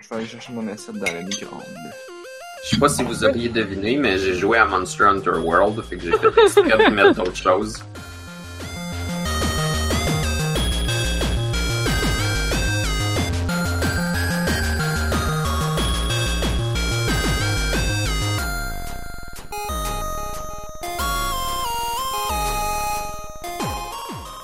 je 0.00 0.08
vais 0.08 0.16
aller 0.16 0.26
chercher 0.26 0.52
mon 0.52 0.66
assiette 0.68 0.96
dans 0.96 1.12
la 1.12 1.22
micro-ondes. 1.22 1.62
Je 2.64 2.70
sais 2.70 2.80
pas 2.80 2.88
si 2.88 3.02
vous 3.02 3.24
auriez 3.24 3.48
deviné, 3.48 3.96
mais 3.96 4.18
j'ai 4.18 4.34
joué 4.34 4.58
à 4.58 4.64
Monster 4.64 5.04
Hunter 5.04 5.30
World, 5.30 5.82
fait 5.82 5.96
que 5.96 6.02
j'ai 6.02 6.12
fait 6.12 6.42
exprès 6.42 6.90
de 6.90 6.94
mettre 6.94 7.14
d'autres 7.14 7.36
choses. 7.36 7.84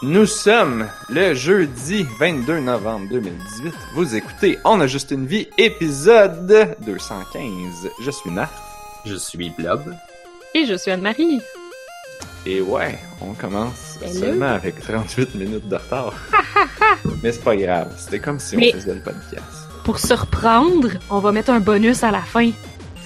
Nous 0.03 0.27
sommes 0.27 0.89
le 1.09 1.35
jeudi 1.35 2.05
22 2.19 2.61
novembre 2.61 3.07
2018. 3.11 3.73
Vous 3.95 4.15
écoutez 4.17 4.59
On 4.65 4.81
a 4.81 4.87
juste 4.87 5.11
une 5.13 5.27
vie, 5.27 5.49
épisode 5.59 6.47
215. 6.85 7.89
Je 8.03 8.11
suis 8.11 8.31
Narf. 8.31 8.51
Je 9.07 9.15
suis 9.15 9.51
Blob. 9.51 9.95
Et 10.55 10.67
je 10.67 10.75
suis 10.75 10.91
Anne-Marie. 10.91 11.41
Et 12.45 12.61
ouais, 12.61 12.99
on 13.21 13.33
commence 13.35 13.99
Hello. 14.03 14.13
seulement 14.21 14.49
avec 14.49 14.81
38 14.81 15.35
minutes 15.37 15.69
de 15.69 15.77
retard. 15.77 16.13
Mais 17.23 17.31
c'est 17.33 17.45
pas 17.45 17.57
grave, 17.57 17.95
c'était 17.97 18.19
comme 18.19 18.41
si 18.41 18.57
Mais- 18.57 18.73
on 18.75 18.79
faisait 18.81 18.95
le 18.95 19.01
podcast. 19.01 19.45
Pour 19.85 19.99
se 19.99 20.15
reprendre, 20.15 20.89
on 21.11 21.19
va 21.19 21.33
mettre 21.33 21.51
un 21.51 21.59
bonus 21.61 22.03
à 22.05 22.11
la 22.13 22.21
fin. 22.21 22.51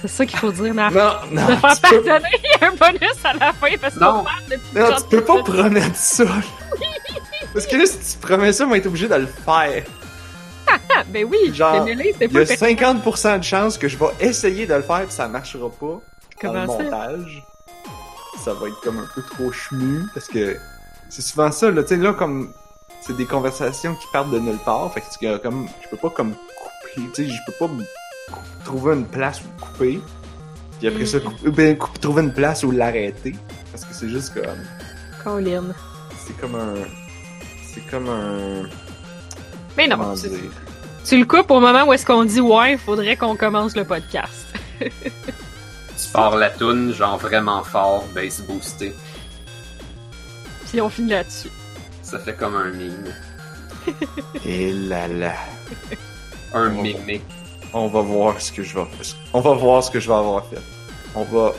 C'est 0.01 0.07
ça 0.07 0.25
qu'il 0.25 0.37
faut 0.37 0.51
dire, 0.51 0.73
Narf. 0.73 0.93
Non, 0.93 1.13
non, 1.31 1.47
De 1.47 1.55
faire 1.55 1.81
pardonner 1.81 2.41
un 2.61 2.71
bonus 2.71 3.25
à 3.25 3.33
la 3.33 3.51
fin 3.53 3.67
parce 3.81 3.95
Non. 3.95 4.13
qu'on 4.19 4.23
parle 4.23 4.43
depuis 4.49 4.75
non, 4.75 4.95
tu 4.95 5.03
peux 5.09 5.23
pas 5.23 5.43
promettre 5.43 5.95
ça. 5.95 6.23
Parce 7.53 7.65
que 7.65 7.75
là, 7.77 7.85
si 7.85 7.97
tu 8.13 8.17
promets 8.19 8.53
ça, 8.53 8.65
on 8.65 8.69
va 8.69 8.77
être 8.77 8.85
obligé 8.85 9.07
de 9.07 9.15
le 9.15 9.25
faire. 9.25 9.83
Ah, 10.67 11.03
ben 11.07 11.25
oui, 11.25 11.51
Genre, 11.53 11.85
c'est 11.87 11.95
mêlé, 11.95 12.13
c'est 12.19 12.25
Il 12.25 12.33
y 12.33 12.37
a 12.37 12.39
le 12.41 12.45
fait. 12.45 12.55
50% 12.75 13.39
de 13.39 13.43
chances 13.43 13.77
que 13.77 13.87
je 13.87 13.97
vais 13.97 14.05
essayer 14.19 14.67
de 14.67 14.73
le 14.75 14.81
faire 14.81 15.03
puis 15.05 15.11
ça 15.13 15.27
marchera 15.27 15.69
pas. 15.69 15.85
dans 15.85 16.01
Comment 16.39 16.61
le 16.61 16.67
ça? 16.67 16.83
montage. 16.83 17.43
Ça 18.43 18.53
va 18.53 18.67
être 18.67 18.79
comme 18.81 18.99
un 18.99 19.07
peu 19.15 19.21
trop 19.23 19.51
chemu 19.51 20.03
parce 20.13 20.27
que 20.27 20.57
c'est 21.09 21.21
souvent 21.23 21.51
ça, 21.51 21.71
là, 21.71 21.81
tu 21.83 21.89
sais, 21.89 21.95
là, 21.97 22.13
comme 22.13 22.51
c'est 23.01 23.15
des 23.15 23.25
conversations 23.25 23.95
qui 23.95 24.05
partent 24.13 24.29
de 24.29 24.39
nulle 24.39 24.59
part, 24.65 24.93
fait 24.93 25.01
que 25.01 25.05
tu- 25.19 25.39
comme, 25.41 25.67
je 25.83 25.87
peux 25.89 25.97
pas 25.97 26.09
comme 26.09 26.33
couper, 26.33 27.09
tu 27.15 27.25
sais, 27.27 27.31
je 27.33 27.37
peux 27.51 27.57
pas 27.65 27.73
trouver 28.65 28.95
une 28.95 29.05
place 29.05 29.41
où 29.41 29.65
couper, 29.65 29.99
puis 30.79 30.87
après 30.87 31.05
ça, 31.05 31.17
Mm. 31.17 31.21
couper, 31.23 31.49
ben, 31.51 31.77
couper- 31.77 31.99
trouver 31.99 32.23
une 32.23 32.33
place 32.33 32.63
où 32.63 32.71
l'arrêter, 32.71 33.35
parce 33.71 33.85
que 33.85 33.93
c'est 33.93 34.09
juste 34.09 34.33
comme, 34.33 34.59
Colin. 35.23 35.63
c'est 36.25 36.37
comme 36.39 36.55
un, 36.55 36.75
c'est 37.73 37.85
comme 37.89 38.09
un, 38.09 38.63
Mais 39.77 39.87
non, 39.87 40.15
tu, 41.05 41.19
le 41.19 41.25
coupes 41.25 41.51
au 41.51 41.59
moment 41.59 41.85
où 41.85 41.93
est-ce 41.93 42.05
qu'on 42.05 42.25
dit 42.25 42.41
ouais, 42.41 42.77
faudrait 42.77 43.15
qu'on 43.15 43.35
commence 43.35 43.75
le 43.75 43.83
podcast. 43.85 44.45
Tu 45.99 46.11
pars 46.13 46.35
la 46.37 46.51
toune, 46.51 46.93
genre 46.93 47.17
vraiment 47.17 47.63
fort, 47.63 48.05
bass 48.13 48.41
boosté. 48.41 48.93
Puis 50.69 50.79
on 50.79 50.89
finit 50.89 51.09
là-dessus. 51.09 51.49
Ça 52.03 52.19
fait 52.19 52.33
comme 52.35 52.55
un 52.55 52.69
mime. 52.69 53.11
et 54.45 54.73
là 54.73 55.07
là. 55.07 55.33
Un 56.53 56.71
Oh. 56.77 56.83
On 57.73 57.87
va 57.87 58.01
voir 58.01 58.39
ce 58.41 58.51
que 58.51 58.63
je 58.63 58.75
vais 58.75 58.83
On 59.33 59.41
va 59.41 59.53
voir 59.53 59.83
ce 59.83 59.91
que 59.91 59.99
je 59.99 60.07
vais 60.07 60.15
avoir 60.15 60.45
fait. 60.45 60.61
On 61.15 61.23
va 61.23 61.53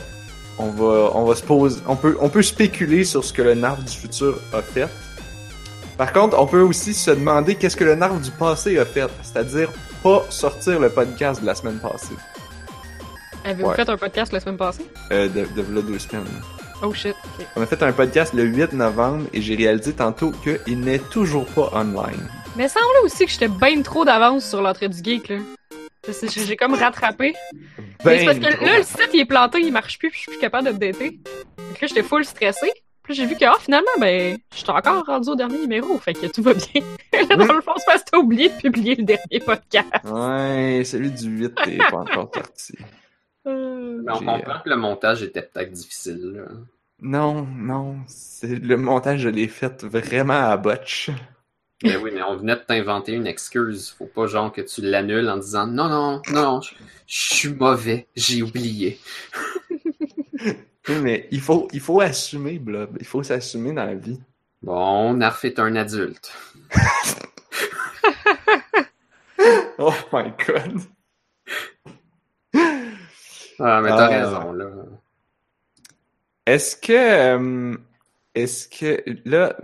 on 0.57 0.69
va 0.71 1.11
on 1.15 1.23
va 1.25 1.35
se 1.35 1.43
poser 1.43 1.79
on 1.87 1.95
peut 1.95 2.17
on 2.19 2.29
peut 2.29 2.41
spéculer 2.41 3.03
sur 3.05 3.23
ce 3.23 3.31
que 3.31 3.41
le 3.41 3.53
narf 3.55 3.83
du 3.83 3.93
futur 3.95 4.37
a 4.53 4.61
fait. 4.61 4.87
Par 5.97 6.13
contre, 6.13 6.39
on 6.39 6.45
peut 6.47 6.61
aussi 6.61 6.93
se 6.93 7.11
demander 7.11 7.55
qu'est-ce 7.55 7.75
que 7.75 7.83
le 7.83 7.95
narf 7.95 8.19
du 8.21 8.31
passé 8.31 8.77
a 8.79 8.85
fait, 8.85 9.09
c'est-à-dire 9.21 9.69
pas 10.01 10.23
sortir 10.29 10.79
le 10.79 10.89
podcast 10.89 11.41
de 11.41 11.45
la 11.45 11.55
semaine 11.55 11.77
passée. 11.79 12.15
Avez-vous 13.43 13.69
Ouais. 13.69 13.75
fait 13.75 13.89
un 13.89 13.97
podcast 13.97 14.31
la 14.31 14.39
semaine 14.39 14.57
passée? 14.57 14.85
Euh, 15.11 15.27
de, 15.27 15.45
de 15.61 15.81
deux 15.81 15.99
semaines. 15.99 16.23
Oh 16.81 16.93
shit. 16.93 17.15
On 17.57 17.61
a 17.61 17.65
fait 17.65 17.81
un 17.83 17.91
podcast 17.91 18.33
le 18.33 18.43
8 18.43 18.71
novembre 18.73 19.25
et 19.33 19.41
j'ai 19.41 19.55
réalisé 19.55 19.91
tantôt 19.93 20.31
qu'il 20.31 20.79
n'est 20.79 20.99
toujours 20.99 21.45
pas 21.47 21.69
online. 21.73 22.29
Mais 22.55 22.65
il 22.65 22.69
semblait 22.69 22.99
aussi 23.03 23.25
que 23.25 23.31
j'étais 23.31 23.49
bien 23.49 23.81
trop 23.81 24.05
d'avance 24.05 24.45
sur 24.45 24.61
l'entrée 24.61 24.87
du 24.87 24.97
geek, 25.03 25.27
là. 25.29 25.35
J'ai 26.45 26.55
comme 26.55 26.73
rattrapé. 26.73 27.35
Mais 28.05 28.19
c'est 28.19 28.25
parce 28.25 28.39
Ben 28.39 28.55
que 28.55 28.65
là, 28.65 28.77
le 28.77 28.83
site, 28.83 29.09
il 29.13 29.19
est 29.21 29.25
planté, 29.25 29.59
il 29.61 29.71
marche 29.71 29.97
plus, 29.99 30.09
puis 30.09 30.17
je 30.17 30.21
suis 30.23 30.31
plus 30.31 30.39
capable 30.39 30.69
d'updater. 30.69 31.11
Donc 31.57 31.81
là, 31.81 31.87
j'étais 31.87 32.03
full 32.03 32.25
stressée. 32.25 32.71
Puis 33.03 33.15
j'ai 33.15 33.25
vu 33.25 33.35
que, 33.35 33.45
ah, 33.45 33.55
finalement, 33.59 33.87
ben, 33.99 34.37
j'étais 34.55 34.69
encore 34.69 35.03
rendu 35.03 35.29
au 35.29 35.35
dernier 35.35 35.57
numéro, 35.59 35.97
fait 35.97 36.13
que 36.13 36.27
tout 36.27 36.43
va 36.43 36.53
bien. 36.53 36.83
là, 37.29 37.35
dans 37.35 37.53
le 37.53 37.61
fond, 37.61 37.73
c'est 37.77 37.85
parce 37.87 38.03
que 38.03 38.09
t'as 38.11 38.17
oublié 38.19 38.49
de 38.49 38.53
publier 38.53 38.95
le 38.95 39.03
dernier 39.03 39.39
podcast. 39.43 39.87
Ouais, 40.05 40.83
celui 40.85 41.09
du 41.09 41.27
8 41.27 41.53
est 41.67 41.77
pas 41.77 41.97
encore 41.97 42.29
parti. 42.31 42.73
Euh, 43.47 44.01
Mais 44.05 44.11
on 44.13 44.19
comprend 44.19 44.59
que 44.63 44.69
le 44.69 44.75
montage 44.75 45.23
était 45.23 45.41
peut-être 45.41 45.71
difficile. 45.71 46.33
là. 46.35 46.43
Non, 47.01 47.47
non, 47.55 47.97
c'est 48.07 48.59
le 48.61 48.77
montage, 48.77 49.21
je 49.21 49.29
l'ai 49.29 49.47
fait 49.47 49.83
vraiment 49.85 50.49
à 50.49 50.57
botch. 50.57 51.09
Mais 51.83 51.95
oui, 51.95 52.11
mais 52.13 52.21
on 52.23 52.35
venait 52.35 52.55
de 52.55 52.61
t'inventer 52.61 53.13
une 53.13 53.25
excuse. 53.27 53.89
Faut 53.97 54.05
pas 54.05 54.27
genre 54.27 54.51
que 54.51 54.61
tu 54.61 54.81
l'annules 54.81 55.29
en 55.29 55.37
disant 55.37 55.65
non, 55.67 55.87
non, 55.87 56.21
non, 56.31 56.61
je 56.61 56.73
je 57.07 57.33
suis 57.35 57.49
mauvais, 57.53 58.07
j'ai 58.15 58.41
oublié. 58.43 58.99
Oui, 60.87 60.95
mais 61.01 61.27
il 61.31 61.41
faut, 61.41 61.67
il 61.71 61.79
faut 61.79 62.01
assumer, 62.01 62.59
Blob. 62.59 62.97
Il 62.99 63.05
faut 63.05 63.23
s'assumer 63.23 63.71
dans 63.73 63.85
la 63.85 63.95
vie. 63.95 64.19
Bon, 64.61 65.13
Narf 65.13 65.45
est 65.45 65.59
un 65.59 65.75
adulte. 65.75 66.31
Oh 69.81 69.93
my 70.11 70.33
god. 70.45 70.81
Ah, 73.61 73.81
mais 73.81 73.89
t'as 73.89 74.05
Ah. 74.05 74.07
raison, 74.07 74.51
là. 74.53 74.65
Est-ce 76.45 76.75
que, 76.75 76.93
euh, 76.93 77.77
est-ce 78.35 78.67
que, 78.67 79.01
là, 79.25 79.55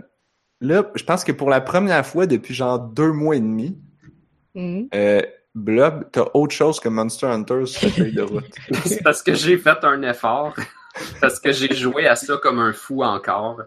là, 0.60 0.90
je 0.94 1.04
pense 1.04 1.24
que 1.24 1.32
pour 1.32 1.50
la 1.50 1.60
première 1.60 2.06
fois 2.06 2.26
depuis 2.26 2.54
genre 2.54 2.78
deux 2.78 3.12
mois 3.12 3.36
et 3.36 3.40
demi, 3.40 3.78
mhm. 4.54 4.88
euh, 4.94 5.22
Blob, 5.54 6.04
t'as 6.12 6.26
autre 6.34 6.54
chose 6.54 6.80
que 6.80 6.88
Monster 6.88 7.26
Hunter 7.26 7.64
sur 7.64 7.80
ta 7.80 7.88
feuille 7.88 8.12
de 8.12 8.22
route. 8.22 8.44
C'est 8.84 9.02
parce 9.02 9.22
que 9.22 9.34
j'ai 9.34 9.56
fait 9.56 9.78
un 9.84 10.02
effort. 10.02 10.54
Parce 11.20 11.40
que 11.40 11.52
j'ai 11.52 11.74
joué 11.74 12.06
à 12.06 12.16
ça 12.16 12.38
comme 12.42 12.58
un 12.58 12.72
fou 12.72 13.02
encore. 13.02 13.60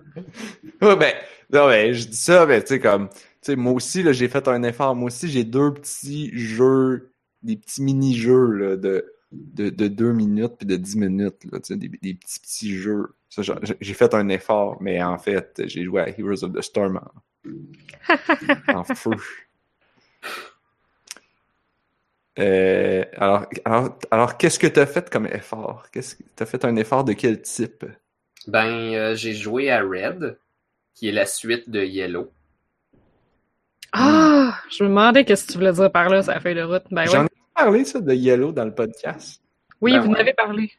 Ouais, 0.82 0.96
ben, 0.96 1.14
non, 1.52 1.68
ben, 1.68 1.94
je 1.94 2.08
dis 2.08 2.18
ça, 2.18 2.46
ben, 2.46 2.62
tu 2.62 2.68
sais, 2.68 2.80
comme, 2.80 3.10
tu 3.10 3.18
sais, 3.42 3.56
moi 3.56 3.74
aussi, 3.74 4.04
là, 4.04 4.14
j'ai 4.14 4.28
fait 4.28 4.48
un 4.48 4.64
effort. 4.64 4.96
Moi 4.96 5.08
aussi, 5.08 5.30
j'ai 5.30 5.44
deux 5.44 5.74
petits 5.74 6.32
jeux, 6.38 7.12
des 7.44 7.56
petits 7.56 7.84
mini-jeux, 7.84 8.52
là, 8.52 8.76
de, 8.78 9.14
de, 9.32 9.70
de 9.70 9.88
deux 9.88 10.14
minutes 10.14 10.54
puis 10.58 10.66
de 10.68 10.76
dix 10.76 10.96
minutes, 10.98 11.46
là, 11.52 11.60
tu 11.60 11.78
des, 11.78 11.90
des 11.90 12.14
petits, 12.16 12.40
petits 12.40 12.76
jeux. 12.78 13.16
J'ai- 13.38 13.54
j'ai 13.80 13.94
fait 13.94 14.14
un 14.14 14.30
effort, 14.30 14.78
mais 14.82 15.02
en 15.04 15.18
fait, 15.18 15.62
j'ai 15.66 15.84
joué 15.84 16.02
à 16.02 16.10
Heroes 16.10 16.44
of 16.44 16.54
the 16.54 16.62
Storm 16.62 16.98
en, 16.98 17.50
en 18.80 18.84
feu. 18.84 19.12
Euh, 22.40 23.04
alors, 23.18 23.46
alors, 23.66 24.00
alors 24.12 24.38
qu'est-ce 24.38 24.60
que 24.60 24.68
t'as 24.68 24.86
fait 24.86 25.10
comme 25.10 25.28
effort? 25.28 25.90
Qu'est-ce 25.92 26.16
que 26.16 26.24
t'as 26.36 26.46
fait 26.46 26.64
un 26.66 26.76
effort 26.78 27.04
de 27.04 27.14
quel 27.14 27.42
type? 27.42 27.86
Ben, 28.48 28.94
euh, 28.96 29.16
j'ai 29.16 29.34
joué 29.34 29.72
à 29.72 29.82
Red, 29.82 30.38
qui 30.96 31.10
est 31.10 31.14
la 31.14 31.26
suite 31.26 31.70
de 31.70 31.84
Yellow. 31.84 32.32
Ah, 33.92 34.60
je 34.70 34.84
me 34.84 34.90
demandais 34.90 35.26
qu'est-ce 35.26 35.46
que 35.48 35.52
tu 35.54 35.58
voulais 35.58 35.74
dire 35.74 35.92
par 35.92 36.10
là, 36.10 36.22
la 36.22 36.40
feuille 36.40 36.56
de 36.56 36.62
route. 36.64 36.84
Ben 36.92 37.06
J'en 37.06 37.26
parlé, 37.60 37.86
ça, 37.86 38.00
de 38.02 38.14
Yellow 38.14 38.52
dans 38.52 38.66
le 38.66 38.74
podcast? 38.74 39.42
Oui, 39.82 39.94
Ben 39.94 40.02
vous 40.02 40.08
en 40.08 40.14
ouais. 40.14 40.20
avez 40.20 40.34
parlé. 40.34 40.72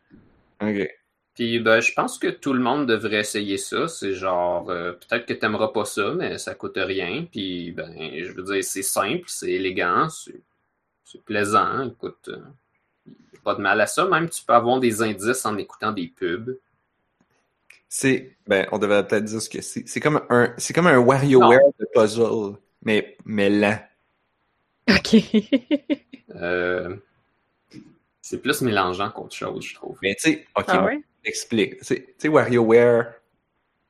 Ok. 0.63 0.89
Puis 1.35 1.59
ben, 1.61 1.81
je 1.81 1.93
pense 1.93 2.19
que 2.19 2.29
tout 2.29 2.53
le 2.53 2.61
monde 2.61 2.87
devrait 2.87 3.21
essayer 3.21 3.57
ça. 3.57 3.89
C'est 3.89 4.15
genre, 4.15 4.69
euh, 4.71 4.93
peut-être 4.93 5.27
que 5.27 5.33
t'aimeras 5.33 5.69
pas 5.69 5.85
ça, 5.85 6.13
mais 6.15 6.39
ça 6.39 6.55
coûte 6.55 6.77
rien. 6.77 7.27
Puis 7.31 7.73
ben, 7.73 7.95
je 7.97 8.33
veux 8.33 8.43
dire, 8.43 8.63
c'est 8.65 8.83
simple, 8.83 9.25
c'est 9.27 9.53
élégant, 9.53 10.09
c'est 10.09 11.25
plaisant. 11.25 11.89
Écoute, 11.89 12.29
euh, 12.29 12.39
pas 13.43 13.55
de 13.55 13.63
mal 13.63 13.81
à 13.81 13.87
ça. 13.87 14.07
Même 14.07 14.29
tu 14.29 14.45
peux 14.45 14.53
avoir 14.53 14.81
des 14.81 15.03
indices 15.03 15.47
en 15.47 15.57
écoutant 15.57 15.93
des 15.93 16.09
pubs. 16.09 16.59
C'est, 17.89 18.37
ben, 18.47 18.67
on 18.71 18.79
devrait 18.79 19.07
peut-être 19.07 19.25
dire 19.25 19.43
ce 19.43 19.49
que 19.49 19.63
c'est. 19.63 19.89
C'est 19.89 20.01
comme 20.01 20.21
un, 20.29 20.53
c'est 20.59 20.73
comme 20.75 20.87
un 20.87 20.99
WarioWare 20.99 21.73
de 21.79 21.87
puzzle, 21.93 22.57
mais, 22.83 23.17
mais 23.25 23.51
lent. 23.51 23.79
Ok. 24.91 25.17
Euh, 26.37 26.97
c'est 28.21 28.41
plus 28.41 28.61
mélangeant 28.63 29.11
qu'autre 29.11 29.35
chose, 29.35 29.65
je 29.65 29.75
trouve. 29.75 29.99
Mais 30.03 30.15
tu 30.15 30.23
sais, 30.23 30.47
ok, 30.57 30.65
ah 30.69 30.85
ouais? 30.85 31.03
explique. 31.25 31.79
Tu 31.85 32.05
sais- 32.19 32.29
WarioWare, 32.29 33.15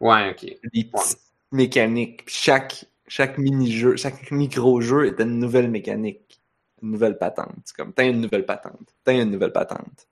Ouais, 0.00 0.30
ok. 0.30 0.56
des 0.72 0.84
petites 0.84 1.18
mécaniques. 1.52 2.24
Puis 2.24 2.34
chaque, 2.34 2.84
chaque 3.06 3.36
mini-jeu, 3.38 3.96
chaque 3.96 4.30
micro-jeu 4.30 5.06
était 5.06 5.24
une 5.24 5.38
nouvelle 5.38 5.70
mécanique. 5.70 6.40
Une 6.82 6.92
nouvelle 6.92 7.18
patente. 7.18 7.54
C'est 7.66 7.76
comme, 7.76 7.92
t'as 7.92 8.06
une 8.08 8.20
nouvelle 8.22 8.46
patente. 8.46 8.88
T'as 9.04 9.12
une 9.12 9.30
nouvelle 9.30 9.52
patente. 9.52 10.08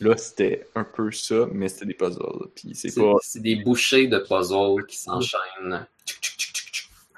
Là, 0.00 0.16
c'était 0.16 0.66
un 0.74 0.84
peu 0.84 1.10
ça, 1.12 1.46
mais 1.52 1.68
c'était 1.68 1.86
des 1.86 1.94
puzzles. 1.94 2.48
Puis 2.54 2.74
c'est 2.74 2.90
C'est 2.90 3.00
pas. 3.00 3.14
c'est 3.22 3.40
des 3.40 3.56
bouchées 3.56 4.08
de 4.08 4.18
puzzles 4.18 4.84
qui 4.86 4.98
s'enchaînent. 4.98 5.86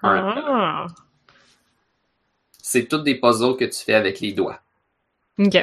Ah. 0.03 0.87
C'est 2.69 2.89
toutes 2.89 3.05
des 3.05 3.15
puzzles 3.15 3.57
que 3.57 3.65
tu 3.65 3.85
fais 3.85 3.95
avec 3.95 4.19
les 4.19 4.33
doigts. 4.33 4.61
Ok. 5.39 5.55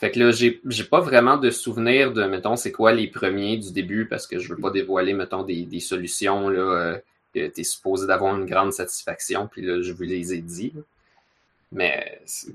Fait 0.00 0.10
que 0.10 0.18
là, 0.18 0.32
j'ai 0.32 0.60
j'ai 0.66 0.82
pas 0.82 1.00
vraiment 1.00 1.36
de 1.36 1.50
souvenir 1.50 2.12
de, 2.12 2.24
mettons, 2.24 2.56
c'est 2.56 2.72
quoi 2.72 2.92
les 2.92 3.06
premiers 3.06 3.56
du 3.56 3.70
début 3.70 4.08
parce 4.08 4.26
que 4.26 4.40
je 4.40 4.48
veux 4.48 4.60
pas 4.60 4.70
dévoiler, 4.70 5.12
mettons, 5.12 5.44
des, 5.44 5.62
des 5.62 5.78
solutions 5.78 6.48
là, 6.48 6.58
euh, 6.60 6.98
que 7.32 7.46
t'es 7.46 7.62
supposé 7.62 8.08
d'avoir 8.08 8.36
une 8.36 8.46
grande 8.46 8.72
satisfaction, 8.72 9.46
puis 9.46 9.62
là, 9.62 9.80
je 9.80 9.92
vous 9.92 10.02
les 10.02 10.34
ai 10.34 10.38
dit. 10.38 10.72
Mais 11.70 12.20
c'est 12.24 12.52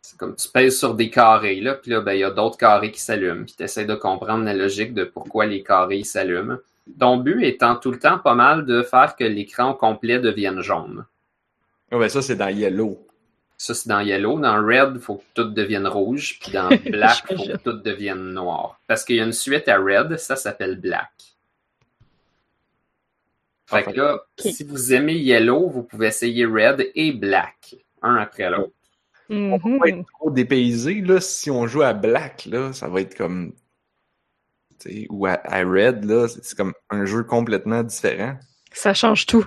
c'est 0.00 0.18
comme 0.18 0.36
tu 0.36 0.48
pèses 0.48 0.78
sur 0.78 0.94
des 0.94 1.10
carrés, 1.10 1.60
là, 1.60 1.74
puis 1.74 1.90
là, 1.90 2.00
ben, 2.00 2.12
il 2.14 2.20
y 2.20 2.24
a 2.24 2.30
d'autres 2.30 2.58
carrés 2.58 2.92
qui 2.92 3.00
s'allument, 3.00 3.44
puis 3.44 3.54
tu 3.56 3.62
essaies 3.62 3.86
de 3.86 3.94
comprendre 3.94 4.44
la 4.44 4.54
logique 4.54 4.94
de 4.94 5.04
pourquoi 5.04 5.44
les 5.46 5.62
carrés 5.62 6.04
s'allument. 6.04 6.58
Ton 6.98 7.16
but 7.16 7.42
étant 7.44 7.76
tout 7.76 7.90
le 7.90 7.98
temps 7.98 8.18
pas 8.18 8.34
mal 8.34 8.66
de 8.66 8.82
faire 8.82 9.16
que 9.16 9.24
l'écran 9.24 9.70
au 9.70 9.74
complet 9.74 10.18
devienne 10.18 10.60
jaune. 10.60 11.06
Ah 11.90 11.98
ben 11.98 12.08
ça, 12.08 12.20
c'est 12.22 12.36
dans 12.36 12.48
Yellow. 12.48 13.06
Ça, 13.56 13.72
c'est 13.72 13.88
dans 13.88 14.00
Yellow. 14.00 14.38
Dans 14.38 14.56
Red, 14.56 14.92
il 14.96 15.00
faut 15.00 15.16
que 15.16 15.22
tout 15.34 15.44
devienne 15.50 15.86
rouge. 15.86 16.38
Puis 16.40 16.52
dans 16.52 16.68
Black, 16.90 17.24
il 17.30 17.36
faut 17.36 17.44
que 17.44 17.56
tout 17.58 17.72
devienne 17.78 18.32
noir. 18.32 18.78
Parce 18.86 19.04
qu'il 19.04 19.16
y 19.16 19.20
a 19.20 19.24
une 19.24 19.32
suite 19.32 19.68
à 19.68 19.78
Red, 19.78 20.18
ça 20.18 20.36
s'appelle 20.36 20.78
Black. 20.80 21.10
Fait 23.66 23.82
que 23.84 23.90
là, 23.92 24.20
si 24.38 24.62
vous 24.64 24.92
aimez 24.92 25.14
Yellow, 25.16 25.70
vous 25.70 25.82
pouvez 25.84 26.08
essayer 26.08 26.44
Red 26.44 26.90
et 26.94 27.12
Black, 27.12 27.76
un 28.02 28.16
après 28.16 28.50
l'autre. 28.50 28.72
On 29.30 29.56
va 29.56 29.68
Mhm. 29.68 29.78
pas 29.78 29.88
être 29.88 30.06
trop 30.18 30.30
dépaysé, 30.30 31.00
là. 31.00 31.18
Si 31.20 31.50
on 31.50 31.66
joue 31.66 31.80
à 31.82 31.94
Black, 31.94 32.44
là, 32.44 32.72
ça 32.74 32.88
va 32.88 33.00
être 33.00 33.16
comme... 33.16 33.52
Ou 35.10 35.26
à, 35.26 35.32
à 35.44 35.64
Red, 35.64 36.04
là, 36.04 36.28
c'est 36.28 36.44
c'est 36.44 36.56
comme 36.56 36.74
un 36.90 37.04
jeu 37.06 37.22
complètement 37.24 37.82
différent. 37.82 38.38
Ça 38.72 38.92
change 38.94 39.26
tout. 39.26 39.46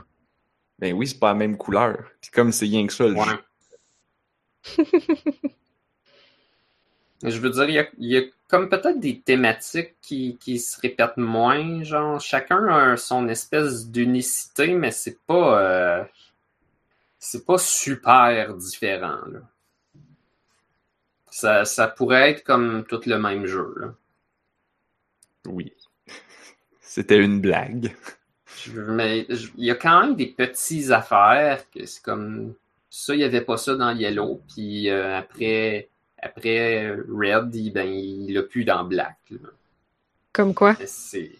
Ben 0.80 0.94
oui, 0.94 1.08
c'est 1.08 1.20
pas 1.20 1.30
la 1.30 1.34
même 1.36 1.58
couleur. 1.58 2.06
Puis 2.22 2.32
comme 2.32 2.52
c'est 2.52 2.66
rien 2.66 2.86
que 2.88 2.94
ça, 2.94 3.06
le 3.08 3.14
Ouais. 3.16 3.26
jeu. 3.26 4.84
Je 7.24 7.40
veux 7.40 7.50
dire, 7.50 7.64
il 7.68 7.74
y 7.74 7.80
a, 7.80 7.88
il 7.98 8.10
y 8.12 8.18
a 8.18 8.22
comme 8.48 8.70
peut-être 8.70 9.00
des 9.00 9.20
thématiques 9.22 9.96
qui, 10.02 10.38
qui 10.38 10.60
se 10.60 10.80
répètent 10.80 11.18
moins. 11.18 11.84
Genre, 11.84 12.20
chacun 12.20 12.68
a 12.68 12.96
son 12.98 13.28
espèce 13.28 13.88
d'unicité, 13.90 14.74
mais 14.74 14.92
c'est 14.92 15.20
pas. 15.26 15.62
euh, 15.62 16.04
c'est 17.20 17.46
pas 17.46 17.58
super 17.58 18.54
différent. 18.56 19.20
Là. 19.32 19.40
Ça, 21.32 21.66
ça 21.66 21.88
pourrait 21.88 22.32
être 22.32 22.44
comme 22.44 22.86
tout 22.88 23.02
le 23.06 23.18
même 23.18 23.46
jeu. 23.48 23.74
Là. 23.78 23.94
Oui. 25.48 25.74
C'était 26.82 27.18
une 27.18 27.42
blague. 27.42 27.96
Je- 28.64 28.80
mais 28.82 29.26
je- 29.30 29.50
il 29.58 29.66
y 29.66 29.72
a 29.72 29.76
quand 29.76 30.02
même 30.02 30.16
des 30.16 30.28
petites 30.28 30.92
affaires 30.92 31.64
que 31.72 31.86
c'est 31.86 32.02
comme 32.02 32.54
ça, 32.90 33.14
il 33.14 33.18
n'y 33.20 33.24
avait 33.24 33.42
pas 33.42 33.58
ça 33.58 33.76
dans 33.76 33.92
Yellow, 33.96 34.42
puis 34.54 34.90
euh, 34.90 35.18
après, 35.18 35.90
après 36.22 36.92
Red, 36.92 37.54
il, 37.56 37.72
ben, 37.72 37.88
il 37.88 38.34
l'a 38.34 38.44
plus 38.44 38.66
dans 38.66 38.84
Black. 38.84 39.18
là. 39.30 39.50
Comme 40.34 40.54
quoi? 40.54 40.76
C'est. 40.86 41.32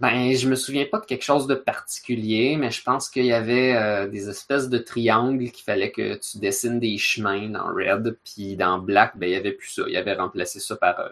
Ben, 0.00 0.34
je 0.34 0.48
me 0.48 0.56
souviens 0.56 0.84
pas 0.90 0.98
de 0.98 1.06
quelque 1.06 1.22
chose 1.22 1.46
de 1.46 1.54
particulier, 1.54 2.56
mais 2.56 2.72
je 2.72 2.82
pense 2.82 3.08
qu'il 3.08 3.24
y 3.26 3.32
avait 3.32 3.74
euh, 3.76 4.08
des 4.08 4.28
espèces 4.28 4.68
de 4.68 4.78
triangles 4.78 5.50
qu'il 5.52 5.62
fallait 5.64 5.92
que 5.92 6.16
tu 6.16 6.38
dessines 6.38 6.80
des 6.80 6.98
chemins 6.98 7.48
dans 7.48 7.66
Red, 7.66 8.16
puis 8.24 8.56
dans 8.56 8.78
Black, 8.80 9.16
ben, 9.16 9.28
il 9.28 9.32
y 9.32 9.36
avait 9.36 9.52
plus 9.52 9.68
ça. 9.68 9.82
Il 9.88 9.96
avait 9.96 10.14
remplacé 10.14 10.58
ça 10.58 10.74
par, 10.76 10.98
euh, 10.98 11.08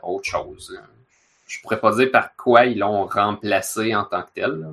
par 0.00 0.10
autre 0.10 0.26
chose. 0.28 0.78
Je 1.46 1.60
pourrais 1.60 1.80
pas 1.80 1.94
dire 1.94 2.10
par 2.10 2.34
quoi 2.36 2.66
ils 2.66 2.78
l'ont 2.78 3.06
remplacé 3.06 3.94
en 3.94 4.04
tant 4.04 4.22
que 4.22 4.28
tel. 4.34 4.50
là. 4.60 4.66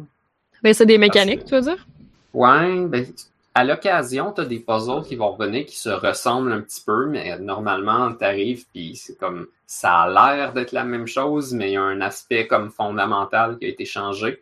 Ben, 0.63 0.73
c'est 0.73 0.85
des 0.85 0.97
mécaniques, 0.97 1.43
que- 1.43 1.49
tu 1.49 1.55
veux 1.55 1.61
dire? 1.61 1.87
Ouais, 2.33 2.85
ben, 2.85 3.05
à 3.53 3.63
l'occasion, 3.63 4.31
t'as 4.31 4.45
des 4.45 4.59
puzzles 4.59 5.03
qui 5.03 5.15
vont 5.15 5.31
revenir 5.31 5.65
qui 5.65 5.75
se 5.77 5.89
ressemblent 5.89 6.51
un 6.53 6.61
petit 6.61 6.81
peu, 6.85 7.07
mais 7.07 7.37
normalement, 7.39 8.13
t'arrives 8.13 8.65
puis 8.71 8.95
c'est 8.95 9.17
comme 9.17 9.47
ça 9.67 10.01
a 10.01 10.35
l'air 10.35 10.53
d'être 10.53 10.71
la 10.71 10.83
même 10.85 11.07
chose, 11.07 11.53
mais 11.53 11.71
il 11.71 11.73
y 11.73 11.77
a 11.77 11.81
un 11.81 12.01
aspect 12.01 12.47
comme 12.47 12.71
fondamental 12.71 13.57
qui 13.57 13.65
a 13.65 13.69
été 13.69 13.85
changé. 13.85 14.39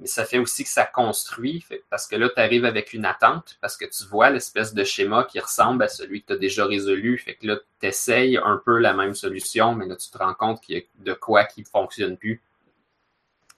Mais 0.00 0.06
ça 0.06 0.24
fait 0.24 0.38
aussi 0.38 0.64
que 0.64 0.70
ça 0.70 0.84
construit, 0.84 1.60
fait- 1.60 1.82
parce 1.90 2.06
que 2.06 2.16
là, 2.16 2.28
t'arrives 2.28 2.64
avec 2.64 2.92
une 2.92 3.04
attente, 3.04 3.58
parce 3.60 3.76
que 3.76 3.84
tu 3.84 4.04
vois 4.04 4.30
l'espèce 4.30 4.74
de 4.74 4.84
schéma 4.84 5.24
qui 5.24 5.40
ressemble 5.40 5.82
à 5.82 5.88
celui 5.88 6.22
que 6.22 6.28
t'as 6.28 6.36
déjà 6.36 6.66
résolu. 6.66 7.18
Fait 7.18 7.34
que 7.34 7.46
là, 7.46 7.56
t'essayes 7.80 8.36
un 8.38 8.60
peu 8.64 8.78
la 8.78 8.94
même 8.94 9.14
solution, 9.14 9.74
mais 9.74 9.86
là, 9.86 9.96
tu 9.96 10.10
te 10.10 10.18
rends 10.18 10.34
compte 10.34 10.60
qu'il 10.60 10.76
y 10.76 10.78
a 10.80 10.82
de 11.04 11.14
quoi 11.14 11.44
qui 11.44 11.64
fonctionne 11.64 12.16
plus. 12.16 12.40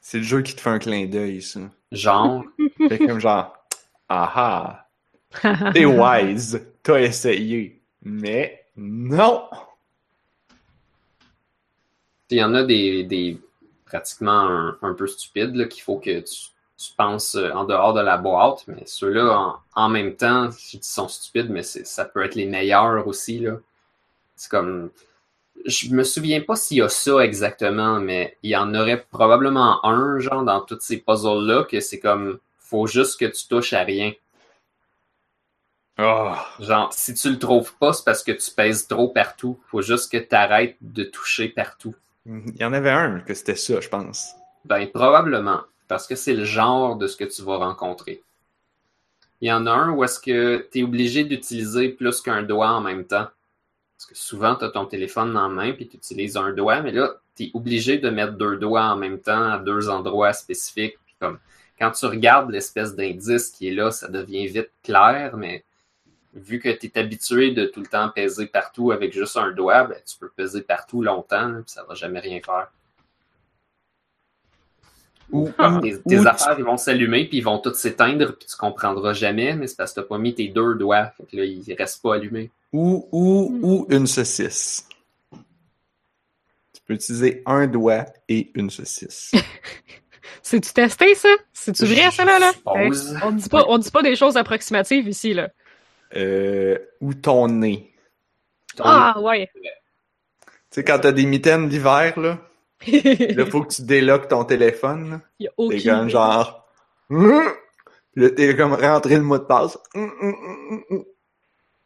C'est 0.00 0.18
le 0.18 0.24
jeu 0.24 0.40
qui 0.42 0.54
te 0.54 0.60
fait 0.60 0.70
un 0.70 0.78
clin 0.78 1.06
d'œil, 1.06 1.42
ça. 1.42 1.60
Genre, 1.92 2.44
Fait 2.88 2.98
comme 2.98 3.20
genre, 3.20 3.54
ah 4.08 4.86
ah, 5.44 5.70
t'es 5.74 5.84
wise, 5.84 6.66
t'as 6.82 7.00
essayé. 7.00 7.82
Mais 8.02 8.64
non! 8.76 9.48
Il 12.30 12.38
y 12.38 12.44
en 12.44 12.54
a 12.54 12.62
des, 12.62 13.02
des 13.04 13.38
pratiquement 13.90 14.40
un, 14.40 14.78
un 14.82 14.94
peu 14.94 15.06
stupides 15.06 15.54
là, 15.56 15.66
qu'il 15.66 15.82
faut 15.82 15.98
que 15.98 16.20
tu, 16.20 16.34
tu 16.78 16.92
penses 16.96 17.34
euh, 17.34 17.50
en 17.52 17.64
dehors 17.64 17.92
de 17.92 18.00
la 18.00 18.16
boîte, 18.16 18.64
mais 18.68 18.84
ceux-là, 18.86 19.36
en, 19.38 19.58
en 19.74 19.88
même 19.90 20.16
temps, 20.16 20.50
je 20.50 20.78
dis 20.78 20.88
sont 20.88 21.08
stupides, 21.08 21.50
mais 21.50 21.62
ça 21.62 22.04
peut 22.06 22.24
être 22.24 22.36
les 22.36 22.46
meilleurs 22.46 23.06
aussi. 23.06 23.46
C'est 24.36 24.50
comme. 24.50 24.90
Je 25.66 25.90
me 25.94 26.04
souviens 26.04 26.40
pas 26.42 26.56
s'il 26.56 26.78
y 26.78 26.82
a 26.82 26.88
ça 26.88 27.18
exactement, 27.20 28.00
mais 28.00 28.36
il 28.42 28.50
y 28.50 28.56
en 28.56 28.74
aurait 28.74 29.04
probablement 29.10 29.84
un, 29.86 30.18
genre, 30.20 30.44
dans 30.44 30.60
tous 30.62 30.80
ces 30.80 30.98
puzzles-là, 30.98 31.64
que 31.64 31.80
c'est 31.80 32.00
comme. 32.00 32.38
Faut 32.58 32.86
juste 32.86 33.18
que 33.20 33.26
tu 33.26 33.46
touches 33.48 33.72
à 33.74 33.82
rien. 33.82 34.12
Oh, 35.98 36.34
Genre, 36.58 36.92
si 36.92 37.14
tu 37.14 37.30
le 37.30 37.38
trouves 37.38 37.74
pas, 37.76 37.92
c'est 37.92 38.04
parce 38.04 38.24
que 38.24 38.32
tu 38.32 38.50
pèses 38.50 38.88
trop 38.88 39.08
partout. 39.08 39.60
Faut 39.70 39.82
juste 39.82 40.10
que 40.10 40.16
tu 40.18 40.34
arrêtes 40.34 40.76
de 40.80 41.04
toucher 41.04 41.48
partout. 41.48 41.94
Il 42.26 42.56
y 42.56 42.64
en 42.64 42.72
avait 42.72 42.90
un 42.90 43.20
que 43.20 43.34
c'était 43.34 43.56
ça, 43.56 43.80
je 43.80 43.88
pense. 43.88 44.34
Ben, 44.64 44.86
probablement. 44.86 45.62
Parce 45.88 46.06
que 46.06 46.14
c'est 46.14 46.34
le 46.34 46.44
genre 46.44 46.96
de 46.96 47.06
ce 47.06 47.16
que 47.16 47.24
tu 47.24 47.42
vas 47.42 47.56
rencontrer. 47.56 48.22
Il 49.40 49.48
y 49.48 49.52
en 49.52 49.66
a 49.66 49.72
un 49.72 49.90
où 49.90 50.04
est-ce 50.04 50.20
que 50.20 50.68
tu 50.70 50.80
es 50.80 50.82
obligé 50.82 51.24
d'utiliser 51.24 51.88
plus 51.88 52.20
qu'un 52.20 52.42
doigt 52.42 52.70
en 52.70 52.80
même 52.80 53.04
temps. 53.04 53.28
Parce 53.96 54.06
que 54.06 54.14
souvent, 54.14 54.54
tu 54.54 54.64
as 54.64 54.70
ton 54.70 54.86
téléphone 54.86 55.32
la 55.32 55.48
main 55.48 55.72
puis 55.72 55.88
tu 55.88 55.96
utilises 55.96 56.36
un 56.36 56.52
doigt, 56.52 56.82
mais 56.82 56.92
là, 56.92 57.14
tu 57.34 57.44
es 57.44 57.50
obligé 57.54 57.98
de 57.98 58.10
mettre 58.10 58.34
deux 58.34 58.56
doigts 58.56 58.84
en 58.84 58.96
même 58.96 59.18
temps 59.18 59.50
à 59.50 59.58
deux 59.58 59.88
endroits 59.88 60.32
spécifiques. 60.32 60.98
Comme, 61.18 61.38
quand 61.78 61.90
tu 61.90 62.06
regardes 62.06 62.50
l'espèce 62.50 62.94
d'indice 62.94 63.50
qui 63.50 63.68
est 63.68 63.74
là, 63.74 63.90
ça 63.90 64.08
devient 64.08 64.46
vite 64.46 64.70
clair, 64.82 65.36
mais 65.36 65.64
vu 66.34 66.60
que 66.60 66.68
tu 66.68 66.86
es 66.86 66.98
habitué 66.98 67.50
de 67.52 67.66
tout 67.66 67.80
le 67.80 67.86
temps 67.86 68.08
peser 68.08 68.46
partout 68.46 68.92
avec 68.92 69.12
juste 69.12 69.36
un 69.36 69.50
doigt, 69.50 69.84
ben, 69.84 69.98
tu 70.06 70.16
peux 70.18 70.28
peser 70.28 70.62
partout 70.62 71.02
longtemps, 71.02 71.48
là, 71.48 71.58
puis 71.62 71.72
ça 71.72 71.84
va 71.84 71.94
jamais 71.94 72.20
rien 72.20 72.40
faire. 72.44 72.70
Ou, 75.32 75.48
Tes, 75.80 75.94
ou 75.94 76.00
tu- 76.08 76.26
affaires, 76.26 76.56
ils 76.58 76.64
vont 76.64 76.76
s'allumer, 76.76 77.28
puis 77.28 77.38
ils 77.38 77.44
vont 77.44 77.58
tous 77.58 77.74
s'éteindre, 77.74 78.36
puis 78.36 78.48
tu 78.48 78.56
comprendras 78.56 79.12
jamais, 79.12 79.54
mais 79.54 79.68
c'est 79.68 79.76
parce 79.76 79.92
que 79.92 80.00
t'as 80.00 80.06
pas 80.06 80.18
mis 80.18 80.34
tes 80.34 80.48
deux 80.48 80.74
doigts. 80.74 81.12
Fait 81.16 81.24
que 81.24 81.36
là, 81.36 81.44
ils 81.44 81.72
restent 81.74 82.02
pas 82.02 82.16
allumés. 82.16 82.50
ou, 82.72 83.08
ou, 83.12 83.58
ou 83.62 83.86
une 83.90 84.06
saucisse. 84.08 84.88
Tu 85.32 86.80
peux 86.86 86.94
utiliser 86.94 87.42
un 87.46 87.66
doigt 87.68 88.06
et 88.28 88.50
une 88.54 88.70
saucisse. 88.70 89.30
C'est-tu 90.42 90.72
testé, 90.72 91.14
ça? 91.14 91.28
C'est-tu 91.52 91.84
vrai, 91.84 92.10
ça, 92.10 92.24
là? 92.24 92.38
là? 92.40 92.52
Hey, 92.74 92.90
on 93.22 93.30
dit 93.32 93.48
pas, 93.48 93.64
on 93.68 93.78
dit 93.78 93.90
pas 93.90 94.02
des 94.02 94.16
choses 94.16 94.36
approximatives 94.36 95.06
ici, 95.06 95.32
là. 95.34 95.50
Euh, 96.16 96.78
ou 97.00 97.14
ton 97.14 97.48
nez? 97.48 97.92
Ton- 98.76 98.84
Ah, 98.86 99.14
ouais. 99.20 99.48
Tu 99.54 99.70
sais, 100.70 100.84
quand 100.84 100.98
t'as 101.00 101.12
des 101.12 101.26
mitaines 101.26 101.68
d'hiver, 101.68 102.18
là, 102.18 102.38
Il 102.86 103.36
là, 103.36 103.46
faut 103.46 103.62
que 103.62 103.74
tu 103.74 103.82
déloques 103.82 104.28
ton 104.28 104.44
téléphone, 104.44 105.10
là. 105.10 105.20
y 105.38 105.46
a 105.46 105.50
T'es 105.50 105.54
aucune... 105.56 105.82
comme 105.82 106.08
genre... 106.08 106.68
Puis 107.08 107.18
là, 108.16 108.30
t'es 108.30 108.56
comme 108.56 108.72
rentré 108.74 109.16
le 109.16 109.22
mot 109.22 109.38
de 109.38 109.44
passe. 109.44 109.78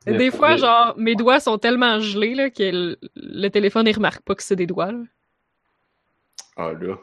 Des 0.06 0.30
fois, 0.30 0.56
genre, 0.56 0.94
mes 0.98 1.14
doigts 1.14 1.40
sont 1.40 1.56
tellement 1.58 1.98
gelés, 1.98 2.34
là, 2.34 2.50
que 2.50 2.62
le, 2.62 2.98
le 3.16 3.48
téléphone, 3.48 3.86
il 3.86 3.94
remarque 3.94 4.22
pas 4.22 4.34
que 4.34 4.42
c'est 4.42 4.56
des 4.56 4.66
doigts, 4.66 4.92
là. 4.92 5.00
Ah 6.56 6.72
là, 6.72 6.96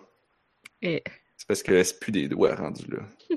Et... 0.81 1.03
c'est 1.41 1.48
parce 1.48 1.63
que 1.63 1.81
c'est 1.81 2.00
plus 2.00 2.12
des 2.12 2.27
doigts 2.27 2.53
rendus 2.53 2.86
là. 2.88 3.00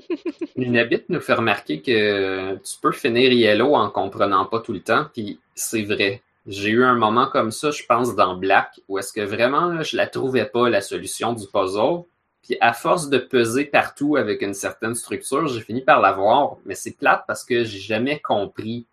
Lunabit 0.55 1.05
nous 1.09 1.19
fait 1.19 1.33
remarquer 1.33 1.81
que 1.81 2.53
tu 2.57 2.79
peux 2.79 2.91
finir 2.91 3.33
Yellow 3.33 3.73
en 3.73 3.89
comprenant 3.89 4.45
pas 4.45 4.59
tout 4.59 4.73
le 4.73 4.81
temps, 4.81 5.07
puis 5.11 5.39
c'est 5.55 5.81
vrai. 5.81 6.21
J'ai 6.45 6.69
eu 6.69 6.83
un 6.83 6.93
moment 6.93 7.25
comme 7.25 7.49
ça, 7.49 7.71
je 7.71 7.81
pense, 7.83 8.13
dans 8.15 8.35
Black, 8.35 8.79
où 8.87 8.99
est-ce 8.99 9.11
que 9.11 9.21
vraiment, 9.21 9.65
là, 9.65 9.81
je 9.81 9.97
la 9.97 10.05
trouvais 10.05 10.45
pas, 10.45 10.69
la 10.69 10.81
solution 10.81 11.33
du 11.33 11.47
puzzle. 11.51 12.03
Puis 12.43 12.55
à 12.61 12.73
force 12.73 13.09
de 13.09 13.17
peser 13.17 13.65
partout 13.65 14.17
avec 14.17 14.43
une 14.43 14.53
certaine 14.53 14.93
structure, 14.93 15.47
j'ai 15.47 15.61
fini 15.61 15.81
par 15.81 15.99
l'avoir. 15.99 16.57
Mais 16.63 16.75
c'est 16.75 16.95
plate 16.95 17.23
parce 17.25 17.43
que 17.43 17.63
j'ai 17.63 17.79
jamais 17.79 18.19
compris 18.19 18.85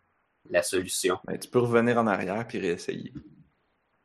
la 0.49 0.63
solution. 0.63 1.19
Ben, 1.27 1.39
tu 1.39 1.51
peux 1.51 1.59
revenir 1.59 1.99
en 1.99 2.07
arrière 2.07 2.49
puis 2.49 2.59
réessayer. 2.59 3.13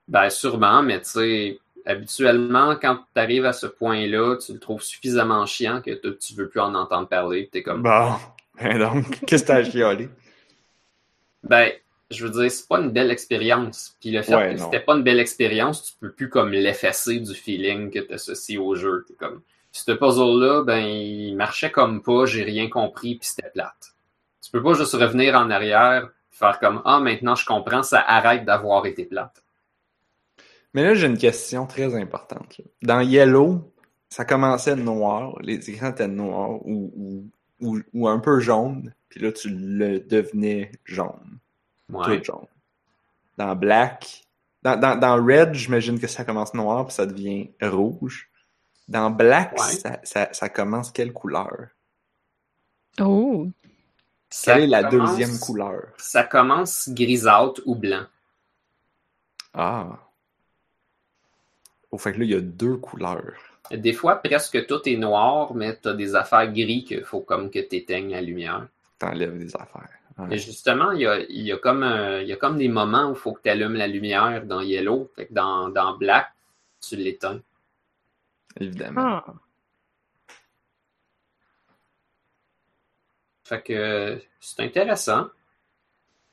Ben 0.10 0.30
sûrement, 0.30 0.84
mais 0.84 1.00
tu 1.00 1.10
sais, 1.10 1.60
habituellement, 1.88 2.76
quand 2.76 2.98
tu 3.16 3.22
arrives 3.22 3.46
à 3.46 3.54
ce 3.54 3.68
point-là, 3.68 4.38
tu 4.38 4.54
le 4.54 4.60
trouves 4.60 4.82
suffisamment 4.84 5.46
chiant 5.48 5.82
que 5.82 5.92
tu 5.92 6.18
tu 6.18 6.34
veux 6.36 6.50
plus 6.50 6.60
en 6.62 6.76
entendre 6.76 7.08
parler. 7.08 7.50
T'es 7.52 7.64
comme, 7.64 7.84
Bon, 7.84 8.16
ben 8.62 8.78
donc, 8.80 9.26
qu'est-ce 9.26 9.44
que 9.44 9.48
t'as 9.48 9.56
à 9.58 9.64
chialer? 9.64 10.10
ben, 11.44 11.72
je 12.12 12.26
veux 12.26 12.32
dire, 12.42 12.52
c'est 12.52 12.68
pas 12.68 12.80
une 12.80 12.92
belle 12.92 13.12
expérience. 13.12 13.96
Puis 14.00 14.12
le 14.12 14.22
fait 14.22 14.36
Ouais, 14.36 14.56
que 14.56 14.58
c'était 14.58 14.80
pas 14.80 14.96
une 14.96 15.04
belle 15.04 15.20
expérience, 15.20 15.84
tu 15.86 15.94
peux 16.00 16.12
plus 16.12 16.30
comme 16.30 16.52
l'effacer 16.52 17.20
du 17.20 17.34
feeling 17.34 17.92
que 17.92 18.00
tu 18.00 18.14
associes 18.14 18.58
au 18.58 18.76
jeu. 18.76 19.06
T'es 19.08 19.14
comme, 19.16 19.42
ce 19.72 19.92
puzzle-là, 19.92 20.64
ben, 20.64 20.80
il 20.80 21.36
marchait 21.36 21.72
comme 21.72 22.02
pas, 22.04 22.26
j'ai 22.26 22.44
rien 22.44 22.70
compris, 22.70 23.16
puis 23.18 23.28
c'était 23.30 23.50
plate. 23.50 23.94
Tu 24.44 24.52
peux 24.52 24.64
pas 24.64 24.74
juste 24.74 24.94
revenir 24.94 25.36
en 25.36 25.50
arrière, 25.52 26.10
faire 26.32 26.60
comme, 26.60 26.82
ah, 26.86 27.00
maintenant 27.00 27.36
je 27.36 27.46
comprends, 27.46 27.84
ça 27.84 28.00
arrête 28.02 28.46
d'avoir 28.46 28.86
été 28.86 29.06
plate. 29.06 29.44
Mais 30.78 30.84
là, 30.84 30.94
j'ai 30.94 31.08
une 31.08 31.18
question 31.18 31.66
très 31.66 31.96
importante. 31.96 32.60
là. 32.60 32.66
Dans 32.84 33.00
Yellow, 33.02 33.74
ça 34.10 34.26
commençait 34.26 34.76
noir, 34.76 35.36
les 35.42 35.68
écrans 35.72 35.90
étaient 35.90 36.08
noirs 36.08 36.64
ou, 36.68 36.92
ou, 36.96 37.24
ou, 37.60 37.80
ou 37.96 38.08
un 38.08 38.20
peu 38.20 38.40
jaune, 38.40 38.94
puis 39.10 39.20
là, 39.20 39.32
tu 39.32 39.50
le 39.50 40.00
devenais 40.02 40.72
jaune, 40.86 41.40
Ouais. 41.90 42.20
tout 42.20 42.26
jaune. 42.26 42.46
Dans 43.40 43.56
Black, 43.56 44.24
dans, 44.62 44.80
dans, 44.80 44.96
dans 45.00 45.16
Red, 45.16 45.56
j'imagine 45.56 46.00
que 46.00 46.06
ça 46.06 46.24
commence 46.24 46.54
noir, 46.54 46.86
puis 46.86 46.94
ça 46.94 47.08
devient 47.08 47.50
rouge. 47.60 48.30
Dans 48.88 49.10
Black, 49.10 49.54
Ouais. 49.54 49.74
ça, 49.78 50.00
ça, 50.04 50.30
ça 50.32 50.48
commence 50.48 50.92
quelle 50.92 51.12
couleur? 51.12 51.70
Oh. 53.02 53.48
Ça 54.30 54.54
Quelle 54.54 54.66
est 54.66 54.68
la 54.68 54.84
commence- 54.84 55.10
deuxième 55.18 55.40
couleur? 55.40 55.88
Ça 55.98 56.24
commence 56.24 56.88
grisâtre 56.90 57.62
ou 57.66 57.74
blanc. 57.74 58.06
Ah. 59.56 59.98
Fait 61.98 62.12
que 62.14 62.20
là, 62.20 62.26
il 62.26 62.32
y 62.32 62.36
a 62.36 62.42
deux 62.42 62.76
couleurs. 62.78 63.34
Des 63.72 63.94
fois, 63.94 64.18
presque 64.18 64.66
tout 64.66 64.88
est 64.88 64.98
noir, 64.98 65.54
mais 65.54 65.78
tu 65.80 65.88
as 65.90 65.94
des 65.94 66.16
affaires 66.16 66.52
gris 66.52 66.84
qu'il 66.86 67.04
faut 67.04 67.22
comme 67.22 67.50
que 67.50 67.60
tu 67.60 67.76
éteignes 67.76 68.12
la 68.12 68.22
lumière. 68.22 68.68
T'enlèves 69.00 69.38
des 69.38 69.56
affaires. 69.56 69.90
Ouais. 70.18 70.36
Et 70.36 70.38
justement, 70.38 70.92
il 70.92 71.02
y 71.02 71.06
a, 71.08 71.20
il 71.20 71.42
y, 71.42 71.52
a 71.52 71.58
comme, 71.58 71.84
un- 71.84 72.22
il 72.22 72.28
y 72.28 72.34
a 72.34 72.38
comme 72.38 72.58
des 72.58 72.68
moments 72.70 73.08
où 73.10 73.14
il 73.14 73.18
faut 73.18 73.34
que 73.34 73.42
tu 73.44 73.50
allumes 73.50 73.76
la 73.76 73.88
lumière 73.88 74.44
dans 74.46 74.62
Yellow. 74.62 75.12
Fait 75.16 75.28
que 75.28 75.34
dans, 75.34 75.70
dans 75.70 75.96
Black, 75.98 76.28
tu 76.82 76.96
l'éteins. 76.96 77.42
Évidemment. 78.60 79.22
Ah. 79.26 79.34
Fait 83.44 83.62
que 83.62 84.20
c'est 84.40 84.62
intéressant. 84.62 85.28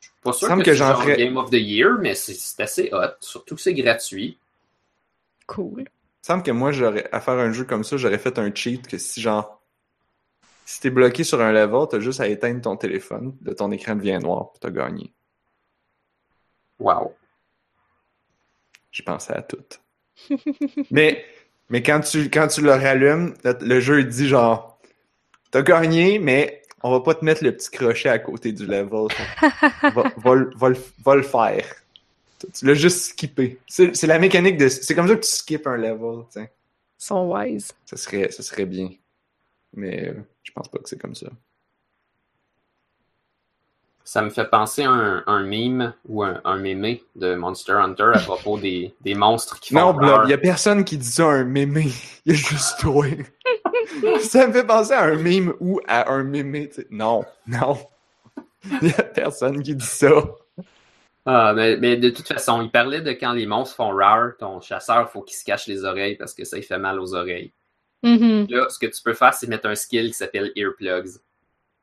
Je 0.01 0.07
suis 0.09 0.15
pas 0.23 0.33
sûr 0.33 0.49
Semble 0.49 0.63
que, 0.63 0.67
que 0.67 0.73
c'est 0.73 0.79
j'en 0.79 0.89
genre 0.93 1.03
ferais- 1.03 1.17
Game 1.17 1.37
of 1.37 1.51
the 1.51 1.55
Year, 1.55 1.97
mais 2.01 2.15
c'est 2.15 2.35
c'est 2.35 2.63
assez 2.63 2.89
hot. 2.93 3.15
Surtout 3.21 3.55
que 3.55 3.61
c'est 3.61 3.75
gratuit. 3.75 4.39
Cool. 5.47 5.83
Il 5.83 6.27
semble 6.27 6.43
que 6.43 6.51
moi, 6.51 6.73
j'aurais 6.73 7.09
à 7.13 7.21
faire 7.21 7.35
un 7.35 7.53
jeu 7.53 7.65
comme 7.65 7.85
ça, 7.85 7.97
j'aurais 7.97 8.19
fait 8.19 8.39
un 8.39 8.53
cheat 8.55 8.87
que 8.87 8.99
si 8.99 9.21
genre 9.21 9.61
si 10.65 10.81
t'es 10.81 10.91
bloqué 10.91 11.25
sur 11.25 11.41
un 11.43 11.53
level, 11.53 11.87
t'as 11.91 12.01
juste 12.01 12.21
à 12.21 12.27
éteindre 12.29 12.63
ton 12.63 12.77
téléphone, 12.77 13.37
de 13.43 13.53
ton 13.53 13.71
écran 13.71 13.97
devient 13.97 14.19
noir, 14.23 14.51
puis 14.51 14.61
t'as 14.61 14.71
gagné. 14.71 15.13
Wow. 16.79 17.15
J'ai 18.91 19.03
pensé 19.03 19.33
à 19.33 19.43
tout. 19.43 19.65
mais 20.91 21.25
mais 21.69 21.83
quand 21.83 22.01
tu 22.01 22.31
quand 22.31 22.47
tu 22.49 22.63
le 22.63 22.71
rallumes, 22.73 23.35
le, 23.45 23.57
le 23.61 23.81
jeu 23.81 24.01
il 24.01 24.09
dit 24.09 24.29
genre 24.29 24.79
t'as 25.51 25.63
gagné, 25.63 26.19
mais 26.19 26.63
on 26.83 26.91
va 26.91 27.01
pas 27.01 27.15
te 27.15 27.25
mettre 27.25 27.45
le 27.45 27.57
petit 27.57 27.71
crochet 27.71 28.09
à 28.09 28.19
côté 28.19 28.53
du 28.53 28.67
level. 28.67 29.09
va, 29.95 30.05
va 30.17 30.35
le- 30.35 30.51
va 30.57 30.69
le- 30.71 30.77
va 31.05 31.15
le 31.17 31.23
faire. 31.23 31.67
Tu- 32.53 32.67
l'as 32.67 32.75
juste 32.75 32.99
skippé. 33.13 33.59
C'est 33.67 33.95
c'est 33.97 34.07
la 34.07 34.19
mécanique 34.19 34.57
de. 34.57 34.69
C'est 34.69 34.95
comme 34.95 35.09
ça 35.09 35.15
que 35.17 35.21
tu 35.25 35.31
skippes 35.31 35.67
un 35.67 35.77
level, 35.77 36.25
tu 36.33 36.41
sais. 36.41 36.53
Ils 37.01 37.05
sont 37.05 37.31
wise. 37.33 37.73
Ça 37.87 37.97
serait, 37.97 38.31
ça 38.31 38.43
serait 38.43 38.67
bien. 38.67 38.91
Mais 39.75 40.09
euh, 40.09 40.15
je 40.43 40.53
pense 40.53 40.69
pas 40.69 40.79
que 40.79 40.89
c'est 40.89 41.01
comme 41.01 41.15
ça. 41.15 41.27
Ça 44.07 44.21
me 44.21 44.29
fait 44.29 44.49
penser 44.49 44.83
à 44.83 44.91
un, 44.91 45.25
un 45.27 45.43
meme 45.45 45.95
ou 46.07 46.23
un, 46.23 46.41
un 46.45 46.59
mémé 46.59 47.03
de 47.17 47.35
Monster 47.35 47.73
Hunter 47.73 48.11
à 48.15 48.19
propos 48.19 48.59
des, 48.59 48.95
des 49.01 49.15
monstres 49.15 49.59
qui 49.61 49.73
font 49.73 49.81
Non. 49.81 49.95
Blob, 49.95 50.29
y 50.29 50.35
a 50.35 50.39
personne 50.39 50.85
qui 50.85 50.99
dit 50.99 51.07
ça 51.11 51.25
à 51.25 51.29
un 51.37 51.45
mémé. 51.45 51.87
Y 52.27 52.33
a 52.33 52.35
juste 52.35 52.81
toi. 52.81 53.07
ça 54.21 54.47
me 54.47 54.53
fait 54.53 54.67
penser 54.67 54.93
à 54.93 55.05
un 55.05 55.17
meme 55.17 55.55
ou 55.61 55.81
à 55.89 56.11
un 56.13 56.23
mémé. 56.23 56.71
Non, 56.91 57.25
non. 57.47 57.79
Y 58.83 58.91
a 58.93 59.03
personne 59.05 59.63
qui 59.63 59.75
dit 59.75 59.85
ça. 59.87 60.11
Ah, 61.27 61.53
mais, 61.55 61.77
mais 61.79 61.97
de 61.97 62.11
toute 62.11 62.29
façon, 62.29 62.61
il 62.63 62.71
parlait 62.71 63.01
de 63.01 63.11
quand 63.13 63.33
les 63.33 63.47
monstres 63.47 63.77
font 63.77 63.95
rare, 63.95 64.33
ton 64.39 64.61
chasseur, 64.61 65.11
faut 65.11 65.23
qu'il 65.23 65.37
se 65.37 65.45
cache 65.45 65.67
les 65.67 65.85
oreilles 65.85 66.17
parce 66.17 66.35
que 66.35 66.45
ça, 66.45 66.59
il 66.59 66.63
fait 66.63 66.79
mal 66.79 67.01
aux 67.01 67.15
oreilles. 67.15 67.51
Mhm. 68.03 68.47
Là, 68.51 68.69
ce 68.69 68.79
que 68.79 68.87
tu 68.87 69.03
peux 69.03 69.15
faire, 69.15 69.33
c'est 69.33 69.47
mettre 69.47 69.67
un 69.67 69.75
skill 69.75 70.09
qui 70.09 70.13
s'appelle 70.15 70.53
Earplugs. 70.55 71.19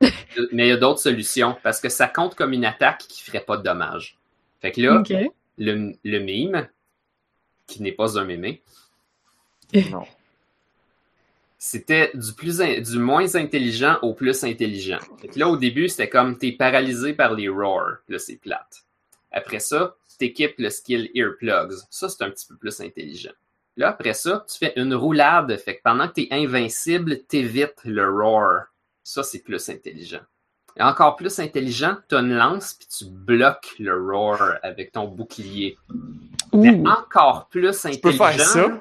mais 0.52 0.66
il 0.66 0.68
y 0.68 0.72
a 0.72 0.76
d'autres 0.76 1.00
solutions 1.00 1.56
parce 1.62 1.80
que 1.80 1.88
ça 1.88 2.06
compte 2.08 2.34
comme 2.36 2.52
une 2.52 2.64
attaque 2.64 3.04
qui 3.08 3.22
ferait 3.22 3.40
pas 3.44 3.56
de 3.56 3.62
dommages. 3.62 4.16
Fait 4.60 4.70
que 4.72 4.80
là, 4.80 5.02
le, 5.58 5.92
le 6.04 6.18
mime, 6.20 6.68
qui 7.66 7.82
n'est 7.82 7.92
pas 7.92 8.18
un 8.18 8.24
mémé, 8.24 8.62
Non. 9.90 10.04
c'était 11.58 12.10
du, 12.14 12.32
plus 12.32 12.60
in- 12.60 12.80
du 12.80 12.98
moins 12.98 13.34
intelligent 13.34 13.98
au 14.02 14.14
plus 14.14 14.44
intelligent. 14.44 14.98
Fait 15.20 15.28
que 15.28 15.38
là, 15.38 15.48
au 15.48 15.56
début, 15.56 15.88
c'était 15.88 16.08
comme 16.08 16.36
t'es 16.38 16.52
paralysé 16.52 17.12
par 17.12 17.34
les 17.34 17.48
roars. 17.48 17.98
Là, 18.08 18.18
c'est 18.18 18.36
plate. 18.36 18.84
Après 19.32 19.60
ça, 19.60 19.96
t'équipes 20.18 20.54
le 20.58 20.70
skill 20.70 21.10
Earplugs. 21.14 21.74
Ça, 21.90 22.08
c'est 22.08 22.22
un 22.22 22.30
petit 22.30 22.46
peu 22.46 22.56
plus 22.56 22.80
intelligent. 22.80 23.32
Là, 23.76 23.88
après 23.88 24.12
ça, 24.14 24.44
tu 24.50 24.58
fais 24.58 24.72
une 24.76 24.94
roulade. 24.94 25.56
Fait 25.58 25.76
que 25.76 25.82
pendant 25.82 26.06
que 26.08 26.14
t'es 26.14 26.28
invincible, 26.30 27.22
t'évites 27.24 27.80
le 27.84 28.08
roar. 28.10 28.66
Ça, 29.02 29.22
c'est 29.22 29.40
plus 29.40 29.68
intelligent. 29.68 30.20
Et 30.76 30.82
encore 30.82 31.16
plus 31.16 31.38
intelligent, 31.38 31.96
t'as 32.08 32.20
une 32.20 32.34
lance 32.34 32.74
puis 32.74 32.86
tu 32.88 33.04
bloques 33.06 33.74
le 33.78 33.94
roar 33.94 34.58
avec 34.62 34.92
ton 34.92 35.06
bouclier. 35.08 35.76
Mais 36.52 36.80
encore 36.88 37.48
plus 37.48 37.78
Tu 37.90 37.98
peux 38.00 38.08
intelligent. 38.10 38.18
faire 38.18 38.46
ça? 38.46 38.80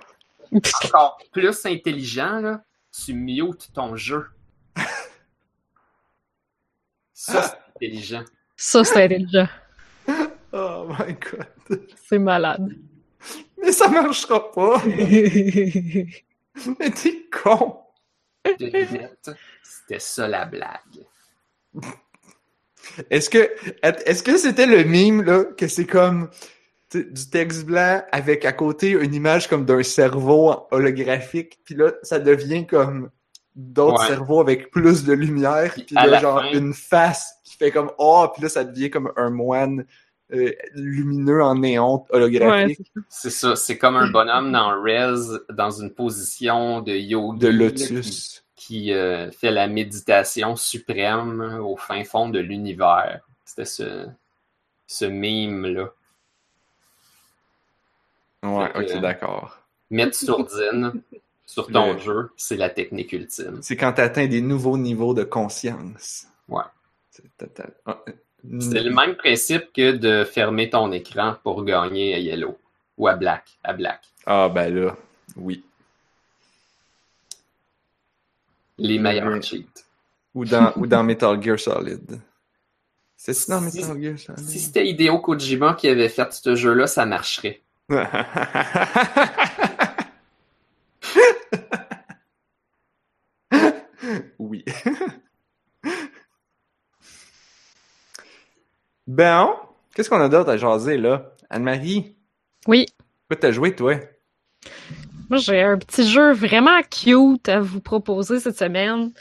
encore 0.88 1.18
plus 1.32 1.66
intelligent, 1.66 2.40
là, 2.42 2.62
tu 2.92 3.14
mutes 3.14 3.72
ton 3.74 3.96
jeu. 3.96 4.28
Ça, 7.14 7.42
c'est 7.44 7.58
intelligent. 7.76 8.24
Ça, 8.58 8.84
c'est 8.84 9.04
intelligent. 9.04 9.48
Oh 10.54 10.86
my 10.88 11.16
god. 11.16 11.82
C'est 12.08 12.20
malade. 12.20 12.76
Mais 13.62 13.72
ça 13.72 13.88
marchera 13.88 14.52
pas. 14.52 14.82
Mais 14.86 16.92
t'es 16.92 17.26
con. 17.32 17.78
C'était 19.64 20.00
ça 20.00 20.28
la 20.28 20.46
blague. 20.46 21.06
Est-ce 23.10 23.30
que 23.30 23.50
est-ce 23.84 24.24
que 24.24 24.38
c'était 24.38 24.66
le 24.66 24.84
mime 24.84 25.24
là 25.24 25.46
que 25.46 25.68
c'est 25.68 25.86
comme 25.86 26.30
du 26.94 27.30
texte 27.30 27.66
blanc 27.66 28.04
avec 28.12 28.44
à 28.44 28.52
côté 28.52 28.90
une 28.90 29.14
image 29.14 29.48
comme 29.48 29.66
d'un 29.66 29.82
cerveau 29.84 30.68
holographique 30.72 31.60
puis 31.64 31.76
là 31.76 31.94
ça 32.04 32.20
devient 32.20 32.68
comme 32.68 33.10
d'autres 33.56 34.02
Ouais. 34.02 34.08
cerveaux 34.08 34.42
avec 34.42 34.72
plus 34.72 35.06
de 35.06 35.14
lumière 35.14 35.74
Puis 35.74 35.86
là 35.96 36.20
genre 36.20 36.42
fin- 36.42 36.52
une 36.52 36.74
face 36.74 37.34
qui 37.46 37.56
fait 37.56 37.72
comme 37.72 37.92
oh 37.98 38.28
puis 38.34 38.44
là 38.44 38.50
ça 38.50 38.66
devient 38.66 38.90
comme 38.90 39.12
un 39.16 39.30
moine 39.30 39.86
euh, 40.34 40.52
lumineux 40.74 41.44
en 41.44 41.56
néon 41.56 42.06
holographique 42.10 42.80
c'est 43.10 43.30
C'est 43.30 43.30
ça, 43.30 43.56
c'est 43.56 43.78
comme 43.78 43.96
un 43.98 44.10
bonhomme 44.10 44.52
dans 44.52 44.82
Rez, 44.82 45.40
dans 45.50 45.72
une 45.72 45.92
position 45.92 46.82
de 46.82 46.94
yogi. 46.94 47.40
de 47.40 47.48
lotus. 47.50 48.44
Qui, 48.56 48.84
qui, 48.84 48.94
euh, 48.94 49.32
fait 49.32 49.52
la 49.52 49.68
méditation 49.68 50.56
suprême 50.56 51.60
au 51.64 51.76
fin 51.78 52.04
fond 52.04 52.30
de 52.30 52.40
l'univers. 52.40 53.22
C'était 53.46 53.66
ce, 53.66 54.08
ce 54.88 55.06
mime-là. 55.06 55.90
Ouais, 58.44 58.72
ok, 58.76 59.00
d'accord. 59.02 59.58
Mettre 59.90 60.16
sourdine 60.16 61.02
sur 61.46 61.68
ton 61.68 61.94
Le- 61.94 62.00
jeu, 62.00 62.32
c'est 62.38 62.56
la 62.58 62.70
technique 62.70 63.12
ultime. 63.14 63.60
C'est 63.62 63.76
quand 63.76 63.94
t'atteins 63.94 64.28
des 64.28 64.42
nouveaux 64.42 64.78
niveaux 64.78 65.14
de 65.14 65.24
conscience. 65.24 66.28
Ouais. 66.48 66.64
C'est 67.12 67.26
total- 67.38 67.74
ah, 67.86 68.00
C'est 68.60 68.82
le 68.84 68.90
même 68.92 69.16
principe 69.16 69.72
que 69.74 69.92
de 69.92 70.24
fermer 70.24 70.70
ton 70.70 70.92
écran 70.92 71.36
pour 71.44 71.64
gagner 71.64 72.16
à 72.16 72.20
Yellow 72.20 72.58
ou 72.98 73.08
à 73.08 73.16
Black. 73.16 73.46
À 73.64 73.74
Black. 73.74 74.02
Ah 74.26 74.50
ben 74.50 74.74
là, 74.74 74.98
oui. 75.36 75.64
Les 78.78 78.98
meilleurs 78.98 79.28
Ouais. 79.34 79.42
cheats. 79.42 79.84
Ou 80.34 80.46
dans, 80.46 80.74
ou 80.76 80.88
dans 80.88 81.04
Metal 81.04 81.42
Gear 81.42 81.60
Solid. 81.60 82.20
C'est 83.16 83.34
ça 83.34 83.60
dans 83.60 83.70
Si- 83.70 83.80
Metal 83.82 84.02
Gear 84.02 84.18
Si 84.18 84.26
Solid? 84.26 84.48
c'était 84.50 84.88
Hideo 84.88 85.20
Kojima 85.20 85.76
qui 85.76 85.88
avait 85.88 86.10
fait 86.10 86.34
ce 86.34 86.56
jeu-là, 86.56 86.88
ça 86.88 87.06
marcherait. 87.06 87.62
oui. 94.40 94.64
Bon, 99.12 99.54
qu'est-ce 99.94 100.10
qu'on 100.10 100.22
a 100.22 100.30
d'autre 100.30 100.50
à 100.50 100.58
jaser 100.58 100.98
là? 100.98 101.32
Anne-Marie, 101.50 102.16
Oui. 102.68 102.86
quoi 103.28 103.38
t'as 103.38 103.52
joué 103.52 103.76
toi? 103.76 103.96
Moi, 105.30 105.38
j'ai 105.40 105.62
un 105.62 105.78
petit 105.78 106.08
jeu 106.10 106.32
vraiment 106.34 106.82
cute 106.90 107.50
à 107.50 107.60
vous 107.60 107.82
proposer 107.82 108.40
cette 108.40 108.58
semaine. 108.58 109.12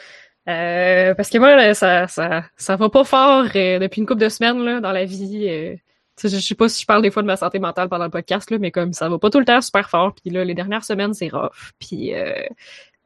Euh, 0.48 1.14
parce 1.14 1.28
que 1.30 1.38
moi, 1.38 1.54
là, 1.56 1.74
ça, 1.74 2.08
ça, 2.08 2.44
ça 2.56 2.76
va 2.76 2.88
pas 2.88 3.04
fort 3.04 3.44
euh, 3.54 3.78
depuis 3.78 4.00
une 4.00 4.06
couple 4.06 4.20
de 4.22 4.28
semaines 4.28 4.62
là, 4.64 4.80
dans 4.80 4.92
la 4.92 5.04
vie. 5.04 5.46
Euh, 5.48 5.74
tu 6.16 6.28
sais, 6.28 6.36
je 6.36 6.40
sais 6.44 6.54
pas 6.54 6.68
si 6.68 6.82
je 6.82 6.86
parle 6.86 7.02
des 7.02 7.10
fois 7.10 7.22
de 7.22 7.26
ma 7.26 7.36
santé 7.36 7.58
mentale 7.58 7.88
pendant 7.88 8.04
le 8.04 8.10
podcast, 8.10 8.50
là, 8.50 8.58
mais 8.58 8.70
comme 8.70 8.92
ça 8.92 9.08
va 9.08 9.18
pas 9.18 9.30
tout 9.30 9.38
le 9.38 9.44
temps 9.44 9.60
super 9.60 9.88
fort. 9.88 10.14
Puis 10.14 10.30
là, 10.32 10.44
les 10.44 10.54
dernières 10.54 10.84
semaines, 10.84 11.14
c'est 11.14 11.28
rough. 11.28 11.72
Puis, 11.78 12.14
euh, 12.14 12.32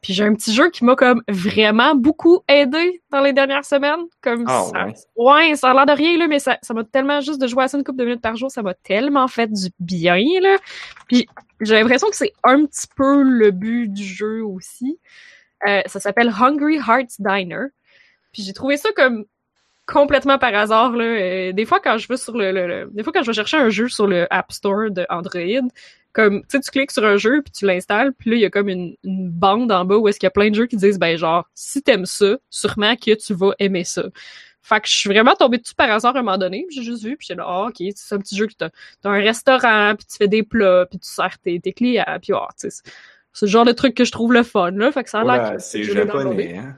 puis 0.05 0.13
j'ai 0.13 0.23
un 0.23 0.35
petit 0.35 0.53
jeu 0.53 0.69
qui 0.69 0.85
m'a 0.85 0.97
comme 0.97 1.23
vraiment 1.29 1.95
beaucoup 1.95 2.41
aidé 2.47 3.01
dans 3.11 3.23
les 3.23 3.33
dernières 3.33 3.65
semaines. 3.65 4.03
Comme 4.21 4.45
Ah, 4.47 4.65
ça, 4.71 4.85
ouais. 4.87 4.95
ouais, 5.17 5.57
ça 5.57 5.71
a 5.71 5.73
l'air 5.73 5.87
de 5.87 5.93
rien, 5.93 6.19
là, 6.19 6.29
mais 6.29 6.39
ça 6.39 6.59
ça 6.61 6.75
m'a 6.75 6.85
tellement 6.85 7.23
juste 7.23 7.41
de 7.41 7.47
jouer 7.47 7.65
à 7.65 7.69
ça 7.69 7.79
une 7.79 7.85
couple 7.85 8.01
de 8.01 8.05
minutes 8.05 8.21
par 8.21 8.37
jour, 8.37 8.51
ça 8.51 8.61
m'a 8.63 8.75
tellement 8.75 9.27
fait 9.29 9.51
du 9.51 9.71
bien, 9.81 10.23
là. 10.43 10.59
Puis 11.09 11.27
j'ai 11.63 11.75
l'impression 11.81 12.11
que 12.11 12.17
c'est 12.17 12.35
un 12.43 12.67
petit 12.67 12.87
peu 12.95 13.23
le 13.23 13.51
but 13.51 13.89
du 13.89 14.05
jeu 14.05 14.45
aussi. 14.45 14.99
Euh, 15.67 15.81
ça 15.87 16.01
s'appelle 16.01 16.31
Hungry 16.39 16.77
Hearts 16.77 17.15
Diner. 17.19 17.69
Puis 18.33 18.43
j'ai 18.43 18.53
trouvé 18.53 18.77
ça 18.77 18.91
comme 18.95 19.25
complètement 19.87 20.39
par 20.39 20.55
hasard 20.55 20.93
là. 20.93 21.05
Euh, 21.05 21.53
des 21.53 21.65
fois 21.65 21.81
quand 21.81 21.97
je 21.97 22.09
vais 22.09 22.19
sur 22.19 22.37
le, 22.37 22.53
le- 22.53 22.67
le- 22.67 22.91
des 22.93 23.03
fois 23.03 23.13
quand 23.15 23.23
je 23.23 23.29
vais 23.29 23.35
chercher 23.35 23.57
un 23.57 23.71
jeu 23.71 23.89
sur 23.89 24.07
le 24.07 24.27
App 24.31 24.53
Store 24.53 24.91
de 24.91 25.07
Android, 25.09 25.69
comme 26.15 26.41
tu 26.43 26.47
sais 26.53 26.61
tu 26.61 26.71
cliques 26.71 26.91
sur 26.93 27.05
un 27.05 27.19
jeu 27.19 27.43
puis 27.43 27.53
tu 27.53 27.67
l'installes, 27.67 28.13
puis 28.15 28.31
là 28.31 28.37
il 28.37 28.41
y 28.43 28.45
a 28.47 28.51
comme 28.51 28.69
une, 28.71 28.97
une 29.05 29.29
bande 29.31 29.71
en 29.71 29.85
bas 29.85 29.97
où 29.97 30.09
est-ce 30.09 30.19
qu'il 30.19 30.27
y 30.27 30.29
a 30.29 30.31
plein 30.31 30.49
de 30.51 30.55
jeux 30.55 30.67
qui 30.67 30.77
disent 30.77 30.99
ben 30.99 31.19
genre 31.19 31.47
si 31.55 31.83
t'aimes 31.83 32.07
ça, 32.07 32.37
sûrement 32.51 32.97
que 32.97 33.15
tu 33.15 33.35
vas 33.35 33.53
aimer 33.59 33.85
ça. 33.85 34.05
Fait 34.63 34.81
que 34.81 34.89
je 34.89 34.95
suis 34.95 35.11
vraiment 35.11 35.35
tombée 35.35 35.59
dessus 35.59 35.75
par 35.75 35.91
hasard 35.91 36.17
à 36.17 36.21
un 36.21 36.23
moment 36.23 36.39
donné, 36.39 36.65
puis 36.67 36.77
j'ai 36.77 36.83
juste 36.85 37.05
vu, 37.05 37.19
puis 37.19 37.27
j'ai 37.29 37.35
là, 37.35 37.45
ah, 37.47 37.67
ok, 37.69 37.83
c'est 37.95 38.15
un 38.15 38.19
petit 38.19 38.35
jeu 38.35 38.47
que 38.47 38.55
t'as, 38.57 38.71
t'as 39.03 39.11
un 39.11 39.21
restaurant, 39.21 39.95
puis 39.95 40.07
tu 40.07 40.17
fais 40.17 40.27
des 40.29 40.43
plats, 40.43 40.87
puis 40.89 40.99
tu 40.99 41.07
sers 41.07 41.39
tes, 41.41 41.61
tes 41.61 41.75
clients, 41.75 42.05
puis 42.23 42.33
ah, 42.35 42.49
tu 42.59 42.71
sais, 42.71 42.83
c'est- 43.35 43.45
le 43.47 43.51
genre 43.51 43.67
de 43.67 43.73
truc 43.73 43.95
que 43.95 44.05
je 44.07 44.13
trouve 44.13 44.33
le 44.33 44.43
fun, 44.43 44.71
là, 44.71 44.91
fait 44.91 45.05
que 45.05 45.11
ça 45.11 45.21
a 45.21 45.25
l'air 45.25 45.43
c'est 45.83 45.93
japonais, 46.07 46.57
hein. 46.57 46.77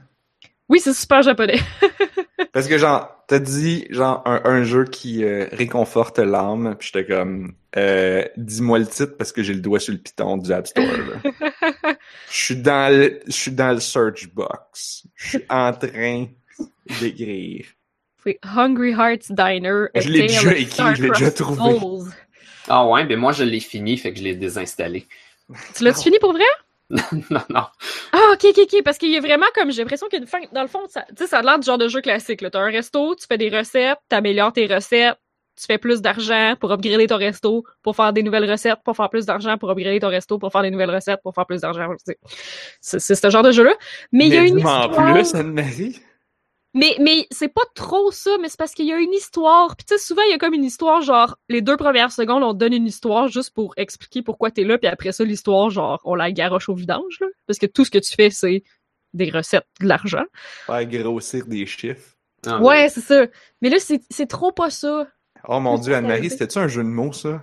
Oui, 0.69 0.79
c'est 0.79 0.93
super 0.93 1.21
japonais. 1.21 1.59
Parce 2.53 2.67
que 2.67 2.77
genre, 2.77 3.09
t'as 3.27 3.39
dit 3.39 3.85
genre 3.89 4.21
un, 4.25 4.41
un 4.43 4.63
jeu 4.63 4.85
qui 4.85 5.23
euh, 5.23 5.47
réconforte 5.51 6.19
l'âme, 6.19 6.75
puis 6.77 6.91
j'étais 6.91 7.05
comme 7.07 7.53
euh, 7.77 8.25
dis-moi 8.37 8.79
le 8.79 8.87
titre 8.87 9.15
parce 9.17 9.31
que 9.31 9.43
j'ai 9.43 9.53
le 9.53 9.61
doigt 9.61 9.79
sur 9.79 9.93
le 9.93 9.99
piton 9.99 10.37
du 10.37 10.51
App 10.51 10.67
Store. 10.67 10.85
Je 12.29 12.35
suis 12.35 12.55
dans 12.55 12.91
le 12.91 13.19
je 13.27 13.31
suis 13.31 13.51
dans 13.51 13.71
le 13.71 13.79
search 13.79 14.29
box. 14.33 15.03
Je 15.15 15.29
suis 15.29 15.45
en 15.49 15.71
train 15.73 16.27
d'écrire. 16.99 17.65
c'est 18.23 18.39
Hungry 18.43 18.91
Hearts 18.91 19.29
Diner. 19.29 19.85
Je 19.95 20.09
l'ai 20.09 20.21
déjà 20.27 20.55
écrit, 20.55 20.95
je 20.95 21.03
l'ai 21.03 21.09
déjà 21.09 21.31
trouvé. 21.31 21.77
Ah 22.67 22.87
ouais, 22.87 23.05
ben 23.05 23.17
moi 23.17 23.31
je 23.31 23.43
l'ai 23.43 23.59
fini, 23.59 23.97
fait 23.97 24.11
que 24.11 24.19
je 24.19 24.23
l'ai 24.23 24.35
désinstallé. 24.35 25.05
Tu 25.75 25.83
l'as-tu 25.83 26.03
fini 26.03 26.19
pour 26.19 26.33
vrai? 26.33 26.43
non, 27.29 27.41
non. 27.49 27.65
Ah, 28.13 28.31
ok, 28.33 28.45
ok, 28.45 28.59
ok, 28.63 28.83
parce 28.83 28.97
qu'il 28.97 29.11
y 29.11 29.17
a 29.17 29.19
vraiment 29.21 29.45
comme, 29.55 29.71
j'ai 29.71 29.81
l'impression 29.81 30.07
qu'il 30.07 30.19
y 30.19 30.21
a 30.21 30.23
une 30.23 30.27
fin, 30.27 30.39
dans 30.53 30.61
le 30.61 30.67
fond, 30.67 30.79
ça, 30.87 31.05
tu 31.09 31.15
sais, 31.17 31.27
ça 31.27 31.39
a 31.39 31.41
l'air 31.41 31.59
du 31.59 31.65
genre 31.65 31.77
de 31.77 31.87
jeu 31.87 32.01
classique, 32.01 32.41
là. 32.41 32.49
T'as 32.49 32.59
un 32.59 32.71
resto, 32.71 33.15
tu 33.15 33.25
fais 33.27 33.37
des 33.37 33.49
recettes, 33.49 33.97
t'améliores 34.09 34.53
tes 34.53 34.67
recettes, 34.67 35.17
tu 35.59 35.65
fais 35.65 35.77
plus 35.79 36.01
d'argent 36.01 36.53
pour 36.59 36.71
upgrader 36.71 37.07
ton 37.07 37.17
resto, 37.17 37.63
pour 37.81 37.95
faire 37.95 38.13
des 38.13 38.23
nouvelles 38.23 38.49
recettes, 38.49 38.77
pour 38.85 38.95
faire 38.95 39.09
plus 39.09 39.25
d'argent, 39.25 39.57
pour 39.57 39.69
upgrader 39.71 39.99
ton 39.99 40.09
resto, 40.09 40.37
pour 40.37 40.51
faire 40.51 40.61
des 40.61 40.69
nouvelles 40.69 40.93
recettes, 40.93 41.19
pour 41.23 41.33
faire 41.33 41.45
plus 41.47 41.61
d'argent. 41.61 41.89
C'est- 42.79 42.99
ce 43.15 43.29
genre 43.29 43.43
de 43.43 43.51
jeu-là. 43.51 43.73
Mais 44.11 44.27
il 44.27 44.33
y 44.33 44.37
a 44.37 44.41
une 44.43 44.59
histoire. 44.59 45.13
plus, 45.13 45.33
Anne-Marie. 45.35 45.99
Mais, 46.73 46.95
mais 46.99 47.25
c'est 47.31 47.47
pas 47.47 47.63
trop 47.73 48.11
ça, 48.11 48.31
mais 48.41 48.49
c'est 48.49 48.57
parce 48.57 48.73
qu'il 48.73 48.85
y 48.85 48.93
a 48.93 48.97
une 48.99 49.13
histoire. 49.13 49.75
Puis 49.75 49.85
tu 49.85 49.95
sais, 49.97 49.99
souvent, 50.03 50.21
il 50.23 50.31
y 50.31 50.33
a 50.33 50.37
comme 50.37 50.53
une 50.53 50.63
histoire, 50.65 51.01
genre, 51.01 51.37
les 51.49 51.61
deux 51.61 51.77
premières 51.77 52.11
secondes, 52.11 52.43
on 52.43 52.53
te 52.53 52.59
donne 52.59 52.73
une 52.73 52.85
histoire 52.85 53.29
juste 53.29 53.53
pour 53.53 53.73
expliquer 53.77 54.21
pourquoi 54.21 54.51
t'es 54.51 54.63
là, 54.63 54.77
puis 54.77 54.87
après 54.87 55.11
ça, 55.11 55.23
l'histoire, 55.23 55.69
genre, 55.69 55.99
on 56.03 56.13
la 56.13 56.31
garoche 56.31 56.69
au 56.69 56.75
vidange, 56.75 57.17
là. 57.21 57.27
Parce 57.47 57.57
que 57.57 57.65
tout 57.65 57.83
ce 57.85 57.89
que 57.91 57.97
tu 57.97 58.13
fais, 58.13 58.29
c'est 58.29 58.63
des 59.13 59.29
recettes, 59.31 59.65
de 59.79 59.87
l'argent. 59.87 60.25
Faire 60.67 60.85
grossir 60.85 61.45
des 61.47 61.65
chiffres. 61.65 62.15
Ah, 62.45 62.61
Ouais, 62.61 62.89
c'est 62.89 63.01
ça. 63.01 63.25
Mais 63.61 63.69
là, 63.69 63.77
c'est 63.79 64.01
c'est 64.11 64.27
trop 64.27 64.51
pas 64.51 64.69
ça. 64.69 65.07
Oh 65.47 65.59
mon 65.59 65.77
dieu, 65.77 65.95
Anne-Marie, 65.95 66.29
c'était-tu 66.29 66.59
un 66.59 66.67
jeu 66.67 66.83
de 66.83 66.89
mots, 66.89 67.13
ça? 67.13 67.41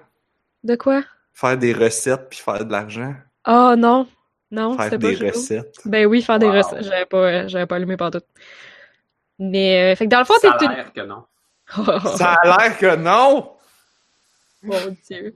De 0.63 0.77
quoi? 0.77 1.03
Faire 1.33 1.59
des 1.59 1.73
recettes 1.73 2.29
puis 2.31 2.39
faire 2.39 2.65
de 2.65 2.71
l'argent? 2.71 3.15
Ah, 3.45 3.75
non. 3.77 4.07
Non, 4.51 4.77
Faire 4.77 4.85
c'était 4.85 4.99
pas 4.99 5.09
des 5.09 5.17
ça. 5.17 5.27
recettes. 5.27 5.75
Ben 5.87 6.07
oui, 6.07 6.23
faire 6.23 6.39
des 6.39 6.49
recettes. 6.51 6.85
J'avais 6.85 7.07
pas, 7.07 7.17
euh, 7.17 7.49
j'avais 7.49 7.67
pas 7.67 7.77
allumé 7.77 7.97
partout. 7.97 8.21
Mais, 9.39 9.93
euh, 9.93 9.97
fait 9.97 10.05
que 10.05 10.11
dans 10.11 10.21
le 10.21 10.25
fond, 10.25 10.35
Ça 10.41 10.53
a 10.53 10.75
l'air 10.75 10.93
que 10.93 11.01
non. 11.01 11.25
Ça 12.17 12.35
a 12.35 12.47
l'air 12.47 12.79
que 12.79 12.97
non! 12.97 13.53
Mon 14.63 14.97
Dieu. 15.09 15.35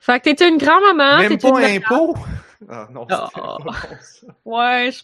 fait 0.00 0.20
que 0.20 0.30
t'es 0.32 0.48
une 0.48 0.58
grand-maman. 0.58 1.18
Même 1.18 1.38
pas 1.38 1.68
une... 1.68 1.76
impôt! 1.76 2.16
Ah 2.68 2.88
non, 2.90 3.06
bon, 3.06 3.16
ça. 3.34 3.58
Ouais, 4.44 4.90
je... 4.92 5.02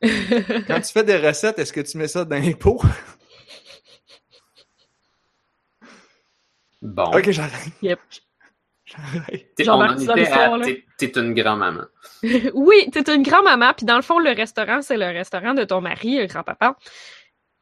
Quand 0.66 0.80
tu 0.80 0.92
fais 0.92 1.04
des 1.04 1.16
recettes, 1.16 1.58
est-ce 1.58 1.72
que 1.72 1.80
tu 1.80 1.98
mets 1.98 2.08
ça 2.08 2.24
d'impôt? 2.24 2.80
Bon. 6.82 7.04
Ok, 7.04 7.30
j'arrête. 7.30 7.72
Yep. 7.82 7.98
T'es- 9.56 9.64
Genre 9.64 9.78
on 9.78 9.82
en 9.82 9.86
Martin 9.88 10.02
était 10.16 10.24
Soir, 10.26 10.54
à 10.54 10.58
là. 10.58 10.64
t'es- 10.64 10.84
t'es 10.96 11.20
une 11.20 11.34
grand-maman. 11.34 11.82
oui, 12.54 12.88
t'es 12.92 13.12
une 13.14 13.22
grand-maman, 13.22 13.72
puis 13.76 13.84
dans 13.86 13.96
le 13.96 14.02
fond, 14.02 14.18
le 14.18 14.30
restaurant, 14.30 14.80
c'est 14.82 14.96
le 14.96 15.06
restaurant 15.06 15.54
de 15.54 15.64
ton 15.64 15.80
mari, 15.80 16.18
le 16.18 16.26
grand-papa. 16.26 16.76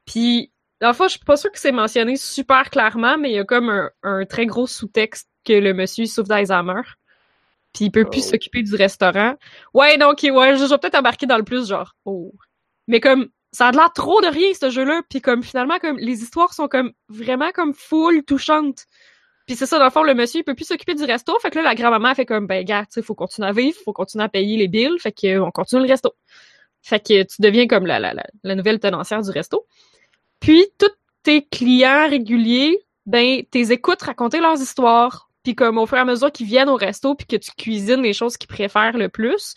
Puis, 0.07 0.53
dans 0.81 0.89
le 0.89 0.95
fond, 0.95 1.05
je 1.05 1.13
suis 1.17 1.21
pas 1.25 1.37
sûre 1.37 1.51
que 1.51 1.59
c'est 1.59 1.73
mentionné 1.73 2.17
super 2.17 2.69
clairement, 2.71 3.17
mais 3.17 3.31
il 3.31 3.35
y 3.37 3.39
a 3.39 3.45
comme 3.45 3.71
un, 3.71 3.91
un 4.03 4.25
très 4.27 4.45
gros 4.47 4.67
sous-texte 4.67 5.29
que 5.45 5.53
le 5.55 5.73
monsieur 5.73 6.05
il 6.05 6.09
souffre 6.09 6.29
d'Alzheimer. 6.29 6.83
Puis 7.73 7.87
il 7.87 7.91
peut 7.91 8.05
plus 8.05 8.21
Oh. 8.27 8.31
s'occuper 8.31 8.63
du 8.63 8.75
restaurant. 8.77 9.35
Ouais, 9.73 9.97
donc, 9.99 10.19
ouais, 10.23 10.57
je 10.57 10.65
je 10.65 10.69
vais 10.71 10.79
peut-être 10.79 10.95
embarquer 10.95 11.27
dans 11.27 11.39
le 11.39 11.43
plus, 11.45 11.69
genre, 11.69 11.95
oh. 12.05 12.33
Mais 12.87 13.01
comme, 13.01 13.29
ça 13.51 13.69
a 13.69 13.73
l'air 13.73 13.93
trop 13.95 14.21
de 14.21 14.27
rien, 14.27 14.53
ce 14.53 14.69
jeu-là, 14.71 15.03
puis 15.09 15.21
comme, 15.21 15.43
finalement, 15.43 15.79
comme, 15.79 15.97
les 15.99 16.23
histoires 16.23 16.53
sont 16.53 16.69
comme, 16.69 16.93
vraiment 17.09 17.51
comme 17.53 17.73
full 17.75 18.23
touchantes. 18.25 18.85
Puis 19.47 19.57
c'est 19.57 19.67
ça, 19.67 19.79
dans 19.79 19.85
le 19.85 19.91
fond, 19.91 20.03
le 20.03 20.15
monsieur, 20.15 20.41
il 20.41 20.45
peut 20.45 20.55
plus 20.55 20.67
s'occuper 20.67 20.95
du 20.95 21.05
resto. 21.05 21.39
Fait 21.41 21.51
que 21.51 21.59
là, 21.59 21.65
la 21.65 21.75
grand-maman 21.75 22.15
fait 22.15 22.25
comme, 22.25 22.47
ben, 22.47 22.65
gars, 22.65 22.83
tu 22.87 22.93
sais, 22.93 23.03
faut 23.03 23.15
continuer 23.15 23.49
à 23.49 23.53
vivre, 23.53 23.77
faut 23.85 23.93
continuer 23.93 24.25
à 24.25 24.29
payer 24.29 24.57
les 24.57 24.69
billes. 24.69 24.99
Fait 24.99 25.13
que, 25.13 25.27
euh, 25.27 25.45
on 25.45 25.51
continue 25.51 25.83
le 25.83 25.89
resto. 25.89 26.15
Fait 26.83 27.01
que 27.01 27.23
tu 27.23 27.41
deviens 27.41 27.67
comme 27.67 27.87
la, 27.87 27.99
la, 27.99 28.15
la, 28.15 28.25
la 28.43 28.55
nouvelle 28.55 28.79
tenancière 28.81 29.23
du 29.23 29.31
resto. 29.31 29.67
Puis, 30.41 30.67
tous 30.79 30.91
tes 31.23 31.45
clients 31.45 32.09
réguliers, 32.09 32.79
ben, 33.07 33.43
t'es 33.51 33.73
écoutes 33.73 34.03
raconter 34.03 34.41
leurs 34.41 34.61
histoires. 34.61 35.31
Puis 35.43 35.55
comme, 35.55 35.77
au 35.77 35.87
fur 35.87 35.99
et 35.99 36.01
à 36.01 36.05
mesure 36.07 36.33
qu'ils 36.33 36.47
viennent 36.47 36.71
au 36.71 36.77
resto 36.77 37.15
puis 37.15 37.27
que 37.27 37.37
tu 37.37 37.51
cuisines 37.57 38.01
les 38.01 38.15
choses 38.15 38.39
qu'ils 38.39 38.49
préfèrent 38.49 38.97
le 38.97 39.11
plus, 39.11 39.55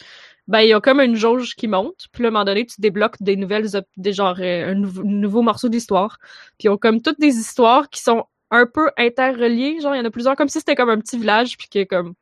ben, 0.47 0.59
il 0.61 0.69
y 0.69 0.73
a 0.73 0.81
comme 0.81 0.99
une 0.99 1.15
jauge 1.15 1.55
qui 1.55 1.67
monte. 1.67 2.07
Puis 2.11 2.25
à 2.25 2.27
un 2.27 2.31
moment 2.31 2.45
donné, 2.45 2.65
tu 2.65 2.81
débloques 2.81 3.15
des 3.21 3.37
nouvelles, 3.37 3.67
des 3.95 4.13
genre, 4.13 4.35
euh, 4.39 4.71
un 4.71 4.75
nouveau 4.75 5.41
morceau 5.41 5.69
d'histoire. 5.69 6.17
Puis 6.57 6.65
ils 6.65 6.69
ont 6.69 6.77
comme 6.77 7.01
toutes 7.01 7.19
des 7.19 7.37
histoires 7.37 7.89
qui 7.89 8.01
sont 8.01 8.25
un 8.51 8.65
peu 8.65 8.89
interreliées. 8.97 9.79
Genre, 9.81 9.95
il 9.95 9.99
y 9.99 10.01
en 10.01 10.05
a 10.05 10.11
plusieurs, 10.11 10.35
comme 10.35 10.49
si 10.49 10.59
c'était 10.59 10.75
comme 10.75 10.89
un 10.89 10.99
petit 10.99 11.17
village, 11.17 11.57
puis 11.57 11.67
que 11.69 11.83
comme 11.83 12.13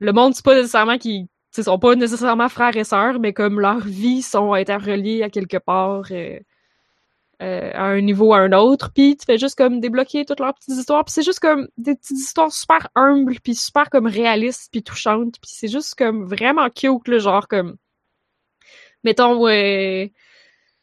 le 0.00 0.12
monde, 0.12 0.34
c'est 0.34 0.44
pas 0.44 0.54
nécessairement 0.54 0.98
qu'ils 0.98 1.26
ils 1.58 1.64
sont 1.64 1.78
pas 1.78 1.94
nécessairement 1.94 2.48
frères 2.48 2.76
et 2.76 2.84
sœurs, 2.84 3.18
mais 3.18 3.32
comme 3.32 3.60
leurs 3.60 3.80
vies 3.80 4.22
sont 4.22 4.52
interreliées 4.52 5.22
à 5.22 5.30
quelque 5.30 5.56
part, 5.56 6.04
euh, 6.10 6.38
euh, 7.42 7.70
à 7.74 7.84
un 7.84 8.00
niveau 8.00 8.32
à 8.34 8.38
un 8.38 8.52
autre. 8.52 8.90
Puis 8.94 9.16
tu 9.16 9.24
fais 9.26 9.38
juste 9.38 9.56
comme 9.56 9.80
débloquer 9.80 10.24
toutes 10.24 10.40
leurs 10.40 10.54
petites 10.54 10.76
histoires. 10.76 11.04
Puis 11.04 11.12
c'est 11.12 11.22
juste 11.22 11.40
comme 11.40 11.68
des 11.76 11.94
petites 11.94 12.18
histoires 12.18 12.52
super 12.52 12.88
humbles, 12.94 13.36
puis 13.42 13.54
super 13.54 13.90
comme 13.90 14.06
réalistes, 14.06 14.68
puis 14.72 14.82
touchantes. 14.82 15.34
Puis 15.40 15.50
c'est 15.52 15.68
juste 15.68 15.94
comme 15.96 16.24
vraiment 16.24 16.68
cute, 16.70 17.08
là, 17.08 17.18
genre 17.18 17.48
comme 17.48 17.76
mettons 19.04 19.46
euh, 19.48 20.06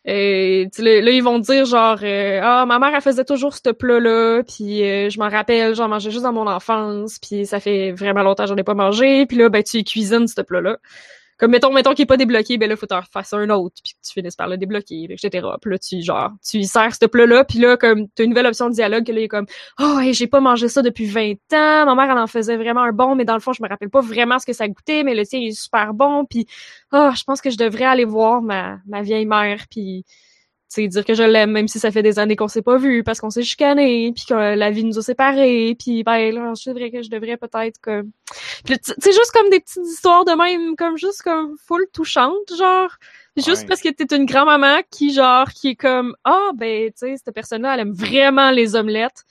sais, 0.06 0.70
là, 1.02 1.12
ils 1.12 1.24
vont 1.24 1.40
dire 1.40 1.66
genre 1.66 1.98
euh, 2.04 2.40
ah 2.44 2.66
ma 2.66 2.80
mère 2.80 2.92
elle 2.94 3.02
faisait 3.02 3.24
toujours 3.24 3.56
ce 3.56 3.72
plat 3.72 4.00
là 4.00 4.42
puis 4.44 4.84
euh, 4.84 5.10
je 5.10 5.18
m'en 5.20 5.30
rappelle 5.30 5.76
j'en 5.76 5.88
mangeais 5.88 6.12
juste 6.12 6.24
dans 6.24 6.34
mon 6.34 6.48
enfance 6.48 7.20
puis 7.20 7.46
ça 7.46 7.60
fait 7.60 7.92
vraiment 7.92 8.24
longtemps 8.24 8.44
que 8.44 8.50
j'en 8.50 8.58
ai 8.58 8.64
pas 8.64 8.74
mangé 8.74 9.26
puis 9.26 9.38
là 9.38 9.50
ben 9.50 9.64
tu 9.64 9.84
cuisines 9.84 10.28
ce 10.28 10.42
plat 10.42 10.62
là 10.62 10.78
comme 11.38 11.52
mettons 11.52 11.72
mettons 11.72 11.94
qu'il 11.94 12.04
est 12.04 12.08
pas 12.08 12.18
débloqué 12.18 12.58
ben 12.58 12.70
là 12.70 12.76
faut 12.76 12.86
t'en 12.86 13.02
refasser 13.02 13.36
un 13.36 13.50
autre 13.50 13.76
puis 13.84 13.94
que 13.94 14.08
tu 14.08 14.14
finisses 14.14 14.36
par 14.36 14.48
le 14.48 14.58
débloquer 14.58 15.08
etc 15.10 15.48
puis 15.62 15.72
là 15.72 15.80
tu 15.80 16.02
genre 16.02 16.32
tu 16.48 16.64
sers 16.64 16.96
ce 16.96 17.06
plat 17.06 17.26
là 17.26 17.44
puis 17.44 17.60
là 17.60 17.78
comme 17.78 18.08
t'as 18.10 18.24
une 18.24 18.32
nouvelle 18.32 18.48
option 18.48 18.70
de 18.70 18.76
dialogue 18.76 19.06
que 19.06 19.12
là 19.12 19.20
il 19.20 19.24
est 19.24 19.28
comme 19.28 19.48
oh 19.80 20.00
hey, 20.00 20.14
j'ai 20.14 20.28
pas 20.28 20.40
mangé 20.40 20.68
ça 20.68 20.82
depuis 20.82 21.06
20 21.06 21.34
ans. 21.54 21.86
Ma 21.86 21.96
mère 21.96 22.12
elle 22.12 22.18
en 22.18 22.28
faisait 22.28 22.58
vraiment 22.58 22.82
un 22.82 22.92
bon 22.92 23.16
mais 23.16 23.26
dans 23.26 23.34
le 23.34 23.40
fond 23.40 23.54
je 23.54 23.64
me 23.64 23.68
rappelle 23.68 23.90
pas 23.90 24.02
vraiment 24.02 24.40
ce 24.40 24.46
que 24.46 24.54
ça 24.54 24.68
goûtait 24.68 25.04
mais 25.04 25.16
le 25.16 25.26
tien 25.26 25.40
il 25.40 25.50
est 25.50 25.60
super 25.60 25.94
bon 25.94 26.26
puis 26.26 26.48
ah, 26.92 27.14
je 27.16 27.24
pense 27.24 27.42
que 27.42 27.50
je 27.50 27.58
devrais 27.58 27.86
aller 27.86 28.06
voir 28.06 28.42
ma, 28.42 28.80
ma 28.86 29.02
vieille 29.02 29.26
mère, 29.26 29.66
puis 29.70 30.06
sais, 30.74 30.88
dire 30.88 31.06
que 31.06 31.14
je 31.14 31.24
l'aime, 31.24 31.52
même 31.52 31.68
si 31.68 31.80
ça 31.80 31.92
fait 31.92 32.04
des 32.04 32.20
années 32.20 32.36
qu'on 32.36 32.48
s'est 32.48 32.62
pas 32.62 32.78
vu, 32.78 33.04
parce 33.04 33.20
qu'on 33.20 33.30
s'est 33.30 33.44
chicané, 33.44 34.12
puis 34.14 34.26
que 34.28 34.34
la 34.34 34.72
vie 34.72 34.84
nous 34.84 34.98
a 35.00 35.02
séparés, 35.02 35.76
puis 35.78 36.04
ben 36.04 36.34
là, 36.34 36.54
je 36.60 36.70
devrais 36.70 36.92
que 36.92 37.02
je 37.02 37.10
devrais 37.10 37.38
peut-être 37.38 37.80
tu 38.66 38.76
sais, 38.82 39.12
juste 39.12 39.32
comme 39.34 39.50
des 39.50 39.60
petites 39.60 39.86
histoires 39.86 40.26
de 40.26 40.32
même, 40.32 40.76
comme 40.76 40.98
juste 40.98 41.22
comme 41.22 41.56
full 41.66 41.86
touchantes, 41.94 42.56
genre... 42.58 42.90
Juste 43.36 43.64
Ouais. 43.64 43.68
parce 43.68 43.82
que 43.82 43.90
t'es 43.90 44.16
une 44.16 44.26
grand-maman 44.26 44.82
qui, 44.92 45.12
genre, 45.12 45.50
qui 45.50 45.70
est 45.70 45.76
comme, 45.76 46.16
ah, 46.24 46.52
ben, 46.54 46.90
tu 46.90 46.94
sais, 46.98 47.16
cette 47.18 47.34
personne-là, 47.34 47.74
elle 47.74 47.80
aime 47.80 47.94
vraiment 47.94 48.52
les 48.52 48.76
omelettes. 48.76 49.24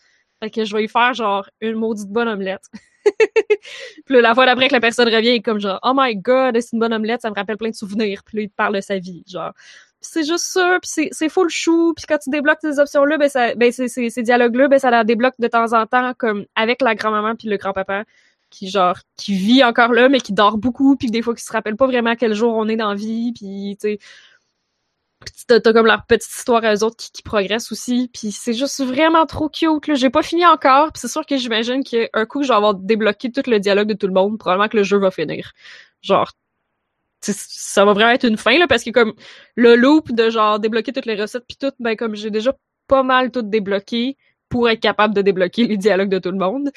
Fait 0.43 0.51
que 0.51 0.65
je 0.65 0.75
vais 0.75 0.83
lui 0.83 0.89
faire, 0.89 1.15
genre, 1.15 1.49
une 1.61 1.77
maudite 1.77 2.09
bonne 2.09 2.27
omelette. 2.27 2.65
puis 3.05 4.15
là, 4.17 4.21
la 4.21 4.35
fois 4.35 4.47
d'après 4.47 4.67
que 4.69 4.73
la 4.73 4.81
personne 4.81 5.09
revient, 5.09 5.29
il 5.29 5.35
est 5.35 5.43
comme 5.43 5.61
genre, 5.61 5.79
oh 5.85 5.93
my 5.95 6.17
god, 6.17 6.61
c'est 6.61 6.73
une 6.73 6.81
bonne 6.81 6.93
omelette, 6.93 7.23
ça 7.23 7.31
me 7.31 7.35
rappelle 7.35 7.57
plein 7.57 7.71
de 7.71 7.77
souvenirs. 7.77 8.23
Puis 8.25 8.39
là, 8.39 8.43
il 8.43 8.51
te 8.51 8.55
parle 8.55 8.75
de 8.75 8.81
sa 8.81 8.99
vie, 8.99 9.23
genre. 9.29 9.53
C'est 10.03 10.25
juste 10.25 10.45
ça, 10.45 10.79
puis 10.83 11.09
c'est, 11.13 11.29
full 11.29 11.49
chou, 11.49 11.95
puis 11.95 12.05
quand 12.09 12.19
tu 12.19 12.31
débloques 12.31 12.59
ces 12.61 12.79
options-là, 12.79 13.19
ben, 13.19 13.29
ça, 13.29 13.55
ben 13.55 13.73
ces, 13.73 13.89
ces, 13.89 14.23
dialogues-là, 14.23 14.69
ben 14.69 14.79
ça 14.79 14.91
la 14.91 15.05
débloque 15.05 15.35
de 15.39 15.49
temps 15.49 15.73
en 15.73 15.87
temps, 15.87 16.13
comme 16.19 16.45
avec 16.57 16.83
la 16.83 16.95
grand-maman 16.95 17.37
puis 17.37 17.49
le 17.49 17.57
grand-papa, 17.57 18.05
qui 18.51 18.69
genre, 18.69 18.99
qui 19.17 19.35
vit 19.35 19.65
encore 19.65 19.93
là, 19.93 20.09
mais 20.09 20.21
qui 20.21 20.33
dort 20.33 20.59
beaucoup, 20.59 20.97
puis 20.97 21.11
des 21.11 21.23
fois 21.23 21.35
qui 21.35 21.43
se 21.43 21.53
rappelle 21.53 21.77
pas 21.77 21.87
vraiment 21.87 22.17
quel 22.17 22.35
jour 22.35 22.55
on 22.55 22.69
est 22.69 22.77
dans 22.77 22.91
la 22.91 22.95
vie, 22.97 23.33
puis 23.33 23.77
tu 23.81 23.99
sais, 25.47 25.61
t'as, 25.61 25.73
comme 25.73 25.87
leur 25.87 26.05
petite 26.07 26.31
histoire 26.31 26.65
à 26.65 26.75
eux 26.75 26.85
autres 26.85 26.97
qui, 26.97 27.11
qui 27.13 27.23
progressent 27.23 27.73
aussi, 27.73 28.11
puis 28.13 28.33
c'est 28.33 28.53
juste 28.55 28.83
vraiment 28.85 29.27
trop 29.27 29.49
cute, 29.49 29.87
là. 29.87 29.95
J'ai 29.95 30.11
pas 30.11 30.23
fini 30.23 30.47
encore, 30.47 30.93
puis 30.93 31.01
c'est 31.01 31.09
sûr 31.09 31.25
que 31.27 31.37
j'imagine 31.37 31.85
qu'un 31.85 32.27
coup 32.27 32.41
que 32.41 32.47
je 32.47 32.49
vais 32.49 32.57
avoir 32.57 32.75
débloqué 32.75 33.31
tout 33.31 33.43
le 33.47 33.59
dialogue 33.61 33.89
de 33.89 33.95
tout 33.95 34.07
le 34.07 34.13
monde, 34.15 34.39
probablement 34.39 34.69
que 34.69 34.77
le 34.77 34.83
jeu 34.83 34.99
va 34.99 35.11
finir. 35.11 35.53
Genre, 36.03 36.33
ça 37.23 37.85
va 37.85 37.93
vraiment 37.93 38.13
être 38.13 38.27
une 38.27 38.37
fin, 38.37 38.59
là, 38.59 38.67
parce 38.67 38.83
que 38.85 38.91
comme 38.91 39.15
le 39.55 39.77
loop 39.77 40.13
de 40.13 40.31
genre 40.31 40.59
débloquer 40.59 40.93
toutes 40.93 41.07
les 41.07 41.21
recettes 41.21 41.45
puis 41.47 41.57
tout, 41.57 41.73
ben 41.79 41.97
comme 41.97 42.15
j'ai 42.15 42.31
déjà 42.31 42.53
pas 42.89 43.03
mal 43.03 43.31
tout 43.31 43.43
débloqué 43.43 44.17
pour 44.49 44.69
être 44.69 44.81
capable 44.81 45.15
de 45.15 45.23
débloquer 45.23 45.67
les 45.67 45.77
dialogues 45.77 46.11
de 46.11 46.19
tout 46.19 46.31
le 46.31 46.39
monde. 46.39 46.71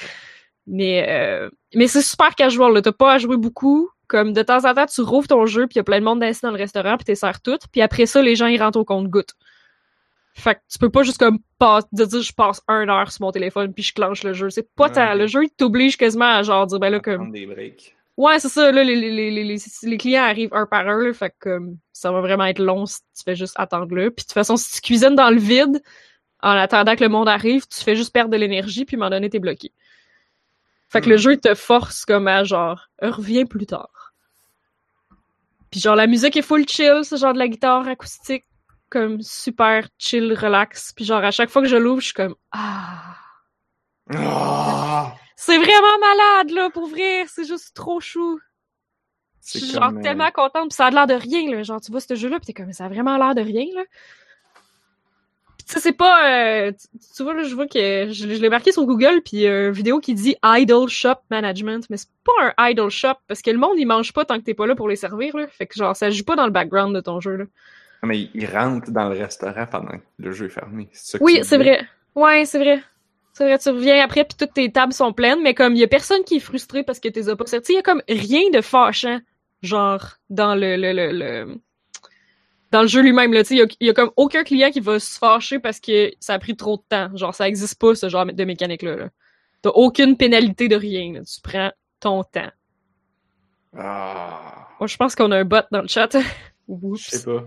Mais 0.68 1.06
euh, 1.10 1.50
mais 1.76 1.88
c'est 1.88 2.02
super 2.02 2.36
casual, 2.36 2.74
là. 2.74 2.82
T'as 2.82 2.92
pas 2.92 3.14
à 3.14 3.18
jouer 3.18 3.38
beaucoup. 3.38 3.90
Comme 4.08 4.34
de 4.34 4.44
temps 4.44 4.66
en 4.70 4.74
temps, 4.76 4.86
tu 4.86 5.02
rouvres 5.02 5.28
ton 5.28 5.48
jeu, 5.48 5.66
puis 5.66 5.78
y 5.78 5.80
a 5.80 5.84
plein 5.84 6.00
de 6.00 6.06
monde 6.06 6.22
assis 6.24 6.42
dans 6.44 6.52
le 6.52 6.58
restaurant, 6.58 6.96
puis 6.96 7.06
t'es 7.06 7.16
sers 7.16 7.42
tout. 7.42 7.58
Puis 7.72 7.82
après 7.82 8.06
ça, 8.06 8.22
les 8.22 8.36
gens 8.36 8.46
ils 8.46 8.62
rentrent 8.62 8.78
au 8.80 8.86
compte-goutte. 8.86 9.34
Fait 10.36 10.56
que 10.56 10.60
tu 10.70 10.78
peux 10.78 10.90
pas 10.90 11.04
juste 11.04 11.18
comme 11.18 11.40
pas 11.58 11.80
de 11.94 12.04
dire 12.04 12.22
je 12.22 12.34
passe 12.34 12.62
un 12.68 12.88
heure 12.90 13.10
sur 13.10 13.22
mon 13.22 13.32
téléphone 13.32 13.74
puis 13.74 13.84
je 13.84 13.94
clenche 13.94 14.24
le 14.24 14.34
jeu. 14.34 14.50
C'est 14.50 14.68
pas 14.76 14.88
Ouais, 14.88 14.94
tant. 14.94 15.14
Le 15.14 15.28
jeu 15.28 15.46
il 15.46 15.50
t'oblige 15.50 15.98
quasiment 15.98 16.26
à 16.26 16.44
genre 16.44 16.68
dire 16.68 16.78
ben 16.80 16.90
là 16.90 17.00
comme 17.00 17.32
des 17.32 17.46
breaks. 17.46 17.96
Ouais, 18.18 18.40
c'est 18.40 18.50
ça, 18.50 18.72
là, 18.72 18.84
les, 18.84 18.96
les, 18.96 19.12
les, 19.12 19.44
les, 19.44 19.58
les 19.84 19.98
clients 19.98 20.24
arrivent 20.24 20.54
un 20.54 20.66
par 20.66 20.88
un, 20.88 21.04
là, 21.04 21.14
fait 21.14 21.34
que 21.38 21.60
ça 21.92 22.12
va 22.12 22.22
vraiment 22.22 22.46
être 22.46 22.60
long 22.60 22.86
si 22.86 23.00
tu 23.16 23.24
fais 23.26 23.36
juste 23.36 23.56
attendre 23.58 23.94
là. 23.94 24.04
Puis 24.10 24.24
de 24.24 24.28
toute 24.28 24.32
façon, 24.32 24.56
si 24.56 24.72
tu 24.72 24.82
cuisines 24.82 25.16
dans 25.16 25.30
le 25.30 25.38
vide, 25.40 25.82
en 26.42 26.52
attendant 26.52 26.96
que 26.96 27.04
le 27.04 27.10
monde 27.10 27.28
arrive, 27.28 27.68
tu 27.68 27.82
fais 27.84 27.96
juste 27.96 28.14
perdre 28.14 28.32
de 28.32 28.38
l'énergie, 28.38 28.86
puis 28.86 28.96
à 28.96 28.98
un 28.98 29.00
moment 29.00 29.10
donné, 29.10 29.30
t'es 29.30 29.40
bloqué. 29.40 29.72
Fait 30.88 31.02
que 31.02 31.08
Hmm. 31.08 31.12
le 31.12 31.18
jeu, 31.18 31.34
il 31.34 31.40
te 31.40 31.54
force 31.56 32.06
comme 32.06 32.28
à 32.30 32.44
genre, 32.46 32.88
reviens 33.02 33.46
plus 33.46 33.66
tard. 33.66 34.14
Puis 35.72 35.82
genre, 35.82 35.96
la 35.96 36.08
musique 36.08 36.38
est 36.38 36.42
full 36.42 36.66
chill, 36.70 37.02
c'est 37.04 37.18
genre 37.18 37.34
de 37.34 37.40
la 37.40 37.50
guitare 37.50 37.86
acoustique, 37.88 38.46
comme 38.90 39.22
super 39.22 39.90
chill, 39.98 40.32
relax. 40.34 40.94
Puis 40.96 41.04
genre, 41.04 41.24
à 41.24 41.32
chaque 41.32 41.50
fois 41.50 41.62
que 41.62 41.68
je 41.68 41.76
l'ouvre, 41.76 42.00
je 42.00 42.06
suis 42.06 42.14
comme, 42.14 42.36
ah... 42.54 43.18
Ah! 44.14 45.16
C'est 45.36 45.58
vraiment 45.58 46.00
malade, 46.00 46.52
là, 46.52 46.70
pour 46.70 46.88
vrai. 46.88 47.26
C'est 47.28 47.46
juste 47.46 47.76
trop 47.76 48.00
chou. 48.00 48.40
Je 49.46 49.60
suis 49.60 49.68
genre 49.70 49.92
euh, 49.96 50.02
tellement 50.02 50.32
contente, 50.32 50.70
pis 50.70 50.76
ça 50.76 50.88
a 50.88 50.90
l'air 50.90 51.06
de 51.06 51.14
rien, 51.14 51.52
là. 51.52 51.62
Genre, 51.62 51.80
tu 51.80 51.92
vois 51.92 52.00
ce 52.00 52.16
jeu-là, 52.16 52.40
pis 52.40 52.48
t'es 52.48 52.54
comme, 52.54 52.74
ça 52.74 52.86
a 52.86 52.90
vraiment 52.90 53.16
l'air 53.18 53.36
de 53.36 53.42
rien, 53.42 53.66
là. 53.76 53.84
Pis 55.60 55.66
tu 55.66 55.80
c'est 55.80 55.92
pas... 55.94 56.32
euh, 56.32 56.72
tu, 56.72 56.88
tu 57.16 57.24
vois, 57.24 57.34
là, 57.36 57.44
je 57.44 57.54
vois 57.54 57.68
que... 57.68 58.08
Je, 58.08 58.28
je 58.34 58.42
l'ai 58.42 58.50
marqué 58.50 58.72
sur 58.72 58.86
Google, 58.86 59.22
puis 59.24 59.46
euh, 59.46 59.68
une 59.68 59.74
vidéo 59.74 60.00
qui 60.00 60.16
dit 60.16 60.36
«Idle 60.44 60.88
Shop 60.88 61.18
Management», 61.30 61.86
mais 61.92 61.98
c'est 61.98 62.10
pas 62.24 62.54
un 62.58 62.70
idle 62.70 62.90
shop, 62.90 63.16
parce 63.28 63.42
que 63.44 63.52
le 63.52 63.58
monde, 63.60 63.78
il 63.78 63.86
mange 63.86 64.14
pas 64.14 64.26
tant 64.26 64.40
que 64.40 64.44
t'es 64.46 64.54
pas 64.56 64.66
là 64.66 64.74
pour 64.76 64.90
les 64.90 64.96
servir, 64.96 65.38
là. 65.38 65.48
Fait 65.48 65.68
que 65.68 65.76
genre, 65.76 65.96
ça 65.96 66.10
joue 66.10 66.24
pas 66.24 66.36
dans 66.36 66.46
le 66.46 66.52
background 66.52 66.96
de 66.96 67.02
ton 67.02 67.20
jeu, 67.20 67.36
là. 67.36 67.46
Mais 68.02 68.30
il- 68.34 68.46
rentre 68.48 68.90
dans 68.92 69.10
le 69.10 69.18
restaurant 69.20 69.66
pendant 69.68 69.98
que 69.98 70.04
le 70.20 70.32
jeu 70.32 70.46
est 70.48 70.50
fermé. 70.50 70.90
C'est 70.92 71.18
ça 71.18 71.18
Oui, 71.22 71.40
c'est 71.44 71.58
vrai. 71.58 71.88
Ouais, 72.16 72.46
c'est 72.46 72.60
vrai. 72.60 72.82
C'est 73.38 73.44
vrai, 73.44 73.60
tu 73.60 73.68
reviens 73.70 74.02
après, 74.02 74.24
puis 74.24 74.38
toutes 74.38 74.54
tes 74.54 74.72
tables 74.72 74.94
sont 74.94 75.12
pleines, 75.12 75.42
mais 75.44 75.54
comme 75.54 75.76
il 75.76 75.80
y 75.80 75.84
a 75.84 75.88
personne 75.90 76.24
qui 76.24 76.38
est 76.38 76.40
frustré 76.40 76.84
parce 76.84 77.02
que 77.02 77.10
t'es 77.10 77.28
as 77.28 77.36
pas 77.36 77.46
sorti, 77.46 77.74
il 77.74 77.76
y 77.76 77.80
a 77.80 77.82
comme 77.82 78.02
rien 78.08 78.50
de 78.50 78.62
fâchant, 78.62 79.20
genre, 79.62 80.02
dans 80.30 80.56
le, 80.56 80.78
le, 80.78 80.94
le, 80.94 81.12
le- 81.12 81.58
dans 82.72 82.82
le 82.82 82.88
jeu 82.88 83.02
lui-même, 83.02 83.34
là, 83.34 83.44
tu 83.44 83.50
sais, 83.50 83.56
il 83.56 83.58
y 83.58 83.62
a, 83.62 83.66
il 83.82 83.88
y 83.88 83.90
a 83.90 83.94
comme 83.94 84.12
aucun 84.16 84.46
client 84.46 84.72
qui 84.72 84.80
va 84.80 85.00
se 85.02 85.18
fâcher 85.20 85.60
parce 85.60 85.82
que 85.82 86.12
ça 86.22 86.34
a 86.34 86.40
pris 86.40 86.56
trop 86.56 86.78
de 86.78 86.82
temps. 86.88 87.10
Genre, 87.16 87.36
ça 87.36 87.48
existe 87.50 87.78
pas, 87.78 87.94
ce 87.94 88.08
genre 88.08 88.26
de 88.26 88.44
mécanique-là. 88.46 88.96
Là. 88.96 89.10
T'as 89.62 89.70
aucune 89.72 90.16
pénalité 90.16 90.70
de 90.70 90.78
rien, 90.78 91.12
là. 91.14 91.20
Tu 91.26 91.42
prends 91.42 91.72
ton 92.00 92.24
temps. 92.24 92.52
Ah! 93.78 94.70
Moi, 94.80 94.88
je 94.88 94.96
pense 94.96 95.14
qu'on 95.14 95.32
a 95.32 95.38
un 95.40 95.46
bot 95.46 95.58
dans 95.72 95.82
le 95.82 95.88
chat. 95.90 96.16
Je 96.70 96.96
sais 96.98 97.24
pas. 97.26 97.44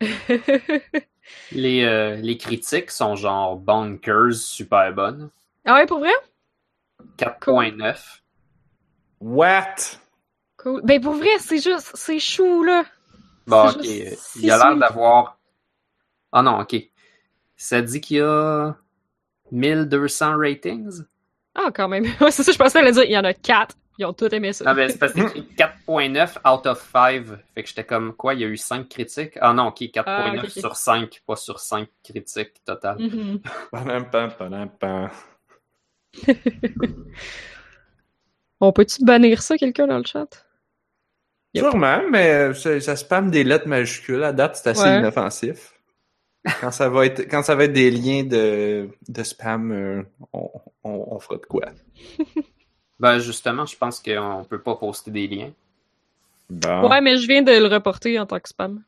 Les, 1.52 1.82
euh, 1.84 2.16
les 2.16 2.36
critiques 2.36 2.90
sont 2.90 3.16
genre 3.16 3.56
bonkers, 3.56 4.34
super 4.34 4.92
bonnes. 4.92 5.30
ah 5.64 5.74
ouais, 5.74 5.86
pour 5.86 5.98
vrai? 5.98 6.12
4.9. 7.16 8.20
What? 9.20 9.98
Cool. 10.56 10.82
Ben, 10.84 11.00
pour 11.00 11.14
vrai, 11.14 11.30
c'est 11.38 11.58
juste, 11.60 11.92
c'est 11.94 12.18
chou, 12.18 12.62
là. 12.64 12.84
Bon, 13.46 13.68
C'est 13.70 13.76
ok. 13.78 13.84
juste 13.84 14.30
Il 14.36 14.50
a 14.50 14.58
l'air 14.58 14.76
d'avoir. 14.76 15.38
Ah 16.32 16.42
non, 16.42 16.60
ok. 16.60 16.76
Ça 17.56 17.80
dit 17.82 18.00
qu'il 18.00 18.18
y 18.18 18.20
a 18.20 18.76
1200 19.50 20.36
ratings? 20.38 21.02
Ah, 21.54 21.70
quand 21.74 21.88
même. 21.88 22.04
Ouais, 22.20 22.30
c'est 22.30 22.42
ça, 22.42 22.52
je 22.52 22.58
pensais 22.58 22.78
à 22.78 22.82
le 22.82 22.92
dire. 22.92 23.04
Il 23.04 23.12
y 23.12 23.18
en 23.18 23.24
a 23.24 23.34
quatre. 23.34 23.76
Ils 24.00 24.04
ont 24.06 24.12
tous 24.12 24.26
aimé 24.32 24.52
ça. 24.52 24.64
Ah 24.68 24.74
ben, 24.74 24.88
c'est 24.88 24.98
parce 24.98 25.12
que 25.12 25.20
c'est 25.28 25.38
écrit 25.38 25.48
4.9 25.56 26.38
out 26.48 26.66
of 26.66 26.88
5. 26.92 27.24
Fait 27.54 27.62
que 27.62 27.68
j'étais 27.68 27.84
comme, 27.84 28.12
quoi, 28.14 28.34
il 28.34 28.40
y 28.40 28.44
a 28.44 28.46
eu 28.46 28.56
5 28.56 28.88
critiques? 28.88 29.36
Ah 29.40 29.52
non, 29.52 29.66
ok, 29.68 29.80
4.9 29.80 30.40
Ah, 30.44 30.48
sur 30.48 30.76
5, 30.76 31.22
pas 31.26 31.36
sur 31.36 31.58
5 31.58 31.88
critiques 32.04 32.64
total. 32.64 32.96
Padam, 33.72 34.08
pam, 34.10 34.30
padam, 34.38 34.70
pam. 34.78 35.10
On 38.60 38.72
peut-tu 38.72 39.04
bannir 39.04 39.42
ça, 39.42 39.56
quelqu'un, 39.56 39.86
dans 39.86 39.98
le 39.98 40.04
chat? 40.04 40.44
Yep. 41.54 41.64
Sûrement, 41.64 42.02
mais 42.10 42.52
ça, 42.54 42.80
ça 42.80 42.96
spam 42.96 43.30
des 43.30 43.44
lettres 43.44 43.68
majuscules. 43.68 44.22
À 44.22 44.32
date, 44.32 44.56
c'est 44.56 44.70
assez 44.70 44.82
Ouais. 44.82 44.98
inoffensif. 44.98 45.74
Quand 46.60 46.70
ça 46.70 46.88
va 46.88 47.06
être, 47.06 47.20
quand 47.28 47.42
ça 47.42 47.54
va 47.54 47.64
être 47.64 47.72
des 47.72 47.90
liens 47.90 48.22
de, 48.24 48.88
de 49.08 49.22
spam, 49.22 49.72
euh, 49.72 50.02
on, 50.32 50.50
on, 50.84 51.06
on 51.14 51.18
fera 51.18 51.36
de 51.36 51.46
quoi? 51.46 51.66
Ben, 53.00 53.18
justement, 53.18 53.64
je 53.66 53.76
pense 53.76 54.00
qu'on 54.00 54.44
peut 54.48 54.60
pas 54.60 54.74
poster 54.74 55.10
des 55.10 55.26
liens. 55.28 55.52
Bon. 56.50 56.88
Ouais, 56.88 57.00
mais 57.00 57.16
je 57.18 57.26
viens 57.26 57.42
de 57.42 57.52
le 57.52 57.66
reporter 57.66 58.18
en 58.18 58.26
tant 58.26 58.40
que 58.40 58.48
spam. 58.48 58.82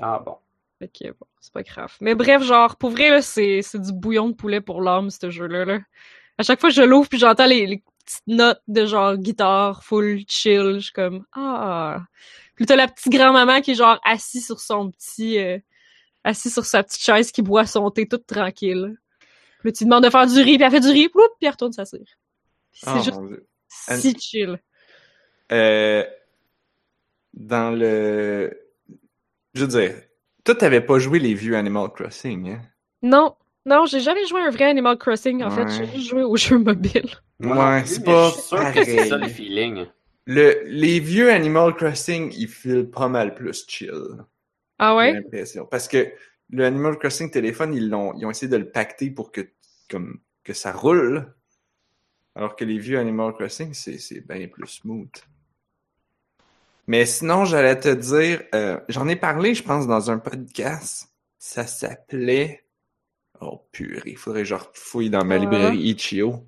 Ah 0.00 0.20
bon. 0.24 0.36
Fait 0.78 0.88
que 0.88 1.08
bon, 1.10 1.26
c'est 1.40 1.52
pas 1.52 1.62
grave. 1.62 1.94
Mais 2.00 2.14
bref, 2.14 2.42
genre, 2.42 2.76
pour 2.76 2.90
vrai, 2.90 3.10
là, 3.10 3.22
c'est, 3.22 3.62
c'est 3.62 3.80
du 3.80 3.92
bouillon 3.92 4.30
de 4.30 4.34
poulet 4.34 4.60
pour 4.60 4.80
l'âme, 4.82 5.10
ce 5.10 5.30
jeu-là. 5.30 5.64
Là. 5.64 5.78
À 6.38 6.42
chaque 6.42 6.60
fois 6.60 6.70
que 6.70 6.74
je 6.74 6.82
l'ouvre 6.82 7.08
puis 7.08 7.18
j'entends 7.18 7.46
les, 7.46 7.66
les 7.66 7.82
petites 8.04 8.26
notes 8.26 8.62
de 8.66 8.86
genre 8.86 9.16
guitare 9.16 9.84
full 9.84 10.22
chill, 10.26 10.74
je 10.76 10.84
suis 10.84 10.92
comme 10.92 11.24
Ah. 11.32 12.00
Puis 12.56 12.66
t'as 12.66 12.76
la 12.76 12.88
petite 12.88 13.12
grand-maman 13.12 13.60
qui 13.60 13.72
est 13.72 13.74
genre 13.76 14.00
assise 14.04 14.46
sur 14.46 14.60
son 14.60 14.90
petit 14.90 15.38
euh, 15.38 15.58
assis 16.24 16.50
sur 16.50 16.64
sa 16.64 16.82
petite 16.82 17.02
chaise 17.02 17.30
qui 17.30 17.42
boit 17.42 17.66
son 17.66 17.90
thé 17.90 18.08
toute 18.08 18.26
tranquille. 18.26 18.96
Puis 19.60 19.68
là, 19.68 19.72
tu 19.72 19.84
lui 19.84 19.88
demandes 19.88 20.04
de 20.04 20.10
faire 20.10 20.26
du 20.26 20.40
riz, 20.40 20.56
puis 20.56 20.64
elle 20.64 20.70
fait 20.70 20.80
du 20.80 20.88
riz, 20.90 21.08
ploup, 21.08 21.22
puis 21.38 21.46
elle 21.46 21.50
retourne 21.50 21.72
s'asseoir. 21.72 22.02
Puis 22.72 22.80
c'est 22.82 22.90
Oh, 22.90 22.96
juste 23.02 23.12
mon 23.12 23.26
Dieu. 23.26 23.46
Si 23.72 24.14
chill. 24.18 24.60
Euh, 25.50 26.04
dans 27.34 27.76
le... 27.76 28.58
Je 29.54 29.64
veux 29.64 29.68
dire, 29.68 29.94
toi, 30.44 30.54
t'avais 30.54 30.80
pas 30.80 30.98
joué 30.98 31.18
les 31.18 31.34
vieux 31.34 31.56
Animal 31.56 31.90
Crossing, 31.92 32.52
hein? 32.52 32.62
Non, 33.02 33.36
non, 33.66 33.86
j'ai 33.86 34.00
jamais 34.00 34.26
joué 34.26 34.40
à 34.40 34.46
un 34.46 34.50
vrai 34.50 34.64
Animal 34.64 34.96
Crossing, 34.98 35.42
en 35.42 35.50
fait. 35.50 35.68
J'ai 35.70 35.86
juste 35.86 36.08
joué 36.08 36.22
aux 36.22 36.36
jeux 36.36 36.58
mobiles. 36.58 37.10
Ouais, 37.40 37.82
c'est 37.84 38.04
pas 38.04 38.28
Je 38.28 38.34
suis 38.34 38.42
sûr 38.42 38.72
que 38.72 38.84
c'est 38.84 39.08
ça 39.08 39.18
le 39.18 39.28
feeling. 39.28 39.86
Le, 40.26 40.62
les 40.66 41.00
vieux 41.00 41.30
Animal 41.30 41.74
Crossing, 41.74 42.32
ils 42.36 42.48
filent 42.48 42.88
pas 42.88 43.08
mal 43.08 43.34
plus 43.34 43.64
chill. 43.66 43.90
Ah 44.78 44.92
J'ai 44.92 44.98
ouais? 44.98 45.12
l'impression. 45.14 45.66
Parce 45.66 45.88
que 45.88 46.12
le 46.50 46.64
Animal 46.64 46.98
Crossing 46.98 47.30
téléphone, 47.30 47.74
ils 47.74 47.88
l'ont, 47.88 48.14
ils 48.14 48.24
ont 48.26 48.30
essayé 48.30 48.48
de 48.48 48.56
le 48.56 48.70
pacter 48.70 49.10
pour 49.10 49.32
que, 49.32 49.40
comme, 49.90 50.20
que 50.44 50.52
ça 50.52 50.72
roule. 50.72 51.34
Alors 52.34 52.56
que 52.56 52.64
les 52.64 52.78
vieux 52.78 52.98
Animal 52.98 53.34
Crossing, 53.34 53.74
c'est, 53.74 54.26
bien 54.26 54.48
plus 54.48 54.66
smooth. 54.66 55.10
Mais 56.86 57.04
sinon, 57.06 57.44
j'allais 57.44 57.78
te 57.78 57.88
dire, 57.88 58.42
euh, 58.54 58.80
j'en 58.88 59.06
ai 59.08 59.16
parlé, 59.16 59.54
je 59.54 59.62
pense, 59.62 59.86
dans 59.86 60.10
un 60.10 60.18
podcast. 60.18 61.08
Ça 61.38 61.66
s'appelait. 61.66 62.64
Oh 63.40 63.66
purée, 63.72 64.10
il 64.10 64.16
faudrait 64.16 64.42
que 64.42 64.48
je 64.48 64.54
fouille 64.72 65.10
dans 65.10 65.24
ma 65.24 65.34
Ah. 65.34 65.38
librairie 65.38 65.78
Itch.io. 65.90 66.46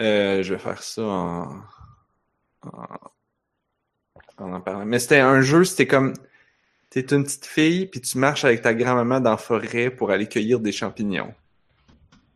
Euh, 0.00 0.42
je 0.42 0.54
vais 0.54 0.60
faire 0.60 0.82
ça 0.82 1.02
en, 1.02 1.62
en, 2.62 2.70
en 4.38 4.52
en 4.52 4.60
parlant. 4.60 4.84
Mais 4.86 4.98
c'était 4.98 5.18
un 5.18 5.40
jeu, 5.40 5.64
c'était 5.64 5.86
comme 5.86 6.12
t'es 6.90 7.00
une 7.00 7.24
petite 7.24 7.46
fille 7.46 7.86
puis 7.86 8.00
tu 8.00 8.16
marches 8.18 8.44
avec 8.44 8.62
ta 8.62 8.74
grand-maman 8.74 9.20
dans 9.20 9.32
la 9.32 9.36
forêt 9.36 9.90
pour 9.90 10.10
aller 10.10 10.28
cueillir 10.28 10.60
des 10.60 10.72
champignons. 10.72 11.34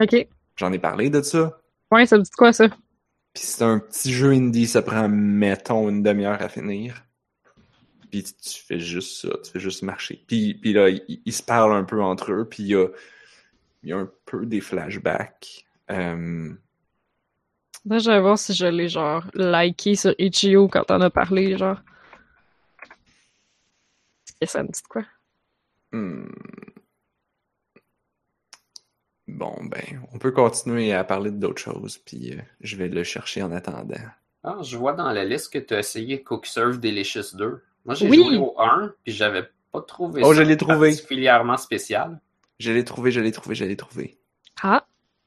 Ok. 0.01 0.27
J'en 0.57 0.73
ai 0.73 0.79
parlé 0.79 1.09
de 1.11 1.23
ça. 1.23 1.62
Ouais, 1.93 2.07
ça 2.07 2.17
me 2.17 2.23
dit 2.23 2.31
quoi, 2.31 2.55
ça? 2.55 2.69
Puis 2.69 3.45
c'est 3.45 3.65
un 3.65 3.79
petit 3.79 4.15
jeu 4.15 4.31
indie, 4.31 4.67
ça 4.67 4.81
prend 4.81 5.11
mettons 5.11 5.91
une 5.91 6.03
demi-heure 6.03 6.41
à 6.41 6.49
finir. 6.49 7.05
Puis 8.11 8.25
tu, 8.25 8.63
fais 8.63 8.81
juste 8.81 9.21
ça, 9.21 9.29
tu 9.45 9.51
fais 9.51 9.61
juste 9.61 9.83
marcher. 9.83 10.25
Puis, 10.27 10.55
puis 10.55 10.73
là, 10.73 10.89
ils, 10.89 11.21
ils 11.25 11.33
se 11.33 11.43
parlent 11.43 11.75
un 11.75 11.85
peu 11.85 12.03
entre 12.03 12.33
eux, 12.33 12.49
puis 12.49 12.63
il 12.63 12.69
y 12.69 12.75
a, 12.75 12.89
il 13.83 13.91
y 13.91 13.93
a 13.93 13.99
un 13.99 14.11
peu 14.25 14.47
des 14.47 14.63
flashbacks. 14.63 15.67
Euh, 15.91 16.55
Là, 17.85 17.99
je 17.99 18.11
vais 18.11 18.21
voir 18.21 18.39
si 18.39 18.55
je 18.55 18.67
l'ai, 18.67 18.89
genre, 18.89 19.25
liké 19.35 19.95
sur 19.95 20.15
Itch.io 20.19 20.69
quand 20.69 20.85
t'en 20.85 21.01
as 21.03 21.11
parlé, 21.11 21.59
genre. 21.59 21.83
Est-ce 24.41 24.53
que 24.55 24.59
ça 24.59 24.63
me 24.63 24.69
dit 24.69 24.83
quoi? 24.89 25.05
Hmm. 25.91 26.27
Bon, 29.35 29.55
ben, 29.65 30.01
on 30.13 30.19
peut 30.19 30.31
continuer 30.33 30.93
à 30.93 31.05
parler 31.05 31.31
d'autres 31.31 31.61
choses, 31.63 31.99
puis 31.99 32.33
euh, 32.35 32.41
je 32.61 32.77
vais 32.77 32.89
le 32.89 33.03
chercher 33.05 33.43
en 33.43 33.51
attendant. 33.53 33.95
Ah, 34.45 34.59
je 34.63 34.77
vois 34.77 34.93
dans 34.93 35.11
la 35.11 35.25
liste 35.25 35.53
que 35.53 35.59
tu 35.59 35.75
as 35.75 35.79
essayé 35.81 36.23
Cookserve 36.23 36.79
Delicious 36.79 37.35
2. 37.35 37.63
Moi, 37.85 37.95
j'ai 37.95 38.09
Oui. 38.09 38.17
joué 38.19 38.37
au 38.37 38.55
1, 38.61 38.93
puis 39.05 39.13
j'avais 39.13 39.45
pas 39.73 39.81
trouvé 39.81 40.23
Oh, 40.25 40.33
ça 40.35 40.43
je 40.43 40.49
l'ai 40.49 40.57
trouvé. 40.57 40.91
particulièrement 40.91 41.57
spécial. 41.57 42.21
Je 42.59 42.71
l'ai 42.73 42.85
trouvé, 42.85 43.11
je 43.11 43.21
l'ai 43.21 43.33
trouvé, 43.33 43.55
je 43.55 43.65
l'ai 43.65 43.77
trouvé. 43.77 44.19
Ah! 44.63 44.85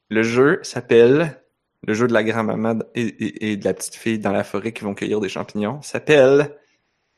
Le 0.09 0.21
jeu 0.21 0.59
s'appelle, 0.61 1.41
le 1.87 1.93
jeu 1.93 2.07
de 2.07 2.13
la 2.13 2.23
grand-maman 2.23 2.79
et, 2.93 3.01
et- 3.01 3.51
et 3.51 3.57
de 3.57 3.65
la 3.65 3.73
petite 3.73 3.95
fille 3.95 4.19
dans 4.19 4.31
la 4.31 4.43
forêt 4.43 4.71
qui 4.71 4.83
vont 4.83 4.93
cueillir 4.93 5.19
des 5.19 5.29
champignons, 5.29 5.81
s'appelle 5.81 6.55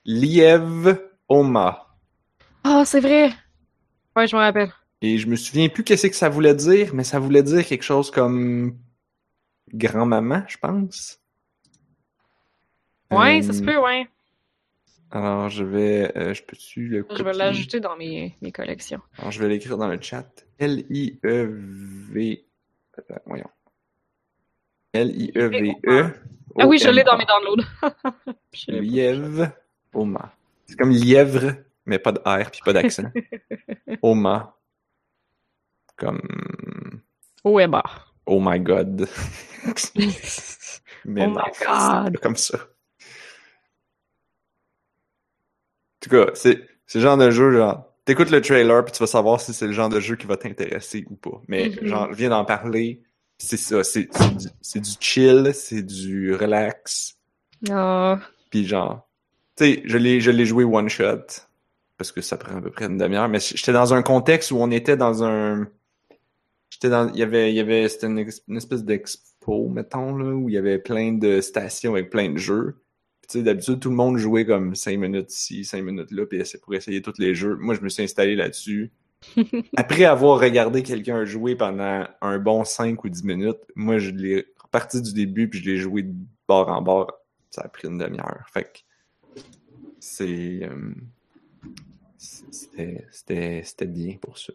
Liev 0.06 0.98
Oma. 1.28 1.88
Ah, 2.64 2.84
c'est 2.86 3.02
vrai! 3.02 3.30
Ouais, 4.16 4.26
je 4.28 4.36
me 4.36 4.42
rappelle. 4.42 4.72
Et 5.02 5.18
je 5.18 5.28
me 5.28 5.36
souviens 5.36 5.70
plus 5.70 5.84
qu'est-ce 5.84 6.08
que 6.08 6.16
ça 6.16 6.30
voulait 6.30 6.56
dire, 6.56 6.94
mais 6.96 7.04
ça 7.04 7.20
voulait 7.20 7.44
dire 7.44 7.66
quelque 7.66 7.84
chose 7.84 8.10
comme 8.12 8.78
grand-maman, 9.74 10.44
je 10.48 10.58
pense. 10.58 11.20
Ouais, 13.12 13.40
Euh, 13.40 13.42
ça 13.44 13.54
se 13.54 13.62
peut, 13.62 13.78
ouais. 13.78 14.08
Alors, 15.12 15.50
je 15.50 15.64
vais, 15.64 16.12
euh, 16.18 16.34
je 16.34 16.44
peux-tu 16.44 16.88
le 16.88 17.06
Je 17.10 17.18
vais 17.18 17.24
copier? 17.24 17.34
l'ajouter 17.38 17.80
dans 17.80 17.96
mes, 17.96 18.36
mes 18.42 18.52
collections. 18.52 19.00
Alors, 19.20 19.32
je 19.32 19.40
vais 19.40 19.48
l'écrire 19.48 19.78
dans 19.78 19.88
le 19.88 20.02
chat. 20.02 20.28
L-I-E-V... 20.60 22.46
Attends, 22.98 23.22
voyons. 23.26 23.50
L-I-E-V-E... 24.94 26.14
Ah 26.60 26.68
oui, 26.68 26.80
je 26.80 26.90
l'ai 26.90 27.04
dans 27.04 27.18
mes 27.18 27.26
downloads. 27.26 27.64
Lièvre 28.68 29.52
Oma. 29.94 30.34
C'est 30.66 30.76
comme 30.76 30.90
lièvre, 30.90 31.54
mais 31.86 32.00
pas 32.00 32.12
de 32.12 32.20
R 32.26 32.50
puis 32.52 32.62
pas 32.66 32.74
d'accent. 32.74 33.04
Oma. 34.02 34.57
Comme 35.98 37.02
Oh, 37.44 37.60
eh 37.60 37.68
ben. 37.68 37.84
Oh 38.26 38.40
my 38.42 38.60
god. 38.60 39.08
mais 41.06 41.26
Oh 41.26 41.30
non, 41.30 41.36
my 41.36 41.66
God. 41.66 42.18
comme 42.22 42.36
ça. 42.36 42.58
En 42.58 42.62
tout 46.02 46.10
cas, 46.10 46.28
c'est 46.36 46.62
c'est 46.86 47.00
le 47.00 47.04
genre 47.04 47.18
de 47.18 47.32
jeu, 47.32 47.52
genre, 47.52 47.92
t'écoutes 48.06 48.30
le 48.30 48.42
trailer 48.42 48.84
puis 48.86 48.94
tu 48.94 49.00
vas 49.00 49.08
savoir 49.08 49.42
si 49.42 49.54
c'est 49.54 49.68
le 49.68 49.74
genre 49.74 49.90
de 49.90 50.00
jeu 50.00 50.16
qui 50.16 50.26
va 50.26 50.38
t'intéresser 50.38 51.06
ou 51.10 51.16
pas. 51.16 51.42
Mais 51.48 51.70
Mhm. 51.70 51.88
genre, 51.88 52.08
je 52.12 52.18
viens 52.18 52.30
d'en 52.30 52.46
parler, 52.46 53.02
c'est 53.38 53.58
ça, 53.58 53.84
c'est 53.84 54.08
c'est 54.62 54.80
du, 54.80 54.90
du 54.90 54.96
chill, 55.00 55.52
c'est 55.54 55.82
du 55.82 56.34
relax. 56.36 57.16
Ah. 57.70 58.20
Puis 58.52 58.66
genre, 58.66 59.08
tu 59.58 59.66
sais, 59.66 59.82
je 59.86 59.98
l'ai, 59.98 60.22
je 60.22 60.32
l'ai 60.32 60.46
joué 60.46 60.64
one 60.64 60.90
shot 60.90 61.26
parce 61.98 62.12
que 62.12 62.22
ça 62.22 62.38
prend 62.38 62.58
à 62.58 62.62
peu 62.62 62.70
près 62.72 62.86
une 62.86 62.98
demi-heure. 62.98 63.28
Mais 63.28 63.40
j'étais 63.40 63.74
dans 63.74 63.94
un 63.94 64.04
contexte 64.04 64.52
où 64.52 64.58
on 64.58 64.72
était 64.72 64.96
dans 64.98 65.24
un, 65.24 65.68
j'étais 66.70 66.90
dans, 66.90 67.12
il 67.12 67.20
y 67.20 67.24
avait, 67.24 67.52
il 67.52 67.56
y 67.56 67.60
avait, 67.60 67.88
c'était 67.90 68.08
une, 68.08 68.58
espèce 68.58 68.84
d'expo, 68.84 69.70
mettons 69.70 70.16
là, 70.16 70.34
où 70.34 70.50
il 70.50 70.56
y 70.56 70.58
avait 70.58 70.80
plein 70.80 71.14
de 71.14 71.42
stations 71.42 71.94
avec 71.94 72.10
plein 72.10 72.30
de 72.32 72.38
jeux. 72.38 72.82
Puis 73.22 73.30
tu 73.30 73.38
sais, 73.40 73.44
d'habitude 73.44 73.80
tout 73.80 73.90
le 73.90 73.96
monde 73.96 74.18
jouait 74.18 74.46
comme 74.46 74.76
cinq 74.76 74.98
minutes 75.00 75.34
ici, 75.34 75.66
cinq 75.66 75.84
minutes 75.84 76.12
là, 76.12 76.26
puis 76.26 76.42
c'est 76.46 76.62
pour 76.62 76.74
essayer 76.76 77.02
tous 77.02 77.18
les 77.18 77.36
jeux. 77.36 77.56
Moi, 77.56 77.76
je 77.76 77.82
me 77.82 77.90
suis 77.90 78.04
installé 78.04 78.36
là-dessus. 78.36 78.92
Après 79.76 80.06
avoir 80.06 80.40
regardé 80.40 80.84
quelqu'un 80.84 81.26
jouer 81.26 81.56
pendant 81.56 82.06
un 82.22 82.40
bon 82.40 82.64
5 82.64 83.04
ou 83.04 83.10
10 83.10 83.24
minutes, 83.24 83.60
moi, 83.76 83.98
je 83.98 84.12
l'ai 84.12 84.46
reparti 84.62 85.02
du 85.02 85.14
début, 85.14 85.50
puis 85.50 85.60
je 85.60 85.72
l'ai 85.72 85.78
joué 85.78 86.04
de 86.04 86.14
bord 86.48 86.70
en 86.70 86.82
bord. 86.82 87.12
Ça 87.50 87.62
a 87.62 87.68
pris 87.68 87.88
une 87.88 87.98
demi-heure. 87.98 88.46
Fait 88.54 88.64
que 88.64 89.42
c'est... 90.00 90.60
euh, 90.64 90.94
c'était, 92.18 93.06
c'était, 93.12 93.62
c'était 93.64 93.88
bien 93.88 94.18
pour 94.22 94.38
ça. 94.38 94.54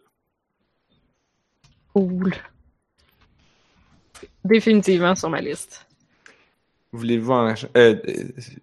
Cool. 1.93 2.33
Définitivement 4.45 5.15
sur 5.15 5.29
ma 5.29 5.41
liste. 5.41 5.87
Voulez-vous 6.91 7.31
en... 7.31 7.47
euh, 7.49 7.53
euh, 7.75 7.95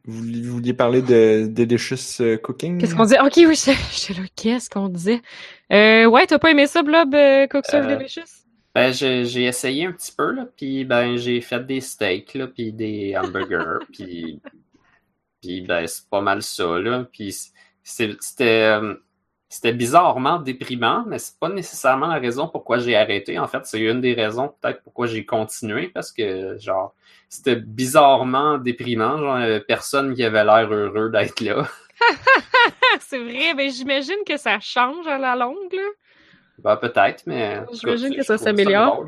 vous 0.04 0.18
vouliez- 0.18 0.42
vous 0.42 0.52
vouliez 0.52 0.72
parler 0.74 1.02
de 1.02 1.46
Delicious 1.48 2.20
euh, 2.22 2.36
Cooking? 2.36 2.78
Qu'est-ce 2.78 2.94
qu'on 2.94 3.02
disait? 3.04 3.20
Ok, 3.20 3.32
oui, 3.38 3.54
j'étais 3.56 3.76
j'étais 3.92 4.20
là. 4.20 4.26
Qu'est-ce 4.36 4.70
qu'on 4.70 4.88
disait? 4.88 5.20
Euh, 5.72 6.06
ouais, 6.06 6.26
t'as 6.26 6.38
pas 6.38 6.50
aimé 6.52 6.66
ça, 6.68 6.82
Blob, 6.82 7.14
euh, 7.14 7.46
Cookserve 7.48 7.86
Euh, 7.90 7.96
Delicious? 7.96 8.22
Ben, 8.72 8.92
j'ai 8.92 9.24
j'ai 9.24 9.44
essayé 9.46 9.86
un 9.86 9.92
petit 9.92 10.12
peu, 10.12 10.30
là, 10.32 10.46
puis 10.56 10.84
ben, 10.84 11.16
j'ai 11.16 11.40
fait 11.40 11.66
des 11.66 11.80
steaks, 11.80 12.34
là, 12.34 12.46
puis 12.46 12.72
des 12.72 13.16
hamburgers, 13.16 13.84
puis, 13.92 14.40
puis 15.42 15.62
ben, 15.62 15.86
c'est 15.88 16.08
pas 16.08 16.20
mal 16.20 16.40
ça, 16.42 16.78
là. 16.78 17.08
Puis 17.10 17.34
c'est- 17.82 18.16
c'était 18.20 18.78
euh, 18.80 18.94
c'était 19.50 19.72
bizarrement 19.72 20.38
déprimant, 20.38 21.04
mais 21.08 21.18
c'est 21.18 21.38
pas 21.38 21.48
nécessairement 21.48 22.06
la 22.06 22.20
raison 22.20 22.46
pourquoi 22.46 22.78
j'ai 22.78 22.96
arrêté. 22.96 23.38
En 23.38 23.48
fait, 23.48 23.66
c'est 23.66 23.80
une 23.80 24.00
des 24.00 24.14
raisons 24.14 24.54
peut-être 24.60 24.82
pourquoi 24.82 25.08
j'ai 25.08 25.26
continué, 25.26 25.88
parce 25.88 26.12
que, 26.12 26.56
genre, 26.58 26.94
c'était 27.28 27.56
bizarrement 27.56 28.58
déprimant. 28.58 29.18
Genre, 29.18 29.38
il 29.38 29.42
y 29.42 29.44
avait 29.46 29.60
personne 29.60 30.14
qui 30.14 30.22
avait 30.22 30.44
l'air 30.44 30.72
heureux 30.72 31.10
d'être 31.10 31.40
là. 31.40 31.68
C'est 33.00 33.18
vrai, 33.18 33.54
mais 33.54 33.70
j'imagine 33.70 34.22
que 34.26 34.36
ça 34.36 34.58
change 34.60 35.06
à 35.06 35.18
la 35.18 35.36
longue, 35.36 35.72
là. 35.72 35.82
Ben, 36.58 36.76
peut-être, 36.76 37.24
mais. 37.26 37.60
J'imagine 37.72 38.14
que 38.14 38.22
ça 38.22 38.38
s'améliore. 38.38 39.06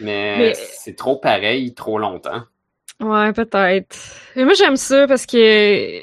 Mais- 0.00 0.54
c'est 0.54 0.96
trop 0.96 1.16
pareil, 1.16 1.74
trop 1.74 1.98
longtemps. 1.98 2.42
Ouais, 3.00 3.32
peut-être. 3.32 3.96
Mais 4.36 4.44
moi, 4.44 4.54
j'aime 4.54 4.76
ça 4.76 5.06
parce 5.06 5.26
que. 5.26 6.00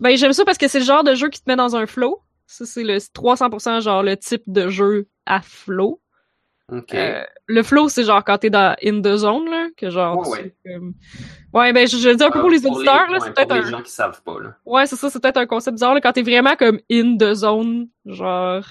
Ben, 0.00 0.16
j'aime 0.16 0.32
ça 0.32 0.44
parce 0.44 0.58
que 0.58 0.68
c'est 0.68 0.80
le 0.80 0.84
genre 0.84 1.04
de 1.04 1.14
jeu 1.14 1.28
qui 1.28 1.40
te 1.42 1.50
met 1.50 1.56
dans 1.56 1.76
un 1.76 1.86
flow. 1.86 2.20
Ça, 2.46 2.64
c'est 2.66 2.84
le 2.84 2.98
300% 2.98 3.80
genre 3.80 4.02
le 4.02 4.16
type 4.16 4.42
de 4.46 4.68
jeu 4.68 5.08
à 5.26 5.40
flow. 5.40 6.00
Ok. 6.72 6.94
Euh, 6.94 7.22
le 7.46 7.62
flow, 7.62 7.88
c'est 7.90 8.04
genre 8.04 8.24
quand 8.24 8.38
t'es 8.38 8.48
dans 8.50 8.74
in 8.82 9.02
the 9.02 9.16
zone, 9.16 9.50
là, 9.50 9.68
que 9.76 9.90
genre. 9.90 10.16
Ouais, 10.28 10.54
tu- 10.64 10.68
ouais. 10.70 10.74
comme- 10.74 10.94
Ouais, 11.52 11.72
ben, 11.72 11.86
je, 11.86 11.96
je 11.98 12.08
le 12.08 12.16
dis 12.16 12.24
un 12.24 12.30
peu 12.30 12.40
pour 12.40 12.48
les 12.50 12.64
auditeurs, 12.66 13.10
là, 13.10 13.18
c'est 13.20 13.34
peut-être 13.34 13.52
un. 13.52 13.62
gens 13.70 13.82
qui 13.82 13.90
savent 13.92 14.22
pas, 14.22 14.40
là. 14.40 14.56
Ouais, 14.64 14.86
c'est 14.86 14.96
ça, 14.96 15.10
c'est 15.10 15.20
peut-être 15.20 15.36
un 15.36 15.46
concept 15.46 15.74
bizarre, 15.74 15.94
là, 15.94 16.00
quand 16.00 16.12
t'es 16.12 16.22
vraiment 16.22 16.56
comme 16.56 16.80
in 16.90 17.16
the 17.18 17.34
zone, 17.34 17.88
genre. 18.06 18.64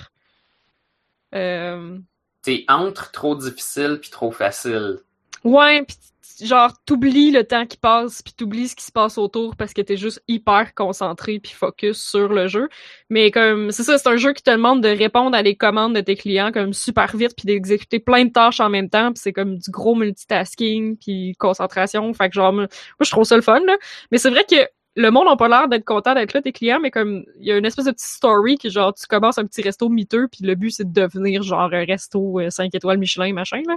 Euh... 1.35 1.97
T'es 2.41 2.65
entre 2.67 3.11
trop 3.11 3.35
difficile 3.35 3.99
puis 4.01 4.09
trop 4.09 4.31
facile. 4.31 4.99
Ouais, 5.43 5.83
pis 5.83 5.95
genre 6.45 6.71
t'oublies 6.85 7.31
le 7.31 7.43
temps 7.43 7.65
qui 7.65 7.77
passe, 7.77 8.21
puis 8.21 8.33
t'oublies 8.33 8.67
ce 8.69 8.75
qui 8.75 8.83
se 8.83 8.91
passe 8.91 9.17
autour 9.17 9.55
parce 9.55 9.73
que 9.73 9.81
t'es 9.81 9.97
juste 9.97 10.23
hyper 10.27 10.73
concentré 10.75 11.39
puis 11.39 11.51
focus 11.53 12.01
sur 12.01 12.29
le 12.29 12.47
jeu. 12.47 12.69
Mais 13.09 13.31
comme 13.31 13.71
c'est 13.71 13.83
ça, 13.83 13.97
c'est 13.97 14.09
un 14.09 14.17
jeu 14.17 14.33
qui 14.33 14.43
te 14.43 14.51
demande 14.51 14.81
de 14.81 14.89
répondre 14.89 15.35
à 15.35 15.43
des 15.43 15.55
commandes 15.55 15.95
de 15.95 16.01
tes 16.01 16.15
clients 16.15 16.51
comme 16.51 16.73
super 16.73 17.15
vite 17.15 17.33
puis 17.35 17.45
d'exécuter 17.45 17.99
plein 17.99 18.25
de 18.25 18.31
tâches 18.31 18.59
en 18.59 18.69
même 18.69 18.89
temps, 18.89 19.11
puis 19.11 19.21
c'est 19.21 19.33
comme 19.33 19.57
du 19.57 19.71
gros 19.71 19.95
multitasking 19.95 20.97
puis 20.97 21.33
concentration. 21.39 22.13
Fait 22.13 22.29
que 22.29 22.35
genre 22.35 22.53
moi 22.53 22.67
je 23.01 23.09
trouve 23.09 23.25
ça 23.25 23.35
le 23.35 23.41
fun 23.41 23.59
là. 23.65 23.77
Mais 24.11 24.17
c'est 24.17 24.29
vrai 24.29 24.45
que 24.49 24.55
le 24.95 25.09
monde 25.09 25.25
n'a 25.25 25.35
pas 25.35 25.47
l'air 25.47 25.67
d'être 25.67 25.85
content 25.85 26.13
d'être 26.13 26.33
là, 26.33 26.41
tes 26.41 26.51
clients, 26.51 26.79
mais 26.79 26.91
comme 26.91 27.23
il 27.39 27.45
y 27.47 27.51
a 27.51 27.57
une 27.57 27.65
espèce 27.65 27.85
de 27.85 27.91
petite 27.91 28.07
story 28.07 28.57
qui 28.57 28.69
genre 28.69 28.93
tu 28.93 29.07
commences 29.07 29.37
un 29.39 29.45
petit 29.45 29.61
resto 29.63 29.89
miteux 29.89 30.27
puis 30.27 30.45
le 30.45 30.53
but 30.55 30.69
c'est 30.71 30.91
de 30.91 31.01
devenir 31.01 31.41
genre 31.41 31.73
un 31.73 31.85
resto 31.85 32.39
5 32.49 32.73
étoiles 32.75 32.99
Michelin 32.99 33.33
machin 33.33 33.61
là. 33.67 33.75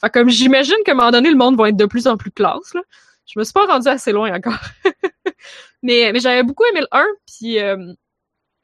Fait 0.00 0.10
comme 0.10 0.28
j'imagine 0.28 0.76
qu'à 0.84 0.92
un 0.92 0.94
moment 0.96 1.10
donné, 1.12 1.30
le 1.30 1.36
monde 1.36 1.56
va 1.56 1.68
être 1.68 1.76
de 1.76 1.86
plus 1.86 2.06
en 2.06 2.16
plus 2.16 2.30
classe, 2.32 2.74
là. 2.74 2.82
Je 3.26 3.38
me 3.38 3.44
suis 3.44 3.52
pas 3.52 3.66
rendue 3.66 3.88
assez 3.88 4.12
loin 4.12 4.32
encore. 4.34 4.58
mais 5.82 6.10
mais 6.12 6.20
j'avais 6.20 6.42
beaucoup 6.42 6.64
aimé 6.70 6.80
le 6.80 6.88
1, 6.92 7.04
puis 7.26 7.58
euh, 7.60 7.92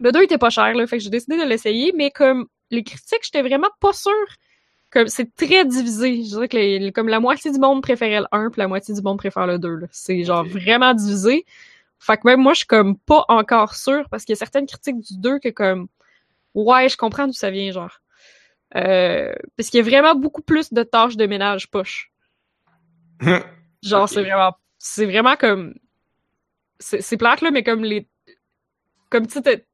le 0.01 0.13
2 0.13 0.23
était 0.23 0.39
pas 0.39 0.51
cher, 0.51 0.75
là. 0.75 0.87
Fait 0.87 0.99
que 0.99 1.05
j'ai 1.05 1.11
décidé 1.11 1.37
de 1.37 1.45
l'essayer, 1.45 1.93
mais 1.97 2.11
comme 2.11 2.47
les 2.71 2.83
critiques, 2.85 3.21
j'étais 3.23 3.43
vraiment 3.43 3.71
pas 3.81 3.93
sûre. 3.93 4.13
Comme 4.91 5.09
c'est 5.09 5.35
très 5.35 5.65
divisé. 5.65 6.17
Je 6.25 6.29
dirais 6.29 6.49
que 6.49 6.57
les- 6.57 6.93
comme 6.93 7.09
la 7.09 7.21
moitié 7.21 7.51
du 7.51 7.59
monde 7.59 7.83
préférait 7.83 8.21
le 8.21 8.27
1, 8.33 8.51
puis 8.51 8.61
la 8.61 8.69
moitié 8.69 8.95
du 8.95 9.03
monde 9.03 9.19
préfère 9.19 9.47
le 9.47 9.59
2, 9.59 9.75
là. 9.77 9.87
C'est 9.91 10.23
genre 10.25 10.45
vraiment 10.45 10.95
divisé. 10.95 11.45
Fait 12.05 12.17
que 12.17 12.23
même 12.25 12.41
moi, 12.41 12.53
je 12.53 12.59
suis 12.59 12.67
comme 12.67 12.99
pas 12.99 13.25
encore 13.29 13.77
sûre, 13.77 14.09
parce 14.11 14.25
qu'il 14.25 14.33
y 14.33 14.37
a 14.37 14.39
certaines 14.39 14.67
critiques 14.67 14.99
du 14.99 15.19
2 15.19 15.39
que 15.39 15.51
comme 15.51 15.87
ouais, 16.55 16.89
je 16.89 16.97
comprends 16.97 17.29
d'où 17.29 17.33
ça 17.33 17.53
vient, 17.53 17.71
genre. 17.71 18.01
Euh, 18.75 19.33
parce 19.57 19.71
qu'il 19.71 19.79
y 19.79 19.81
a 19.81 19.85
vraiment 19.85 20.17
beaucoup 20.17 20.43
plus 20.43 20.73
de 20.73 20.83
tâches 20.83 21.17
de 21.17 21.27
ménage 21.27 21.71
poche. 21.71 22.11
Genre, 23.83 24.09
c'est 24.09 24.23
vraiment, 24.23 24.57
c'est 24.79 25.07
vraiment 25.07 25.37
comme, 25.37 25.75
c'est 26.79 27.17
plate, 27.17 27.41
là, 27.41 27.51
mais 27.51 27.63
comme 27.63 27.85
les, 27.85 28.09
comme 29.11 29.27
tu 29.27 29.41
sais, 29.41 29.67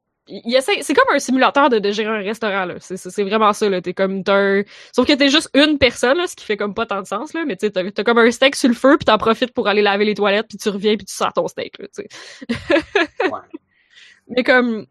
c'est 0.61 0.95
comme 0.95 1.15
un 1.15 1.19
simulateur 1.19 1.69
de, 1.71 1.79
de 1.79 1.91
gérer 1.93 2.09
un 2.11 2.23
restaurant, 2.23 2.65
là. 2.65 2.75
C'est- 2.81 2.97
C'est 2.97 3.23
vraiment 3.25 3.53
ça, 3.53 3.69
là. 3.69 3.81
T'es 3.81 3.95
comme, 3.95 4.23
t'as 4.25 4.63
sauf 4.93 5.07
que 5.07 5.13
t'es 5.15 5.29
juste 5.31 5.51
une 5.55 5.79
personne, 5.79 6.17
là, 6.19 6.27
ce 6.27 6.37
qui 6.37 6.45
fait 6.45 6.57
comme 6.57 6.75
pas 6.75 6.87
tant 6.87 7.01
de 7.03 7.07
sens, 7.07 7.33
là, 7.35 7.45
mais 7.47 7.57
tu 7.57 7.71
t'as 7.71 7.91
t'as 7.91 8.05
comme 8.05 8.19
un 8.19 8.31
steak 8.31 8.57
sur 8.57 8.69
le 8.69 8.75
feu, 8.75 8.97
puis 8.99 9.05
t'en 9.07 9.19
profites 9.19 9.53
pour 9.53 9.69
aller 9.69 9.83
laver 9.83 10.05
les 10.05 10.15
toilettes, 10.15 10.49
puis 10.49 10.59
tu 10.59 10.69
reviens, 10.69 10.97
puis 10.97 11.07
tu 11.07 11.15
sors 11.15 11.33
ton 11.33 11.49
steak, 11.49 11.79
là, 11.79 11.87
tu 11.95 12.03
sais. 12.03 13.29
Ouais. 13.31 13.41
Mais 14.29 14.45
comme, 14.45 14.87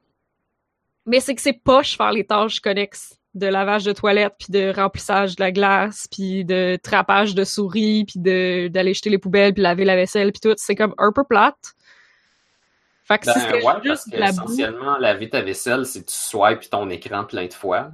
mais 1.05 1.19
c'est 1.19 1.35
que 1.35 1.41
c'est 1.41 1.53
poche 1.53 1.95
faire 1.95 2.11
les 2.11 2.25
tâches 2.25 2.59
connexes 2.59 3.15
de 3.33 3.45
lavage 3.47 3.83
de 3.85 3.93
toilettes, 3.93 4.33
puis 4.39 4.47
de 4.49 4.73
remplissage 4.75 5.35
de 5.35 5.43
la 5.43 5.51
glace, 5.51 6.07
puis 6.11 6.43
de 6.43 6.77
trapage 6.81 7.35
de 7.35 7.43
souris, 7.43 8.05
puis 8.05 8.19
de 8.19 8.67
d'aller 8.67 8.95
jeter 8.95 9.11
les 9.11 9.19
poubelles, 9.19 9.53
puis 9.53 9.61
laver 9.61 9.85
la 9.85 9.95
vaisselle, 9.95 10.31
puis 10.31 10.39
tout. 10.41 10.55
C'est 10.57 10.75
comme 10.75 10.95
un 10.97 11.11
peu 11.11 11.23
plate. 11.23 11.75
Fait 13.07 13.19
que 13.19 13.25
Ben, 13.25 13.33
si 13.33 13.39
c'était 13.39 13.57
ouais, 13.61 13.79
parce 13.83 13.83
juste 13.83 14.11
que 14.11 14.17
la 14.17 14.31
boue... 14.33 14.45
essentiellement, 14.45 14.97
laver 14.97 15.29
ta 15.29 15.41
vaisselle, 15.41 15.85
c'est 15.85 16.01
que 16.01 16.09
tu 16.11 16.15
swipes 16.15 16.69
ton 16.69 16.89
écran 16.89 17.25
plein 17.25 17.47
de 17.47 17.53
fois. 17.53 17.91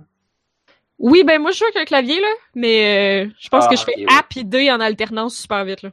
Oui, 1.00 1.24
ben 1.24 1.42
moi 1.42 1.52
je 1.52 1.58
joue 1.60 1.66
avec 1.66 1.78
un 1.78 1.86
clavier, 1.86 2.20
là, 2.22 2.28
mais 2.56 3.26
euh, 3.28 3.34
je 3.40 3.50
pense 3.50 3.66
Ah, 3.66 3.68
que 3.68 3.76
je 3.76 3.84
fais 3.84 3.96
ok, 3.98 3.98
oui. 3.98 4.06
A 4.08 4.24
puis 4.24 4.46
D 4.46 4.72
en 4.72 4.80
alternance 4.80 5.36
super 5.38 5.66
vite, 5.66 5.82
là. 5.82 5.92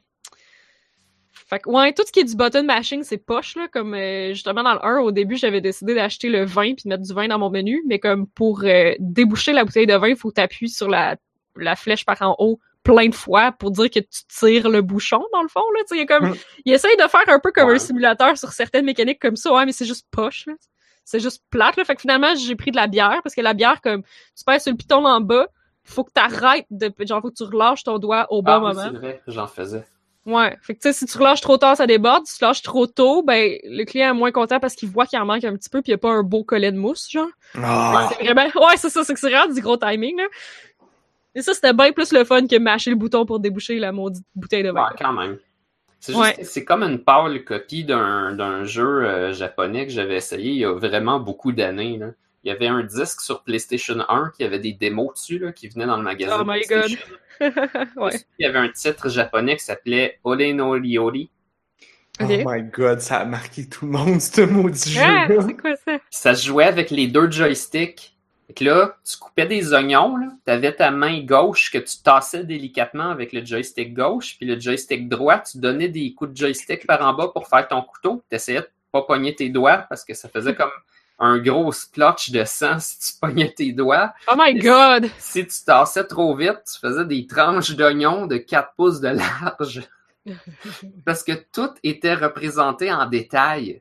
Fait 1.32 1.58
que, 1.58 1.68
ouais, 1.68 1.92
tout 1.92 2.04
ce 2.06 2.12
qui 2.12 2.20
est 2.20 2.24
du 2.24 2.36
button 2.36 2.62
mashing, 2.62 3.02
c'est 3.02 3.18
poche, 3.18 3.56
là, 3.56 3.66
comme 3.72 3.94
euh, 3.94 4.28
justement 4.34 4.62
dans 4.62 4.74
le 4.74 4.84
1, 4.84 5.00
au 5.00 5.10
début, 5.10 5.36
j'avais 5.36 5.60
décidé 5.60 5.94
d'acheter 5.94 6.28
le 6.28 6.44
vin 6.44 6.74
puis 6.74 6.84
de 6.84 6.88
mettre 6.90 7.02
du 7.02 7.12
vin 7.12 7.26
dans 7.26 7.38
mon 7.40 7.50
menu, 7.50 7.82
mais 7.88 7.98
comme 7.98 8.26
pour 8.28 8.62
euh, 8.64 8.92
déboucher 9.00 9.52
la 9.52 9.64
bouteille 9.64 9.86
de 9.86 9.94
vin, 9.94 10.08
il 10.08 10.16
faut 10.16 10.28
que 10.28 10.34
tu 10.34 10.40
appuies 10.40 10.68
sur 10.68 10.88
la, 10.88 11.16
la 11.56 11.74
flèche 11.74 12.04
par 12.04 12.20
en 12.22 12.36
haut 12.38 12.60
plein 12.82 13.08
de 13.08 13.14
fois 13.14 13.52
pour 13.52 13.70
dire 13.70 13.90
que 13.90 14.00
tu 14.00 14.22
tires 14.28 14.68
le 14.68 14.82
bouchon, 14.82 15.22
dans 15.32 15.42
le 15.42 15.48
fond, 15.48 15.62
là, 15.74 15.82
tu 15.88 15.98
sais, 15.98 16.06
comme... 16.06 16.30
Mm. 16.30 16.34
Il 16.64 16.72
essaye 16.72 16.96
de 16.96 17.02
faire 17.08 17.28
un 17.28 17.38
peu 17.38 17.52
comme 17.52 17.68
Ouais. 17.68 17.74
un 17.74 17.78
simulateur 17.78 18.36
sur 18.38 18.52
certaines 18.52 18.84
mécaniques 18.84 19.20
comme 19.20 19.36
ça, 19.36 19.52
ouais, 19.52 19.66
mais 19.66 19.72
c'est 19.72 19.84
juste 19.84 20.06
poche, 20.10 20.46
là. 20.46 20.54
C'est 21.04 21.20
juste 21.20 21.42
plate, 21.50 21.76
là. 21.76 21.84
Fait 21.84 21.94
que 21.94 22.00
finalement, 22.00 22.34
j'ai 22.36 22.54
pris 22.54 22.70
de 22.70 22.76
la 22.76 22.86
bière, 22.86 23.20
parce 23.22 23.34
que 23.34 23.40
la 23.40 23.54
bière, 23.54 23.80
comme, 23.80 24.02
tu 24.02 24.44
pèses 24.44 24.62
sur 24.62 24.72
le 24.72 24.76
piton 24.76 25.04
en 25.04 25.20
bas, 25.20 25.48
faut 25.84 26.04
que 26.04 26.12
t'arrêtes 26.12 26.66
de, 26.70 26.92
genre, 27.00 27.20
faut 27.20 27.30
que 27.30 27.36
tu 27.36 27.44
relâches 27.44 27.84
ton 27.84 27.98
doigt 27.98 28.26
au 28.30 28.42
bon 28.42 28.52
ah, 28.52 28.60
moment. 28.60 28.82
c'est 28.82 28.96
vrai, 28.98 29.22
j'en 29.26 29.46
faisais. 29.46 29.84
Ouais. 30.26 30.56
Fait 30.60 30.74
que, 30.74 30.80
tu 30.80 30.88
sais, 30.88 30.92
si 30.92 31.06
tu 31.06 31.18
relâches 31.18 31.40
trop 31.40 31.56
tard, 31.56 31.76
ça 31.76 31.86
déborde. 31.86 32.26
Si 32.26 32.38
tu 32.38 32.44
lâches 32.44 32.62
trop 32.62 32.86
tôt, 32.86 33.22
ben, 33.22 33.56
le 33.64 33.84
client 33.84 34.10
est 34.10 34.18
moins 34.18 34.30
content 34.30 34.60
parce 34.60 34.74
qu'il 34.74 34.90
voit 34.90 35.06
qu'il 35.06 35.18
en 35.18 35.24
manque 35.24 35.44
un 35.44 35.56
petit 35.56 35.70
peu 35.70 35.80
pis 35.80 35.90
il 35.90 35.92
y 35.92 35.94
a 35.94 35.98
pas 35.98 36.10
un 36.10 36.22
beau 36.22 36.44
collet 36.44 36.70
de 36.70 36.76
mousse, 36.76 37.10
genre. 37.10 37.28
Ah, 37.54 38.10
C'est 38.12 38.24
vraiment, 38.24 38.42
ouais, 38.42 38.76
c'est 38.76 38.90
ça, 38.90 39.02
c'est 39.02 39.14
que 39.14 39.18
c'est 39.18 39.30
vraiment 39.30 39.52
du 39.52 39.60
gros 39.62 39.78
timing, 39.78 40.18
là. 40.18 40.26
Et 41.34 41.42
ça, 41.42 41.54
c'était 41.54 41.72
bien 41.72 41.92
plus 41.92 42.12
le 42.12 42.24
fun 42.24 42.46
que 42.46 42.58
mâcher 42.58 42.90
le 42.90 42.96
bouton 42.96 43.24
pour 43.24 43.38
déboucher 43.40 43.78
la 43.78 43.92
maudite 43.92 44.24
bouteille 44.34 44.62
de 44.64 44.70
vin. 44.70 44.84
Ouais, 44.88 44.96
quand 44.98 45.12
même. 45.12 45.38
C'est 46.00 46.12
juste 46.12 46.24
Ouais. 46.24 46.34
que 46.34 46.44
c'est 46.44 46.64
comme 46.64 46.82
une 46.82 47.04
pâle 47.04 47.44
copie 47.44 47.84
d'un 47.84 48.32
d'un 48.32 48.64
jeu 48.64 49.04
euh, 49.04 49.32
japonais 49.32 49.86
que 49.86 49.92
j'avais 49.92 50.16
essayé 50.16 50.50
il 50.52 50.56
y 50.58 50.64
a 50.64 50.72
vraiment 50.72 51.20
beaucoup 51.20 51.52
d'années. 51.52 51.98
là. 51.98 52.08
Il 52.42 52.48
y 52.48 52.50
avait 52.52 52.68
un 52.68 52.82
disque 52.82 53.20
sur 53.20 53.42
PlayStation 53.44 53.96
1 54.08 54.32
qui 54.34 54.44
avait 54.44 54.58
des 54.58 54.72
démos 54.72 55.12
dessus 55.12 55.38
là, 55.38 55.52
qui 55.52 55.68
venaient 55.68 55.84
dans 55.86 55.98
le 55.98 56.02
magasin. 56.02 56.38
Oh 56.40 56.44
my 56.44 56.62
ouais. 57.96 58.12
Il 58.38 58.44
y 58.44 58.46
avait 58.46 58.58
un 58.58 58.70
titre 58.70 59.08
japonais 59.10 59.56
qui 59.56 59.64
s'appelait 59.64 60.18
Ole 60.24 60.52
no 60.54 60.70
Ryori. 60.70 61.30
Oh 62.22 62.24
my 62.28 62.62
god, 62.64 63.00
ça 63.00 63.18
a 63.18 63.24
marqué 63.24 63.66
tout 63.68 63.86
le 63.86 63.92
monde, 63.92 64.20
ce 64.20 64.40
maudit 64.42 64.96
Ah, 64.98 65.26
jeu-là. 65.28 65.42
c'est 65.46 65.56
quoi 65.56 65.76
ça? 65.76 65.98
Puis 65.98 66.00
ça 66.10 66.34
se 66.34 66.46
jouait 66.46 66.64
avec 66.64 66.90
les 66.90 67.06
deux 67.08 67.30
joysticks. 67.30 68.14
Fait 68.50 68.54
que 68.54 68.64
là, 68.64 68.96
tu 69.08 69.16
coupais 69.16 69.46
des 69.46 69.72
oignons, 69.72 70.16
là, 70.16 70.26
t'avais 70.44 70.74
ta 70.74 70.90
main 70.90 71.20
gauche 71.20 71.70
que 71.70 71.78
tu 71.78 72.02
tassais 72.02 72.42
délicatement 72.42 73.10
avec 73.10 73.32
le 73.32 73.44
joystick 73.44 73.94
gauche, 73.94 74.34
puis 74.36 74.44
le 74.44 74.58
joystick 74.58 75.08
droit, 75.08 75.38
tu 75.38 75.58
donnais 75.58 75.88
des 75.88 76.14
coups 76.14 76.32
de 76.32 76.36
joystick 76.36 76.84
par 76.84 77.00
en 77.00 77.14
bas 77.14 77.28
pour 77.28 77.46
faire 77.46 77.68
ton 77.68 77.80
couteau. 77.80 78.24
T'essayais 78.28 78.62
de 78.62 78.68
pas 78.90 79.02
pogner 79.02 79.36
tes 79.36 79.50
doigts 79.50 79.86
parce 79.88 80.04
que 80.04 80.14
ça 80.14 80.28
faisait 80.28 80.56
comme 80.56 80.72
un 81.20 81.38
gros 81.38 81.70
splotch 81.70 82.32
de 82.32 82.42
sang 82.42 82.80
si 82.80 82.98
tu 82.98 83.20
pognais 83.20 83.52
tes 83.56 83.70
doigts. 83.70 84.12
Oh 84.26 84.34
my 84.36 84.58
god! 84.58 85.08
Si 85.20 85.46
tu 85.46 85.64
tassais 85.64 86.02
trop 86.02 86.34
vite, 86.34 86.64
tu 86.66 86.80
faisais 86.80 87.04
des 87.04 87.28
tranches 87.28 87.76
d'oignons 87.76 88.26
de 88.26 88.36
4 88.36 88.72
pouces 88.76 89.00
de 89.00 89.10
large. 89.10 89.82
Parce 91.04 91.22
que 91.22 91.34
tout 91.52 91.70
était 91.84 92.14
représenté 92.14 92.92
en 92.92 93.06
détail. 93.06 93.80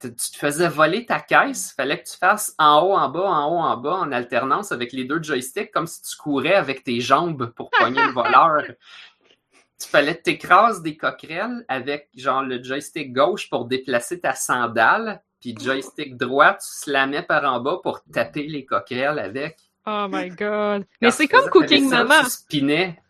Tu 0.00 0.14
te 0.14 0.36
faisais 0.36 0.68
voler 0.68 1.06
ta 1.06 1.18
caisse, 1.18 1.72
fallait 1.72 2.00
que 2.00 2.08
tu 2.08 2.16
fasses 2.16 2.54
en 2.56 2.82
haut, 2.82 2.94
en 2.94 3.08
bas, 3.08 3.28
en 3.28 3.50
haut, 3.50 3.58
en 3.58 3.76
bas, 3.76 3.94
en 3.94 4.12
alternance 4.12 4.70
avec 4.70 4.92
les 4.92 5.04
deux 5.04 5.20
joysticks, 5.20 5.72
comme 5.72 5.88
si 5.88 6.02
tu 6.02 6.16
courais 6.16 6.54
avec 6.54 6.84
tes 6.84 7.00
jambes 7.00 7.52
pour 7.56 7.68
pogner 7.70 8.04
le 8.04 8.12
voleur. 8.12 8.62
Tu 9.80 9.88
fallait 9.88 10.16
que 10.16 10.22
t'écrases 10.22 10.82
des 10.82 10.96
coquerelles 10.96 11.64
avec 11.68 12.10
genre 12.16 12.42
le 12.42 12.62
joystick 12.62 13.12
gauche 13.12 13.50
pour 13.50 13.64
déplacer 13.64 14.20
ta 14.20 14.34
sandale, 14.34 15.20
puis 15.40 15.56
joystick 15.60 16.16
droit, 16.16 16.54
tu 16.54 16.66
slamais 16.66 17.22
par 17.22 17.44
en 17.44 17.60
bas 17.60 17.78
pour 17.82 18.02
taper 18.04 18.46
les 18.46 18.64
coquerelles 18.64 19.18
avec. 19.18 19.58
Oh 19.84 20.06
my 20.10 20.30
god. 20.30 20.84
Mais 21.00 21.10
c'est 21.10 21.26
comme 21.26 21.48
Cooking 21.48 21.90
vaisselle, 21.90 22.06
Mama. 22.06 22.24
Tu 22.24 22.30
spinais. 22.30 23.02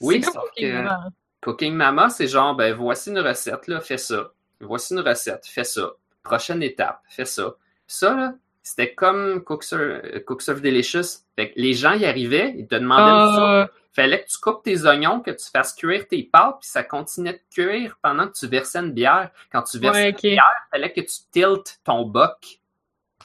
Oui, 0.00 0.16
c'est 0.16 0.20
comme 0.22 0.34
sauf 0.34 0.44
Cooking 0.50 0.70
que 0.70 0.76
Mama. 0.76 1.08
Cooking 1.42 1.74
Mama, 1.74 2.10
c'est 2.10 2.28
genre, 2.28 2.54
ben 2.54 2.74
voici 2.74 3.10
une 3.10 3.18
recette, 3.18 3.66
là, 3.68 3.80
fais 3.80 3.98
ça. 3.98 4.32
Voici 4.60 4.94
une 4.94 5.00
recette, 5.00 5.46
fais 5.46 5.64
ça. 5.64 5.92
Prochaine 6.22 6.62
étape, 6.62 7.00
fais 7.08 7.24
ça. 7.24 7.54
Ça, 7.86 8.14
là, 8.14 8.34
c'était 8.62 8.92
comme 8.94 9.42
Cookserve, 9.44 9.80
euh, 10.04 10.20
Cookserve 10.20 10.60
Delicious. 10.60 11.22
Fait 11.36 11.50
que 11.52 11.54
les 11.60 11.72
gens 11.72 11.92
y 11.94 12.04
arrivaient, 12.04 12.54
ils 12.56 12.66
te 12.66 12.74
demandaient 12.74 13.36
ça. 13.36 13.60
Ah, 13.62 13.68
Fallait 13.94 14.22
que 14.22 14.28
tu 14.28 14.38
coupes 14.38 14.62
tes 14.62 14.84
oignons, 14.84 15.20
que 15.20 15.30
tu 15.32 15.50
fasses 15.50 15.74
cuire 15.74 16.06
tes 16.06 16.22
pâtes, 16.22 16.58
puis 16.60 16.68
ça 16.68 16.84
continuait 16.84 17.32
de 17.32 17.40
cuire 17.52 17.98
pendant 18.02 18.28
que 18.28 18.32
tu 18.38 18.46
versais 18.46 18.78
une 18.78 18.92
bière. 18.92 19.30
Quand 19.50 19.62
tu 19.62 19.78
versais 19.78 20.02
ouais, 20.04 20.10
une 20.10 20.16
bière, 20.34 20.44
fallait 20.70 20.92
que 20.92 21.00
tu 21.00 21.14
tiltes 21.32 21.80
ton 21.82 22.04
boc 22.04 22.60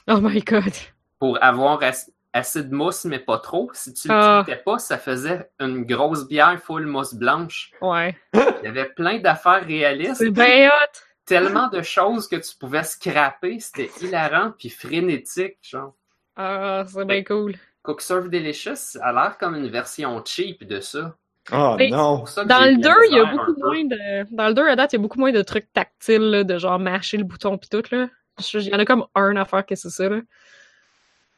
Oh 0.08 0.18
my 0.20 0.40
god. 0.40 0.72
pour 1.20 1.40
avoir 1.44 1.80
as- 1.82 2.10
assez 2.32 2.64
de 2.64 2.74
mousse, 2.74 3.04
mais 3.04 3.20
pas 3.20 3.38
trop. 3.38 3.70
Si 3.74 3.92
tu 3.94 4.08
ne 4.08 4.14
Ah. 4.14 4.42
tiltais 4.44 4.62
pas, 4.62 4.78
ça 4.78 4.98
faisait 4.98 5.48
une 5.60 5.84
grosse 5.84 6.26
bière 6.26 6.58
full 6.60 6.86
mousse 6.86 7.14
blanche. 7.14 7.70
Ouais. 7.80 8.16
Il 8.32 8.64
y 8.64 8.66
avait 8.66 8.86
plein 8.88 9.18
d'affaires 9.20 9.64
réalistes. 9.64 10.16
C'est 10.16 10.30
bien 10.30 10.68
hot. 10.68 10.98
Tellement 11.26 11.68
de 11.68 11.82
choses 11.82 12.28
que 12.28 12.36
tu 12.36 12.54
pouvais 12.58 12.84
scraper. 12.84 13.58
C'était 13.60 13.90
hilarant 14.00 14.52
puis 14.58 14.68
frénétique, 14.68 15.58
genre. 15.62 15.94
Ah, 16.36 16.84
c'est 16.86 17.04
bien 17.06 17.24
cool. 17.24 17.54
Cookserve 17.82 18.28
Delicious 18.28 18.76
ça 18.76 19.06
a 19.06 19.12
l'air 19.12 19.38
comme 19.38 19.54
une 19.54 19.68
version 19.68 20.22
cheap 20.24 20.64
de 20.64 20.80
ça. 20.80 21.14
Oh 21.52 21.76
Mais- 21.78 21.90
non. 21.90 22.24
Ça 22.26 22.44
Dans 22.44 22.60
le 22.60 22.76
de 22.76 22.82
la 22.86 22.94
2, 22.94 23.00
il 23.10 23.16
y 23.16 23.20
a 23.20 23.24
beaucoup 23.26 23.54
moins 23.58 23.84
de. 23.84 24.34
Dans 24.34 24.48
le 24.48 24.54
2, 24.54 24.66
à 24.66 24.76
date, 24.76 24.92
il 24.92 24.96
y 24.96 24.98
a 24.98 25.02
beaucoup 25.02 25.18
moins 25.18 25.32
de 25.32 25.42
trucs 25.42 25.70
tactiles, 25.72 26.30
là, 26.30 26.44
de 26.44 26.58
genre 26.58 26.78
mâcher 26.78 27.18
le 27.18 27.24
bouton 27.24 27.58
pis 27.58 27.68
tout, 27.68 27.82
là. 27.90 28.08
Il 28.54 28.62
y 28.62 28.74
en 28.74 28.78
a 28.78 28.84
comme 28.84 29.06
un 29.14 29.36
à 29.36 29.44
faire 29.44 29.64
que 29.66 29.74
c'est 29.74 29.90
ça, 29.90 30.08
là. 30.08 30.20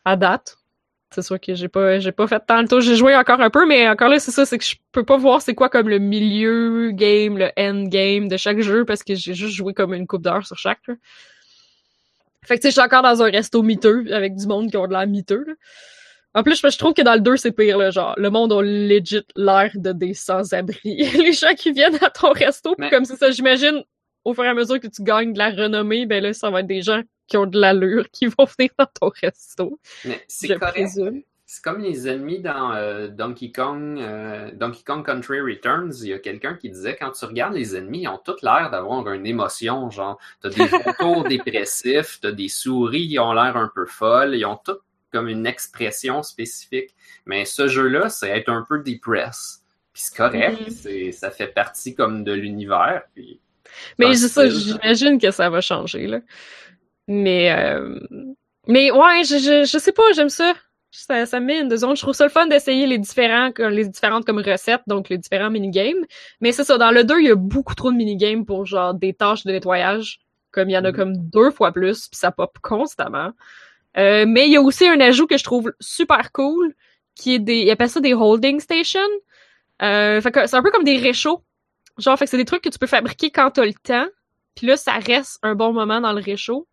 À 0.05 0.17
date. 0.17 0.57
C'est 1.11 1.23
sûr 1.23 1.41
que 1.41 1.55
j'ai 1.55 1.69
pas, 1.69 1.99
j'ai 2.01 2.13
pas 2.13 2.27
fait 2.27 2.43
tant 2.47 2.61
le 2.61 2.69
tour. 2.69 2.81
J'ai 2.81 2.97
joué 2.97 3.15
encore 3.17 3.41
un 3.41 3.49
peu, 3.51 3.65
mais 3.67 3.89
encore 3.89 4.09
là, 4.09 4.19
c'est 4.19 4.33
ça, 4.33 4.45
c'est 4.45 4.59
que 4.59 4.65
je 4.65 4.75
peux 4.93 5.05
pas 5.05 5.17
voir 5.17 5.41
c'est 5.41 5.55
quoi 5.55 5.69
comme 5.69 5.89
le 5.89 5.99
milieu 5.99 6.91
game, 6.93 7.39
le 7.39 7.51
end 7.57 7.85
game 7.85 8.29
de 8.29 8.37
chaque 8.37 8.61
jeu 8.61 8.85
parce 8.85 9.03
que 9.05 9.15
j'ai 9.15 9.35
juste 9.35 9.55
joué 9.55 9.73
comme 9.73 9.95
une 9.95 10.07
coupe 10.07 10.23
d'heure 10.23 10.47
sur 10.47 10.59
chaque, 10.59 10.87
là. 10.89 10.95
Fait 12.45 12.57
que 12.57 12.61
tu 12.61 12.63
sais, 12.63 12.69
je 12.71 12.75
suis 12.75 12.81
encore 12.83 13.03
dans 13.03 13.23
un 13.23 13.31
resto 13.31 13.63
miteux 13.63 14.05
avec 14.13 14.37
du 14.37 14.47
monde 14.47 14.71
qui 14.71 14.77
ont 14.77 14.87
de 14.87 14.93
l'air 14.93 15.07
miteux, 15.07 15.45
là. 15.47 15.55
En 16.35 16.43
plus, 16.43 16.61
je 16.61 16.77
trouve 16.79 16.93
que 16.93 17.01
dans 17.01 17.15
le 17.15 17.21
2, 17.21 17.39
c'est 17.39 17.51
pire, 17.53 17.79
là, 17.79 17.91
genre, 17.91 18.13
le 18.19 18.29
monde 18.29 18.53
a 18.53 18.61
legit 18.61 19.23
l'air 19.37 19.71
de 19.75 19.93
des 19.93 20.13
sans-abri. 20.13 20.81
Les 21.15 21.33
gens 21.33 21.55
qui 21.57 21.73
viennent 21.73 21.97
à 22.03 22.11
ton 22.11 22.31
resto, 22.33 22.75
pis 22.75 22.83
Mais- 22.83 22.91
comme 22.91 23.07
c'est 23.07 23.17
ça, 23.17 23.31
j'imagine, 23.31 23.83
au 24.23 24.35
fur 24.35 24.45
et 24.45 24.49
à 24.49 24.55
mesure 24.55 24.79
que 24.79 24.87
tu 24.87 25.03
gagnes 25.03 25.33
de 25.33 25.39
la 25.39 25.49
renommée, 25.51 26.05
ben 26.05 26.23
là, 26.23 26.35
ça 26.35 26.51
va 26.51 26.61
être 26.61 26.67
des 26.67 26.83
gens 26.83 27.01
qui 27.27 27.37
ont 27.37 27.47
de 27.47 27.59
l'allure 27.59 28.11
qui 28.11 28.27
vont 28.27 28.45
venir 28.59 28.71
dans 28.79 28.87
ton 28.87 29.11
resto, 29.23 29.79
Mais 30.05 30.25
c'est 30.29 30.49
je 30.49 30.55
correct. 30.55 30.73
présume. 30.75 31.23
C'est 31.49 31.63
comme 31.63 31.79
les 31.79 32.09
ennemis 32.09 32.41
dans 32.41 32.73
euh, 32.73 33.07
Donkey 33.07 33.53
Kong, 33.53 34.01
euh, 34.01 34.51
Donkey 34.53 34.83
Kong 34.85 35.07
Country 35.07 35.41
Returns. 35.41 35.93
Il 36.03 36.09
y 36.09 36.13
a 36.13 36.19
quelqu'un 36.19 36.55
qui 36.55 36.71
disait 36.71 36.97
quand 36.97 37.13
tu 37.13 37.25
regardes 37.25 37.55
les 37.55 37.77
ennemis, 37.77 38.03
ils 38.03 38.09
ont 38.09 38.19
tous 38.19 38.43
l'air 38.43 38.69
d'avoir 38.73 39.09
une 39.13 39.27
émotion. 39.29 39.89
Genre, 39.91 40.19
t'as 40.43 40.49
des 40.49 40.67
vautours 40.85 41.23
dépressifs, 41.23 42.19
t'as 42.21 42.33
des 42.33 42.49
souris 42.49 43.09
qui 43.09 43.19
ont 43.21 43.33
l'air 43.33 43.57
un 43.57 43.71
peu 43.73 43.87
folles. 43.87 44.35
Ils 44.35 44.45
ont 44.45 44.57
toutes 44.57 44.81
comme 45.13 45.29
une 45.29 45.47
expression 45.47 46.23
spécifique. 46.23 46.95
Mais 47.27 47.45
ce 47.45 47.69
jeu-là, 47.69 48.09
c'est 48.09 48.29
être 48.29 48.49
un 48.49 48.67
peu 48.69 48.81
depressed. 48.81 49.63
Puis 49.93 50.03
c'est 50.05 50.17
correct. 50.17 50.61
Mhm. 50.61 50.71
c'est 50.71 51.13
Ça 51.13 51.31
fait 51.31 51.47
partie 51.47 51.95
comme 51.95 52.25
de 52.25 52.33
l'univers. 52.33 53.03
Mais 53.99 54.15
j'imagine 54.15 55.19
que 55.19 55.31
ça 55.31 55.49
va 55.49 55.61
changer, 55.61 56.07
là. 56.07 56.21
Mais, 57.09 57.53
euh... 57.53 57.99
mais 58.67 58.91
ouais, 58.91 59.25
je, 59.25 59.39
je, 59.39 59.65
je 59.65 59.79
sais 59.79 59.93
pas, 59.93 60.03
j'aime 60.15 60.29
ça. 60.29 60.55
Ça, 60.91 61.27
ça 61.27 61.41
me 61.41 61.47
met 61.47 61.61
une 61.61 61.69
de 61.69 61.77
zone. 61.77 61.95
Je 61.95 62.01
trouve 62.03 62.15
ça 62.15 62.25
le 62.25 62.31
fun 62.31 62.47
d'essayer 62.47 62.87
les 62.87 62.99
différents, 62.99 63.51
les 63.59 63.87
différentes 63.87 64.25
comme 64.25 64.39
recettes, 64.39 64.81
donc 64.87 65.09
les 65.11 65.19
différents 65.19 65.51
minigames. 65.51 66.05
Mais 66.41 66.53
c'est 66.53 66.65
ça, 66.65 66.79
dans 66.79 66.91
le 66.91 67.05
2, 67.05 67.21
il 67.21 67.27
y 67.27 67.31
a 67.31 67.35
beaucoup 67.35 67.75
trop 67.75 67.91
de 67.93 67.97
minigames 67.97 68.47
pour 68.47 68.65
genre 68.65 68.95
des 68.95 69.13
tâches 69.13 69.45
de 69.45 69.53
nettoyage. 69.53 70.21
Comme 70.53 70.71
il 70.71 70.73
y 70.73 70.79
en 70.79 70.85
a 70.85 70.91
Mhm. 70.91 70.97
comme 70.97 71.17
deux 71.17 71.51
fois 71.51 71.71
plus, 71.73 72.09
puis 72.09 72.17
ça 72.19 72.33
pop 72.33 72.57
constamment. 72.63 73.33
Euh, 73.99 74.25
mais 74.27 74.47
il 74.47 74.53
y 74.53 74.57
a 74.57 74.63
aussi 74.63 74.87
un 74.87 75.01
ajout 75.01 75.27
que 75.27 75.37
je 75.37 75.45
trouve 75.45 75.73
super 75.81 76.33
cool, 76.33 76.73
qui 77.15 77.35
est 77.35 77.39
des, 77.39 77.59
ils 77.63 77.71
appellent 77.71 77.91
ça 77.91 78.01
des 78.01 78.15
holding 78.15 78.61
stations. 78.61 79.01
Euh, 79.83 80.21
fait 80.23 80.31
que 80.33 80.47
c'est 80.47 80.57
un 80.57 80.63
peu 80.63 80.71
comme 80.71 80.85
des 80.85 80.97
réchauds. 80.99 81.43
Genre, 81.99 82.19
fait 82.19 82.25
que 82.27 82.31
c'est 82.31 82.37
des 82.39 82.45
trucs 82.47 82.63
que 82.63 82.69
tu 82.71 82.79
peux 82.79 82.87
fabriquer 82.87 83.31
quand 83.31 83.51
t'as 83.51 83.65
le 83.67 83.75
temps. 83.75 84.07
Puis 84.55 84.67
là, 84.67 84.77
ça 84.79 84.93
reste 84.95 85.39
un 85.43 85.55
bon 85.55 85.73
moment 85.75 86.01
dans 86.01 86.13
le 86.13 86.23
réchaud. 86.23 86.67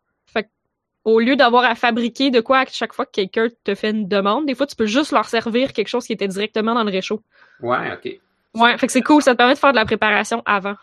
Au 1.06 1.20
lieu 1.20 1.36
d'avoir 1.36 1.66
à 1.66 1.76
fabriquer 1.76 2.32
de 2.32 2.39
quoi 2.39 2.60
à 2.60 2.66
chaque 2.66 2.93
fois 2.93 3.06
que 3.06 3.12
quelqu'un 3.12 3.47
te 3.64 3.76
fait 3.76 3.89
une 3.89 4.08
demande, 4.08 4.45
des 4.45 4.56
fois, 4.56 4.66
tu 4.68 4.76
peux 4.76 4.86
juste 4.86 5.12
leur 5.12 5.28
servir 5.28 5.74
quelque 5.74 5.88
chose 5.89 6.06
qui 6.06 6.14
était 6.14 6.28
directement 6.30 6.74
dans 6.74 6.84
le 6.84 6.91
réchaud. 6.91 7.22
ouais, 7.60 7.91
ok. 7.93 8.20
Ouais, 8.56 8.78
fait 8.78 8.86
que 8.88 8.93
c'est 8.93 9.01
cool. 9.01 9.22
Ça 9.22 9.32
te 9.34 9.38
permet 9.38 9.56
de 9.56 9.60
faire 9.60 9.72
de 9.72 9.78
la 9.78 9.86
préparation 9.86 10.43
avant. 10.45 10.76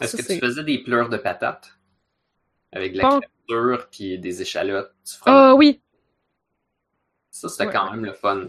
Est-ce 0.00 0.12
Ça, 0.12 0.18
que 0.18 0.24
c'est- 0.24 0.34
tu 0.34 0.40
faisais 0.40 0.64
des 0.64 0.78
pleurs 0.82 1.08
de 1.08 1.16
patates? 1.16 1.72
Avec 2.72 2.92
de 2.92 2.98
la 2.98 3.02
Pas- 3.08 3.20
créature 3.20 3.88
puis 3.90 4.18
des 4.18 4.42
échalotes? 4.42 4.92
Ah 5.26 5.54
oui. 5.54 5.80
Ça, 7.30 7.48
c'était 7.48 7.66
Ouais. 7.66 7.72
quand 7.72 7.90
même 7.92 8.04
le 8.04 8.12
fun. 8.12 8.48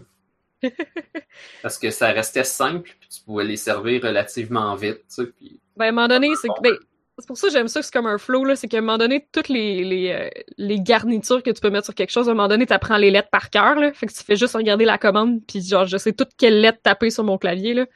Parce 1.62 1.78
que 1.78 1.90
ça 1.90 2.08
restait 2.08 2.44
simple, 2.44 2.90
puis 3.00 3.08
tu 3.08 3.20
pouvais 3.22 3.44
les 3.44 3.56
servir 3.56 4.02
relativement 4.02 4.74
vite, 4.74 4.98
tu 5.08 5.24
sais, 5.24 5.26
puis... 5.26 5.60
Ben, 5.76 5.86
à 5.86 5.88
un 5.88 5.92
moment 5.92 6.08
donné, 6.08 6.34
c'est 6.40 6.48
que- 6.48 6.60
ben, 6.62 6.76
c'est 7.18 7.26
pour 7.26 7.38
ça 7.38 7.46
que 7.46 7.52
j'aime 7.52 7.68
ça, 7.68 7.80
que 7.80 7.86
c'est 7.86 7.92
comme 7.92 8.06
un 8.06 8.18
flow, 8.18 8.44
là. 8.44 8.56
C'est 8.56 8.68
qu'à 8.68 8.78
un 8.78 8.82
moment 8.82 8.98
donné, 8.98 9.26
toutes 9.32 9.48
les, 9.48 9.84
les, 9.84 10.10
euh, 10.10 10.28
les 10.58 10.80
garnitures 10.80 11.42
que 11.42 11.50
tu 11.50 11.60
peux 11.60 11.70
mettre 11.70 11.86
sur 11.86 11.94
quelque 11.94 12.10
chose, 12.10 12.28
à 12.28 12.32
un 12.32 12.34
moment 12.34 12.48
donné, 12.48 12.66
t'apprends 12.66 12.98
les 12.98 13.10
lettres 13.10 13.30
par 13.30 13.48
cœur, 13.48 13.76
là. 13.76 13.92
Fait 13.94 14.06
que 14.06 14.12
tu 14.12 14.22
fais 14.22 14.36
juste 14.36 14.54
regarder 14.54 14.84
la 14.84 14.98
commande, 14.98 15.40
puis 15.46 15.62
genre, 15.62 15.86
je 15.86 15.96
sais 15.96 16.12
toutes 16.12 16.32
quelles 16.36 16.60
lettres 16.60 16.80
taper 16.82 17.10
sur 17.10 17.24
mon 17.24 17.38
clavier, 17.38 17.72
là. 17.72 17.86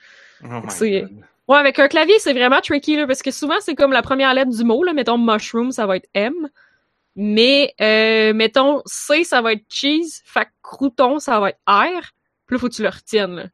Oh 0.45 0.63
C'est-. 0.69 1.07
Ouais, 1.49 1.59
avec 1.59 1.79
un 1.79 1.89
clavier, 1.89 2.15
c'est 2.19 2.33
vraiment 2.33 2.61
tricky, 2.61 2.97
là, 2.97 3.07
parce 3.07 3.23
que 3.23 3.31
souvent, 3.31 3.57
c'est 3.61 3.75
comme 3.75 3.93
la 3.93 4.03
première 4.03 4.33
lettre 4.33 4.51
du 4.51 4.65
mot, 4.65 4.83
là. 4.85 4.95
Mettons 4.95 5.19
mushroom, 5.19 5.71
ça 5.71 5.85
va 5.87 5.97
être 5.97 6.09
M. 6.15 6.35
Mais, 7.17 7.75
euh, 7.81 8.33
mettons 8.33 8.81
C, 8.87 9.25
ça 9.25 9.43
va 9.43 9.53
être 9.53 9.65
cheese. 9.69 10.23
Fait 10.25 10.45
que 10.45 10.51
crouton, 10.63 11.19
ça 11.19 11.41
va 11.41 11.51
être 11.51 11.59
R. 11.67 12.13
Puis 12.47 12.57
là, 12.57 12.59
faut 12.59 12.69
que 12.69 12.75
tu 12.75 12.83
le 12.83 12.89
retiennes, 12.89 13.35
là. 13.35 13.45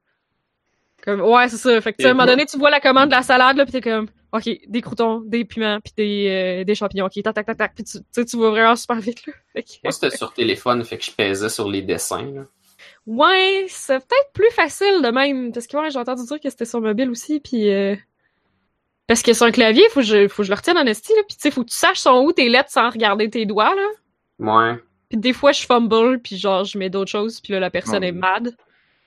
Comme, 1.02 1.20
ouais, 1.22 1.48
c'est 1.48 1.56
ça. 1.56 1.80
Fait 1.80 1.92
que, 1.92 2.04
à 2.04 2.10
un 2.10 2.14
moment 2.14 2.26
donné, 2.26 2.46
tu 2.46 2.58
vois 2.58 2.70
la 2.70 2.80
commande 2.80 3.08
de 3.08 3.14
la 3.14 3.22
salade, 3.22 3.56
là, 3.56 3.64
pis 3.64 3.72
t'es 3.72 3.80
comme, 3.80 4.08
OK, 4.36 4.48
des 4.68 4.80
croutons, 4.80 5.20
des 5.20 5.44
piments, 5.44 5.78
puis 5.82 5.92
des, 5.96 6.60
euh, 6.60 6.64
des 6.64 6.74
champignons. 6.74 7.06
OK, 7.06 7.14
tac, 7.22 7.34
tac, 7.34 7.46
tac, 7.46 7.56
tac. 7.56 7.74
Puis 7.74 7.84
tu 7.84 8.24
tu 8.24 8.36
vas 8.38 8.50
vraiment 8.50 8.76
super 8.76 9.00
vite, 9.00 9.26
là. 9.26 9.32
Que- 9.62 9.62
Moi, 9.84 9.92
c'était 9.92 10.16
sur 10.16 10.32
téléphone, 10.32 10.84
fait 10.84 10.98
que 10.98 11.04
je 11.04 11.10
pesais 11.10 11.48
sur 11.48 11.68
les 11.68 11.82
dessins, 11.82 12.30
là. 12.32 12.42
Ouais, 13.06 13.66
c'est 13.68 13.98
peut-être 13.98 14.32
plus 14.32 14.50
facile 14.50 15.00
de 15.02 15.08
même. 15.10 15.52
Parce 15.52 15.66
que 15.66 15.76
ouais, 15.76 15.90
j'ai 15.90 15.98
entendu 15.98 16.24
dire 16.26 16.40
que 16.40 16.50
c'était 16.50 16.64
sur 16.64 16.80
mobile 16.80 17.10
aussi, 17.10 17.40
puis 17.40 17.70
euh... 17.72 17.94
Parce 19.06 19.22
que 19.22 19.32
sur 19.32 19.46
un 19.46 19.52
clavier, 19.52 19.84
faut 19.90 20.00
que 20.00 20.06
je, 20.06 20.26
faut 20.26 20.42
que 20.42 20.46
je 20.46 20.50
le 20.50 20.56
retienne 20.56 20.76
en 20.78 20.86
esti, 20.86 21.12
là. 21.14 21.22
Puis 21.28 21.36
tu 21.36 21.42
sais, 21.42 21.50
faut 21.52 21.62
que 21.62 21.70
tu 21.70 21.76
saches 21.76 21.98
sont 22.00 22.24
où 22.24 22.32
tes 22.32 22.48
lettres 22.48 22.70
sans 22.70 22.90
regarder 22.90 23.30
tes 23.30 23.46
doigts, 23.46 23.74
là. 23.74 23.86
Ouais. 24.40 24.74
Puis 25.08 25.18
des 25.18 25.32
fois, 25.32 25.52
je 25.52 25.64
fumble, 25.64 26.18
puis 26.20 26.36
genre, 26.36 26.64
je 26.64 26.76
mets 26.76 26.90
d'autres 26.90 27.10
choses, 27.12 27.40
puis 27.40 27.52
là, 27.52 27.60
la 27.60 27.70
personne 27.70 28.02
Ouais. 28.02 28.08
est 28.08 28.12
mad. 28.12 28.56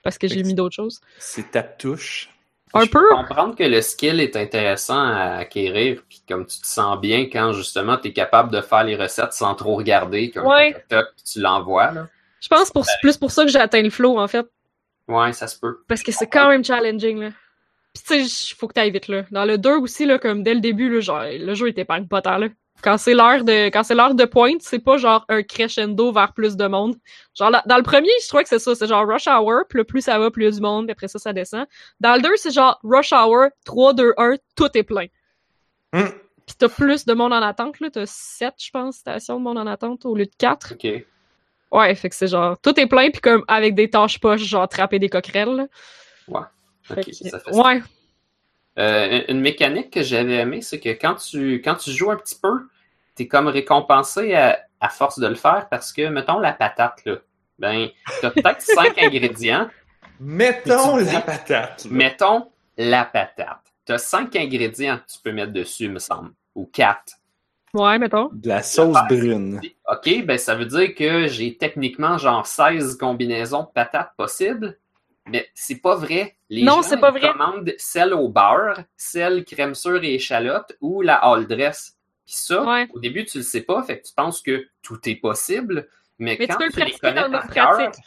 Parce 0.02 0.16
que 0.16 0.26
j'ai 0.26 0.42
mis 0.42 0.54
d'autres 0.54 0.74
choses. 0.74 1.02
C'est 1.18 1.50
tape-touche. 1.50 2.30
Un 2.72 2.84
je 2.84 2.90
peu. 2.90 3.00
peux 3.08 3.14
comprendre 3.16 3.56
que 3.56 3.64
le 3.64 3.80
skill 3.82 4.20
est 4.20 4.36
intéressant 4.36 5.00
à 5.02 5.36
acquérir, 5.38 6.02
puis 6.08 6.22
comme 6.28 6.46
tu 6.46 6.60
te 6.60 6.66
sens 6.66 7.00
bien 7.00 7.22
quand 7.32 7.52
justement 7.52 7.96
tu 7.96 8.08
es 8.08 8.12
capable 8.12 8.52
de 8.52 8.60
faire 8.60 8.84
les 8.84 8.96
recettes 8.96 9.32
sans 9.32 9.54
trop 9.54 9.74
regarder, 9.76 10.30
comme 10.30 10.46
Ouais. 10.46 10.72
toc, 10.72 10.88
toc, 10.88 11.06
puis 11.16 11.24
tu 11.32 11.40
l'envoies, 11.40 11.90
là. 11.90 12.06
Je 12.40 12.48
pense 12.48 12.70
pour 12.70 12.86
plus 13.02 13.16
pour 13.16 13.30
ça 13.32 13.44
que 13.44 13.50
j'ai 13.50 13.58
atteint 13.58 13.82
le 13.82 13.90
flow, 13.90 14.18
en 14.18 14.28
fait. 14.28 14.46
Ouais, 15.08 15.32
ça 15.32 15.46
se 15.48 15.58
peut. 15.58 15.78
Parce 15.88 16.02
que 16.02 16.12
c'est 16.12 16.26
quand 16.28 16.48
même 16.48 16.64
challenging, 16.64 17.18
là. 17.20 17.28
Pis 17.92 18.02
tu 18.04 18.24
sais, 18.28 18.54
faut 18.56 18.68
que 18.68 18.74
t'ailles 18.74 18.92
vite, 18.92 19.08
là. 19.08 19.24
Dans 19.32 19.44
le 19.44 19.58
2 19.58 19.76
aussi, 19.78 20.06
là, 20.06 20.18
comme 20.20 20.44
dès 20.44 20.54
le 20.54 20.60
début, 20.60 20.88
là, 20.88 21.00
genre, 21.00 21.22
le 21.28 21.54
jeu 21.54 21.68
était 21.68 21.84
pas 21.84 22.00
pas 22.02 22.22
tant, 22.22 22.38
là. 22.38 22.46
Quand 22.82 22.96
c'est 22.98 23.14
l'heure 23.14 23.44
de, 23.44 23.66
quand 23.68 23.82
c'est 23.82 23.94
l'heure 23.94 24.14
de 24.14 24.24
pointe, 24.24 24.62
c'est 24.62 24.78
pas 24.78 24.96
genre 24.96 25.24
un 25.28 25.42
crescendo 25.42 26.12
vers 26.12 26.32
plus 26.32 26.56
de 26.56 26.66
monde. 26.66 26.96
Genre, 27.38 27.50
là, 27.50 27.62
dans 27.66 27.76
le 27.76 27.82
premier, 27.82 28.08
je 28.22 28.28
trouvais 28.28 28.42
que 28.42 28.48
c'est 28.48 28.58
ça, 28.58 28.74
c'est 28.74 28.86
genre 28.86 29.06
rush 29.06 29.26
hour, 29.26 29.62
puis 29.68 29.84
plus 29.84 30.00
ça 30.02 30.18
va, 30.18 30.30
plus 30.30 30.42
il 30.44 30.46
y 30.46 30.48
a 30.48 30.50
du 30.52 30.60
monde, 30.60 30.86
puis 30.86 30.92
après 30.92 31.08
ça, 31.08 31.18
ça 31.18 31.32
descend. 31.32 31.66
Dans 32.00 32.14
le 32.14 32.22
2, 32.22 32.30
c'est 32.36 32.50
genre 32.52 32.78
rush 32.82 33.12
hour, 33.12 33.48
3, 33.64 33.92
2, 33.94 34.14
1, 34.16 34.34
tout 34.56 34.68
est 34.74 34.82
plein. 34.82 35.06
Hmm. 35.92 36.08
Pis 36.46 36.54
t'as 36.58 36.68
plus 36.68 37.04
de 37.04 37.12
monde 37.14 37.32
en 37.32 37.42
attente, 37.42 37.78
là. 37.80 37.90
T'as 37.90 38.06
7, 38.06 38.54
je 38.58 38.70
pense, 38.70 38.96
stations 38.96 39.38
de 39.38 39.44
monde 39.44 39.58
en 39.58 39.66
attente 39.66 40.04
au 40.06 40.14
lieu 40.16 40.24
de 40.26 40.32
4. 40.38 40.74
OK. 40.74 41.04
Ouais, 41.72 41.94
fait 41.94 42.08
que 42.08 42.14
c'est 42.16 42.26
genre, 42.26 42.58
tout 42.60 42.78
est 42.80 42.86
plein, 42.86 43.10
puis 43.10 43.20
comme 43.20 43.44
avec 43.46 43.74
des 43.76 43.88
tâches 43.90 44.18
poches, 44.18 44.42
genre 44.42 44.62
attraper 44.62 44.98
des 44.98 45.08
coquerelles, 45.08 45.54
là. 45.54 45.66
Ouais. 46.28 46.40
Fait 46.82 47.00
OK, 47.00 47.06
que- 47.06 47.12
ça 47.28 47.38
fait 47.38 47.52
ça. 47.52 47.60
ouais. 47.62 47.82
Euh, 48.80 49.22
une 49.28 49.40
mécanique 49.40 49.90
que 49.92 50.02
j'avais 50.02 50.36
aimée, 50.36 50.62
c'est 50.62 50.80
que 50.80 50.88
quand 50.90 51.16
tu, 51.16 51.60
quand 51.62 51.74
tu 51.74 51.90
joues 51.90 52.10
un 52.10 52.16
petit 52.16 52.38
peu, 52.40 52.68
t'es 53.14 53.26
comme 53.28 53.46
récompensé 53.48 54.34
à, 54.34 54.58
à 54.80 54.88
force 54.88 55.18
de 55.18 55.26
le 55.26 55.34
faire 55.34 55.68
parce 55.70 55.92
que, 55.92 56.08
mettons, 56.08 56.38
la 56.38 56.52
patate, 56.52 57.02
là, 57.04 57.16
ben, 57.58 57.88
t'as 58.22 58.30
peut-être 58.30 58.60
cinq 58.74 58.96
ingrédients. 58.98 59.68
Mettons 60.18 60.98
tu 60.98 61.04
dis- 61.04 61.12
la 61.12 61.20
patate. 61.20 61.84
là. 61.84 61.90
Mettons 61.90 62.50
la 62.78 63.04
patate. 63.04 63.60
T'as 63.84 63.98
cinq 63.98 64.36
ingrédients 64.36 64.96
que 64.98 65.12
tu 65.12 65.18
peux 65.22 65.32
mettre 65.32 65.52
dessus, 65.52 65.88
me 65.88 65.98
semble. 65.98 66.30
Ou 66.54 66.64
quatre. 66.66 67.14
Ouais, 67.74 67.98
mettons. 67.98 68.30
De 68.32 68.48
la 68.48 68.62
sauce 68.62 68.96
brune. 69.08 69.60
OK, 69.90 70.24
ben 70.24 70.38
ça 70.38 70.54
veut 70.56 70.66
dire 70.66 70.94
que 70.94 71.28
j'ai 71.28 71.56
techniquement 71.56 72.18
genre 72.18 72.46
16 72.46 72.96
combinaisons 72.96 73.62
de 73.62 73.68
patates 73.72 74.12
possibles. 74.16 74.76
Mais 75.30 75.48
c'est 75.54 75.76
pas 75.80 75.96
vrai. 75.96 76.36
Les 76.48 76.62
Non, 76.62 76.82
gens, 76.82 77.00
pas 77.00 77.10
vrai. 77.10 77.32
commandent 77.32 77.72
celle 77.78 78.12
au 78.14 78.28
beurre, 78.28 78.80
celle 78.96 79.44
crème 79.44 79.74
sûre 79.74 80.02
et 80.02 80.14
échalote 80.14 80.76
ou 80.80 81.02
la 81.02 81.14
all 81.16 81.46
dress. 81.46 81.96
Puis 82.26 82.34
ça, 82.36 82.62
Ouais. 82.64 82.88
au 82.92 82.98
début, 83.00 83.24
tu 83.24 83.38
le 83.38 83.44
sais 83.44 83.62
pas, 83.62 83.82
fait 83.82 84.00
que 84.00 84.06
tu 84.08 84.14
penses 84.14 84.42
que 84.42 84.66
tout 84.82 84.98
est 85.08 85.16
possible. 85.16 85.88
Mais, 86.18 86.36
Mais 86.38 86.46
quand 86.46 86.54
tu 86.54 86.58
peux 86.58 86.64
le 86.66 86.72
tu 86.72 86.92
les 86.92 86.98
connais 86.98 87.30
par 87.30 87.48
cœur, 87.48 87.70
pratique. 87.70 88.04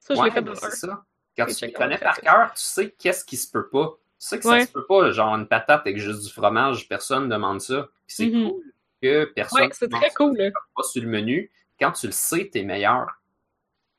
Ça, 0.00 0.14
je 0.14 0.20
ouais, 0.20 0.26
l'ai 0.26 0.30
fait 0.32 0.42
ben, 0.42 0.54
ça. 0.54 1.04
Quand 1.36 1.46
tu 1.46 1.64
les 1.66 1.72
connais 1.72 1.98
par 1.98 2.20
cœur, 2.20 2.48
tu 2.54 2.62
sais 2.62 2.90
qu'est-ce 2.90 3.24
qui 3.24 3.36
se 3.36 3.50
peut 3.50 3.68
pas. 3.68 3.88
Tu 4.20 4.28
sais 4.28 4.38
que 4.38 4.46
Ouais. 4.48 4.60
ça 4.60 4.66
se 4.66 4.72
peut 4.72 4.86
pas, 4.86 5.10
genre 5.10 5.34
une 5.34 5.48
patate 5.48 5.80
avec 5.80 5.98
juste 5.98 6.22
du 6.24 6.30
fromage, 6.32 6.88
personne 6.88 7.24
ne 7.24 7.28
demande 7.34 7.60
ça. 7.60 7.88
C'est 8.06 8.26
Mhm. 8.26 8.50
cool 8.50 8.62
que 9.02 9.24
personne 9.34 9.62
Ouais, 9.62 9.68
c'est 9.72 9.88
très 9.90 10.10
cool, 10.10 10.36
pas 10.76 10.82
sur 10.82 11.02
le 11.02 11.08
menu. 11.08 11.50
Quand 11.80 11.92
tu 11.92 12.06
le 12.06 12.12
sais, 12.12 12.48
t'es 12.52 12.62
meilleur. 12.62 13.06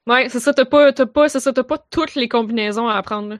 Ouais, 0.07 0.29
c'est 0.29 0.39
ça, 0.39 0.53
t'as 0.53 0.65
pas, 0.65 0.93
t'as 0.93 1.05
pas, 1.07 1.29
c'est 1.29 1.39
ça, 1.39 1.51
t'as 1.53 1.63
pas 1.63 1.77
toutes 1.77 2.15
les 2.15 2.27
combinaisons 2.29 2.87
à 2.87 2.95
apprendre, 2.95 3.29
là. 3.29 3.37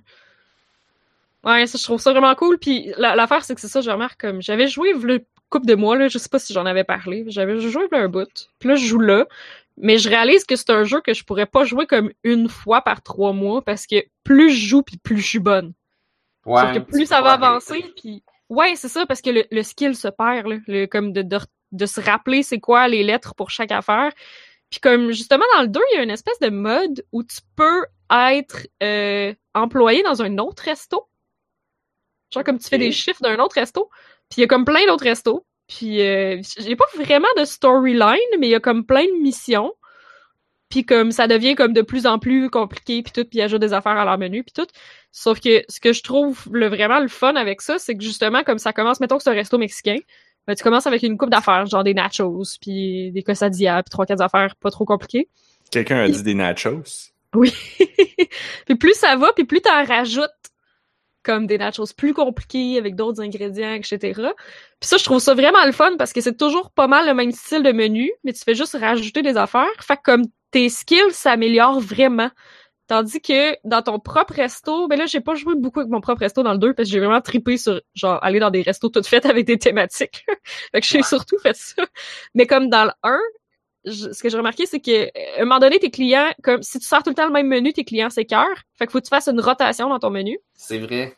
Ouais, 1.44 1.68
ça, 1.68 1.78
je 1.78 1.84
trouve 1.84 2.02
ça 2.02 2.12
vraiment 2.12 2.34
cool. 2.36 2.58
Puis 2.58 2.92
la- 2.98 3.16
l'affaire, 3.16 3.44
c'est 3.44 3.54
que 3.56 3.62
c'est 3.62 3.68
ça, 3.68 3.82
je 3.82 3.90
remarque 3.92 4.20
comme 4.20 4.42
j'avais 4.42 4.68
joué 4.68 4.94
le 4.94 5.24
couple 5.50 5.68
de 5.68 5.76
mois 5.76 5.96
là, 5.96 6.08
je 6.08 6.18
sais 6.18 6.30
pas 6.30 6.40
si 6.40 6.54
j'en 6.54 6.66
avais 6.66 6.84
parlé, 6.84 7.24
j'avais 7.28 7.60
joué 7.60 7.88
un 7.92 8.10
bout. 8.10 8.50
Puis 8.60 8.68
là, 8.70 8.76
je 8.76 8.86
joue 8.86 9.00
là, 9.00 9.28
mais 9.78 10.00
je 10.00 10.10
réalise 10.10 10.44
que 10.44 10.56
c'est 10.56 10.72
un 10.72 10.84
jeu 10.84 11.02
que 11.02 11.14
je 11.14 11.24
pourrais 11.24 11.46
pas 11.46 11.64
jouer 11.64 11.86
comme 11.86 12.12
une 12.24 12.50
fois 12.50 12.82
par 12.82 13.04
trois 13.04 13.32
mois 13.32 13.62
parce 13.62 13.86
que 13.86 13.98
plus 14.24 14.50
je 14.52 14.68
joue, 14.68 14.82
puis 14.82 14.98
plus 14.98 15.20
je 15.20 15.28
suis 15.28 15.40
bonne. 15.40 15.74
Ouais, 16.46 16.62
Sauf 16.62 16.72
que 16.72 16.80
tu 16.80 16.86
plus 16.86 17.06
ça 17.06 17.22
va 17.22 17.34
avancer, 17.34 17.84
puis 17.98 18.24
ouais, 18.50 18.76
c'est 18.76 18.88
ça, 18.90 19.06
parce 19.06 19.22
que 19.22 19.30
le, 19.30 19.46
le 19.52 19.64
skill 19.64 19.96
se 19.96 20.08
perd, 20.08 20.48
là, 20.48 20.58
le- 20.68 20.86
comme 20.88 21.14
de, 21.14 21.22
de, 21.22 21.38
de 21.74 21.86
se 21.86 22.02
rappeler 22.02 22.42
c'est 22.44 22.60
quoi 22.60 22.88
les 22.88 23.04
lettres 23.04 23.36
pour 23.36 23.52
chaque 23.52 23.72
affaire. 23.72 24.12
Puis 24.70 24.80
comme 24.80 25.12
justement 25.12 25.46
dans 25.56 25.62
le 25.62 25.68
2, 25.68 25.80
il 25.92 25.96
y 25.98 26.00
a 26.00 26.04
une 26.04 26.12
espèce 26.12 26.40
de 26.40 26.50
mode 26.50 27.06
où 27.12 27.24
tu 27.24 27.38
peux 27.56 27.86
être 28.12 28.68
euh, 28.84 29.34
employé 29.54 30.04
dans 30.04 30.22
un 30.22 30.38
autre 30.38 30.64
resto. 30.64 31.08
Genre 32.34 32.44
comme 32.44 32.60
tu 32.60 32.68
fais 32.68 32.78
des 32.78 32.92
chiffres 32.92 33.22
d'un 33.22 33.40
autre 33.40 33.56
resto. 33.56 33.90
Puis 34.30 34.40
il 34.40 34.42
y 34.42 34.44
a 34.44 34.48
comme 34.48 34.66
plein 34.66 34.86
d'autres 34.88 35.06
restos. 35.06 35.46
Puis 35.68 36.02
euh, 36.02 36.42
j'ai 36.60 36.76
pas 36.76 36.86
vraiment 36.96 37.28
de 37.38 37.46
storyline, 37.46 38.40
mais 38.40 38.48
il 38.48 38.52
y 38.52 38.56
a 38.56 38.60
comme 38.60 38.86
plein 38.86 39.06
de 39.06 39.22
missions. 39.22 39.74
Puis 40.70 40.86
comme 40.86 41.12
ça 41.12 41.28
devient 41.28 41.56
comme 41.56 41.74
de 41.74 41.82
plus 41.82 42.06
en 42.06 42.20
plus 42.20 42.50
compliqué, 42.50 43.02
puis 43.04 43.14
tout, 43.14 43.24
puis 43.24 43.40
ils 43.40 43.42
ajoutent 43.42 43.62
des 43.62 43.74
affaires 43.74 43.98
à 43.98 44.06
leur 44.06 44.18
menu, 44.18 44.44
puis 44.44 44.54
tout. 44.54 44.68
Sauf 45.12 45.40
que 45.40 45.64
ce 45.70 45.80
que 45.80 45.94
je 45.94 46.04
trouve 46.04 46.48
le, 46.52 46.68
vraiment 46.68 47.00
le 47.00 47.08
fun 47.08 47.36
avec 47.36 47.62
ça, 47.62 47.80
c'est 47.80 47.96
que 47.96 48.04
justement, 48.04 48.44
comme 48.44 48.58
ça 48.60 48.74
commence, 48.74 49.00
mettons 49.00 49.18
que 49.18 49.24
c'est 49.24 49.30
un 49.30 49.34
resto 49.34 49.58
mexicain, 49.58 49.98
ben, 50.48 50.56
tu 50.56 50.64
commences 50.64 50.88
avec 50.88 51.04
une 51.04 51.18
coupe 51.18 51.30
d'affaires, 51.30 51.66
genre 51.66 51.84
des 51.84 51.94
nachos, 51.94 52.44
puis 52.62 53.12
des 53.12 53.24
quesadillas, 53.24 53.84
puis 53.84 53.90
trois, 53.90 54.06
quatre 54.06 54.22
affaires 54.22 54.56
pas 54.56 54.72
trop 54.72 54.86
compliquées. 54.86 55.30
Quelqu'un 55.72 55.98
a 55.98 56.08
dit 56.08 56.24
des 56.24 56.34
nachos? 56.34 57.12
Oui. 57.34 57.54
puis 58.66 58.76
plus 58.76 58.94
ça 58.94 59.16
va, 59.16 59.34
puis 59.34 59.46
plus 59.46 59.62
t'en 59.62 59.84
rajoutes 59.84 60.32
comme 61.24 61.48
des 61.48 61.58
nachos 61.58 61.94
plus 61.98 62.14
compliqués 62.14 62.78
avec 62.78 62.96
d'autres 62.96 63.22
ingrédients, 63.22 63.74
etc. 63.74 63.98
Puis 64.80 64.88
ça, 64.88 64.98
je 64.98 65.04
trouve 65.04 65.20
ça 65.20 65.34
vraiment 65.34 65.66
le 65.66 65.72
fun 65.72 65.98
parce 65.98 66.14
que 66.14 66.22
c'est 66.22 66.38
toujours 66.38 66.70
pas 66.72 66.88
mal 66.88 67.08
le 67.08 67.14
même 67.14 67.32
style 67.32 67.64
de 67.64 67.72
menu, 67.72 68.12
mais 68.24 68.32
tu 68.32 68.44
fais 68.44 68.56
juste 68.56 68.78
rajouter 68.80 69.24
des 69.24 69.36
affaires. 69.36 69.66
Fait 69.82 69.98
que 69.98 70.04
comme 70.04 70.26
tes 70.52 70.70
skills 70.70 71.12
s'améliorent 71.12 71.82
vraiment. 71.82 72.30
Tandis 72.88 73.20
que 73.20 73.56
dans 73.68 73.82
ton 73.82 74.00
propre 74.00 74.34
resto, 74.36 74.88
ben 74.88 74.98
là, 75.00 75.06
j'ai 75.08 75.20
pas 75.20 75.34
joué 75.34 75.56
beaucoup 75.56 75.80
avec 75.80 75.92
mon 75.92 76.02
propre 76.02 76.20
resto 76.22 76.44
dans 76.44 76.52
le 76.54 76.60
2 76.60 76.74
parce 76.74 76.88
que 76.88 76.94
j'ai 76.94 77.00
vraiment 77.00 77.20
tripé 77.22 77.58
sur, 77.58 77.82
genre, 77.96 78.24
aller 78.24 78.40
dans 78.40 78.52
des 78.52 78.62
restos 78.62 78.90
toutes 78.90 79.08
faites 79.08 79.26
avec 79.26 79.46
des 79.48 79.58
thématiques. 79.58 80.24
fait 80.72 80.82
que 80.82 80.86
j'ai 80.88 80.98
Ouais. 81.00 81.04
surtout 81.04 81.38
fait 81.40 81.56
ça. 81.56 81.84
Mais 82.36 82.46
comme 82.46 82.70
dans 82.70 82.86
le 82.86 82.92
1, 83.04 83.18
je- 83.86 84.12
ce 84.12 84.22
que 84.22 84.30
j'ai 84.30 84.38
remarqué, 84.38 84.66
c'est 84.68 84.80
que 84.80 85.06
à 85.38 85.42
un 85.42 85.46
moment 85.46 85.60
donné, 85.60 85.80
tes 85.80 85.90
clients, 85.90 86.32
comme 86.44 86.62
si 86.62 86.78
tu 86.80 86.86
sors 86.86 87.02
tout 87.02 87.10
le 87.10 87.16
temps 87.16 87.26
le 87.26 87.32
même 87.34 87.48
menu, 87.48 87.74
tes 87.74 87.84
clients 87.86 88.10
s'écœurent. 88.12 88.46
Fait 88.78 88.86
qu'il 88.86 88.92
faut 88.92 89.00
que 89.00 89.06
tu 89.06 89.10
fasses 89.10 89.28
une 89.30 89.42
rotation 89.42 89.90
dans 89.90 90.00
ton 90.00 90.12
menu. 90.12 90.38
C'est 90.54 90.78
vrai. 90.80 91.18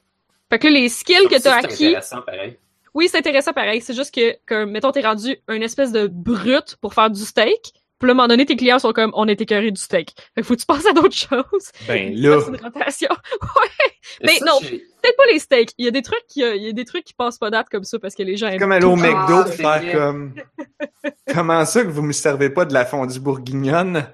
Fait 0.49 0.59
que 0.59 0.67
là, 0.67 0.73
les 0.79 0.87
skills 0.89 1.27
que 1.29 1.35
t'as 1.35 1.39
c'est 1.39 1.49
acquis, 1.49 1.85
intéressant, 1.87 2.21
pareil. 2.21 2.57
oui, 2.93 3.09
c'est 3.09 3.17
intéressant 3.17 3.51
pareil. 3.51 3.81
C'est 3.81 3.93
juste 3.93 4.15
que, 4.15 4.37
comme, 4.45 4.71
mettons, 4.71 4.91
t'es 4.93 5.01
rendu 5.01 5.35
une 5.49 5.63
espèce 5.63 5.91
de 5.91 6.07
brute 6.07 6.77
pour 6.79 6.93
faire 6.93 7.09
du 7.09 7.19
steak. 7.25 7.73
Puis 7.99 8.07
là, 8.07 8.11
à 8.11 8.13
un 8.13 8.15
moment 8.15 8.27
donné, 8.27 8.45
tes 8.45 8.55
clients 8.55 8.79
sont 8.79 8.93
comme, 8.93 9.11
on 9.15 9.27
est 9.27 9.41
écœuré 9.41 9.71
du 9.71 9.81
steak. 9.81 10.13
Fait 10.35 10.41
que 10.41 10.47
faut 10.47 10.53
que 10.55 10.59
tu 10.59 10.65
passes 10.65 10.85
à 10.85 10.93
d'autres 10.93 11.15
choses. 11.29 11.71
Ben 11.87 12.13
là, 12.15 12.39
une 12.47 12.55
rotation. 12.57 13.09
ouais. 13.41 13.91
Mais 14.23 14.37
ça, 14.37 14.45
non. 14.45 14.59
Peut-être 14.59 15.17
pas 15.17 15.23
les 15.31 15.39
steaks. 15.39 15.71
Il 15.77 15.85
y 15.85 15.87
a 15.87 15.91
des 15.91 16.01
trucs 16.03 16.25
qui, 16.27 16.41
il 16.41 16.61
y 16.63 16.69
a 16.69 16.71
des 16.73 16.85
trucs 16.85 17.03
qui 17.05 17.13
passent 17.13 17.37
pas 17.37 17.49
date 17.49 17.67
comme 17.69 17.83
ça 17.83 17.97
parce 17.99 18.13
que 18.15 18.23
les 18.23 18.37
gens 18.37 18.47
c'est 18.47 18.53
aiment 18.53 18.59
comme 18.59 18.71
aller 18.71 18.85
au. 18.85 18.93
Ah, 18.93 19.25
McDo 19.27 19.45
faire 19.51 19.91
comme. 19.91 20.33
Comment 21.33 21.65
ça 21.65 21.83
que 21.83 21.89
vous 21.89 22.01
me 22.01 22.13
servez 22.13 22.49
pas 22.49 22.65
de 22.65 22.73
la 22.73 22.85
fondue 22.85 23.19
bourguignonne? 23.19 24.07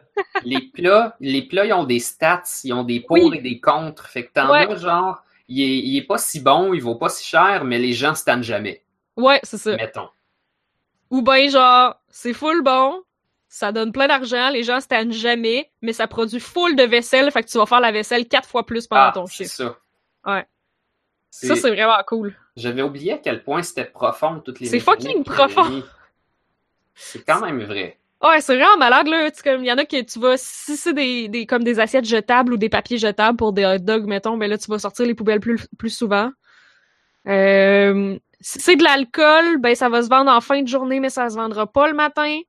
les 0.43 0.59
plats, 0.73 1.15
les 1.19 1.41
plats, 1.41 1.65
ils 1.65 1.73
ont 1.73 1.83
des 1.85 1.99
stats, 1.99 2.43
ils 2.63 2.73
ont 2.73 2.83
des 2.83 2.99
pour 2.99 3.17
Oui. 3.17 3.37
et 3.37 3.41
des 3.41 3.59
contre. 3.59 4.07
Fait 4.07 4.25
que 4.25 4.31
t'en 4.33 4.49
Ouais. 4.51 4.67
as 4.71 4.75
genre, 4.77 5.23
il 5.47 5.61
est, 5.61 5.77
il 5.79 5.97
est 5.97 6.03
pas 6.05 6.17
si 6.17 6.39
bon, 6.39 6.73
il 6.73 6.81
vaut 6.81 6.95
pas 6.95 7.09
si 7.09 7.25
cher, 7.25 7.63
mais 7.65 7.79
les 7.79 7.93
gens 7.93 8.13
se 8.15 8.23
tannent 8.23 8.43
jamais. 8.43 8.83
Ouais, 9.17 9.39
c'est 9.43 9.57
ça. 9.57 9.75
Mettons. 9.75 10.09
Ou 11.09 11.21
ben 11.21 11.49
genre, 11.49 11.95
c'est 12.09 12.33
full 12.33 12.61
bon, 12.63 13.01
ça 13.55 13.71
donne 13.71 13.91
plein 13.91 14.07
d'argent, 14.07 14.49
les 14.49 14.63
gens 14.63 14.79
se 14.81 14.87
tannent 14.87 15.11
jamais, 15.13 15.69
mais 15.83 15.93
ça 15.93 16.07
produit 16.07 16.39
full 16.39 16.75
de 16.75 16.81
vaisselle, 16.83 17.29
fait 17.29 17.43
que 17.43 17.49
tu 17.49 17.57
vas 17.59 17.67
faire 17.67 17.81
la 17.81 17.91
vaisselle 17.91 18.27
quatre 18.27 18.49
fois 18.49 18.65
plus 18.65 18.87
pendant 18.87 19.01
Ah, 19.03 19.11
ton 19.13 19.27
c'est 19.27 19.43
chiffre. 19.43 19.53
ça. 19.55 20.31
Ouais. 20.31 20.45
C'est- 21.29 21.47
Ça, 21.47 21.55
c'est 21.55 21.69
vraiment 21.69 21.97
cool. 22.07 22.35
J'avais 22.55 22.81
oublié 22.81 23.13
à 23.13 23.17
quel 23.19 23.43
point 23.43 23.61
c'était 23.61 23.85
profond, 23.85 24.39
toutes 24.39 24.59
les 24.59 24.65
C'est 24.65 24.79
fucking 24.79 25.23
profond. 25.23 25.83
C'est 26.95 27.23
quand 27.23 27.41
même 27.41 27.61
vrai. 27.63 27.99
Ouais, 28.23 28.41
c'est 28.41 28.55
vraiment 28.55 28.77
malade, 28.77 29.07
là. 29.07 29.29
Il 29.57 29.65
y 29.65 29.71
en 29.71 29.77
a 29.77 29.85
que 29.85 30.01
tu 30.01 30.17
vas, 30.19 30.35
si 30.37 30.75
c'est 30.75 30.93
des, 30.93 31.27
des, 31.27 31.45
comme 31.45 31.63
des 31.63 31.79
assiettes 31.79 32.05
jetables 32.05 32.53
ou 32.53 32.57
des 32.57 32.69
papiers 32.69 32.97
jetables 32.97 33.37
pour 33.37 33.53
des 33.53 33.65
hot 33.65 33.79
dogs, 33.79 34.05
mettons, 34.07 34.35
ben 34.37 34.49
là, 34.49 34.57
tu 34.57 34.65
vas 34.71 34.79
sortir 34.79 35.05
les 35.05 35.13
poubelles 35.13 35.39
plus, 35.41 35.67
plus 35.77 35.89
souvent. 35.95 36.31
Euh, 37.27 38.17
si 38.41 38.59
c'est 38.59 38.75
de 38.75 38.83
l'alcool, 38.83 39.57
ben, 39.59 39.75
ça 39.75 39.89
va 39.89 40.01
se 40.03 40.09
vendre 40.09 40.31
en 40.31 40.41
fin 40.41 40.61
de 40.61 40.67
journée, 40.67 40.99
mais 40.99 41.09
ça 41.09 41.29
se 41.29 41.35
vendra 41.35 41.67
pas 41.67 41.87
le 41.87 41.93
matin. 41.93 42.39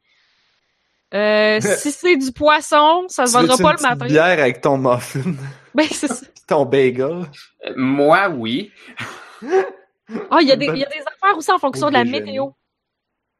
Euh, 1.15 1.61
si 1.61 1.93
c'est 1.93 2.17
du 2.17 2.33
poisson, 2.33 3.05
ça 3.09 3.27
se 3.27 3.33
Tu 3.33 3.39
vendra 3.39 3.57
pas 3.57 3.71
une 3.73 3.77
le 3.77 3.83
matin. 3.89 4.07
bière 4.07 4.25
avec 4.41 4.61
ton 4.61 4.77
muffin? 4.79 5.35
Ben, 5.75 5.87
c'est 5.91 6.09
ça. 6.09 6.27
ton 6.49 6.65
bagel? 6.65 7.25
Euh, 7.67 7.73
moi, 7.77 8.29
oui. 8.29 8.73
Ah, 10.31 10.39
il 10.43 10.49
y, 10.49 10.53
a 10.53 10.57
des- 10.57 10.67
il 10.67 10.77
y 10.77 10.85
a 10.85 10.89
des 10.89 11.01
affaires 11.01 11.37
aussi 11.37 11.51
en 11.51 11.59
fonction 11.59 11.87
Au 11.87 11.91
de 11.91 11.95
la 11.95 12.05
déjeuner. 12.05 12.27
météo. 12.27 12.49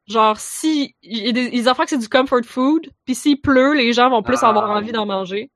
Genre, 0.07 0.37
si, 0.39 0.95
il 1.03 1.25
y 1.27 1.29
a 1.29 1.31
des, 1.31 1.49
des 1.51 1.67
affaires 1.67 1.85
que 1.85 1.91
c'est 1.91 1.97
du 1.99 2.09
comfort 2.09 2.43
food, 2.43 2.89
puis 3.05 3.13
s'il 3.13 3.39
pleut, 3.39 3.73
les 3.73 3.93
gens 3.93 4.09
vont 4.09 4.23
plus 4.23 4.39
Ah, 4.41 4.49
avoir 4.49 4.71
envie 4.71 4.87
oui. 4.87 4.91
d'en 4.91 5.05
manger. 5.05 5.51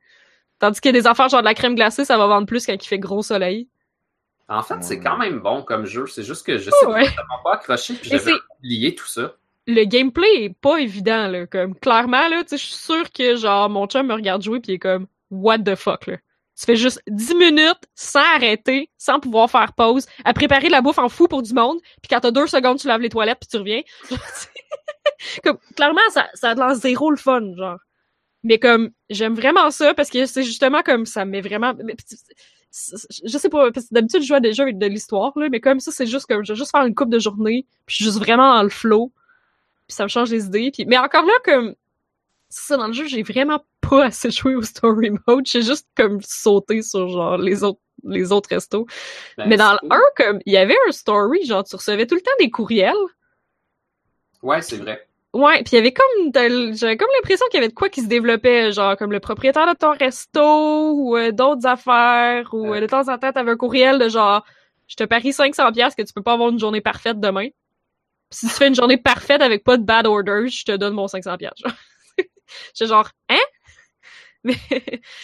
Tandis 0.59 0.80
qu'il 0.80 0.93
y 0.93 0.97
a 0.97 1.01
des 1.01 1.07
affaires 1.07 1.28
genre 1.30 1.39
de 1.41 1.45
la 1.45 1.55
crème 1.55 1.74
glacée, 1.74 2.05
ça 2.05 2.17
va 2.17 2.28
vendre 2.28 2.45
plus 2.45 2.63
quand 2.65 2.74
il 2.74 2.88
fait 2.88 2.99
gros 2.99 3.24
soleil. 3.24 3.67
En 4.47 4.61
fait, 4.61 4.82
c'est 4.84 4.99
quand 4.99 5.17
même 5.17 5.39
bon 5.39 5.63
comme 5.63 5.86
jeu. 5.86 6.05
C'est 6.07 6.24
juste 6.24 6.45
que 6.45 6.57
je 6.59 6.70
sais 6.70 6.86
Ouais. 6.86 7.05
pas, 7.05 7.24
pas 7.43 7.53
accroché, 7.53 7.95
puis 7.95 8.07
Et 8.13 8.17
j'avais 8.17 8.34
oublié 8.59 8.93
tout 8.93 9.07
ça. 9.07 9.34
Le 9.72 9.84
gameplay 9.86 10.45
est 10.45 10.55
pas 10.61 10.78
évident, 10.78 11.28
là. 11.28 11.45
Comme, 11.45 11.76
clairement, 11.76 12.28
là, 12.28 12.43
tu 12.43 12.49
sais, 12.49 12.57
je 12.57 12.63
suis 12.63 12.76
sûre 12.76 13.11
que, 13.11 13.36
genre, 13.36 13.70
mon 13.70 13.86
chum 13.86 14.07
me 14.07 14.13
regarde 14.13 14.41
jouer 14.41 14.59
pis 14.59 14.72
il 14.72 14.74
est 14.76 14.80
comme, 14.80 15.05
what 15.30 15.59
the 15.59 15.76
fuck, 15.76 16.07
là. 16.07 16.17
Tu 16.59 16.65
fais 16.65 16.76
juste 16.76 17.01
10 17.07 17.36
minutes 17.36 17.88
sans 17.95 18.24
arrêter, 18.36 18.89
sans 18.97 19.20
pouvoir 19.20 19.49
faire 19.49 19.72
pause, 19.74 20.07
à 20.26 20.34
préparer 20.34 20.67
de 20.67 20.72
la 20.72 20.82
bouffe 20.82 20.97
en 20.97 21.07
fou 21.07 21.28
pour 21.28 21.41
du 21.41 21.53
monde, 21.53 21.80
puis 22.01 22.09
quand 22.09 22.20
t'as 22.20 22.32
deux 22.32 22.47
secondes, 22.47 22.80
tu 22.80 22.88
laves 22.88 22.99
les 22.99 23.09
toilettes 23.09 23.39
puis 23.39 23.47
tu 23.47 23.57
reviens. 23.57 23.82
comme, 25.43 25.57
clairement, 25.76 26.01
ça, 26.09 26.28
ça 26.34 26.53
l'air 26.55 26.76
zéro 26.76 27.11
le 27.11 27.17
fun, 27.17 27.55
genre. 27.55 27.80
Mais 28.43 28.57
comme, 28.59 28.91
j'aime 29.09 29.36
vraiment 29.36 29.70
ça 29.72 29.93
parce 29.93 30.09
que 30.09 30.26
c'est 30.26 30.43
justement 30.43 30.82
comme 30.82 31.05
ça 31.05 31.26
me 31.26 31.32
met 31.32 31.41
vraiment. 31.41 31.74
Je 32.74 33.38
sais 33.38 33.49
pas, 33.49 33.72
parce 33.72 33.88
que 33.88 33.93
d'habitude, 33.93 34.22
je 34.22 34.28
joue 34.28 34.36
à 34.36 34.39
des 34.39 34.53
jeux 34.53 34.63
avec 34.63 34.78
de 34.78 34.86
l'histoire, 34.86 35.32
là, 35.38 35.49
mais 35.49 35.59
comme 35.59 35.80
ça, 35.80 35.91
c'est 35.91 36.05
juste 36.05 36.26
comme, 36.26 36.45
je 36.45 36.53
vais 36.53 36.57
juste 36.57 36.72
faire 36.72 36.86
une 36.86 36.95
coupe 36.95 37.09
de 37.09 37.20
journée, 37.20 37.65
puis 37.86 37.95
je 37.95 38.03
suis 38.03 38.05
juste 38.05 38.20
vraiment 38.20 38.55
dans 38.55 38.63
le 38.63 38.70
flow, 38.70 39.11
puis 39.90 39.96
ça 39.96 40.04
me 40.04 40.10
change 40.10 40.30
les 40.30 40.46
idées. 40.46 40.70
Puis... 40.72 40.86
Mais 40.86 40.98
encore 40.98 41.26
là, 41.26 41.34
comme, 41.44 41.74
c'est 42.48 42.68
ça, 42.68 42.78
dans 42.78 42.88
le 42.88 42.94
jeu, 42.94 43.08
j'ai 43.08 43.24
vraiment 43.24 43.66
pas 43.82 44.06
assez 44.06 44.30
joué 44.32 44.56
au 44.56 44.62
story 44.62 45.10
mode, 45.28 45.46
j'ai 45.46 45.64
juste 45.64 45.88
comme 45.98 46.22
sauté 46.22 46.82
sur 46.84 47.10
genre 47.10 47.38
les 47.38 47.64
autres 47.64 47.82
les 48.06 48.32
autres 48.32 48.50
restos. 48.50 48.86
Ben, 49.38 49.50
mais 49.50 49.58
dans 49.58 49.74
le 49.74 49.80
1, 49.90 50.00
comme, 50.16 50.40
il 50.46 50.54
y 50.54 50.58
avait 50.58 50.78
un 50.88 50.92
story, 50.94 51.44
genre, 51.46 51.66
tu 51.66 51.76
recevais 51.76 52.08
tout 52.08 52.16
le 52.16 52.22
temps 52.22 52.32
des 52.40 52.50
courriels. 52.50 52.94
Ouais, 54.42 54.62
c'est 54.62 54.78
vrai. 54.78 55.06
Ouais, 55.34 55.62
puis 55.64 55.74
il 55.74 55.76
y 55.76 55.78
avait 55.80 55.92
comme 55.92 56.74
j'avais 56.76 56.98
comme 56.98 57.10
l'impression 57.18 57.46
qu'il 57.52 57.60
y 57.60 57.64
avait 57.64 57.68
de 57.68 57.74
quoi 57.74 57.90
qui 57.90 58.02
se 58.02 58.08
développait, 58.08 58.72
genre 58.72 58.96
comme 58.96 59.12
le 59.12 59.20
propriétaire 59.20 59.68
de 59.68 59.78
ton 59.78 59.92
resto 59.92 60.94
ou 60.94 61.18
euh, 61.18 61.32
d'autres 61.32 61.68
affaires 61.68 62.50
ou 62.54 62.74
euh, 62.74 62.80
de 62.80 62.88
temps 62.88 63.08
en 63.10 63.18
temps 63.20 63.32
t'avais 63.32 63.52
un 63.52 63.58
courriel 63.58 64.00
de 64.00 64.10
genre 64.10 64.44
je 64.88 64.96
te 64.96 65.04
parie 65.04 65.32
500 65.32 65.72
pièces 65.72 65.94
que 65.94 66.02
tu 66.02 66.14
peux 66.14 66.24
pas 66.24 66.34
avoir 66.34 66.50
une 66.50 66.58
journée 66.58 66.82
parfaite 66.82 67.20
demain. 67.20 67.50
Si 68.32 68.47
tu 68.47 68.53
fais 68.53 68.67
une 68.67 68.75
journée 68.75 68.97
parfaite 68.97 69.41
avec 69.41 69.63
pas 69.63 69.77
de 69.77 69.84
bad 69.84 70.05
orders, 70.05 70.47
je 70.47 70.63
te 70.65 70.75
donne 70.75 70.93
mon 70.93 71.07
500 71.07 71.38
pièces. 71.38 71.61
J'étais 72.75 72.88
genre 72.88 73.09
hein? 73.30 73.38
Mais 74.43 74.55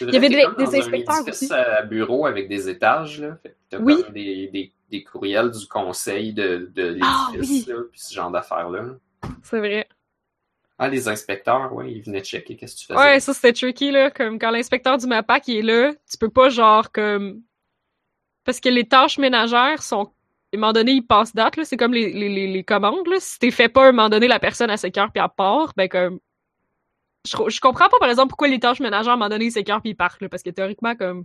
Il 0.00 0.12
y 0.12 0.16
avait 0.16 0.28
des- 0.28 0.36
des 0.58 0.76
un 0.76 0.78
inspecteurs 0.80 1.26
aussi. 1.26 1.50
à 1.52 1.82
bureau 1.82 2.26
avec 2.26 2.48
des 2.48 2.68
étages, 2.68 3.20
là. 3.20 3.38
Oui. 3.80 4.02
comme 4.04 4.12
des, 4.12 4.48
des, 4.48 4.72
des 4.90 5.02
courriels 5.04 5.50
du 5.50 5.66
conseil 5.68 6.34
de, 6.34 6.70
de 6.74 6.98
Ah, 7.02 7.30
l'édifice, 7.32 7.66
oui. 7.66 7.72
là, 7.72 7.80
puis 7.90 7.98
ce 8.00 8.14
genre 8.14 8.30
d'affaires-là. 8.30 8.84
c'est 9.42 9.58
vrai. 9.58 9.88
Ah, 10.78 10.88
les 10.88 11.08
inspecteurs, 11.08 11.72
ouais, 11.72 11.90
ils 11.90 12.02
venaient 12.02 12.22
checker 12.22 12.56
qu'est-ce 12.56 12.74
que 12.74 12.80
tu 12.80 12.86
faisais. 12.88 12.98
Ouais, 12.98 13.18
ça 13.20 13.32
c'était 13.32 13.54
tricky 13.54 13.90
là, 13.90 14.10
comme 14.10 14.38
quand 14.38 14.50
l'inspecteur 14.50 14.98
du 14.98 15.06
MAPAC 15.06 15.48
il 15.48 15.56
est 15.58 15.62
là, 15.62 15.94
tu 16.10 16.18
peux 16.18 16.28
pas 16.28 16.50
genre 16.50 16.92
comme 16.92 17.40
parce 18.44 18.60
que 18.60 18.68
les 18.68 18.86
tâches 18.86 19.16
ménagères 19.18 19.82
sont 19.82 20.12
un 20.56 20.60
moment 20.60 20.72
donné, 20.72 20.92
ils 20.92 21.06
passent 21.06 21.34
date 21.34 21.56
là, 21.56 21.64
c'est 21.64 21.76
comme 21.76 21.94
les, 21.94 22.12
les, 22.12 22.28
les, 22.28 22.46
les 22.46 22.64
commandes 22.64 23.06
là, 23.08 23.16
si 23.20 23.38
t'es 23.38 23.50
fait 23.50 23.68
pas 23.68 23.84
à 23.84 23.88
un 23.88 23.92
moment 23.92 24.08
donné 24.08 24.28
la 24.28 24.38
personne 24.40 24.70
à 24.70 24.76
5 24.76 24.96
heures 24.98 25.12
puis 25.12 25.22
elle 25.22 25.30
part, 25.36 25.72
ben 25.76 25.88
comme 25.88 26.18
je, 27.26 27.36
je 27.48 27.60
comprends 27.60 27.88
pas 27.88 27.98
par 27.98 28.08
exemple 28.08 28.28
pourquoi 28.28 28.48
les 28.48 28.60
tâches 28.60 28.80
ménagères 28.80 29.10
à 29.10 29.14
un 29.14 29.16
moment 29.16 29.28
donné 29.28 29.50
5 29.50 29.68
heures 29.70 29.80
puis 29.80 29.90
ils 29.90 29.96
partent 29.96 30.20
là, 30.22 30.28
parce 30.28 30.42
que 30.42 30.50
théoriquement 30.50 30.94
comme 30.94 31.24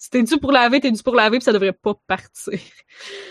si 0.00 0.10
t'es 0.10 0.22
dû 0.22 0.36
pour 0.38 0.52
laver, 0.52 0.80
t'es 0.80 0.92
dû 0.92 1.02
pour 1.02 1.16
laver 1.16 1.38
puis 1.38 1.44
ça 1.44 1.52
devrait 1.52 1.72
pas 1.72 1.94
partir. 2.06 2.58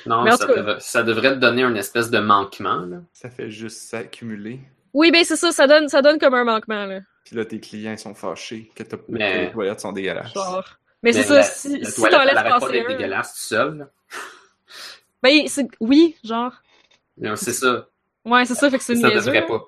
Non, 0.05 0.29
ça, 0.31 0.45
cas- 0.47 0.79
ça 0.79 1.01
devrait 1.03 1.29
te 1.35 1.39
donner 1.39 1.63
une 1.63 1.77
espèce 1.77 2.09
de 2.09 2.19
manquement, 2.19 2.79
là. 2.81 2.97
Ça 3.13 3.29
fait 3.29 3.49
juste 3.49 3.77
s'accumuler. 3.77 4.59
Oui, 4.93 5.11
ben 5.11 5.23
c'est 5.23 5.37
ça, 5.37 5.51
ça 5.51 5.65
donne 5.67 5.87
ça 5.89 6.01
donne 6.01 6.19
comme 6.19 6.33
un 6.33 6.43
manquement 6.43 6.85
là. 6.85 6.99
Puis 7.25 7.35
là, 7.35 7.45
tes 7.45 7.59
clients 7.59 7.91
ils 7.93 7.99
sont 7.99 8.13
fâchés 8.15 8.69
que, 8.75 8.83
t'as- 8.83 8.97
Mais- 9.09 9.31
que 9.33 9.37
les 9.45 9.51
toilettes 9.51 9.79
sont 9.81 9.91
dégueulasses. 9.93 10.33
Genre 10.33 10.65
mais 11.03 11.13
c'est 11.13 11.23
ça, 11.23 11.35
la- 11.35 11.43
si, 11.43 11.85
si 11.85 11.95
toilette, 12.01 12.11
t'en 12.11 12.21
elle 12.21 12.27
laisses 12.29 12.37
arrête 12.37 12.51
pas 12.53 12.59
passer 12.59 12.79
un, 12.81 12.87
dégueulasse 12.87 13.33
tout 13.33 13.39
seul, 13.55 13.77
là. 13.77 13.85
Ben 15.23 15.47
c'est 15.47 15.67
oui, 15.79 16.15
genre. 16.23 16.53
Non, 17.17 17.35
C'est 17.35 17.53
ça. 17.53 17.87
Ouais, 18.25 18.45
c'est 18.45 18.55
ça, 18.55 18.69
fait 18.69 18.77
que 18.77 18.83
c'est 18.83 18.95
Ça 18.95 19.07
niaiseux. 19.07 19.25
devrait 19.31 19.39
là. 19.41 19.47
pas. 19.47 19.63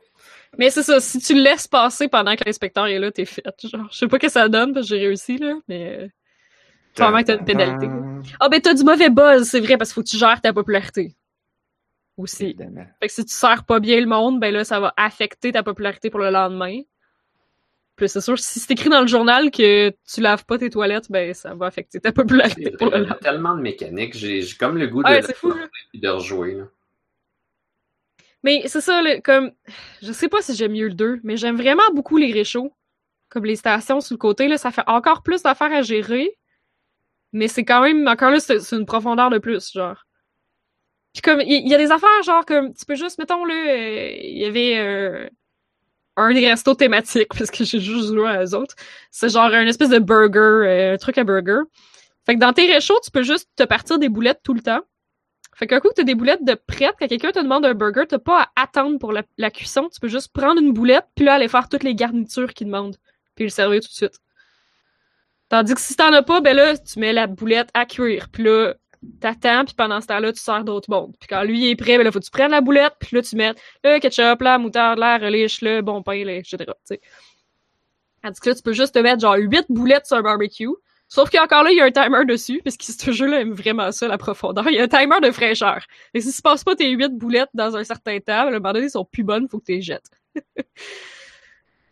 Mais 0.57 0.69
c'est 0.69 0.83
ça, 0.83 0.99
si 0.99 1.19
tu 1.19 1.33
le 1.35 1.41
laisses 1.41 1.67
passer 1.67 2.07
pendant 2.07 2.35
que 2.35 2.43
l'inspecteur 2.45 2.87
est 2.87 2.99
là, 2.99 3.11
t'es 3.11 3.25
fait. 3.25 3.43
Genre, 3.63 3.87
je 3.91 3.97
sais 3.97 4.07
pas 4.07 4.17
ce 4.17 4.21
que 4.25 4.29
ça 4.29 4.49
donne 4.49 4.73
parce 4.73 4.89
que 4.89 4.95
j'ai 4.95 5.05
réussi, 5.07 5.37
là, 5.37 5.53
mais. 5.67 5.97
euh, 5.99 6.07
Probablement 6.95 7.21
que 7.21 7.27
t'as 7.27 7.37
une 7.37 7.45
pénalité. 7.45 7.87
Ah, 8.39 8.49
ben 8.49 8.59
t'as 8.59 8.73
du 8.73 8.83
mauvais 8.83 9.09
buzz, 9.09 9.47
c'est 9.47 9.59
vrai, 9.59 9.77
parce 9.77 9.91
qu'il 9.91 9.95
faut 9.95 10.03
que 10.03 10.09
tu 10.09 10.17
gères 10.17 10.41
ta 10.41 10.51
popularité. 10.51 11.15
Aussi. 12.17 12.45
Évidemment. 12.45 12.85
Fait 12.99 13.07
que 13.07 13.13
si 13.13 13.23
tu 13.23 13.33
sers 13.33 13.63
pas 13.63 13.79
bien 13.79 13.99
le 14.01 14.07
monde, 14.07 14.39
ben 14.41 14.53
là, 14.53 14.65
ça 14.65 14.79
va 14.79 14.93
affecter 14.97 15.51
ta 15.53 15.63
popularité 15.63 16.09
pour 16.09 16.19
le 16.19 16.29
lendemain. 16.31 16.81
Puis 17.99 18.09
c'est 18.09 18.21
sûr, 18.21 18.39
si 18.39 18.59
c'est 18.59 18.71
écrit 18.71 18.89
dans 18.89 19.01
le 19.01 19.07
journal 19.07 19.51
que 19.51 19.91
tu 20.11 20.21
laves 20.21 20.45
pas 20.45 20.57
tes 20.57 20.69
toilettes, 20.71 21.11
ben 21.11 21.33
ça 21.35 21.53
va 21.55 21.67
affecter 21.67 21.99
ta 21.99 22.11
popularité 22.13 22.71
pour 22.71 22.89
le 22.89 22.91
vrai, 22.91 22.99
il 23.03 23.07
y 23.07 23.11
a 23.11 23.15
lendemain. 23.15 23.19
tellement 23.21 23.55
de 23.57 23.61
mécaniques, 23.61 24.15
j'ai 24.17 24.43
comme 24.59 24.77
le 24.77 24.87
goût 24.87 25.03
de, 25.03 25.09
Ouais, 25.09 25.21
fou, 25.33 25.53
de 25.93 26.07
rejouer. 26.09 26.55
là. 26.55 26.65
Mais 28.43 28.63
c'est 28.67 28.81
ça, 28.81 29.01
comme. 29.23 29.51
Je 30.01 30.11
sais 30.13 30.29
pas 30.29 30.41
si 30.41 30.55
j'aime 30.55 30.71
mieux 30.73 30.87
le 30.87 30.93
2, 30.93 31.19
mais 31.23 31.35
j'aime 31.37 31.57
vraiment 31.57 31.83
beaucoup 31.93 32.17
les 32.17 32.31
réchauds. 32.31 32.73
Comme 33.29 33.45
les 33.45 33.57
stations 33.57 34.01
sur 34.01 34.13
le 34.15 34.17
côté, 34.17 34.47
là, 34.47 34.57
ça 34.57 34.71
fait 34.71 34.83
encore 34.87 35.23
plus 35.23 35.43
d'affaires 35.43 35.73
à 35.73 35.81
gérer. 35.81 36.37
Mais 37.33 37.47
c'est 37.47 37.65
quand 37.65 37.81
même. 37.81 38.07
Encore 38.07 38.31
là, 38.31 38.39
c'est 38.39 38.71
une 38.75 38.85
profondeur 38.85 39.29
de 39.29 39.39
plus, 39.39 39.71
genre. 39.73 40.05
Puis 41.13 41.21
comme. 41.21 41.41
Il 41.41 41.67
y, 41.67 41.69
y 41.69 41.75
a 41.75 41.77
des 41.77 41.91
affaires, 41.91 42.23
genre, 42.23 42.45
comme. 42.45 42.73
Tu 42.73 42.85
peux 42.85 42.95
juste, 42.95 43.19
mettons, 43.19 43.45
là. 43.45 43.53
euh, 43.55 44.09
Il 44.21 44.37
y 44.39 44.45
avait. 44.45 44.77
euh, 44.79 45.29
un 46.19 46.33
des 46.33 46.47
restos 46.47 46.75
thématiques, 46.75 47.29
parce 47.37 47.51
que 47.51 47.63
j'ai 47.63 47.79
juste 47.79 48.13
joué 48.13 48.27
à 48.29 48.43
eux 48.43 48.55
autres. 48.55 48.75
C'est 49.11 49.29
genre 49.29 49.45
un 49.45 49.67
espèce 49.67 49.89
de 49.89 49.99
burger, 49.99 50.39
euh, 50.39 50.93
un 50.93 50.97
truc 50.97 51.17
à 51.17 51.23
burger. 51.23 51.61
Fait 52.25 52.35
que 52.35 52.39
dans 52.39 52.53
tes 52.53 52.71
réchauds, 52.71 52.99
tu 53.03 53.11
peux 53.11 53.23
juste 53.23 53.49
te 53.55 53.63
partir 53.63 53.97
des 53.99 54.09
boulettes 54.09 54.41
tout 54.43 54.53
le 54.53 54.61
temps. 54.61 54.81
Fait 55.55 55.67
qu'un 55.67 55.79
coup 55.79 55.89
que 55.89 55.95
t'as 55.95 56.03
des 56.03 56.15
boulettes 56.15 56.45
de 56.45 56.53
prête, 56.53 56.95
quand 56.97 57.07
quelqu'un 57.07 57.31
te 57.31 57.39
demande 57.39 57.65
un 57.65 57.73
burger, 57.73 58.03
t'as 58.07 58.19
pas 58.19 58.49
à 58.55 58.63
attendre 58.63 58.97
pour 58.97 59.11
la, 59.11 59.23
la 59.37 59.51
cuisson, 59.51 59.89
tu 59.91 59.99
peux 59.99 60.07
juste 60.07 60.31
prendre 60.31 60.61
une 60.61 60.71
boulette, 60.71 61.05
puis 61.15 61.25
là, 61.25 61.33
aller 61.33 61.49
faire 61.49 61.67
toutes 61.67 61.83
les 61.83 61.95
garnitures 61.95 62.53
qu'il 62.53 62.67
demande, 62.67 62.95
puis 63.35 63.43
le 63.43 63.49
servir 63.49 63.81
tout 63.81 63.89
de 63.89 63.93
suite. 63.93 64.19
Tandis 65.49 65.73
que 65.73 65.81
si 65.81 65.95
t'en 65.95 66.13
as 66.13 66.21
pas, 66.21 66.39
ben 66.39 66.55
là, 66.55 66.77
tu 66.77 66.99
mets 66.99 67.11
la 67.11 67.27
boulette 67.27 67.69
à 67.73 67.85
cuire, 67.85 68.29
puis 68.31 68.43
là, 68.43 68.75
t'attends, 69.19 69.65
puis 69.65 69.75
pendant 69.75 70.01
ce 70.01 70.07
temps-là, 70.07 70.33
tu 70.33 70.39
sers 70.39 70.63
d'autres 70.63 70.89
mondes. 70.89 71.13
Puis 71.19 71.27
quand 71.27 71.43
lui 71.43 71.69
est 71.69 71.75
prêt, 71.75 71.97
ben 71.97 72.03
là, 72.03 72.11
faut 72.11 72.19
que 72.19 72.25
tu 72.25 72.31
prennes 72.31 72.51
la 72.51 72.61
boulette, 72.61 72.93
puis 72.99 73.15
là, 73.15 73.21
tu 73.21 73.35
mets 73.35 73.53
le 73.83 73.99
ketchup, 73.99 74.41
la 74.41 74.57
moutarde, 74.57 74.99
la 74.99 75.17
relish, 75.17 75.61
le 75.61 75.81
bon 75.81 76.03
pain, 76.03 76.23
là, 76.25 76.33
etc. 76.33 76.57
tu 76.57 76.73
sais. 76.83 77.01
Tandis 78.21 78.39
que 78.39 78.49
là, 78.49 78.55
tu 78.55 78.61
peux 78.61 78.73
juste 78.73 78.93
te 78.93 78.99
mettre 78.99 79.21
genre 79.21 79.35
8 79.37 79.67
boulettes 79.69 80.05
sur 80.05 80.17
un 80.17 80.21
barbecue, 80.21 80.67
Sauf 81.11 81.31
qu'encore 81.31 81.63
là, 81.63 81.71
il 81.71 81.77
y 81.77 81.81
a 81.81 81.85
un 81.85 81.91
timer 81.91 82.23
dessus, 82.23 82.61
parce 82.63 82.77
que 82.77 82.85
ce 82.85 83.11
jeu-là 83.11 83.41
aime 83.41 83.53
vraiment 83.53 83.91
ça, 83.91 84.07
la 84.07 84.19
profondeur. 84.19 84.69
Il 84.69 84.75
y 84.75 84.79
a 84.79 84.83
un 84.83 84.87
timer 84.87 85.19
de 85.21 85.31
fraîcheur. 85.31 85.83
Et 86.13 86.21
si 86.21 86.31
tu 86.31 86.41
passes 86.43 86.63
pas 86.63 86.75
tes 86.75 86.87
8 86.87 87.17
boulettes 87.17 87.49
dans 87.55 87.75
un 87.75 87.83
certain 87.83 88.19
temps, 88.19 88.33
à 88.33 88.47
un 88.47 88.51
moment 88.51 88.73
donné, 88.73 88.85
ils 88.85 88.91
sont 88.91 89.05
plus 89.05 89.23
bonnes, 89.23 89.49
faut 89.49 89.57
que 89.57 89.65
tu 89.65 89.71
les 89.71 89.81
jettes. 89.81 90.11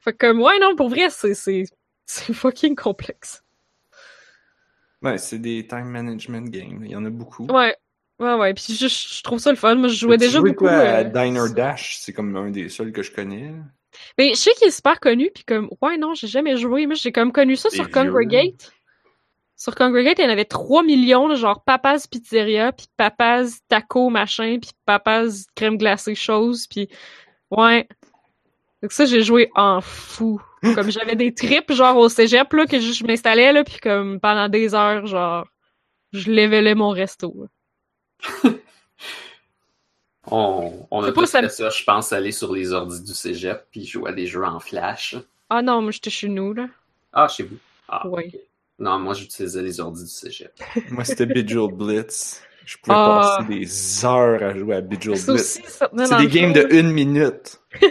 fait 0.01 0.13
que, 0.13 0.31
ouais, 0.31 0.59
non, 0.59 0.75
pour 0.75 0.89
vrai, 0.89 1.09
c'est 1.09 1.65
fucking 2.05 2.75
complexe. 2.75 3.43
Ouais, 5.01 5.17
c'est 5.17 5.39
des 5.39 5.65
time 5.67 5.85
management 5.85 6.49
games. 6.49 6.81
Il 6.83 6.91
y 6.91 6.95
en 6.95 7.05
a 7.05 7.09
beaucoup. 7.09 7.45
Ouais. 7.47 7.75
Ouais, 8.19 8.33
ouais. 8.33 8.53
Puis 8.53 8.73
je, 8.73 8.87
je 8.87 9.23
trouve 9.23 9.39
ça 9.39 9.51
le 9.51 9.57
fun. 9.57 9.75
Moi, 9.75 9.89
je 9.89 9.95
jouais 9.95 10.17
déjà 10.17 10.39
beaucoup. 10.41 10.65
quoi 10.65 10.71
à 10.71 10.99
euh, 10.99 11.03
Diner 11.03 11.53
Dash, 11.55 11.97
c'est 11.99 12.13
comme 12.13 12.35
un 12.35 12.49
des 12.49 12.69
seuls 12.69 12.91
que 12.91 13.03
je 13.03 13.11
connais. 13.11 13.53
Mais 14.17 14.29
je 14.29 14.35
sais 14.35 14.51
qu'il 14.57 14.67
est 14.67 14.71
super 14.71 14.99
connu, 14.99 15.29
puis 15.33 15.43
comme, 15.43 15.69
ouais, 15.81 15.97
non, 15.97 16.13
j'ai 16.13 16.27
jamais 16.27 16.57
joué. 16.57 16.85
Moi, 16.85 16.95
j'ai 16.95 17.11
comme 17.11 17.31
connu 17.31 17.55
ça 17.55 17.69
sur 17.69 17.85
vieux. 17.85 17.93
Congregate. 17.93 18.71
Sur 19.55 19.73
Congregate, 19.73 20.19
il 20.19 20.23
y 20.23 20.27
en 20.27 20.31
avait 20.31 20.45
3 20.45 20.83
millions, 20.83 21.27
là, 21.27 21.35
genre 21.35 21.63
Papa's 21.63 22.05
Pizzeria, 22.05 22.71
puis 22.71 22.87
Papa's 22.95 23.59
Taco 23.67 24.09
machin, 24.09 24.59
puis 24.61 24.71
Papa's 24.85 25.47
crème 25.55 25.77
glacée 25.77 26.13
chose, 26.13 26.67
puis 26.67 26.89
ouais. 27.49 27.87
Donc 28.83 28.91
ça, 28.91 29.05
j'ai 29.05 29.23
joué 29.23 29.49
en 29.55 29.81
fou. 29.81 30.39
Comme 30.75 30.91
j'avais 30.91 31.15
des 31.15 31.33
trips, 31.33 31.71
genre 31.73 31.97
au 31.97 32.09
cégep, 32.09 32.51
là, 32.53 32.65
que 32.65 32.79
je, 32.79 32.91
je 32.93 33.03
m'installais, 33.05 33.51
là, 33.53 33.63
puis 33.63 33.77
comme 33.81 34.19
pendant 34.19 34.49
des 34.49 34.73
heures, 34.75 35.05
genre, 35.07 35.47
je 36.13 36.31
levelais 36.31 36.75
mon 36.75 36.89
resto. 36.89 37.47
On, 40.29 40.85
on 40.91 41.03
a 41.03 41.11
pas 41.13 41.25
ça- 41.25 41.41
fait 41.41 41.49
ça, 41.49 41.69
je 41.69 41.83
pense, 41.85 42.11
aller 42.11 42.33
sur 42.33 42.51
les 42.51 42.73
ordis 42.73 43.01
du 43.01 43.13
cégep 43.13 43.65
puis 43.71 43.85
jouer 43.85 44.09
à 44.09 44.13
des 44.13 44.27
jeux 44.27 44.43
en 44.43 44.59
flash. 44.59 45.15
Ah 45.49 45.61
non, 45.61 45.81
moi, 45.81 45.91
j'étais 45.91 46.09
chez 46.09 46.27
nous, 46.27 46.53
là. 46.53 46.67
Ah, 47.13 47.29
chez 47.29 47.43
vous. 47.43 47.55
Ah, 47.87 48.05
Ouais. 48.07 48.25
ok. 48.33 48.39
Non, 48.79 48.99
moi, 48.99 49.13
j'utilisais 49.13 49.61
les 49.63 49.79
ordis 49.79 50.03
du 50.03 50.09
cégep. 50.09 50.51
Moi, 50.91 51.03
c'était 51.03 51.25
Bejeweled 51.25 51.75
Blitz. 51.75 52.43
Je 52.65 52.75
pouvais 52.77 52.95
Ah. 52.95 53.37
passer 53.39 53.57
des 53.57 54.05
heures 54.05 54.43
à 54.43 54.53
jouer 54.53 54.75
à 54.75 54.81
Bejeweled 54.81 55.25
Blitz. 55.25 55.61
C'est 55.79 56.17
des 56.17 56.27
games 56.27 56.53
de 56.53 56.67
une 56.71 56.91
minute. 56.91 57.59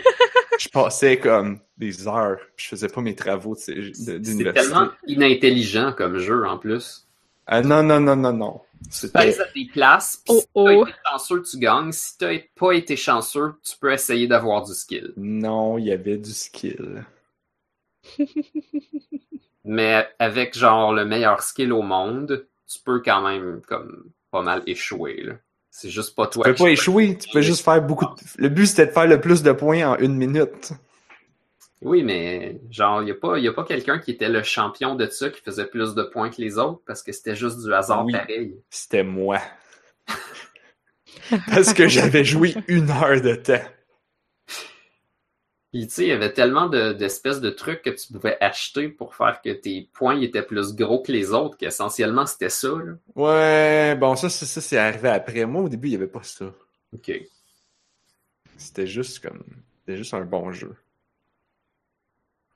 je 0.59 0.69
passais 0.69 1.19
comme 1.19 1.61
des 1.77 2.07
heures. 2.09 2.39
Je 2.57 2.69
faisais 2.69 2.89
pas 2.89 3.01
mes 3.01 3.15
travaux 3.15 3.55
de- 3.55 3.61
C'est 3.61 4.19
d'université. 4.21 4.53
tellement 4.53 4.91
inintelligent 5.07 5.93
comme 5.93 6.19
jeu, 6.19 6.47
en 6.47 6.59
plus. 6.59 7.07
Ah 7.47 7.63
non, 7.63 7.83
non, 7.83 8.01
non, 8.01 8.17
non, 8.17 8.33
non. 8.33 8.61
Tu 8.93 9.09
pèses 9.09 9.41
à 9.41 9.47
tes 9.47 9.67
places, 9.73 10.23
puis 10.25 10.35
Oh, 10.37 10.41
si 10.41 10.47
t'as 10.55 10.75
oh. 10.75 10.87
été 10.87 10.95
chanceux, 11.11 11.43
tu 11.43 11.59
gagnes. 11.59 11.93
Si 11.93 12.19
t'as 12.19 12.39
pas 12.59 12.73
été 12.73 12.97
chanceux, 12.97 13.55
tu 13.63 13.77
peux 13.79 13.93
essayer 13.93 14.27
d'avoir 14.27 14.63
du 14.65 14.75
skill. 14.75 15.13
Non, 15.17 15.79
il 15.79 15.87
y 15.87 15.93
avait 15.93 16.19
du 16.19 16.31
skill. 16.33 17.05
Mais 19.65 20.09
avec, 20.19 20.57
genre, 20.57 20.93
le 20.93 21.05
meilleur 21.05 21.43
skill 21.43 21.73
au 21.73 21.83
monde, 21.83 22.47
tu 22.69 22.79
peux 22.85 23.01
quand 23.01 23.23
même, 23.23 23.61
comme, 23.67 24.11
pas 24.31 24.43
mal 24.43 24.63
échouer, 24.67 25.23
là. 25.23 25.33
C'est 25.79 25.91
juste 25.91 26.15
pas 26.17 26.27
toi 26.27 26.43
Tu 26.43 26.53
peux 26.53 26.57
pas 26.57 26.71
échouer, 26.71 27.19
tu 27.19 27.29
peux 27.31 27.43
juste 27.43 27.63
faire 27.63 27.83
beaucoup 27.83 28.07
de... 28.07 28.13
Le 28.39 28.49
but, 28.49 28.65
c'était 28.65 28.87
de 28.87 28.93
faire 28.93 29.07
le 29.07 29.21
plus 29.21 29.43
de 29.43 29.53
points 29.53 29.87
en 29.87 29.99
une 29.99 30.15
minute. 30.15 30.73
Oui, 31.83 32.03
mais 32.03 32.59
genre, 32.71 33.03
il 33.03 33.05
n'y 33.05 33.11
a 33.11 33.15
pas, 33.15 33.39
y 33.39 33.47
a 33.47 33.53
pas 33.53 33.65
quelqu'un 33.65 33.99
qui 33.99 34.13
était 34.13 34.31
le 34.31 34.43
champion 34.43 34.95
de 34.95 35.07
ça 35.09 35.29
qui 35.29 35.43
faisait 35.43 35.67
plus 35.67 35.95
de 35.95 36.05
points 36.05 36.31
que 36.31 36.41
les 36.41 36.57
autres 36.57 36.81
parce 36.87 37.03
que 37.03 37.13
c'était 37.13 37.37
juste 37.37 37.63
du 37.63 37.75
hasard 37.75 38.07
Oui. 38.07 38.13
pareil. 38.13 38.57
C'était 38.71 39.03
moi. 39.03 39.39
Parce 41.49 41.75
que 41.75 41.89
j'avais 41.89 42.25
joué 42.25 42.55
une 42.69 42.89
heure 42.91 43.21
de 43.21 43.35
temps. 43.35 43.65
Puis 45.77 45.87
tu 45.89 45.93
sais, 45.93 46.03
il 46.05 46.09
y 46.09 46.13
avait 46.13 46.33
tellement 46.33 46.69
de- 46.71 46.95
d'espèces 46.95 47.39
de, 47.39 47.51
trucs 47.51 47.83
que 47.83 47.91
tu 47.91 48.11
pouvais 48.11 48.39
acheter 48.41 48.89
pour 48.89 49.15
faire 49.15 49.43
que 49.43 49.51
tes 49.51 49.91
points 49.93 50.19
étaient 50.23 50.43
plus 50.43 50.75
gros 50.75 51.03
que 51.03 51.13
les 51.13 51.35
autres, 51.35 51.59
qu'essentiellement 51.59 52.25
c'était 52.25 52.49
ça. 52.49 52.69
Là. 52.69 52.95
Ouais, 53.15 53.95
bon, 53.97 54.17
ça, 54.17 54.31
c'est 54.31 54.47
ça, 54.47 54.63
c'est 54.63 54.79
arrivé 54.79 55.11
après. 55.11 55.45
Moi, 55.45 55.61
au 55.61 55.69
début, 55.69 55.89
il 55.89 55.93
y 55.93 55.97
avait 55.97 56.07
pas 56.07 56.23
ça. 56.23 56.47
Ok. 56.95 57.13
C'était 58.57 58.87
juste 58.87 59.19
comme... 59.21 59.45
C'était 59.81 59.99
juste 59.99 60.15
un 60.15 60.25
bon 60.25 60.51
jeu. 60.51 60.75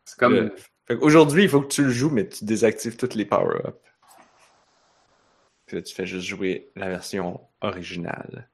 C'est 0.07 0.19
comme. 0.19 0.51
Le- 0.89 0.99
Aujourd'hui, 1.03 1.43
il 1.43 1.51
faut 1.51 1.61
que 1.61 1.69
tu 1.75 1.85
le 1.85 1.91
joues, 1.91 2.09
mais 2.09 2.27
tu 2.27 2.47
désactives 2.47 2.97
toutes 2.97 3.15
les 3.17 3.27
power-ups. 3.27 3.77
Puis 5.67 5.77
là, 5.77 5.83
tu 5.83 5.95
fais 5.95 6.07
juste 6.07 6.27
jouer 6.27 6.71
la 6.75 6.89
version 6.89 7.39
originale. 7.61 8.50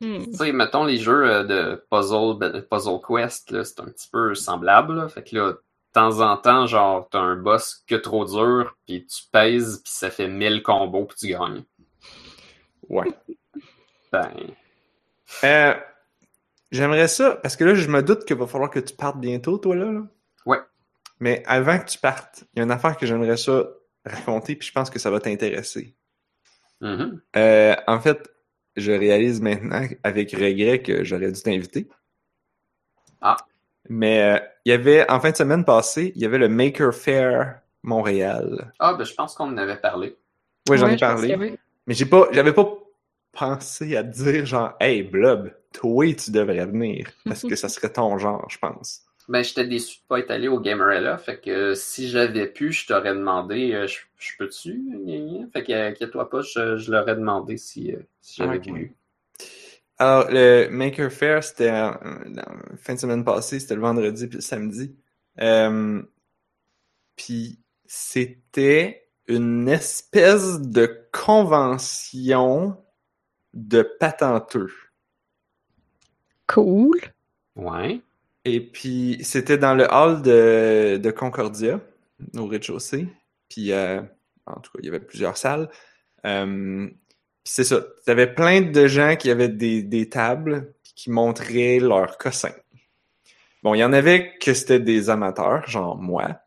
Hmm. 0.00 0.24
Tu 0.26 0.32
sais, 0.34 0.52
mettons 0.52 0.84
les 0.84 0.98
jeux 0.98 1.28
euh, 1.28 1.44
de 1.44 1.84
puzzle, 1.90 2.38
de 2.38 2.60
puzzle 2.60 3.00
quest, 3.06 3.50
là, 3.50 3.64
c'est 3.64 3.80
un 3.80 3.86
petit 3.86 4.08
peu 4.10 4.34
semblable. 4.34 4.94
Là. 4.94 5.08
Fait 5.08 5.24
que 5.24 5.36
là, 5.36 5.52
de 5.52 5.60
temps 5.92 6.20
en 6.20 6.36
temps, 6.36 6.66
genre, 6.66 7.08
t'as 7.10 7.18
un 7.18 7.36
boss 7.36 7.82
que 7.86 7.96
trop 7.96 8.24
dur, 8.24 8.76
puis 8.86 9.04
tu 9.06 9.22
pèses, 9.32 9.80
puis 9.82 9.92
ça 9.92 10.10
fait 10.10 10.28
1000 10.28 10.62
combos, 10.62 11.06
puis 11.06 11.16
tu 11.16 11.26
gagnes. 11.28 11.64
Ouais. 12.88 13.06
Ben, 14.10 14.32
Euh, 15.44 15.74
J'aimerais 16.70 17.08
ça, 17.08 17.36
parce 17.36 17.56
que 17.56 17.64
là, 17.64 17.74
je 17.74 17.88
me 17.88 18.02
doute 18.02 18.24
qu'il 18.24 18.36
va 18.36 18.46
falloir 18.46 18.70
que 18.70 18.78
tu 18.78 18.94
partes 18.94 19.18
bientôt, 19.18 19.58
toi, 19.58 19.74
là. 19.74 19.90
là. 19.90 20.02
Ouais. 20.44 20.58
Mais 21.20 21.42
avant 21.46 21.78
que 21.78 21.86
tu 21.86 21.98
partes, 21.98 22.44
il 22.54 22.58
y 22.58 22.60
a 22.60 22.64
une 22.64 22.70
affaire 22.70 22.96
que 22.96 23.06
j'aimerais 23.06 23.36
ça 23.38 23.68
raconter, 24.04 24.54
puis 24.56 24.68
je 24.68 24.72
pense 24.72 24.90
que 24.90 24.98
ça 24.98 25.10
va 25.10 25.20
t'intéresser. 25.20 25.94
mhm. 26.80 27.20
Euh, 27.36 27.74
en 27.86 28.00
fait, 28.00 28.30
je 28.78 28.92
réalise 28.92 29.40
maintenant 29.40 29.86
avec 30.02 30.32
regret 30.32 30.80
que 30.82 31.04
j'aurais 31.04 31.32
dû 31.32 31.40
t'inviter. 31.42 31.88
Ah. 33.20 33.36
Mais 33.88 34.22
euh, 34.22 34.38
il 34.64 34.70
y 34.70 34.72
avait, 34.72 35.10
en 35.10 35.20
fin 35.20 35.30
de 35.30 35.36
semaine 35.36 35.64
passée, 35.64 36.12
il 36.14 36.22
y 36.22 36.26
avait 36.26 36.38
le 36.38 36.48
Maker 36.48 36.94
Fair 36.94 37.60
Montréal. 37.82 38.72
Ah, 38.78 38.94
ben 38.94 39.04
je 39.04 39.14
pense 39.14 39.34
qu'on 39.34 39.46
en 39.48 39.56
avait 39.56 39.76
parlé. 39.80 40.16
Oui, 40.68 40.76
j'en 40.78 40.86
Ouais, 40.86 40.94
ai 40.94 40.96
je 40.98 41.00
parlé. 41.00 41.32
avait- 41.32 41.58
Mais 41.86 41.94
j'ai 41.94 42.06
pas, 42.06 42.28
j'avais 42.32 42.52
pas 42.52 42.68
pensé 43.32 43.96
à 43.96 44.04
te 44.04 44.10
dire 44.10 44.44
genre, 44.46 44.74
hey 44.80 45.02
Blob, 45.02 45.52
toi 45.72 46.12
tu 46.14 46.30
devrais 46.30 46.66
venir 46.66 47.08
parce 47.24 47.42
que 47.42 47.56
ça 47.56 47.68
serait 47.68 47.92
ton 47.92 48.18
genre, 48.18 48.46
je 48.50 48.58
pense. 48.58 49.04
Ben, 49.28 49.44
j'étais 49.44 49.66
déçu 49.66 49.98
de 49.98 50.06
pas 50.08 50.20
être 50.20 50.30
allé 50.30 50.48
au 50.48 50.58
Gamerella, 50.58 51.18
fait 51.18 51.38
que 51.38 51.50
euh, 51.50 51.74
si 51.74 52.08
j'avais 52.08 52.46
pu, 52.46 52.72
je 52.72 52.86
t'aurais 52.86 53.14
demandé, 53.14 53.74
euh, 53.74 53.86
je, 53.86 53.98
je 54.16 54.36
peux-tu? 54.38 54.82
Fait 55.52 55.62
que, 55.64 55.72
euh, 55.72 55.88
inquiète-toi 55.88 56.30
pas, 56.30 56.40
je, 56.40 56.78
je 56.78 56.90
l'aurais 56.90 57.14
demandé 57.14 57.58
si, 57.58 57.94
si 58.22 58.36
j'avais 58.36 58.58
voulu. 58.58 58.94
Alors 59.98 60.30
le 60.30 60.68
Maker 60.70 61.10
Fair 61.10 61.42
c'était 61.42 61.70
la 61.70 62.00
fin 62.76 62.94
de 62.94 63.00
semaine 63.00 63.24
passée, 63.24 63.58
c'était 63.58 63.74
le 63.74 63.80
vendredi 63.80 64.28
puis 64.28 64.36
le 64.36 64.42
samedi. 64.42 64.96
Euh, 65.40 66.02
puis 67.16 67.58
c'était 67.84 69.08
une 69.26 69.68
espèce 69.68 70.60
de 70.60 71.06
convention 71.12 72.76
de 73.54 73.82
patenteux. 73.82 74.72
Cool. 76.46 77.00
Ouais. 77.56 78.00
Et 78.44 78.60
puis, 78.60 79.18
c'était 79.22 79.58
dans 79.58 79.74
le 79.74 79.86
hall 79.90 80.22
de, 80.22 80.98
de 81.02 81.10
Concordia, 81.10 81.80
au 82.36 82.46
rez-de-chaussée. 82.46 83.08
Puis, 83.48 83.72
euh, 83.72 84.00
en 84.46 84.60
tout 84.60 84.70
cas, 84.72 84.78
il 84.80 84.86
y 84.86 84.88
avait 84.88 85.00
plusieurs 85.00 85.36
salles. 85.36 85.68
Euh, 86.24 86.88
c'est 87.44 87.64
ça. 87.64 87.82
Il 88.06 88.10
y 88.10 88.12
avait 88.12 88.32
plein 88.32 88.60
de 88.60 88.86
gens 88.86 89.16
qui 89.16 89.30
avaient 89.30 89.48
des, 89.48 89.82
des 89.82 90.08
tables 90.08 90.74
qui 90.94 91.10
montraient 91.10 91.78
leurs 91.78 92.18
cossins. 92.18 92.54
Bon, 93.62 93.74
il 93.74 93.78
y 93.78 93.84
en 93.84 93.92
avait 93.92 94.36
que 94.38 94.54
c'était 94.54 94.80
des 94.80 95.10
amateurs, 95.10 95.68
genre 95.68 95.96
moi. 95.96 96.40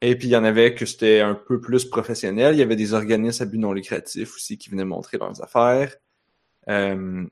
Et 0.00 0.16
puis, 0.16 0.28
il 0.28 0.32
y 0.32 0.36
en 0.36 0.44
avait 0.44 0.74
que 0.74 0.84
c'était 0.84 1.20
un 1.20 1.34
peu 1.34 1.60
plus 1.60 1.84
professionnel. 1.84 2.54
Il 2.54 2.58
y 2.58 2.62
avait 2.62 2.76
des 2.76 2.92
organismes 2.92 3.44
à 3.44 3.46
but 3.46 3.58
non 3.58 3.72
lucratif 3.72 4.34
aussi 4.34 4.58
qui 4.58 4.68
venaient 4.68 4.84
montrer 4.84 5.18
leurs 5.18 5.40
affaires. 5.42 5.96
Euh, 6.68 7.24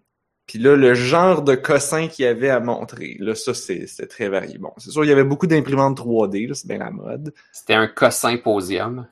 puis 0.51 0.59
là, 0.59 0.75
le 0.75 0.95
genre 0.95 1.43
de 1.43 1.55
cossin 1.55 2.09
qu'il 2.09 2.25
y 2.25 2.29
avait 2.29 2.51
à 2.51 2.59
montrer, 2.59 3.17
là, 3.21 3.37
ça, 3.37 3.55
c'est- 3.55 3.87
c'était 3.87 4.09
très 4.09 4.29
varié. 4.29 4.59
Bon, 4.59 4.73
c'est 4.79 4.91
sûr, 4.91 5.05
il 5.05 5.09
y 5.09 5.13
avait 5.13 5.23
beaucoup 5.23 5.47
d'imprimantes 5.47 5.97
3D, 5.97 6.49
là, 6.49 6.55
c'est 6.55 6.67
bien 6.67 6.79
la 6.79 6.91
mode. 6.91 7.33
C'était 7.53 7.75
un 7.75 7.87
cossin 7.87 8.37
posium. 8.37 9.07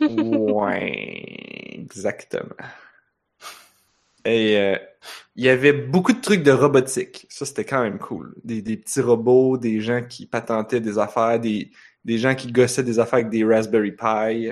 Ouais, 0.00 1.72
exactement. 1.80 2.56
Et 4.24 4.58
euh, 4.58 4.76
il 5.36 5.44
y 5.44 5.48
avait 5.48 5.72
beaucoup 5.72 6.12
de 6.12 6.20
trucs 6.20 6.42
de 6.42 6.50
robotique. 6.50 7.28
Ça, 7.30 7.46
c'était 7.46 7.64
quand 7.64 7.84
même 7.84 8.00
cool. 8.00 8.34
Des, 8.42 8.60
des 8.60 8.76
petits 8.76 9.00
robots, 9.00 9.58
des 9.58 9.80
gens 9.80 10.02
qui 10.02 10.26
patentaient 10.26 10.80
des 10.80 10.98
affaires, 10.98 11.38
des, 11.38 11.70
des 12.04 12.18
gens 12.18 12.34
qui 12.34 12.50
gossaient 12.50 12.82
des 12.82 12.98
affaires 12.98 13.20
avec 13.20 13.30
des 13.30 13.44
Raspberry 13.44 13.92
Pi. 13.92 14.50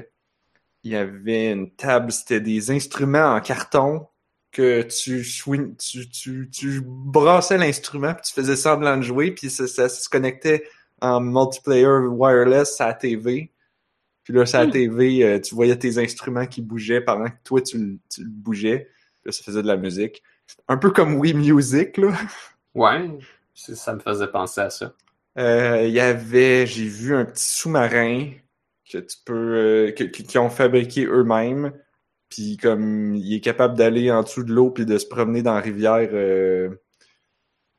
Il 0.84 0.92
y 0.92 0.94
avait 0.94 1.50
une 1.50 1.72
table, 1.72 2.12
c'était 2.12 2.40
des 2.40 2.70
instruments 2.70 3.34
en 3.34 3.40
carton 3.40 4.06
que 4.54 4.82
tu, 4.82 5.20
swing- 5.22 5.76
tu, 5.76 6.08
tu, 6.08 6.48
tu 6.50 6.80
brassais 6.84 7.58
l'instrument, 7.58 8.14
puis 8.14 8.22
tu 8.26 8.32
faisais 8.32 8.56
semblant 8.56 8.96
de 8.96 9.02
jouer, 9.02 9.32
puis 9.32 9.50
ça, 9.50 9.66
ça 9.66 9.88
se 9.88 10.08
connectait 10.08 10.64
en 11.02 11.20
multiplayer 11.20 11.86
wireless 12.08 12.80
à 12.80 12.86
la 12.86 12.94
TV. 12.94 13.50
Puis 14.22 14.32
là, 14.32 14.46
sur 14.46 14.60
la 14.60 14.66
Hmm. 14.66 14.70
TV, 14.70 15.22
euh, 15.24 15.38
tu 15.40 15.54
voyais 15.54 15.76
tes 15.76 15.98
instruments 15.98 16.46
qui 16.46 16.62
bougeaient 16.62 17.02
pendant 17.02 17.26
que 17.26 17.36
toi, 17.44 17.60
tu, 17.60 17.76
le- 17.78 17.98
tu 18.10 18.22
le 18.22 18.30
bougeais. 18.30 18.88
Puis 19.20 19.26
là, 19.26 19.32
ça 19.32 19.42
faisait 19.42 19.62
de 19.62 19.66
la 19.66 19.76
musique. 19.76 20.22
Un 20.68 20.76
peu 20.78 20.90
comme 20.90 21.16
Wii 21.16 21.34
Music, 21.34 21.96
là. 21.98 22.12
Ouais. 22.74 23.10
Ça 23.54 23.92
me 23.94 24.00
faisait 24.00 24.28
penser 24.28 24.60
à 24.62 24.70
ça. 24.70 24.94
Euh, 25.36 25.82
Il 25.86 25.92
y 25.92 26.00
avait, 26.00 26.66
j'ai 26.66 26.86
vu 26.86 27.14
un 27.14 27.24
petit 27.24 27.44
sous-marin 27.44 28.30
que 28.90 28.98
tu 28.98 29.16
peux, 29.24 29.34
euh, 29.34 29.90
que- 29.92 30.04
qu'ils 30.04 30.38
ont 30.38 30.48
fabriqué 30.50 31.04
eux-mêmes. 31.06 31.72
Puis 32.34 32.56
comme 32.56 33.14
il 33.14 33.32
est 33.32 33.40
capable 33.40 33.76
d'aller 33.76 34.10
en 34.10 34.24
dessous 34.24 34.42
de 34.42 34.52
l'eau 34.52 34.70
puis 34.70 34.84
de 34.84 34.98
se 34.98 35.06
promener 35.06 35.40
dans 35.42 35.54
la 35.54 35.60
rivière. 35.60 36.08
euh, 36.12 36.68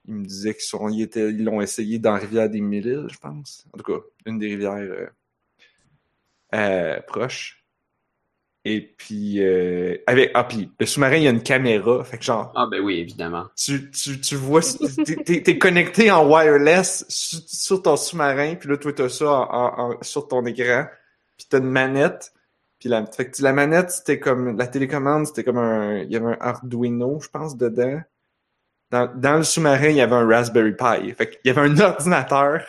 il 0.08 0.14
me 0.16 0.24
disait 0.26 0.54
qu'ils 0.54 0.64
sont, 0.64 0.88
ils 0.88 1.02
étaient, 1.02 1.30
ils 1.30 1.44
l'ont 1.44 1.60
essayé 1.62 2.00
dans 2.00 2.14
la 2.14 2.20
rivière 2.20 2.50
des 2.50 2.62
Mille-Îles, 2.62 3.08
je 3.12 3.18
pense. 3.18 3.66
En 3.74 3.78
tout 3.80 3.92
cas, 3.92 4.00
une 4.26 4.40
des 4.40 4.48
rivières 4.48 4.76
euh, 4.78 5.08
euh, 6.54 7.00
proches. 7.08 7.64
Et 8.68 8.82
puis, 8.82 9.44
euh, 9.44 9.98
avec, 10.08 10.32
ah, 10.34 10.44
puis 10.46 10.72
le 10.80 10.86
sous-marin, 10.86 11.18
il 11.18 11.24
y 11.24 11.28
a 11.28 11.32
une 11.32 11.44
caméra. 11.44 12.04
Fait 12.04 12.18
que 12.18 12.24
genre, 12.24 12.52
Ah, 12.56 12.66
ben 12.70 12.80
oui, 12.82 12.96
évidemment. 13.00 13.46
tu, 13.56 13.92
tu, 13.92 14.20
tu 14.22 14.36
vois, 14.36 14.62
t'es- 15.06 15.16
t'es 15.24 15.44
t'es 15.44 15.58
connecté 15.60 16.10
en 16.12 16.28
wireless 16.28 17.06
sur, 17.10 17.40
sur 17.48 17.82
ton 17.84 17.96
sous-marin, 17.98 18.56
puis 18.56 18.70
là, 18.70 18.78
toi, 18.78 18.94
t'as 18.94 19.10
ça 19.10 19.26
en- 19.30 19.50
en- 19.52 19.92
en- 19.94 20.04
sur 20.04 20.28
ton 20.28 20.46
écran, 20.46 20.86
puis 21.38 21.46
t'as 21.50 21.60
une 21.60 21.66
manette, 21.70 22.32
puis 22.80 22.90
la, 22.90 23.54
manette, 23.54 23.92
c'était 23.92 24.20
comme, 24.20 24.58
la 24.58 24.68
télécommande, 24.68 25.28
c'était 25.28 25.44
comme 25.44 25.58
un, 25.58 26.00
il 26.00 26.12
y 26.12 26.16
avait 26.16 26.34
un 26.34 26.38
Arduino, 26.40 27.20
je 27.20 27.30
pense, 27.30 27.58
dedans, 27.58 28.02
dans, 28.92 29.38
le 29.38 29.44
sous-marin, 29.44 29.90
il 29.90 29.98
y 29.98 30.02
avait 30.02 30.16
un 30.16 30.28
Raspberry 30.28 30.74
Pi. 30.74 31.12
Fait 31.14 31.30
qu'il 31.30 31.40
y 31.46 31.50
avait 31.50 31.68
un 31.68 31.80
ordinateur 31.80 32.64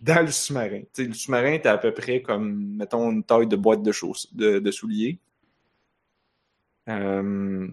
dans 0.00 0.20
le 0.20 0.30
sous-marin. 0.30 0.82
Le 0.96 1.12
sous-marin 1.12 1.52
était 1.52 1.68
à 1.68 1.78
peu 1.78 1.92
près 1.92 2.22
comme, 2.22 2.76
mettons, 2.76 3.10
une 3.10 3.24
taille 3.24 3.46
de 3.46 3.56
boîte 3.56 3.82
de, 3.82 3.92
chauss 3.92 4.32
de, 4.34 4.70
souliers. 4.70 5.18
Euh, 6.88 7.68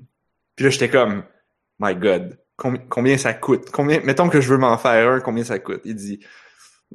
puis 0.55 0.65
là, 0.65 0.71
j'étais 0.71 0.89
comme, 0.89 1.23
my 1.79 1.95
God, 1.95 2.37
combien, 2.57 2.81
combien 2.89 3.17
ça 3.17 3.33
coûte? 3.33 3.69
Combien, 3.71 4.01
mettons 4.01 4.29
que 4.29 4.41
je 4.41 4.49
veux 4.49 4.57
m'en 4.57 4.77
faire 4.77 5.09
un, 5.09 5.19
combien 5.19 5.43
ça 5.43 5.59
coûte? 5.59 5.81
Il 5.85 5.95
dit, 5.95 6.19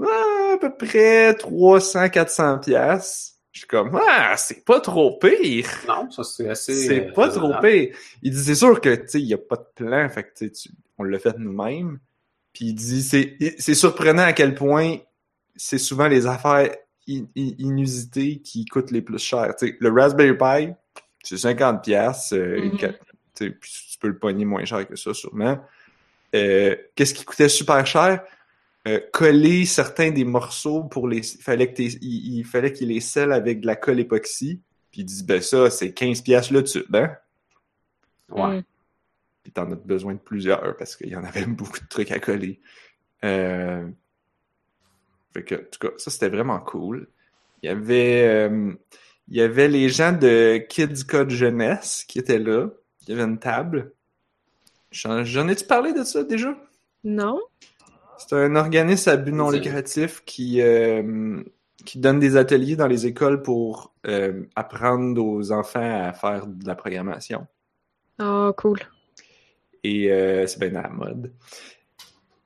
ah, 0.01 0.55
à 0.55 0.59
peu 0.59 0.75
près 0.77 1.35
300, 1.35 2.09
400 2.11 2.59
pièces. 2.59 3.40
Je 3.53 3.61
suis 3.61 3.67
comme, 3.69 3.99
ah, 4.09 4.37
c'est 4.37 4.65
pas 4.65 4.81
trop 4.81 5.19
pire. 5.19 5.67
Non, 5.89 6.11
ça 6.11 6.23
c'est 6.23 6.49
assez. 6.49 6.73
C'est 6.75 7.09
euh, 7.09 7.13
pas 7.13 7.29
trop 7.29 7.53
pire. 7.61 7.97
Il 8.23 8.31
dit, 8.33 8.45
c'est 8.45 8.55
sûr 8.55 8.81
que, 8.81 8.95
tu 8.95 9.09
sais, 9.09 9.21
il 9.21 9.27
y 9.27 9.35
a 9.35 9.39
pas 9.39 9.57
de 9.57 9.67
plan, 9.75 10.09
fait 10.09 10.23
que, 10.25 10.29
tu 10.37 10.47
sais, 10.47 10.51
tu- 10.53 10.71
on 10.99 11.03
l'a 11.05 11.19
fait 11.19 11.37
nous-mêmes. 11.39 11.99
Puis 12.53 12.67
il 12.67 12.75
dit, 12.75 13.03
c'est, 13.03 13.37
c'est 13.59 13.75
surprenant 13.75 14.23
à 14.23 14.33
quel 14.33 14.55
point 14.55 14.99
c'est 15.57 15.79
souvent 15.79 16.07
les 16.09 16.27
affaires 16.27 16.71
in- 17.09 17.25
in- 17.37 17.55
inusitées 17.59 18.39
qui 18.39 18.65
coûtent 18.67 18.91
les 18.93 19.03
plus 19.03 19.19
cher. 19.19 19.55
Tu 19.59 19.67
sais, 19.69 19.77
le 19.81 19.91
Raspberry 19.91 20.37
Pi, 20.37 20.73
c'est 21.23 21.37
50 21.39 21.83
pièces, 21.83 22.33
Mhm. 22.33 22.79
puis 22.79 23.51
tu 23.91 23.99
peux 24.01 24.09
le 24.09 24.19
pogner 24.19 24.45
moins 24.45 24.65
cher 24.65 24.87
que 24.87 24.95
ça, 24.97 25.13
sûrement. 25.13 25.59
Euh, 26.37 26.77
qu'est-ce 26.95 27.15
qui 27.15 27.25
coûtait 27.25 27.49
super 27.49 27.85
cher? 27.87 28.23
Euh, 28.89 29.01
coller 29.13 29.67
certains 29.67 30.11
des 30.11 30.25
morceaux 30.25 30.85
pour 30.85 31.07
les. 31.07 31.19
Il 31.35 31.43
fallait 31.43 31.71
que 31.71 31.77
t'es- 31.77 31.99
il, 32.01 32.39
il 32.39 32.45
fallait 32.45 32.73
qu'il 32.73 32.89
les 32.89 33.01
scelle 33.01 33.33
avec 33.33 33.61
de 33.61 33.67
la 33.67 33.77
colle 33.77 34.01
époxy. 34.01 34.61
Puis 34.91 35.03
il 35.03 35.05
dit 35.05 35.23
ben 35.23 35.43
ça, 35.43 35.69
c'est 35.71 35.93
15 35.93 36.23
pièces 36.23 36.51
là 36.51 36.63
dessus, 36.63 36.85
hein? 36.95 37.11
Ouais. 38.31 38.59
Mm. 38.59 38.65
Puis 39.43 39.53
t'en 39.53 39.71
as 39.71 39.77
besoin 39.77 40.15
de 40.15 40.19
plusieurs 40.19 40.77
parce 40.77 40.97
qu'il 40.97 41.09
y 41.09 41.17
en 41.17 41.25
avait 41.25 41.45
beaucoup 41.47 41.79
de 41.79 41.89
trucs 41.89 42.11
à 42.11 42.19
coller. 42.21 42.61
Euh... 43.25 43.87
Fait 45.35 45.45
que, 45.45 45.55
en 45.55 45.59
tout 45.71 45.89
cas, 45.89 45.95
ça 45.99 46.11
c'était 46.11 46.29
vraiment 46.31 46.59
cool. 46.59 47.07
Il 47.63 47.67
y 47.67 47.69
avait 47.69 48.25
euh, 48.27 48.73
il 49.29 49.37
y 49.37 49.43
avait 49.43 49.69
les 49.69 49.89
gens 49.91 50.13
de 50.13 50.57
Kids 50.69 51.05
Code 51.07 51.31
Jeunesse 51.31 52.05
qui 52.09 52.19
étaient 52.19 52.39
là. 52.39 52.69
Il 53.03 53.11
y 53.11 53.13
avait 53.13 53.31
une 53.31 53.39
table. 53.39 53.93
J'en 54.91 55.23
j'en 55.23 55.49
ai-tu 55.49 55.67
parlé 55.67 55.93
de 55.93 56.03
ça 56.03 56.25
déjà? 56.25 56.57
Non? 57.05 57.39
C'est 58.21 58.37
un 58.37 58.55
organisme 58.55 59.11
à 59.11 59.17
but 59.17 59.33
non 59.33 59.51
lucratif 59.51 60.23
qui, 60.27 60.61
euh, 60.61 61.43
qui 61.87 61.99
donne 61.99 62.21
des 62.21 62.37
ateliers 62.37 62.77
dans 62.77 62.87
les 62.87 63.07
écoles 63.07 63.43
pour 63.43 63.95
euh, 64.07 64.45
apprendre 64.55 65.25
aux 65.25 65.53
enfants 65.53 66.05
à 66.05 66.13
faire 66.13 66.47
de 66.47 66.67
la 66.67 66.75
programmation. 66.75 67.47
Oh, 68.21 68.53
cool. 68.57 68.79
Et 69.83 70.13
euh, 70.13 70.47
c'est 70.47 70.61
bien 70.61 70.79
à 70.79 70.83
la 70.83 70.91
mode. 70.91 71.33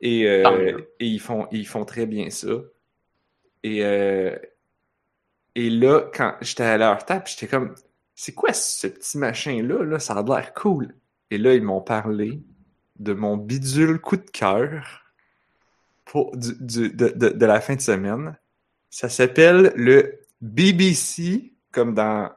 Et, 0.01 0.29
euh, 0.29 0.79
et 1.01 1.07
ils, 1.07 1.21
font, 1.21 1.49
ils 1.51 1.67
font 1.67 1.85
très 1.85 2.07
bien 2.07 2.31
ça. 2.31 2.53
Et, 3.65 3.85
euh, 3.85 4.37
et 5.57 5.71
là, 5.71 6.03
quand 6.15 6.35
j'étais 6.41 6.63
à 6.63 6.79
leur 6.79 7.05
table, 7.05 7.25
j'étais 7.27 7.49
comme, 7.49 7.75
c'est 8.15 8.33
quoi 8.33 8.53
ce 8.53 8.87
petit 8.87 9.19
machin-là? 9.19 9.83
Là? 9.85 9.99
Ça 9.99 10.15
a 10.15 10.23
l'air 10.23 10.55
cool. 10.55 10.95
Et 11.31 11.39
là, 11.39 11.55
ils 11.55 11.63
m'ont 11.63 11.81
parlé 11.81 12.41
de 13.01 13.13
mon 13.13 13.37
bidule 13.37 13.99
coup 13.99 14.17
de 14.17 14.31
cœur 14.31 15.04
pour, 16.05 16.37
du, 16.37 16.55
du- 16.61 16.91
de, 16.91 17.09
de, 17.09 17.29
de 17.31 17.47
la 17.47 17.61
fin 17.61 17.75
de 17.77 17.81
semaine. 17.81 18.37
Ça 18.91 19.09
s'appelle 19.09 19.73
le 19.77 20.21
BBC, 20.41 21.53
comme 21.73 21.95
dans 21.95 22.31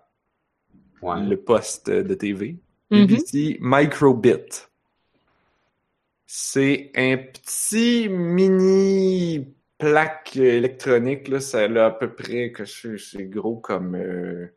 Ouais. 1.02 1.22
le 1.24 1.38
poste 1.38 1.90
de 1.92 2.14
TV. 2.16 2.58
Mhm. 2.90 3.06
BBC 3.06 3.58
Microbit. 3.62 4.68
C'est 6.26 6.92
un 6.96 7.18
petit 7.18 8.10
mini 8.10 9.54
plaque 9.78 10.36
électronique, 10.36 11.28
là. 11.28 11.40
Ça 11.40 11.60
a 11.66 11.86
à 11.86 11.92
peu 11.92 12.14
près, 12.14 12.52
que 12.52 12.66
c'est 12.66 13.26
gros 13.26 13.58
comme, 13.58 13.96
euh, 13.96 14.48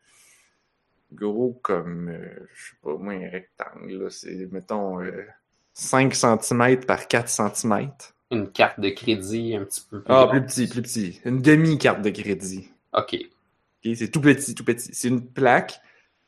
gros 1.12 1.58
comme, 1.62 2.08
euh, 2.08 2.48
je 2.54 2.70
sais 2.70 2.76
pas, 2.82 2.96
moi, 2.96 3.12
un 3.12 3.28
rectangle, 3.30 4.04
là. 4.04 4.10
C'est, 4.10 4.48
mettons, 4.50 5.00
euh, 5.00 5.26
5 5.74 6.14
cm 6.14 6.80
par 6.86 7.06
4 7.06 7.28
cm. 7.28 7.90
Une 8.30 8.50
carte 8.50 8.78
de 8.80 8.90
crédit 8.90 9.56
un 9.56 9.64
petit 9.64 9.82
peu 9.88 10.00
plus. 10.02 10.14
Ah, 10.14 10.26
plus 10.28 10.42
petit, 10.42 10.66
plus 10.68 10.82
petit. 10.82 11.20
Une 11.24 11.42
demi-carte 11.42 12.02
de 12.02 12.10
crédit. 12.10 12.68
Ok. 12.92 13.14
Ok, 13.14 13.92
c'est 13.96 14.10
tout 14.10 14.20
petit, 14.20 14.54
tout 14.54 14.64
petit. 14.64 14.90
C'est 14.92 15.08
une 15.08 15.26
plaque. 15.26 15.80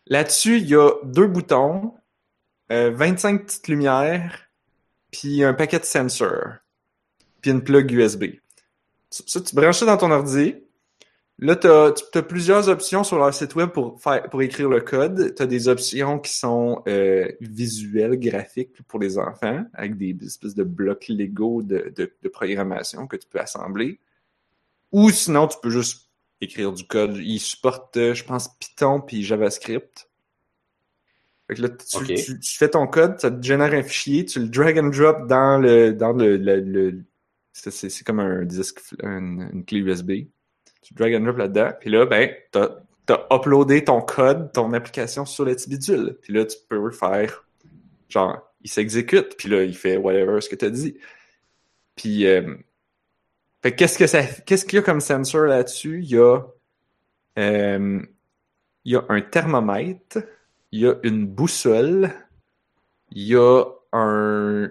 Là-dessus, 0.06 0.58
il 0.58 0.68
y 0.68 0.74
a 0.74 0.90
deux 1.04 1.26
boutons, 1.26 1.94
euh, 2.72 2.90
25 2.90 3.46
petites 3.46 3.68
lumières, 3.68 4.48
puis 5.12 5.44
un 5.44 5.54
paquet 5.54 5.78
de 5.78 5.84
sensors, 5.84 6.56
puis 7.40 7.50
une 7.50 7.62
plug 7.62 7.90
USB. 7.92 8.24
Ça, 9.10 9.22
ça, 9.26 9.40
tu 9.40 9.54
branches 9.54 9.78
ça 9.78 9.86
dans 9.86 9.96
ton 9.96 10.10
ordi. 10.10 10.56
Là, 11.44 11.56
tu 11.56 11.66
as, 11.66 12.22
plusieurs 12.22 12.68
options 12.68 13.02
sur 13.02 13.18
leur 13.18 13.34
site 13.34 13.56
web 13.56 13.70
pour, 13.70 14.00
faire, 14.00 14.30
pour 14.30 14.42
écrire 14.42 14.68
le 14.68 14.80
code. 14.80 15.34
Tu 15.34 15.42
as 15.42 15.46
des 15.46 15.66
options 15.66 16.20
qui 16.20 16.32
sont 16.32 16.84
euh, 16.86 17.26
visuelles, 17.40 18.16
graphiques 18.16 18.80
pour 18.86 19.00
les 19.00 19.18
enfants, 19.18 19.64
avec 19.74 19.96
des, 19.96 20.12
des 20.12 20.26
espèces 20.26 20.54
de 20.54 20.62
blocs 20.62 21.08
Lego 21.08 21.62
de, 21.62 21.92
de, 21.96 22.12
de 22.22 22.28
programmation 22.28 23.08
que 23.08 23.16
tu 23.16 23.26
peux 23.28 23.40
assembler. 23.40 23.98
Ou 24.92 25.10
sinon, 25.10 25.48
tu 25.48 25.56
peux 25.60 25.70
juste 25.70 26.10
écrire 26.40 26.72
du 26.72 26.84
code. 26.86 27.16
Il 27.16 27.40
supporte, 27.40 27.96
euh, 27.96 28.14
je 28.14 28.22
pense, 28.22 28.48
Python 28.60 29.00
puis 29.00 29.24
JavaScript. 29.24 30.08
Fait 31.48 31.54
que 31.56 31.62
là, 31.62 31.68
tu, 31.70 31.86
tu- 32.14 32.38
tu 32.38 32.56
fais 32.56 32.68
ton 32.68 32.86
code, 32.86 33.18
ça 33.20 33.32
te 33.32 33.42
génère 33.44 33.72
un 33.72 33.82
fichier, 33.82 34.24
tu 34.24 34.38
le 34.38 34.48
drag 34.48 34.78
and 34.78 34.90
drop 34.90 35.26
dans 35.26 35.58
le 35.58 35.92
dans 35.92 36.12
le, 36.12 36.36
le, 36.36 36.60
le- 36.60 37.02
c'est, 37.52 38.04
comme 38.04 38.20
un 38.20 38.44
disque, 38.44 38.80
une, 39.02 39.50
une 39.52 39.64
clé 39.64 39.80
USB. 39.80 40.12
Tu 40.82 40.94
drag 40.94 41.14
and 41.14 41.20
drop 41.20 41.38
là-dedans, 41.38 41.70
puis 41.80 41.90
là, 41.90 42.06
ben, 42.06 42.30
t'as, 42.50 42.70
t'as 43.06 43.26
uploadé 43.30 43.84
ton 43.84 44.00
code, 44.00 44.52
ton 44.52 44.72
application 44.72 45.24
sur 45.24 45.44
le 45.44 45.54
petit 45.54 45.68
bidule. 45.68 46.18
Puis 46.22 46.32
là, 46.32 46.44
tu 46.44 46.56
peux 46.68 46.90
faire, 46.90 47.44
genre, 48.08 48.52
il 48.62 48.70
s'exécute, 48.70 49.36
puis 49.36 49.48
là, 49.48 49.62
il 49.62 49.76
fait 49.76 49.96
whatever 49.96 50.40
ce 50.40 50.48
que 50.48 50.56
t'as 50.56 50.70
dit. 50.70 50.96
Puis, 51.96 52.26
euh, 52.26 52.56
fait 53.62 53.72
que 53.72 53.76
qu'est-ce 53.76 53.98
que 53.98 54.06
ça, 54.06 54.24
qu'est-ce 54.24 54.64
qu'il 54.64 54.76
y 54.76 54.78
a 54.80 54.82
comme 54.82 55.00
sensor 55.00 55.42
là-dessus? 55.42 56.00
Il 56.02 56.10
y 56.10 56.18
a, 56.18 56.40
euh, 57.38 58.02
il 58.84 58.92
y 58.92 58.96
a 58.96 59.04
un 59.08 59.20
thermomètre, 59.20 60.18
il 60.72 60.80
y 60.80 60.86
a 60.86 60.96
une 61.04 61.26
boussole, 61.26 62.10
il 63.12 63.22
y 63.28 63.36
a 63.36 63.64
un, 63.92 64.70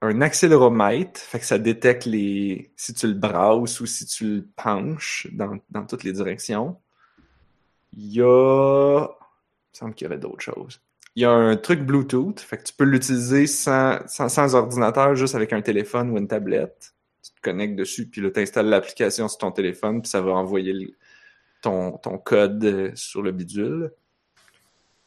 un 0.00 0.20
accéléromètre, 0.20 1.20
fait 1.20 1.40
que 1.40 1.44
ça 1.44 1.58
détecte 1.58 2.04
les, 2.04 2.70
si 2.76 2.94
tu 2.94 3.08
le 3.08 3.14
brasses 3.14 3.80
ou 3.80 3.86
si 3.86 4.06
tu 4.06 4.36
le 4.36 4.48
penches 4.56 5.26
dans, 5.32 5.58
dans 5.70 5.84
toutes 5.86 6.04
les 6.04 6.12
directions. 6.12 6.76
Il 7.96 8.12
y 8.12 8.22
a, 8.22 9.00
il 9.00 9.04
me 9.04 9.72
semble 9.72 9.94
qu'il 9.94 10.04
y 10.04 10.10
avait 10.10 10.20
d'autres 10.20 10.40
choses. 10.42 10.80
Il 11.16 11.22
y 11.22 11.24
a 11.24 11.32
un 11.32 11.56
truc 11.56 11.80
Bluetooth, 11.80 12.38
fait 12.38 12.58
que 12.58 12.62
tu 12.62 12.74
peux 12.74 12.84
l'utiliser 12.84 13.48
sans, 13.48 13.98
sans, 14.06 14.54
ordinateur, 14.54 15.16
juste 15.16 15.34
avec 15.34 15.52
un 15.52 15.62
téléphone 15.62 16.10
ou 16.10 16.18
une 16.18 16.28
tablette. 16.28 16.94
Tu 17.24 17.32
te 17.32 17.40
connectes 17.40 17.74
dessus, 17.74 18.06
puis 18.06 18.20
là, 18.20 18.30
tu 18.30 18.38
installes 18.38 18.68
l'application 18.68 19.26
sur 19.26 19.38
ton 19.38 19.50
téléphone, 19.50 20.00
puis 20.00 20.08
ça 20.08 20.20
va 20.20 20.30
envoyer 20.32 20.94
ton, 21.60 21.98
ton 21.98 22.18
code 22.18 22.64
euh, 22.64 22.92
sur 22.94 23.22
le 23.22 23.32
bidule. 23.32 23.92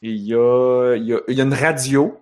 Et 0.01 0.09
il 0.09 0.23
y 0.23 0.35
a, 0.35 0.95
il 0.97 1.05
y 1.05 1.41
a 1.41 1.43
une 1.43 1.53
radio 1.53 2.21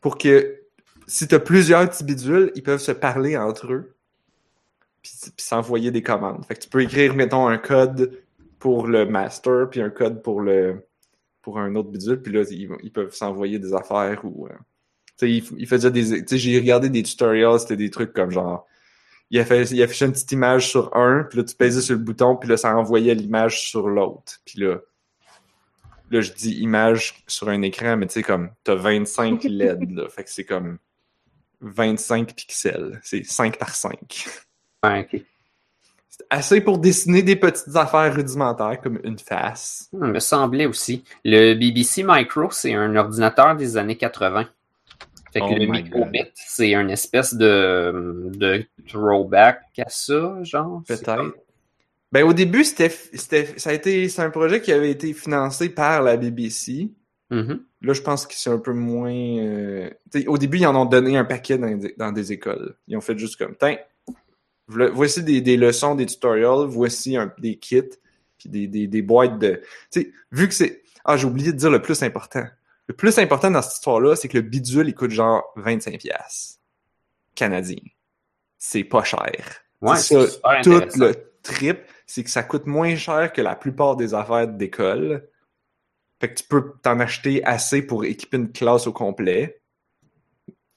pour 0.00 0.16
que 0.16 0.67
si 1.08 1.26
tu 1.26 1.34
as 1.34 1.40
plusieurs 1.40 1.88
petits 1.88 2.04
bidules, 2.04 2.52
ils 2.54 2.62
peuvent 2.62 2.80
se 2.80 2.92
parler 2.92 3.36
entre 3.36 3.72
eux 3.72 3.96
puis, 5.02 5.12
s'envoyer 5.38 5.90
des 5.90 6.02
commandes. 6.02 6.44
Fait 6.44 6.54
que 6.54 6.60
tu 6.60 6.68
peux 6.68 6.82
écrire, 6.82 7.14
mettons, 7.14 7.48
un 7.48 7.58
code 7.58 8.22
pour 8.58 8.86
le 8.86 9.06
master, 9.06 9.68
puis 9.70 9.80
un 9.80 9.90
code 9.90 10.22
pour 10.22 10.40
le 10.40 10.84
pour 11.40 11.58
un 11.58 11.74
autre 11.76 11.88
bidule, 11.88 12.20
puis 12.20 12.32
là, 12.32 12.42
ils, 12.50 12.68
ils 12.82 12.92
peuvent 12.92 13.14
s'envoyer 13.14 13.58
des 13.58 13.72
affaires 13.72 14.20
ou... 14.22 14.48
euh, 14.48 14.52
tu 15.18 15.26
sais, 15.26 15.30
il, 15.30 15.44
il 15.56 15.66
faisait 15.66 15.90
des... 15.90 16.22
Tu 16.22 16.28
sais, 16.28 16.36
j'ai 16.36 16.58
regardé 16.58 16.90
des 16.90 17.02
tutorials, 17.02 17.58
c'était 17.58 17.76
des 17.76 17.88
trucs 17.88 18.12
comme 18.12 18.30
genre... 18.30 18.66
Il, 19.30 19.38
a 19.38 19.46
fait, 19.46 19.62
il 19.70 19.82
affichait 19.82 20.04
une 20.04 20.12
petite 20.12 20.32
image 20.32 20.68
sur 20.68 20.94
un, 20.94 21.22
puis 21.22 21.38
là, 21.38 21.44
tu 21.44 21.54
pesais 21.54 21.80
sur 21.80 21.96
le 21.96 22.02
bouton, 22.02 22.36
puis 22.36 22.50
là, 22.50 22.58
ça 22.58 22.76
envoyait 22.76 23.14
l'image 23.14 23.62
sur 23.62 23.88
l'autre. 23.88 24.40
Puis 24.44 24.60
là, 24.60 24.76
là, 26.10 26.20
je 26.20 26.32
dis 26.32 26.56
image 26.56 27.24
sur 27.26 27.48
un 27.48 27.62
écran, 27.62 27.96
mais 27.96 28.06
tu 28.08 28.14
sais, 28.14 28.22
comme, 28.22 28.50
t'as 28.62 28.74
25 28.74 29.44
LED, 29.48 29.90
là. 29.92 30.08
Fait 30.10 30.24
que 30.24 30.30
c'est 30.30 30.44
comme 30.44 30.78
25 31.60 32.34
pixels. 32.34 33.00
C'est 33.02 33.24
5 33.24 33.58
par 33.58 33.74
5. 33.74 34.26
Ouais, 34.84 35.08
ok. 35.12 35.20
C'est 36.08 36.26
assez 36.30 36.60
pour 36.60 36.78
dessiner 36.78 37.22
des 37.22 37.36
petites 37.36 37.76
affaires 37.76 38.14
rudimentaires, 38.14 38.80
comme 38.80 38.98
une 39.04 39.18
face. 39.18 39.88
Il 39.92 40.00
me 40.00 40.18
semblait 40.18 40.66
aussi. 40.66 41.04
Le 41.24 41.54
BBC 41.54 42.04
Micro, 42.04 42.50
c'est 42.50 42.74
un 42.74 42.94
ordinateur 42.96 43.56
des 43.56 43.76
années 43.76 43.96
80. 43.96 44.48
Fait 45.32 45.40
que 45.40 45.44
Oh 45.44 45.54
le 45.54 45.66
microbit, 45.66 46.30
c'est 46.34 46.74
une 46.74 46.90
espèce 46.90 47.34
de, 47.34 48.30
de 48.34 48.64
throwback 48.88 49.60
à 49.78 49.88
ça, 49.88 50.42
genre. 50.42 50.82
Peut-être. 50.86 51.34
Ben, 52.10 52.24
au 52.24 52.32
début, 52.32 52.64
c'était, 52.64 52.88
c'était, 52.88 53.58
ça 53.58 53.70
a 53.70 53.72
été, 53.74 54.08
c'est 54.08 54.22
un 54.22 54.30
projet 54.30 54.62
qui 54.62 54.72
avait 54.72 54.90
été 54.90 55.12
financé 55.12 55.68
par 55.68 56.02
la 56.02 56.16
BBC. 56.16 56.88
Mhm. 57.30 57.62
Là, 57.80 57.92
je 57.92 58.02
pense 58.02 58.26
que 58.26 58.34
c'est 58.34 58.50
un 58.50 58.58
peu 58.58 58.72
moins. 58.72 59.12
euh, 59.12 59.90
au 60.26 60.38
début, 60.38 60.58
ils 60.58 60.66
en 60.66 60.74
ont 60.76 60.84
donné 60.84 61.16
un 61.16 61.24
paquet 61.24 61.58
dans, 61.58 61.74
des- 61.76 61.94
dans 61.96 62.12
des 62.12 62.32
écoles. 62.32 62.76
Ils 62.88 62.96
ont 62.96 63.00
fait 63.00 63.16
juste 63.18 63.36
comme, 63.36 63.54
tiens, 63.58 63.78
voici 64.66 65.22
des, 65.22 65.40
des 65.40 65.56
leçons, 65.56 65.94
des 65.94 66.06
tutorials, 66.06 66.66
voici 66.66 67.16
un- 67.16 67.32
des 67.38 67.56
kits, 67.56 67.82
puis 68.38 68.48
des, 68.48 68.66
des, 68.66 68.86
des 68.86 69.02
boîtes 69.02 69.38
de. 69.38 69.62
Tu 69.90 70.02
sais, 70.02 70.12
vu 70.32 70.48
que 70.48 70.54
c'est. 70.54 70.82
Ah, 71.04 71.16
j'ai 71.16 71.26
oublié 71.26 71.52
de 71.52 71.56
dire 71.58 71.70
le 71.70 71.80
plus 71.80 72.02
important. 72.02 72.44
Le 72.86 72.94
plus 72.94 73.18
important 73.18 73.50
dans 73.50 73.62
cette 73.62 73.74
histoire-là, 73.74 74.16
c'est 74.16 74.28
que 74.28 74.36
le 74.38 74.42
bidule, 74.42 74.88
il 74.88 74.94
coûte 74.94 75.10
genre 75.10 75.44
25$ 75.56 75.98
piastres 75.98 76.58
canadiens. 77.34 77.76
C'est 78.58 78.84
pas 78.84 79.04
cher. 79.04 79.20
Ouais, 79.80 79.96
ça, 79.96 80.26
tout 80.62 80.70
le 80.98 81.14
trip, 81.42 81.78
c'est 82.06 82.24
que 82.24 82.30
ça 82.30 82.42
coûte 82.42 82.66
moins 82.66 82.96
cher 82.96 83.32
que 83.32 83.40
la 83.40 83.54
plupart 83.54 83.96
des 83.96 84.12
affaires 84.14 84.48
d'école. 84.48 85.28
Fait 86.20 86.28
que 86.30 86.34
tu 86.34 86.44
peux 86.44 86.72
t'en 86.82 87.00
acheter 87.00 87.44
assez 87.44 87.82
pour 87.82 88.04
équiper 88.04 88.36
une 88.38 88.52
classe 88.52 88.86
au 88.86 88.92
complet. 88.92 89.60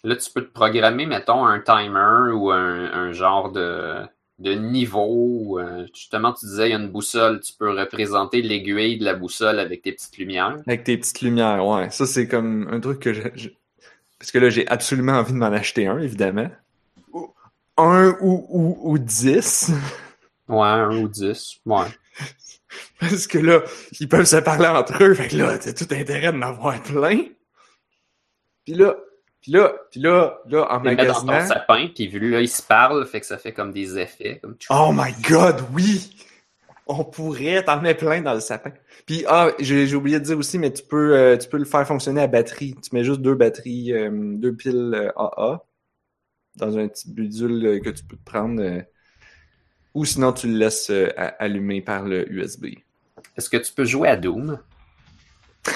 Là, 0.03 0.15
tu 0.15 0.31
peux 0.31 0.41
te 0.43 0.51
programmer, 0.51 1.05
mettons, 1.05 1.45
un 1.45 1.59
timer 1.59 2.31
ou 2.33 2.51
un, 2.51 2.91
un 2.91 3.11
genre 3.11 3.51
de, 3.51 4.01
de 4.39 4.53
niveau. 4.53 5.59
euh, 5.59 5.85
justement, 5.93 6.33
tu 6.33 6.45
disais, 6.45 6.69
il 6.69 6.71
y 6.71 6.75
a 6.75 6.79
une 6.79 6.89
boussole, 6.89 7.39
tu 7.41 7.53
peux 7.53 7.69
représenter 7.69 8.41
l'aiguille 8.41 8.97
de 8.97 9.05
la 9.05 9.13
boussole 9.13 9.59
avec 9.59 9.83
tes 9.83 9.91
petites 9.91 10.17
lumières. 10.17 10.57
Avec 10.65 10.83
tes 10.85 10.97
petites 10.97 11.21
lumières, 11.21 11.65
ouais. 11.67 11.89
Ça, 11.91 12.05
c'est 12.07 12.27
comme 12.27 12.67
un 12.71 12.79
truc 12.79 12.99
que 12.99 13.13
je... 13.13 13.21
je- 13.35 13.49
Parce 14.19 14.31
que 14.31 14.39
là, 14.39 14.49
j'ai 14.49 14.67
absolument 14.67 15.13
envie 15.13 15.33
de 15.33 15.37
m'en 15.37 15.47
acheter 15.47 15.87
un, 15.87 15.99
évidemment. 15.99 16.49
Un 17.77 18.15
ou, 18.21 18.45
ou, 18.49 18.91
ou 18.91 18.97
dix. 18.97 19.71
Ouais, 20.47 20.67
un 20.67 20.97
ou 20.97 21.07
dix. 21.07 21.59
Ouais. 21.65 21.87
Parce 22.99 23.27
que 23.27 23.37
là, 23.37 23.61
ils 23.99 24.07
peuvent 24.07 24.25
se 24.25 24.37
parler 24.37 24.67
entre 24.67 25.03
eux. 25.03 25.13
Fait 25.13 25.27
que 25.27 25.37
là, 25.37 25.57
t'as 25.57 25.73
tout 25.73 25.87
intérêt 25.91 26.31
de 26.31 26.37
m'avoir 26.37 26.81
plein. 26.81 27.19
Puis 28.65 28.73
là, 28.75 28.95
puis 29.41 29.51
là, 29.51 29.73
puis 29.89 29.99
là, 29.99 30.39
là, 30.45 30.67
en 30.71 30.79
mets 30.79 30.95
dans 30.95 31.13
ton 31.13 31.47
sapin, 31.47 31.87
puis 31.93 32.07
vu 32.07 32.19
là, 32.29 32.41
ils 32.41 32.47
se 32.47 32.61
parlent, 32.61 33.05
fait 33.07 33.21
que 33.21 33.25
ça 33.25 33.37
fait 33.37 33.53
comme 33.53 33.71
des 33.71 33.97
effets. 33.97 34.39
Comme... 34.39 34.55
Oh 34.69 34.91
my 34.93 35.13
god, 35.27 35.63
oui! 35.73 36.15
On 36.85 37.03
pourrait, 37.05 37.63
t'en 37.63 37.81
mets 37.81 37.95
plein 37.95 38.21
dans 38.21 38.33
le 38.33 38.39
sapin. 38.39 38.71
Puis, 39.05 39.23
ah, 39.27 39.49
j'ai 39.59 39.95
oublié 39.95 40.19
de 40.19 40.25
dire 40.25 40.37
aussi, 40.37 40.59
mais 40.59 40.71
tu 40.71 40.83
peux, 40.83 41.15
euh, 41.15 41.37
tu 41.37 41.47
peux 41.47 41.57
le 41.57 41.65
faire 41.65 41.87
fonctionner 41.87 42.21
à 42.21 42.27
batterie. 42.27 42.75
Tu 42.83 42.93
mets 42.93 43.03
juste 43.03 43.21
deux 43.21 43.35
batteries, 43.35 43.93
euh, 43.93 44.09
deux 44.11 44.53
piles 44.53 44.93
euh, 44.93 45.11
AA 45.15 45.63
dans 46.57 46.77
un 46.77 46.87
petit 46.87 47.11
bidule 47.11 47.65
euh, 47.65 47.79
que 47.79 47.89
tu 47.89 48.03
peux 48.03 48.17
te 48.17 48.23
prendre. 48.23 48.61
Ou 49.93 50.05
sinon, 50.05 50.33
tu 50.33 50.47
le 50.47 50.57
laisses 50.57 50.89
euh, 50.89 51.09
allumer 51.39 51.81
par 51.81 52.03
le 52.05 52.29
USB. 52.31 52.67
Est-ce 53.37 53.49
que 53.49 53.57
tu 53.57 53.71
peux 53.73 53.85
jouer 53.85 54.07
à 54.09 54.17
Doom? 54.17 54.59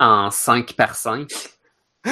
en 0.00 0.30
5 0.30 0.72
par 0.74 0.94
5? 0.96 1.30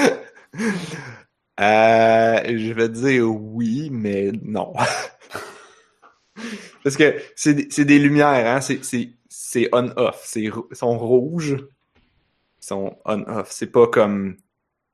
Euh, 1.60 2.40
je 2.58 2.72
vais 2.72 2.88
dire 2.88 3.30
oui, 3.30 3.90
mais 3.92 4.32
non. 4.42 4.72
Parce 6.82 6.96
que 6.96 7.14
c'est 7.36 7.84
des- 7.84 7.98
lumières, 7.98 8.56
hein. 8.56 8.60
C'est- 8.60 9.68
on-off. 9.72 10.32
Ils 10.34 10.50
sont 10.72 10.98
rouges. 10.98 11.56
Ils 11.58 12.66
sont 12.66 12.96
on-off. 13.04 13.48
C'est 13.50 13.70
pas 13.70 13.86
comme. 13.86 14.36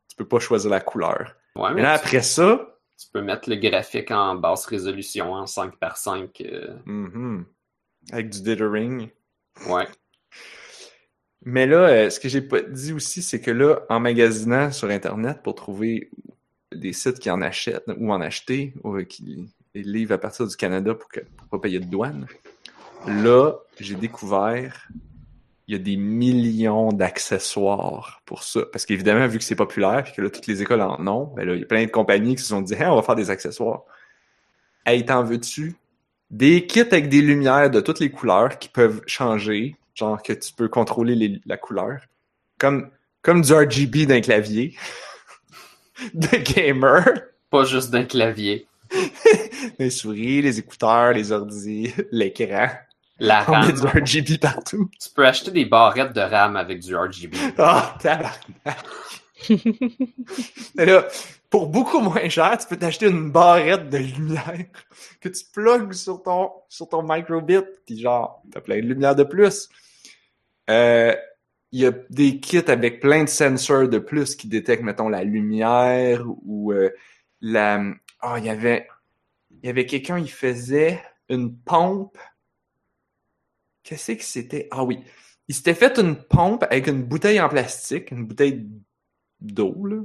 Tu 0.08 0.16
peux 0.16 0.26
pas 0.26 0.40
choisir 0.40 0.70
la 0.70 0.80
couleur. 0.80 1.34
Ouais, 1.56 1.72
Mais 1.74 1.82
là, 1.82 1.92
après 1.92 2.22
ça. 2.22 2.76
Tu 2.98 3.06
peux 3.12 3.22
mettre 3.22 3.48
le 3.48 3.56
graphique 3.56 4.10
en 4.10 4.34
basse 4.34 4.66
résolution 4.66 5.32
en 5.32 5.46
5 5.46 5.76
par 5.76 5.96
5. 5.96 6.42
euh, 6.42 6.76
mhm, 6.84 7.44
avec 8.10 8.30
du 8.30 8.42
dithering. 8.42 9.08
ouais. 9.68 9.86
Mais 11.44 11.66
là, 11.66 11.88
euh, 11.88 12.10
ce 12.10 12.18
que 12.18 12.28
j'ai 12.28 12.42
pas 12.42 12.60
dit 12.60 12.92
aussi, 12.92 13.22
c'est 13.22 13.40
que 13.40 13.52
là, 13.52 13.80
en 13.88 14.00
magasinant 14.00 14.72
sur 14.72 14.90
Internet 14.90 15.40
pour 15.42 15.54
trouver 15.54 16.10
des 16.74 16.92
sites 16.92 17.20
qui 17.20 17.30
en 17.30 17.40
achètent 17.40 17.84
ou 17.96 18.12
en 18.12 18.20
acheter, 18.20 18.74
ou 18.82 18.98
qui 19.04 19.48
les 19.74 19.82
livrent 19.82 20.14
à 20.14 20.18
partir 20.18 20.46
du 20.46 20.56
Canada 20.56 20.94
pour, 20.94 21.08
pour 21.08 21.48
pas 21.48 21.58
payer 21.60 21.78
de 21.78 21.84
douane, 21.84 22.26
là, 23.06 23.52
j'ai 23.78 23.94
découvert 23.94 24.88
il 25.68 25.72
y 25.72 25.74
a 25.76 25.78
des 25.78 25.96
millions 25.96 26.92
d'accessoires 26.92 28.22
pour 28.24 28.42
ça. 28.42 28.62
Parce 28.72 28.86
qu'évidemment, 28.86 29.26
vu 29.26 29.36
que 29.38 29.44
c'est 29.44 29.54
populaire 29.54 30.04
et 30.08 30.12
que 30.16 30.22
là, 30.22 30.30
toutes 30.30 30.46
les 30.46 30.62
écoles 30.62 30.80
en 30.80 31.06
ont, 31.06 31.32
ben 31.36 31.46
là, 31.46 31.54
il 31.54 31.60
y 31.60 31.62
a 31.62 31.66
plein 31.66 31.84
de 31.84 31.90
compagnies 31.90 32.36
qui 32.36 32.42
se 32.42 32.48
sont 32.48 32.62
dit 32.62 32.72
hey, 32.74 32.86
on 32.86 32.96
va 32.96 33.02
faire 33.02 33.14
des 33.14 33.28
accessoires. 33.30 33.82
Hey, 34.86 35.04
t'en 35.04 35.22
veux-tu? 35.22 35.76
Des 36.30 36.66
kits 36.66 36.80
avec 36.80 37.08
des 37.10 37.20
lumières 37.20 37.70
de 37.70 37.80
toutes 37.80 38.00
les 38.00 38.10
couleurs 38.10 38.58
qui 38.58 38.70
peuvent 38.70 39.02
changer, 39.06 39.76
genre 39.94 40.22
que 40.22 40.32
tu 40.32 40.52
peux 40.54 40.68
contrôler 40.68 41.14
les- 41.14 41.40
la 41.44 41.58
couleur. 41.58 42.00
Comme, 42.58 42.90
comme 43.22 43.42
du 43.42 43.52
RGB 43.52 44.06
d'un 44.06 44.20
clavier 44.22 44.74
de 46.14 46.28
gamer. 46.54 47.04
Pas 47.50 47.64
juste 47.64 47.90
d'un 47.90 48.04
clavier. 48.04 48.66
Les 49.78 49.90
souris, 49.90 50.40
les 50.40 50.58
écouteurs, 50.58 51.12
les 51.12 51.30
ordis, 51.30 51.92
l'écran. 52.10 52.68
La 53.18 53.44
On 53.48 53.52
RAM. 53.52 53.72
du 53.72 53.86
RGB 53.86 54.38
partout. 54.38 54.90
Tu 55.00 55.10
peux 55.10 55.26
acheter 55.26 55.50
des 55.50 55.64
barrettes 55.64 56.12
de 56.12 56.20
RAM 56.20 56.56
avec 56.56 56.80
du 56.80 56.94
RGB. 56.94 57.36
Ah, 57.58 57.96
tabarnak! 58.00 58.78
Mais 60.74 60.86
là, 60.86 61.06
pour 61.50 61.68
beaucoup 61.68 62.00
moins 62.00 62.28
cher, 62.28 62.56
tu 62.58 62.66
peux 62.66 62.76
t'acheter 62.76 63.06
une 63.06 63.30
barrette 63.30 63.88
de 63.88 63.98
lumière 63.98 64.66
que 65.20 65.28
tu 65.28 65.44
plugues 65.52 65.92
sur 65.92 66.22
ton, 66.22 66.50
sur 66.68 66.88
ton 66.88 67.02
microbit, 67.02 67.64
puis 67.86 68.00
genre, 68.00 68.42
t'as 68.52 68.60
plein 68.60 68.76
de 68.76 68.82
lumière 68.86 69.14
de 69.16 69.24
plus. 69.24 69.68
Euh, 70.70 71.14
il 71.72 71.80
y 71.80 71.86
a 71.86 71.92
des 72.10 72.40
kits 72.40 72.58
avec 72.68 73.00
plein 73.00 73.24
de 73.24 73.28
sensors 73.28 73.88
de 73.88 73.98
plus 73.98 74.34
qui 74.36 74.48
détectent, 74.48 74.82
mettons, 74.82 75.08
la 75.08 75.24
lumière 75.24 76.24
ou 76.44 76.72
euh, 76.72 76.90
la... 77.40 77.82
Ah, 78.20 78.36
il 78.38 78.44
y 78.44 78.50
avait... 78.50 78.86
Il 79.62 79.66
y 79.66 79.70
avait 79.70 79.86
quelqu'un, 79.86 80.18
il 80.18 80.30
faisait 80.30 81.02
une 81.28 81.56
pompe. 81.56 82.16
Qu'est-ce 83.82 84.12
que 84.12 84.24
c'était? 84.24 84.68
Ah 84.70 84.84
oui. 84.84 85.00
Il 85.48 85.54
s'était 85.54 85.74
fait 85.74 85.98
une 85.98 86.16
pompe 86.16 86.64
avec 86.70 86.88
une 86.88 87.02
bouteille 87.02 87.40
en 87.40 87.48
plastique, 87.48 88.10
une 88.10 88.26
bouteille 88.26 88.68
d'eau, 89.40 89.86
là. 89.86 90.02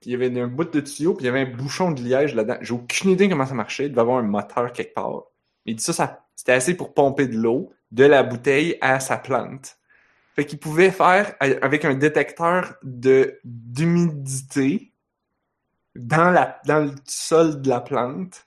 Puis 0.00 0.10
il 0.10 0.12
y 0.12 0.14
avait 0.14 0.40
un 0.40 0.46
bout 0.46 0.64
de 0.64 0.80
tuyau, 0.80 1.14
puis 1.14 1.24
il 1.24 1.26
y 1.26 1.30
avait 1.30 1.40
un 1.40 1.56
bouchon 1.56 1.90
de 1.90 2.02
liège 2.02 2.34
là-dedans. 2.34 2.58
J'ai 2.60 2.74
aucune 2.74 3.10
idée 3.10 3.28
comment 3.28 3.46
ça 3.46 3.54
marchait. 3.54 3.86
Il 3.86 3.90
devait 3.90 4.02
avoir 4.02 4.18
un 4.18 4.22
moteur 4.22 4.72
quelque 4.72 4.94
part. 4.94 5.24
Mais 5.64 5.72
il 5.72 5.76
dit 5.76 5.82
ça, 5.82 5.92
ça 5.92 6.26
c'était 6.36 6.52
assez 6.52 6.76
pour 6.76 6.94
pomper 6.94 7.26
de 7.26 7.36
l'eau 7.36 7.72
de 7.90 8.04
la 8.04 8.22
bouteille 8.22 8.76
à 8.80 9.00
sa 9.00 9.16
plante. 9.16 9.78
Fait 10.34 10.44
qu'il 10.44 10.58
pouvait 10.58 10.90
faire 10.90 11.34
avec 11.40 11.86
un 11.86 11.94
détecteur 11.94 12.74
d'humidité 12.82 14.92
dans 15.94 16.34
dans 16.66 16.84
le 16.84 16.92
sol 17.06 17.62
de 17.62 17.68
la 17.70 17.80
plante. 17.80 18.46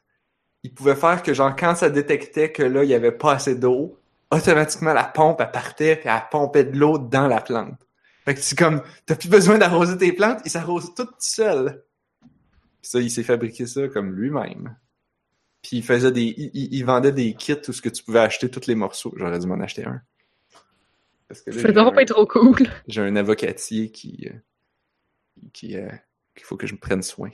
Il 0.61 0.74
pouvait 0.74 0.95
faire 0.95 1.24
que 1.24 1.34
genre 1.34 1.55
quand 1.55 1.76
ça 1.76 1.89
détectait 1.89 2.51
que 2.51 2.61
là 2.61 2.84
il 2.84 2.89
y 2.89 2.93
avait 2.93 3.11
pas 3.11 3.34
assez 3.34 3.55
d'eau, 3.55 3.99
automatiquement 4.32 4.94
la 4.94 5.04
pompe 5.06 5.42
elle 5.42 5.52
partait 5.52 5.96
puis 5.96 6.10
elle 6.10 6.22
pompait 6.32 6.64
de 6.66 6.78
l'eau 6.78 6.98
dans 6.98 7.28
la 7.28 7.42
plante. 7.42 7.80
Fait 8.26 8.36
que 8.36 8.42
c'est 8.42 8.58
comme 8.58 8.82
t'as 9.06 9.16
plus 9.16 9.30
besoin 9.30 9.58
d'arroser 9.58 9.98
tes 9.98 10.12
plantes, 10.14 10.40
il 10.46 10.52
s'arrose 10.52 10.94
tout 10.96 11.08
seul. 11.20 11.84
Puis 12.22 12.92
ça 12.92 13.00
il 13.00 13.10
s'est 13.12 13.24
fabriqué 13.24 13.66
ça 13.66 13.88
comme 13.88 14.14
lui-même. 14.14 14.76
Puis 15.62 15.78
il 15.78 15.84
faisait 15.84 16.12
des 16.12 16.34
il, 16.38 16.52
il- 16.54 16.74
il 16.76 16.86
vendait 16.86 17.12
des 17.12 17.34
kits 17.34 17.54
où 17.68 17.74
ce 17.74 17.82
que 17.82 17.90
tu 17.90 18.04
pouvais 18.04 18.20
acheter 18.20 18.50
tous 18.50 18.68
les 18.68 18.76
morceaux. 18.76 19.14
J'aurais 19.18 19.40
dû 19.40 19.48
m'en 19.48 19.60
acheter 19.60 19.86
un. 19.86 20.02
Parce 21.28 21.42
que 21.42 21.52
là, 21.52 21.62
Ça 21.62 21.72
doit 21.72 21.92
pas 21.92 22.02
être 22.02 22.14
trop 22.14 22.26
cool. 22.26 22.68
j'ai 22.88 23.02
un 23.02 23.16
avocatier 23.16 23.92
qui 23.92 24.28
euh, 24.32 24.38
qui 25.54 25.76
euh, 25.78 25.90
qu'il 26.36 26.46
faut 26.46 26.56
que 26.58 26.66
je 26.68 26.74
me 26.74 26.80
prenne 26.80 27.02
soin. 27.04 27.30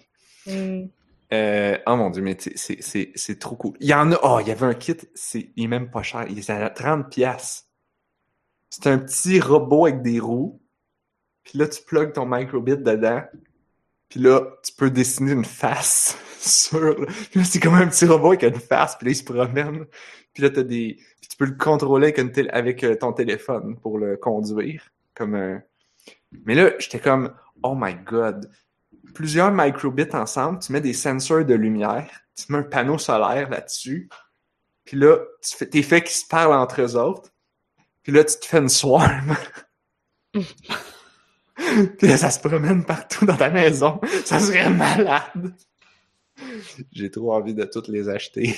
Hmm. 0.48 0.86
Euh, 1.34 1.78
oh 1.88 1.96
mon 1.96 2.10
dieu, 2.12 2.22
mais 2.22 2.38
c'est- 2.40 3.40
trop 3.40 3.56
cool. 3.56 3.74
Il 3.80 3.88
y 3.88 3.94
en 3.94 4.12
a, 4.12 4.20
oh, 4.24 4.40
il 4.42 4.48
y 4.48 4.52
avait 4.52 4.66
un 4.66 4.74
kit, 4.74 4.96
il 5.34 5.64
est 5.64 5.68
même 5.68 5.90
pas 5.90 6.04
cher, 6.04 6.26
il 6.30 6.38
est 6.40 6.50
à 6.50 6.70
30 6.70 7.10
pièces. 7.10 7.68
C'est 8.70 8.88
un 8.88 9.00
petit 9.00 9.40
robot 9.40 9.86
avec 9.88 10.02
des 10.02 10.20
roues. 10.20 10.62
Puis 11.44 11.58
là, 11.60 11.68
tu 11.68 11.82
plugues 11.84 12.14
ton 12.14 12.26
microbit 12.26 12.78
dedans. 12.78 13.24
Puis 14.10 14.20
là, 14.20 14.42
tu 14.64 14.74
peux 14.74 14.90
dessiner 14.92 15.32
une 15.32 15.46
face 15.46 16.18
sur. 16.40 16.96
Puis 16.96 17.40
là, 17.40 17.44
c'est 17.46 17.60
comme 17.60 17.76
un 17.76 17.88
petit 17.88 18.06
robot 18.06 18.30
avec 18.30 18.44
une 18.44 18.60
face. 18.60 18.96
Puis 18.98 19.06
là, 19.06 19.12
il 19.12 19.16
se 19.16 19.24
promène. 19.24 19.86
Puis 20.34 20.44
là, 20.44 20.50
t'as 20.50 20.64
des. 20.64 20.98
Puis 21.22 21.30
tu 21.30 21.38
peux 21.38 21.46
le 21.46 21.56
contrôler 21.56 22.14
avec, 22.16 22.38
avec 22.54 22.84
euh, 22.84 22.96
ton 22.96 23.14
téléphone 23.14 23.78
pour 23.80 23.98
le 23.98 24.18
conduire. 24.18 24.92
Comme 25.14 25.36
un. 25.36 25.62
Mais 26.46 26.56
là, 26.56 26.72
j'étais 26.80 27.00
comme, 27.00 27.34
oh 27.64 27.76
my 27.76 27.96
god. 27.96 28.50
Plusieurs 29.14 29.52
microbits 29.52 30.14
ensemble, 30.14 30.60
tu 30.60 30.72
mets 30.72 30.82
des 30.82 30.94
sensors 30.94 31.46
de 31.46 31.54
lumière, 31.54 32.10
tu 32.36 32.52
mets 32.52 32.60
un 32.60 32.64
panneau 32.64 32.98
solaire 32.98 33.50
là-dessus. 33.50 34.10
Puis 34.84 34.98
là, 34.98 35.18
tu 35.42 35.56
fais, 35.56 35.68
t'es 35.68 35.82
fait 35.82 36.02
qu'ils 36.02 36.16
se 36.16 36.28
parlent 36.28 36.54
entre 36.54 36.82
eux 36.82 36.96
autres. 36.96 37.32
Puis 38.04 38.12
là, 38.12 38.24
tu 38.24 38.40
te 38.40 38.46
fais 38.46 38.60
une 38.60 38.70
swarm. 38.70 39.36
Puis 40.34 42.08
là, 42.08 42.18
ça 42.18 42.30
se 42.30 42.40
promène 42.40 42.86
partout 42.86 43.26
dans 43.26 43.38
ta 43.38 43.50
maison. 43.50 44.00
Ça 44.26 44.40
serait 44.40 44.70
malade. 44.70 45.56
J'ai 46.92 47.10
trop 47.10 47.34
envie 47.34 47.54
de 47.54 47.64
toutes 47.64 47.88
les 47.88 48.10
acheter. 48.10 48.56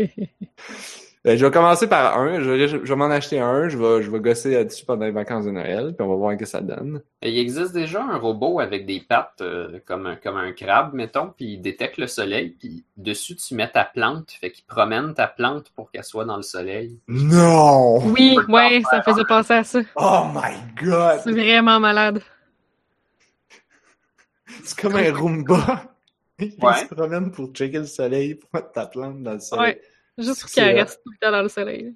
Ben, 1.25 1.37
je 1.37 1.45
vais 1.45 1.51
commencer 1.51 1.87
par 1.87 2.17
un. 2.17 2.39
Je 2.41 2.49
vais, 2.49 2.67
je 2.69 2.77
vais 2.77 2.95
m'en 2.95 3.09
acheter 3.09 3.41
un. 3.41 3.67
Je 3.67 3.77
vais, 3.77 4.01
je 4.01 4.09
vais 4.09 4.21
gosser 4.21 4.51
là-dessus 4.53 4.85
pendant 4.85 5.03
les 5.05 5.11
vacances 5.11 5.43
de 5.43 5.51
Noël. 5.51 5.93
Puis 5.93 6.05
on 6.05 6.09
va 6.09 6.15
voir 6.15 6.31
ce 6.33 6.37
que 6.37 6.45
ça 6.45 6.61
donne. 6.61 7.01
Il 7.21 7.37
existe 7.37 7.73
déjà 7.73 8.01
un 8.01 8.17
robot 8.17 8.61
avec 8.61 8.85
des 8.85 9.01
pattes 9.01 9.41
euh, 9.41 9.79
comme, 9.85 10.05
un, 10.07 10.15
comme 10.15 10.37
un 10.37 10.53
crabe, 10.53 10.93
mettons, 10.93 11.33
puis 11.35 11.55
il 11.55 11.61
détecte 11.61 11.97
le 11.97 12.07
soleil, 12.07 12.51
puis 12.57 12.85
dessus 12.95 13.35
tu 13.35 13.53
mets 13.53 13.69
ta 13.69 13.83
plante, 13.83 14.31
fait 14.31 14.51
qu'il 14.51 14.63
promène 14.63 15.13
ta 15.13 15.27
plante 15.27 15.71
pour 15.75 15.91
qu'elle 15.91 16.05
soit 16.05 16.23
dans 16.23 16.37
le 16.37 16.41
soleil. 16.41 16.97
Non! 17.09 17.97
Oui, 18.07 18.37
ouais, 18.47 18.81
ça 18.89 18.99
me 18.99 19.03
faisait 19.03 19.25
penser 19.27 19.53
à 19.55 19.63
ça. 19.65 19.79
Oh 19.97 20.21
my 20.33 20.55
god! 20.81 21.19
C'est 21.25 21.31
vraiment 21.31 21.81
malade. 21.81 22.21
C'est 24.63 24.79
comme 24.79 24.95
un 24.95 25.13
Roomba. 25.13 25.83
Il 26.39 26.53
Ouais. 26.61 26.75
se 26.75 26.93
promène 26.93 27.31
pour 27.31 27.51
checker 27.51 27.79
le 27.79 27.85
soleil, 27.85 28.35
pour 28.35 28.49
mettre 28.53 28.71
ta 28.71 28.85
plante 28.85 29.21
dans 29.21 29.33
le 29.33 29.39
soleil. 29.39 29.73
Ouais. 29.73 29.81
Juste 30.19 30.41
pour 30.41 30.51
qu'elle 30.51 30.77
reste 30.77 31.01
tout 31.03 31.11
le 31.11 31.17
temps 31.17 31.31
dans 31.31 31.41
le 31.41 31.49
soleil. 31.49 31.95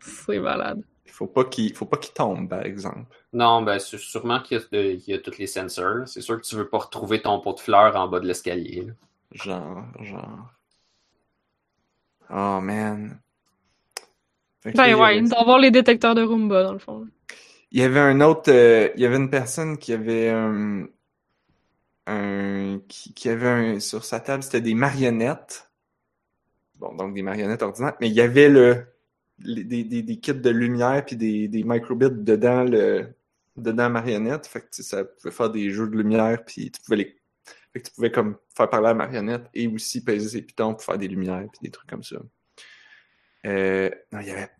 C'est 0.00 0.38
malade. 0.38 0.82
Il 1.06 1.12
faut 1.12 1.26
pas 1.26 1.44
qu'il 1.44 1.74
faut 1.74 1.86
pas 1.86 1.96
qu'il 1.96 2.14
tombe, 2.14 2.48
par 2.48 2.62
exemple. 2.64 3.06
Non, 3.32 3.62
ben 3.62 3.78
c'est 3.78 3.98
sûrement 3.98 4.40
qu'il 4.40 4.58
y, 4.58 4.76
a 4.76 4.82
il 4.82 5.08
y 5.08 5.14
a 5.14 5.18
tous 5.18 5.38
les 5.38 5.46
sensors. 5.46 6.06
C'est 6.08 6.20
sûr 6.20 6.40
que 6.40 6.46
tu 6.46 6.56
veux 6.56 6.68
pas 6.68 6.78
retrouver 6.78 7.22
ton 7.22 7.40
pot 7.40 7.54
de 7.54 7.60
fleurs 7.60 7.96
en 7.96 8.08
bas 8.08 8.20
de 8.20 8.26
l'escalier. 8.26 8.88
Genre, 9.32 9.84
genre. 10.00 10.50
Oh 12.30 12.60
man. 12.60 13.20
Ben 14.74 14.94
ouais, 14.94 15.16
avait- 15.16 15.18
il 15.18 15.28
doit 15.28 15.40
avoir 15.40 15.58
les 15.58 15.70
détecteurs 15.70 16.14
de 16.14 16.22
Roomba, 16.22 16.62
dans 16.62 16.72
le 16.72 16.78
fond. 16.78 17.06
Il 17.72 17.80
y 17.80 17.82
avait 17.82 18.00
un 18.00 18.20
autre, 18.20 18.52
euh, 18.52 18.88
il 18.94 19.00
y 19.02 19.06
avait 19.06 19.16
une 19.16 19.30
personne 19.30 19.78
qui 19.78 19.92
avait 19.92 20.30
un, 20.30 20.86
un 22.06 22.80
qui, 22.88 23.12
qui 23.14 23.28
avait 23.28 23.48
un, 23.48 23.80
sur 23.80 24.04
sa 24.04 24.20
table, 24.20 24.42
c'était 24.42 24.60
des 24.60 24.74
marionnettes. 24.74 25.71
Donc 26.96 27.14
des 27.14 27.22
marionnettes 27.22 27.62
ordinaires, 27.62 27.94
mais 28.00 28.08
il 28.08 28.14
y 28.14 28.20
avait 28.20 28.48
le, 28.48 28.84
des, 29.38 29.84
des, 29.84 30.02
des 30.02 30.16
kits 30.18 30.34
de 30.34 30.50
lumière 30.50 31.04
puis 31.04 31.16
des, 31.16 31.48
des 31.48 31.62
microbits 31.64 32.10
dedans 32.10 32.64
le, 32.64 33.06
dedans 33.56 33.90
marionnette. 33.90 34.46
Fait 34.46 34.60
que 34.60 34.66
ça 34.70 35.04
pouvait 35.04 35.32
faire 35.32 35.50
des 35.50 35.70
jeux 35.70 35.88
de 35.88 35.96
lumière 35.96 36.44
puis 36.44 36.70
tu 36.70 36.80
pouvais 36.82 36.96
les, 36.96 37.16
que 37.74 37.78
tu 37.78 37.90
pouvais 37.92 38.10
comme 38.10 38.36
faire 38.54 38.68
parler 38.68 38.88
à 38.88 38.90
la 38.90 38.94
marionnette 38.94 39.44
et 39.54 39.66
aussi 39.68 40.04
peser 40.04 40.28
ses 40.28 40.42
pitons 40.42 40.74
pour 40.74 40.82
faire 40.82 40.98
des 40.98 41.08
lumières 41.08 41.46
puis 41.50 41.60
des 41.62 41.70
trucs 41.70 41.88
comme 41.88 42.02
ça. 42.02 42.16
Euh, 43.46 43.90
non, 44.12 44.20
il 44.20 44.28
y 44.28 44.30
avait 44.30 44.50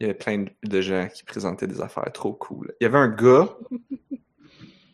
il 0.00 0.06
y 0.06 0.10
avait 0.10 0.18
plein 0.18 0.44
de 0.62 0.80
gens 0.80 1.08
qui 1.12 1.24
présentaient 1.24 1.66
des 1.66 1.80
affaires 1.80 2.10
trop 2.12 2.32
cool. 2.32 2.72
Il 2.80 2.84
y 2.84 2.86
avait 2.86 2.98
un 2.98 3.08
gars, 3.08 3.56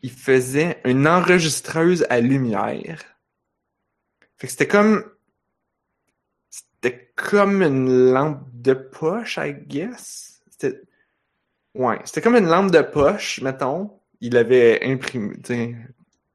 il 0.03 0.11
faisait 0.11 0.81
une 0.85 1.07
enregistreuse 1.07 2.07
à 2.09 2.21
lumière. 2.21 3.03
Fait 4.39 4.47
que 4.47 4.51
c'était 4.51 4.69
comme. 4.69 5.05
C'était 6.85 7.09
comme 7.17 7.63
une 7.63 8.13
lampe 8.13 8.43
de 8.53 8.75
poche, 8.75 9.39
I 9.41 9.55
guess. 9.55 10.43
C'était. 10.51 10.83
Ouais, 11.75 11.99
c'était 12.05 12.21
comme 12.21 12.37
une 12.37 12.47
lampe 12.47 12.71
de 12.73 12.83
poche, 12.83 13.41
mettons. 13.41 13.91
Il 14.21 14.37
avait 14.37 14.85
imprimé, 14.85 15.35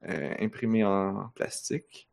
euh, 0.10 0.34
imprimé 0.40 0.84
en 0.84 1.30
plastique. 1.36 2.10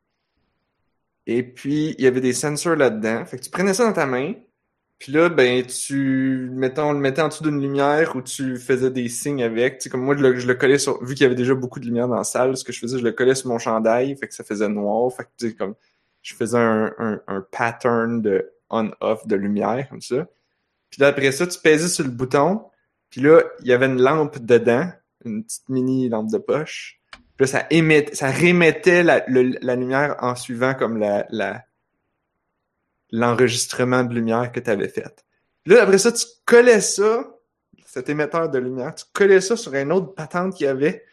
Et 1.26 1.43
puis, 1.43 1.95
il 1.97 2.05
y 2.05 2.07
avait 2.07 2.20
des 2.20 2.34
sensors 2.34 2.76
là-dedans. 2.76 3.24
Fait 3.24 3.39
que 3.39 3.43
tu 3.43 3.49
prenais 3.51 3.72
ça 3.72 3.87
dans 3.87 3.95
ta 3.95 4.05
main, 4.05 4.34
puis 4.99 5.12
là, 5.12 5.30
ben, 5.30 5.64
tu, 5.64 6.51
mettons, 6.53 6.93
le 6.93 6.99
mettais 6.99 7.22
en 7.22 7.28
dessous 7.28 7.43
d'une 7.43 7.62
lumière 7.62 8.16
où 8.16 8.22
tu 8.22 8.59
faisais 8.59 8.91
des 8.91 9.09
signes 9.09 9.43
avec. 9.43 9.78
Tu 9.78 9.84
sais, 9.84 9.89
comme 9.89 10.03
moi, 10.03 10.14
je 10.14 10.22
le, 10.22 10.39
je 10.39 10.47
le 10.47 10.55
collais 10.55 10.78
sur, 10.78 11.03
vu 11.03 11.14
qu'il 11.14 11.22
y 11.22 11.26
avait 11.26 11.34
déjà 11.34 11.55
beaucoup 11.55 11.80
de 11.80 11.87
lumière 11.87 12.07
dans 12.07 12.16
la 12.16 12.24
salle, 12.24 12.55
ce 12.55 12.64
que 12.64 12.72
je 12.72 12.80
faisais, 12.80 12.99
je 12.99 13.05
le 13.05 13.12
collais 13.12 13.34
sur 13.34 13.49
mon 13.49 13.59
chandail, 13.59 14.14
fait 14.18 14.28
que 14.28 14.34
ça 14.34 14.45
faisait 14.45 14.68
noir. 14.68 15.11
Fait 15.11 15.24
que, 15.24 15.28
tu 15.39 15.49
sais, 15.49 15.55
comme, 15.55 15.74
je 16.27 16.35
faisais 16.35 16.59
un, 16.59 16.93
un, 16.99 17.20
un 17.29 17.41
pattern 17.41 18.20
de 18.20 18.51
on-off 18.68 19.27
de 19.29 19.37
lumière, 19.37 19.89
comme 19.89 20.01
ça. 20.01 20.27
Puis 20.91 21.01
là, 21.01 21.09
après 21.09 21.31
ça, 21.31 21.47
tu 21.47 21.59
pesais 21.61 21.89
sur 21.89 22.05
le 22.05 22.11
bouton, 22.11 22.64
puis 23.11 23.20
là, 23.20 23.43
il 23.61 23.68
y 23.68 23.72
avait 23.72 23.87
une 23.87 24.03
lampe 24.03 24.39
dedans, 24.39 24.91
une 25.24 25.45
petite 25.45 25.68
mini 25.68 26.09
lampe 26.09 26.33
de 26.33 26.39
poche. 26.39 27.01
Puis 27.12 27.45
là, 27.45 27.47
ça 27.47 27.66
émettait, 27.70 28.14
ça 28.14 28.29
rémettait 28.29 29.05
la, 29.05 29.24
la 29.29 29.77
lumière 29.77 30.16
en 30.20 30.35
suivant 30.35 30.74
comme 30.74 30.99
la, 30.99 31.64
l'enregistrement 33.12 34.03
de 34.03 34.12
lumière 34.12 34.51
que 34.51 34.59
tu 34.59 34.70
avais 34.70 34.89
fait. 34.89 35.24
Là, 35.64 35.83
après 35.83 35.99
ça, 35.99 36.11
tu 36.11 36.27
collais 36.45 36.81
ça, 36.81 37.24
cet 37.85 38.09
émetteur 38.09 38.51
de 38.51 38.59
lumière, 38.59 38.97
tu 38.97 39.05
collais 39.12 39.41
ça 39.41 39.57
sur 39.57 39.74
une 39.74 39.93
autre 39.93 40.12
patente 40.14 40.57
qu'il 40.57 40.66
y 40.66 40.68
avait. 40.68 41.05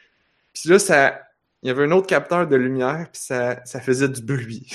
Puis 0.53 0.69
là, 0.69 0.79
ça, 0.79 1.21
il 1.63 1.67
y 1.67 1.69
avait 1.71 1.85
un 1.85 1.91
autre 1.91 2.07
capteur 2.07 2.45
de 2.45 2.55
lumière, 2.57 3.07
puis 3.11 3.21
ça, 3.21 3.63
ça 3.65 3.79
faisait 3.79 4.09
du 4.09 4.21
bruit. 4.21 4.69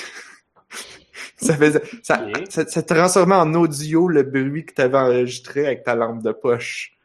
ça 1.37 1.55
faisait, 1.55 1.83
ça, 2.03 2.27
ça, 2.49 2.67
ça 2.67 2.83
transformait 2.83 3.35
en 3.35 3.55
audio 3.55 4.09
le 4.09 4.23
bruit 4.23 4.65
que 4.65 4.73
tu 4.73 4.81
avais 4.81 4.97
enregistré 4.97 5.67
avec 5.67 5.85
ta 5.85 5.95
lampe 5.95 6.23
de 6.23 6.33
poche. 6.33 6.99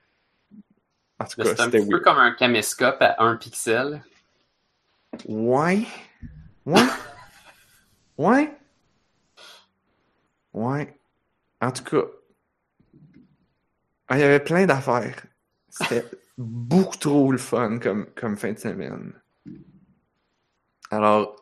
En 1.19 1.25
tout 1.25 1.36
cas, 1.36 1.43
C'est 1.43 1.59
un 1.59 1.65
c'était 1.65 1.79
petit 1.79 1.89
peu 1.89 1.99
comme 1.99 2.17
un 2.17 2.31
caméscope 2.31 3.01
à 3.01 3.21
un 3.23 3.36
pixel. 3.36 4.01
Ouais. 5.27 5.81
Ouais. 6.65 6.81
Ouais. 8.17 8.57
Ouais. 10.53 10.97
En 11.59 11.71
tout 11.71 11.84
cas, 11.84 12.07
ah, 14.07 14.17
il 14.17 14.21
y 14.21 14.23
avait 14.23 14.39
plein 14.39 14.65
d'affaires. 14.65 15.25
C'était 15.69 16.05
beaucoup 16.38 16.97
trop 16.97 17.31
le 17.31 17.38
fun 17.38 17.79
comme, 17.79 18.07
comme 18.15 18.38
fin 18.38 18.53
de 18.53 18.59
semaine. 18.59 19.13
Alors, 20.97 21.35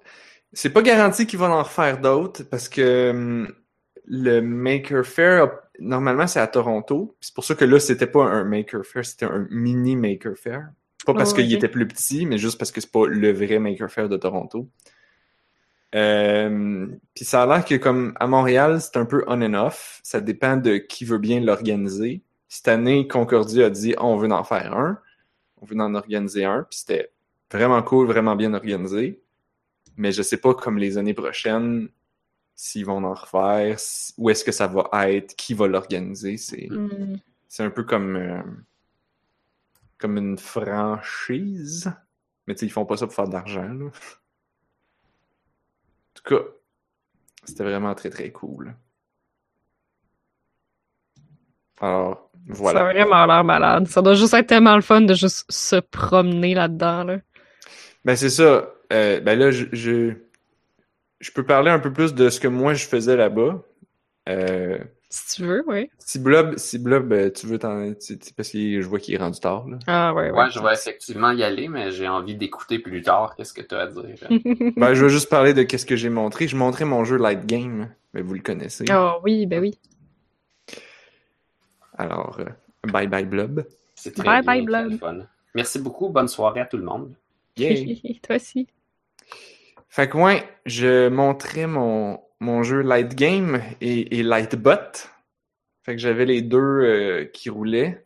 c'est 0.53 0.71
pas 0.71 0.81
garanti 0.81 1.27
qu'ils 1.27 1.39
vont 1.39 1.47
en 1.51 1.63
refaire 1.63 1.99
d'autres 2.01 2.43
parce 2.43 2.69
que 2.69 3.11
hum, 3.11 3.53
le 4.05 4.41
Maker 4.41 5.05
Faire, 5.05 5.43
a- 5.45 5.61
normalement, 5.79 6.27
c'est 6.27 6.39
à 6.39 6.47
Toronto. 6.47 7.15
C'est 7.21 7.33
pour 7.35 7.43
ça 7.45 7.55
que 7.55 7.65
là, 7.65 7.79
c'était 7.79 8.07
pas 8.07 8.25
un 8.25 8.43
Maker 8.45 8.85
Faire, 8.85 9.05
c'était 9.05 9.25
un 9.25 9.47
mini 9.51 9.95
Maker 9.95 10.35
Faire. 10.37 10.69
Pas 11.05 11.15
parce 11.15 11.33
Oh, 11.33 11.33
qu'il 11.33 11.51
était 11.53 11.69
plus 11.69 11.87
petit, 11.87 12.25
mais 12.25 12.37
juste 12.37 12.57
parce 12.59 12.71
que 12.71 12.81
c'est 12.81 12.91
pas 12.91 13.07
le 13.07 13.31
vrai 13.33 13.59
Maker 13.59 13.89
Faire 13.91 14.09
de 14.09 14.17
Toronto. 14.17 14.69
Euh, 15.93 16.87
puis 17.13 17.25
ça 17.25 17.43
a 17.43 17.45
l'air 17.47 17.65
que 17.65 17.75
comme 17.75 18.13
à 18.19 18.27
Montréal, 18.27 18.79
c'est 18.81 18.97
un 18.97 19.05
peu 19.05 19.23
on 19.27 19.41
and 19.41 19.53
off. 19.53 19.99
Ça 20.03 20.21
dépend 20.21 20.57
de 20.57 20.77
qui 20.77 21.05
veut 21.05 21.17
bien 21.17 21.39
l'organiser. 21.41 22.23
Cette 22.47 22.67
année, 22.69 23.07
Concordia 23.07 23.65
a 23.67 23.69
dit 23.69 23.95
on 23.99 24.15
veut 24.17 24.31
en 24.31 24.43
faire 24.43 24.73
un. 24.77 24.99
On 25.61 25.65
veut 25.67 25.77
en 25.79 25.95
organiser 25.95 26.45
un. 26.45 26.65
Puis 26.69 26.79
c'était 26.81 27.11
vraiment 27.51 27.83
cool, 27.83 28.07
vraiment 28.07 28.35
bien 28.37 28.53
organisé. 28.55 29.20
Mais 29.97 30.11
je 30.11 30.21
sais 30.21 30.37
pas 30.37 30.53
comme 30.53 30.77
les 30.77 30.97
années 30.97 31.13
prochaines 31.13 31.89
s'ils 32.55 32.85
vont 32.85 33.03
en 33.03 33.13
refaire, 33.13 33.77
où 34.17 34.29
est-ce 34.29 34.43
que 34.43 34.51
ça 34.51 34.67
va 34.67 34.89
être, 35.09 35.35
qui 35.35 35.53
va 35.53 35.67
l'organiser. 35.67 36.37
C'est 36.37 36.67
Hmm. 36.69 37.17
un 37.59 37.69
peu 37.69 37.83
comme 37.83 38.15
euh, 38.15 38.41
comme 39.97 40.17
une 40.17 40.37
franchise. 40.37 41.91
Mais 42.47 42.55
tu 42.55 42.61
sais, 42.61 42.65
ils 42.67 42.71
font 42.71 42.85
pas 42.85 42.97
ça 42.97 43.05
pour 43.07 43.15
faire 43.15 43.27
de 43.27 43.33
l'argent. 43.33 43.69
En 43.69 43.89
tout 46.13 46.23
cas, 46.23 46.43
c'était 47.45 47.63
vraiment 47.63 47.93
très 47.95 48.09
très 48.09 48.31
cool. 48.31 48.75
Alors, 51.79 52.29
Ça 52.47 52.51
a 52.51 52.55
voilà. 52.55 52.83
vraiment 52.83 53.25
l'air 53.25 53.43
malade. 53.43 53.87
Ça 53.87 54.01
doit 54.01 54.13
juste 54.13 54.33
être 54.33 54.47
tellement 54.47 54.75
le 54.75 54.81
fun 54.81 55.01
de 55.01 55.13
juste 55.13 55.51
se 55.51 55.77
promener 55.77 56.53
là-dedans. 56.53 57.03
Là. 57.03 57.17
Ben 58.05 58.15
c'est 58.15 58.29
ça. 58.29 58.69
Euh, 58.91 59.19
ben 59.21 59.37
là, 59.39 59.51
je, 59.51 59.65
je, 59.71 60.13
je 61.19 61.31
peux 61.31 61.43
parler 61.45 61.71
un 61.71 61.79
peu 61.79 61.91
plus 61.93 62.13
de 62.13 62.29
ce 62.29 62.39
que 62.39 62.47
moi 62.47 62.73
je 62.73 62.85
faisais 62.85 63.15
là-bas. 63.15 63.63
Euh, 64.29 64.77
Si 65.09 65.35
tu 65.37 65.45
veux, 65.45 65.63
oui. 65.67 65.89
si 65.99 66.19
Blob, 66.19 66.57
si 66.57 66.77
Blob, 66.79 67.11
euh, 67.13 67.29
tu 67.29 67.47
veux 67.47 67.57
t'en... 67.59 67.93
Parce 68.37 68.51
que 68.51 68.81
je 68.81 68.87
vois 68.87 68.99
qu'il 68.99 69.13
est 69.15 69.17
rendu 69.17 69.39
tard, 69.39 69.67
là. 69.67 69.77
Ah, 69.87 70.13
ouais, 70.13 70.31
ouais. 70.31 70.37
Ouais, 70.39 70.49
je 70.51 70.59
vais 70.59 70.73
effectivement 70.73 71.31
y 71.31 71.43
aller, 71.43 71.67
mais 71.67 71.91
j'ai 71.91 72.07
envie 72.07 72.35
d'écouter 72.35 72.79
plus 72.79 73.01
tard 73.01 73.35
qu'est-ce 73.35 73.53
que 73.53 73.61
tu 73.61 73.75
as 73.75 73.79
à 73.81 73.87
dire. 73.87 74.15
Ben, 74.77 74.93
je 74.93 75.05
vais 75.05 75.09
juste 75.09 75.29
parler 75.29 75.53
de 75.53 75.63
qu'est-ce 75.63 75.85
que 75.85 75.95
j'ai 75.95 76.09
montré. 76.09 76.47
Je 76.47 76.55
montrais 76.55 76.85
mon 76.85 77.03
jeu 77.03 77.17
Light 77.17 77.45
Game, 77.45 77.89
mais 78.13 78.21
vous 78.21 78.33
le 78.33 78.41
connaissez. 78.41 78.85
Ah 78.89 79.17
oui, 79.23 79.45
ben 79.45 79.59
oui. 79.61 79.77
Alors, 81.97 82.39
euh, 82.39 82.45
bye 82.91 83.07
bye 83.07 83.25
Blob. 83.25 83.65
C'est 83.95 84.15
très 84.15 84.23
Bye 84.23 84.41
bien, 84.41 84.45
bye, 84.45 84.61
Blob. 84.65 84.97
fun. 84.97 85.17
Merci 85.53 85.79
beaucoup. 85.79 86.09
Bonne 86.09 86.27
soirée 86.27 86.61
à 86.61 86.65
tout 86.65 86.77
le 86.77 86.83
monde. 86.83 87.13
Yay! 87.57 88.19
Toi 88.23 88.37
aussi. 88.37 88.67
Fait 89.91 90.09
que 90.09 90.17
ouais, 90.17 90.43
je 90.65 91.09
montrais 91.09 91.67
mon, 91.67 92.19
mon 92.39 92.63
jeu 92.63 92.81
Light 92.81 93.13
Game 93.13 93.61
et, 93.81 94.17
et 94.19 94.23
Light 94.23 94.55
Bot. 94.55 95.09
Fait 95.83 95.93
que 95.95 96.01
j'avais 96.01 96.25
les 96.25 96.41
deux 96.41 96.57
euh, 96.59 97.25
qui 97.25 97.49
roulaient. 97.49 98.05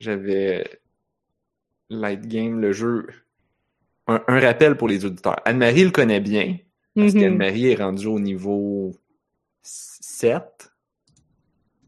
J'avais 0.00 0.80
Light 1.88 2.26
Game, 2.26 2.60
le 2.60 2.72
jeu. 2.72 3.06
Un, 4.06 4.22
un 4.26 4.40
rappel 4.40 4.76
pour 4.76 4.88
les 4.88 5.04
auditeurs. 5.04 5.36
Anne-Marie 5.44 5.84
le 5.84 5.90
connaît 5.90 6.20
bien. 6.20 6.58
Parce 6.96 7.14
Mhm. 7.14 7.20
qu'Anne-Marie 7.20 7.68
est 7.70 7.74
rendue 7.82 8.06
au 8.08 8.18
niveau 8.18 8.92
7, 9.62 10.72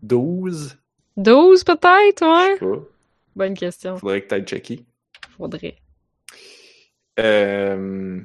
12, 0.03 0.79
12 1.17 1.65
peut-être, 1.65 2.21
je 2.21 2.25
ouais? 2.25 2.55
sais 2.59 2.67
pas. 2.67 2.89
Bonne 3.35 3.55
question. 3.55 3.97
Faudrait 3.97 4.23
que 4.23 4.29
tu 4.29 4.35
ailles 4.35 4.45
checker. 4.45 4.85
Faudrait. 5.37 5.77
Euh, 7.19 8.21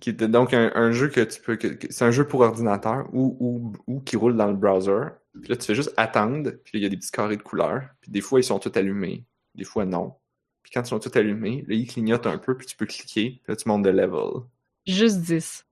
qui 0.00 0.10
était 0.10 0.28
donc 0.28 0.54
un, 0.54 0.70
un 0.74 0.92
jeu 0.92 1.08
que 1.08 1.20
tu 1.20 1.40
peux. 1.40 1.58
c'est 1.90 2.04
un 2.04 2.10
jeu 2.10 2.26
pour 2.26 2.40
ordinateur 2.40 3.08
ou, 3.12 3.36
ou, 3.40 3.72
ou 3.86 4.00
qui 4.00 4.16
roule 4.16 4.36
dans 4.36 4.46
le 4.46 4.56
browser. 4.56 5.08
Puis 5.40 5.48
là, 5.48 5.56
tu 5.56 5.66
fais 5.66 5.74
juste 5.74 5.92
attendre, 5.96 6.50
puis 6.64 6.72
là, 6.74 6.80
il 6.80 6.82
y 6.82 6.86
a 6.86 6.88
des 6.88 6.96
petits 6.96 7.10
carrés 7.10 7.36
de 7.36 7.42
couleurs. 7.42 7.88
Puis 8.00 8.10
des 8.10 8.20
fois, 8.20 8.40
ils 8.40 8.44
sont 8.44 8.58
tous 8.58 8.76
allumés, 8.76 9.24
des 9.54 9.64
fois 9.64 9.84
non. 9.84 10.14
Puis 10.62 10.72
quand 10.72 10.82
ils 10.82 10.88
sont 10.88 10.98
tous 10.98 11.16
allumés, 11.16 11.64
là, 11.68 11.74
ils 11.74 11.86
clignotent 11.86 12.26
un 12.26 12.38
peu, 12.38 12.56
puis 12.56 12.66
tu 12.66 12.76
peux 12.76 12.86
cliquer, 12.86 13.40
puis 13.42 13.52
là, 13.52 13.56
tu 13.56 13.68
montes 13.68 13.82
de 13.82 13.90
level. 13.90 14.42
Juste 14.86 15.20
10. 15.20 15.66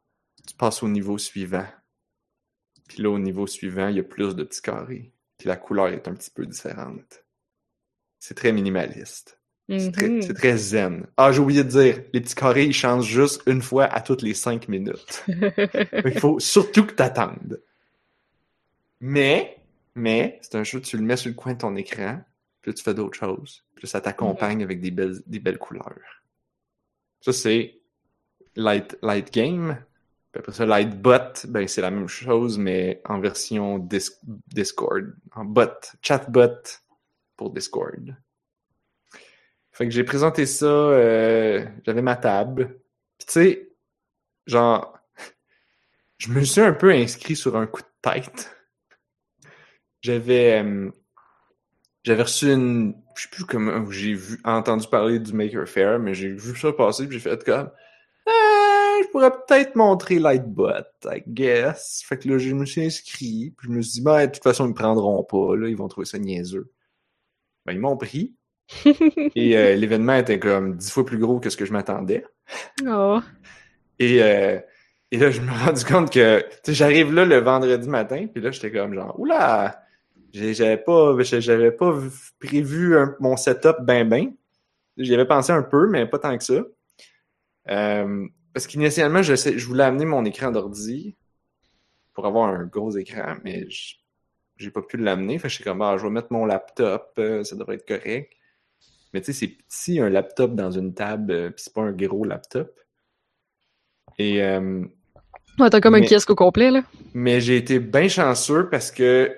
Tu 0.47 0.55
passes 0.55 0.83
au 0.83 0.89
niveau 0.89 1.19
suivant. 1.19 1.67
Puis 2.89 3.03
là, 3.03 3.11
au 3.11 3.19
niveau 3.19 3.47
suivant, 3.47 3.89
il 3.89 3.97
y 3.97 4.01
a 4.01 4.05
plus 4.05 4.35
de 4.37 4.45
petits 4.45 4.63
carrés. 4.63 5.13
Puis 5.39 5.49
la 5.49 5.57
couleur 5.57 5.89
est 5.89 6.09
un 6.09 6.15
petit 6.15 6.31
peu 6.31 6.47
différente. 6.47 7.25
C'est 8.19 8.35
très 8.35 8.53
minimaliste. 8.53 9.41
C'est 9.69 9.91
très, 9.93 10.09
Mhm. 10.09 10.23
c'est 10.23 10.35
très 10.35 10.57
zen. 10.57 11.07
Ah, 11.17 11.33
j'ai 11.33 11.41
oublié 11.41 11.65
de 11.65 11.69
dire, 11.69 12.01
les 12.13 12.21
petits 12.21 12.35
carrés, 12.37 12.67
ils 12.67 12.73
changent 12.73 13.07
juste 13.09 13.43
une 13.47 13.63
fois 13.63 13.85
à 13.87 14.01
toutes 14.01 14.23
les 14.23 14.35
cinq 14.35 14.69
minutes. 14.69 15.25
Il 16.05 16.19
faut 16.21 16.39
surtout 16.39 16.87
que 16.87 16.93
t'attendes. 16.93 17.61
Mais, 19.01 19.57
mais, 19.95 20.39
c'est 20.43 20.55
un 20.57 20.65
jeu, 20.65 20.81
tu 20.81 20.97
le 20.97 21.03
mets 21.03 21.17
sur 21.17 21.29
le 21.29 21.35
coin 21.35 21.55
de 21.55 21.59
ton 21.59 21.75
écran, 21.77 22.21
puis 22.63 22.73
tu 22.75 22.83
fais 22.83 22.95
d'autres 22.95 23.19
choses. 23.19 23.65
Puis 23.75 23.87
ça 23.89 24.01
t'accompagne 24.01 24.63
avec 24.63 24.81
des 24.81 24.91
belles, 24.91 25.21
des 25.27 25.39
belles 25.41 25.59
couleurs. 25.59 26.23
Ça, 27.21 27.33
c'est 27.33 27.79
Light, 28.55 28.97
Light 29.03 29.33
Game. 29.33 29.77
Puis 30.33 30.39
après 30.41 30.53
ça, 30.53 30.65
Light 30.65 30.91
Bot, 31.01 31.47
ben, 31.49 31.67
c'est 31.67 31.81
la 31.83 31.91
même 31.91 32.09
chose, 32.09 32.57
mais 32.59 33.01
en 33.05 33.21
version 33.21 33.79
Dis- 33.79 34.11
Discord. 34.49 35.13
En 35.35 35.45
bot, 35.45 35.71
chatbot 36.03 36.63
pour 37.37 37.51
Discord. 37.51 38.15
Fait 39.77 39.85
que 39.85 39.91
j'ai 39.91 40.05
présenté 40.05 40.47
ça, 40.47 40.65
euh, 40.65 41.67
j'avais 41.85 42.01
ma 42.01 42.17
table. 42.17 42.81
Puis 43.19 43.27
tu 43.27 43.33
sais, 43.35 43.73
genre, 44.47 44.99
je 46.17 46.31
me 46.31 46.43
suis 46.45 46.63
un 46.63 46.73
peu 46.73 46.91
inscrit 46.93 47.37
sur 47.37 47.59
un 47.59 47.67
coup 47.67 47.83
de 47.83 48.11
tête. 48.11 48.57
J'avais 50.01 50.63
euh, 50.65 50.91
j'avais 52.05 52.23
reçu 52.23 52.51
une 52.51 52.95
je 53.17 53.25
sais 53.25 53.29
plus 53.31 53.45
comment 53.45 53.91
j'ai 53.91 54.15
vu 54.15 54.41
entendu 54.45 54.89
parler 54.89 55.19
du 55.19 55.35
Maker 55.35 55.69
Faire, 55.69 55.99
mais 55.99 56.15
j'ai 56.15 56.31
vu 56.31 56.57
ça 56.57 56.73
passer 56.73 57.07
puis 57.07 57.19
j'ai 57.19 57.29
fait 57.29 57.45
comme 57.45 57.71
ah, 58.27 58.99
je 59.03 59.09
pourrais 59.09 59.31
peut-être 59.31 59.77
montrer 59.77 60.19
Lightbot, 60.19 60.87
I 61.05 61.23
guess. 61.29 62.03
Fait 62.03 62.17
que 62.17 62.31
là, 62.31 62.39
je 62.39 62.55
me 62.55 62.65
suis 62.65 62.83
inscrit, 62.83 63.53
puis 63.59 63.69
je 63.69 63.73
me 63.73 63.83
suis 63.83 63.93
dit, 63.95 64.01
ben, 64.01 64.27
de 64.27 64.33
toute 64.33 64.43
façon, 64.43 64.65
ils 64.65 64.71
me 64.71 64.75
prendront 64.75 65.23
pas, 65.23 65.55
là, 65.55 65.69
ils 65.69 65.77
vont 65.77 65.89
trouver 65.89 66.07
ça 66.07 66.19
niaiseux. 66.19 66.73
Ben, 67.67 67.73
ils 67.75 67.81
m'ont 67.81 67.97
pris, 67.97 68.36
et 69.35 69.57
euh, 69.57 69.75
l'événement 69.77 70.15
était 70.15 70.39
comme 70.39 70.77
dix 70.77 70.91
fois 70.91 71.05
plus 71.05 71.19
gros 71.19 71.41
que 71.41 71.51
ce 71.51 71.57
que 71.57 71.65
je 71.65 71.73
m'attendais. 71.73 72.25
Oh. 72.87 73.21
Et, 73.99 74.23
euh, 74.23 74.59
et 75.11 75.19
là, 75.19 75.31
je 75.31 75.41
me 75.41 75.51
suis 75.53 75.65
rendu 75.65 75.85
compte 75.85 76.13
que, 76.13 76.45
j'arrive 76.69 77.13
là 77.15 77.25
le 77.25 77.39
vendredi 77.39 77.89
matin, 77.89 78.27
puis 78.33 78.43
là, 78.43 78.51
j'étais 78.51 78.73
comme 78.73 78.95
genre, 78.95 79.19
oula, 79.19 79.83
j'avais 80.33 80.77
pas, 80.77 81.17
j'avais 81.23 81.73
pas 81.73 81.93
vu- 81.93 82.11
prévu 82.39 82.97
un- 82.99 83.15
mon 83.21 83.37
setup 83.37 83.77
ben 83.83 84.09
ben. 84.09 84.33
J'y 84.97 85.15
avais 85.15 85.27
pensé 85.27 85.53
un 85.53 85.63
peu, 85.63 85.89
mais 85.89 86.07
pas 86.07 86.19
tant 86.19 86.37
que 86.37 86.45
ça. 86.45 86.63
Euh, 87.69 88.27
parce 88.53 88.67
qu'initialement, 88.67 89.23
je, 89.23 89.35
je 89.35 89.67
voulais 89.67 89.85
amener 89.85 90.07
mon 90.07 90.25
écran 90.25 90.51
d'ordi 90.51 91.17
pour 92.15 92.27
avoir 92.27 92.49
un 92.49 92.65
gros 92.65 92.97
écran, 92.97 93.37
mais 93.45 93.67
j'ai 94.57 94.71
pas 94.71 94.83
pu 94.83 94.97
l'amener. 94.97 95.39
Fait 95.39 95.49
que 95.49 95.53
j'étais 95.55 95.65
comme, 95.65 95.83
ah, 95.83 95.97
je 95.99 96.03
vais 96.05 96.11
mettre 96.11 96.33
mon 96.33 96.47
laptop, 96.47 97.13
euh, 97.19 97.45
ça 97.45 97.57
devrait 97.57 97.77
être 97.77 97.87
correct. 97.87 98.33
Mais 99.17 99.23
tu 99.23 99.33
sais, 99.33 99.47
c'est 99.47 99.49
petit, 99.49 99.99
un 99.99 100.11
laptop 100.11 100.55
dans 100.55 100.71
une 100.71 100.93
table, 100.93 101.33
euh, 101.33 101.49
puis 101.49 101.65
c'est 101.65 101.73
pas 101.73 101.81
un 101.81 101.93
gros 101.93 102.23
laptop. 102.23 102.79
Et, 104.19 104.43
euh, 104.43 104.85
Ouais, 105.59 105.71
t'as 105.71 105.81
comme 105.81 105.95
un 105.95 106.03
kiosque 106.03 106.29
au 106.29 106.35
complet, 106.35 106.71
là. 106.71 106.83
mais 107.15 107.41
j'ai 107.41 107.57
été 107.57 107.79
bien 107.79 108.09
chanceux 108.09 108.69
parce 108.69 108.91
que 108.91 109.35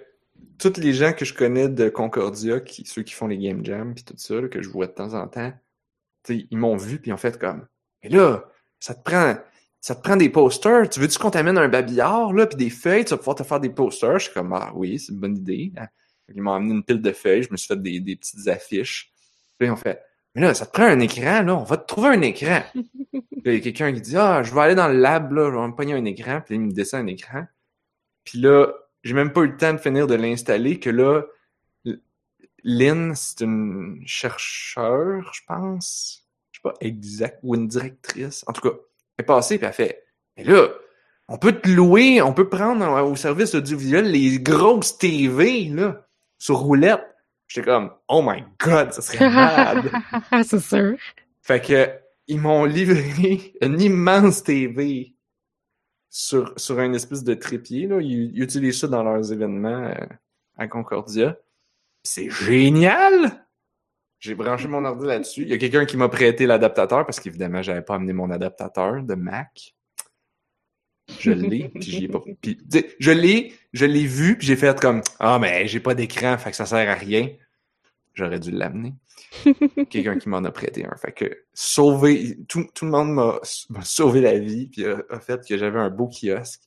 tous 0.59 0.79
les 0.79 0.93
gens 0.93 1.13
que 1.13 1.25
je 1.25 1.33
connais 1.33 1.69
de 1.69 1.89
Concordia, 1.89 2.59
qui, 2.59 2.85
ceux 2.87 3.05
qui 3.05 3.15
font 3.15 3.29
les 3.29 3.39
game 3.39 3.65
jams 3.65 3.95
puis 3.95 4.03
tout 4.03 4.15
ça, 4.17 4.41
là, 4.41 4.49
que 4.49 4.61
je 4.61 4.69
vois 4.69 4.89
de 4.89 4.93
temps 4.95 5.15
en 5.15 5.29
temps, 5.29 5.53
tu 6.25 6.41
sais, 6.41 6.47
ils 6.51 6.59
m'ont 6.59 6.77
vu 6.77 6.99
puis 6.99 7.13
ils 7.13 7.15
ont 7.15 7.19
fait 7.19 7.39
comme 7.39 7.69
Mais 8.03 8.09
là, 8.09 8.51
ça 8.81 8.97
te 8.97 9.03
prend 9.09 9.37
ça 9.81 9.95
te 9.95 10.03
prend 10.03 10.17
des 10.17 10.29
posters, 10.29 10.91
tu 10.91 10.99
veux-tu 10.99 11.21
qu'on 11.21 11.31
t'amène 11.31 11.57
un 11.57 11.69
babillard 11.69 12.33
là, 12.33 12.49
puis 12.49 12.57
des 12.57 12.71
feuilles, 12.71 13.05
tu 13.05 13.11
vas 13.11 13.19
pouvoir 13.19 13.37
te 13.37 13.45
faire 13.45 13.61
des 13.61 13.71
posters? 13.71 14.19
Je 14.19 14.25
suis 14.25 14.35
comme 14.35 14.53
Ah 14.55 14.73
oui, 14.75 14.99
c'est 14.99 15.13
une 15.13 15.21
bonne 15.21 15.37
idée. 15.37 15.73
Ils 16.35 16.43
m'ont 16.43 16.55
amené 16.55 16.75
une 16.75 16.83
pile 16.83 17.01
de 17.01 17.13
feuilles, 17.13 17.45
je 17.45 17.53
me 17.53 17.57
suis 17.57 17.69
fait 17.69 17.81
des, 17.81 18.01
des 18.01 18.17
petites 18.17 18.49
affiches. 18.49 19.13
Puis 19.59 19.69
ils 19.69 19.71
ont 19.71 19.77
fait 19.77 20.01
Mais 20.35 20.43
là, 20.43 20.55
ça 20.55 20.67
te 20.67 20.73
prend 20.73 20.85
un 20.85 21.01
écran, 21.01 21.43
là, 21.43 21.57
on 21.57 21.65
va 21.65 21.77
te 21.77 21.87
trouver 21.87 22.09
un 22.09 22.23
écran. 22.23 22.63
Puis 22.73 22.83
là, 23.45 23.53
il 23.53 23.55
y 23.55 23.57
a 23.57 23.61
quelqu'un 23.61 23.93
qui 23.93 24.01
dit 24.01 24.17
Ah, 24.17 24.43
je 24.43 24.55
vais 24.55 24.61
aller 24.61 24.75
dans 24.75 24.89
le 24.89 24.99
lab, 24.99 25.33
là, 25.33 25.51
je 25.51 25.57
vais 25.57 25.67
me 25.67 25.75
pogner 25.75 25.95
un 25.95 26.05
écran, 26.05 26.41
puis 26.45 26.55
là, 26.55 26.63
il 26.63 26.67
me 26.67 26.73
descend 26.73 27.03
un 27.03 27.07
écran. 27.07 27.47
Puis 28.25 28.39
là, 28.39 28.73
j'ai 29.03 29.15
même 29.15 29.33
pas 29.33 29.43
eu 29.43 29.49
le 29.49 29.57
temps 29.57 29.73
de 29.73 29.79
finir 29.79 30.07
de 30.07 30.15
l'installer 30.15 30.79
que 30.79 30.91
là, 30.91 31.23
Lynn, 32.65 33.15
c'est 33.15 33.41
une 33.41 34.03
chercheure, 34.07 35.33
je 35.33 35.41
pense. 35.47 36.25
Je 36.51 36.59
sais 36.59 36.63
pas 36.63 36.75
exact, 36.81 37.39
ou 37.43 37.55
une 37.55 37.69
directrice. 37.69 38.45
En 38.47 38.53
tout 38.53 38.61
cas, 38.61 38.77
elle 39.17 39.23
est 39.23 39.27
passée, 39.27 39.59
puis 39.59 39.67
elle 39.67 39.73
fait 39.73 40.05
Mais 40.37 40.45
là, 40.45 40.69
on 41.29 41.39
peut 41.39 41.53
te 41.53 41.69
louer, 41.69 42.21
on 42.23 42.33
peut 42.33 42.49
prendre 42.49 42.85
euh, 42.85 43.03
au 43.03 43.17
service 43.17 43.55
audiovisuel 43.55 44.11
les 44.11 44.41
grosses 44.41 44.99
TV, 44.99 45.65
là, 45.69 46.07
sur 46.39 46.57
roulette. 46.57 47.05
J'étais 47.49 47.67
comme 47.67 47.91
Oh 48.09 48.23
my 48.25 48.45
god, 48.59 48.93
ça 48.93 49.03
serait 49.03 49.29
malade. 49.29 49.91
c'est 50.45 50.61
sûr. 50.61 50.97
Fait 51.43 51.61
que 51.61 51.91
ils 52.27 52.41
m'ont 52.41 52.65
livré 52.67 53.55
une 53.63 53.81
immense 53.81 54.43
TV 54.43 55.15
sur, 56.11 56.53
sur 56.59 56.79
un 56.79 56.93
espèce 56.93 57.25
de 57.25 57.35
trépied. 57.35 57.87
Là. 57.87 58.01
Ils, 58.01 58.31
ils 58.35 58.43
utilisent 58.43 58.81
ça 58.81 58.89
dans 58.89 59.03
leurs 59.03 59.33
événements 59.33 59.85
euh, 59.85 60.07
à 60.57 60.69
Concordia. 60.69 61.37
C'est 62.03 62.31
génial! 62.31 63.47
J'ai 64.21 64.35
branché 64.35 64.67
mon 64.67 64.85
ordi 64.85 65.07
là-dessus. 65.07 65.43
Il 65.43 65.49
y 65.49 65.53
a 65.53 65.59
quelqu'un 65.59 65.85
qui 65.85 65.97
m'a 65.97 66.09
prêté 66.09 66.47
l'adaptateur 66.47 67.07
parce 67.07 67.21
qu'évidemment, 67.21 67.63
j'avais 67.63 67.83
pas 67.83 67.95
amené 67.95 68.13
mon 68.13 68.31
adaptateur 68.31 69.03
de 69.03 69.15
Mac. 69.15 69.77
Je 71.19 71.31
l'ai, 71.31 71.69
puis 71.69 71.83
j'y 71.83 72.05
ai 72.05 72.09
pas. 72.09 72.23
Puis, 72.41 72.59
je 72.99 73.11
l'ai, 73.11 73.55
je 73.73 73.87
l'ai 73.87 74.07
vu, 74.07 74.37
puis 74.37 74.47
j'ai 74.47 74.57
fait 74.57 74.79
comme 74.79 75.03
Ah, 75.19 75.39
mais 75.39 75.67
j'ai 75.67 75.81
pas 75.81 75.95
d'écran, 75.95 76.37
fait 76.39 76.51
que 76.51 76.57
ça 76.57 76.67
sert 76.67 76.89
à 76.89 76.95
rien. 76.95 77.29
J'aurais 78.15 78.41
dû 78.41 78.51
l'amener 78.51 78.95
quelqu'un 79.91 80.19
qui 80.19 80.29
m'en 80.29 80.45
a 80.45 80.51
prêté 80.51 80.85
un. 80.85 80.97
Fait 80.97 81.13
que 81.13 81.45
sauver, 81.55 82.39
tout, 82.49 82.67
tout 82.75 82.85
le 82.85 82.91
monde 82.91 83.13
m'a 83.13 83.39
m'a 83.71 83.83
sauvé 83.85 84.21
la 84.21 84.39
vie, 84.39 84.67
puis 84.67 84.85
a, 84.85 85.03
a 85.11 85.21
fait 85.21 85.47
que 85.47 85.57
j'avais 85.57 85.79
un 85.79 85.91
beau 85.91 86.09
kiosque. 86.09 86.63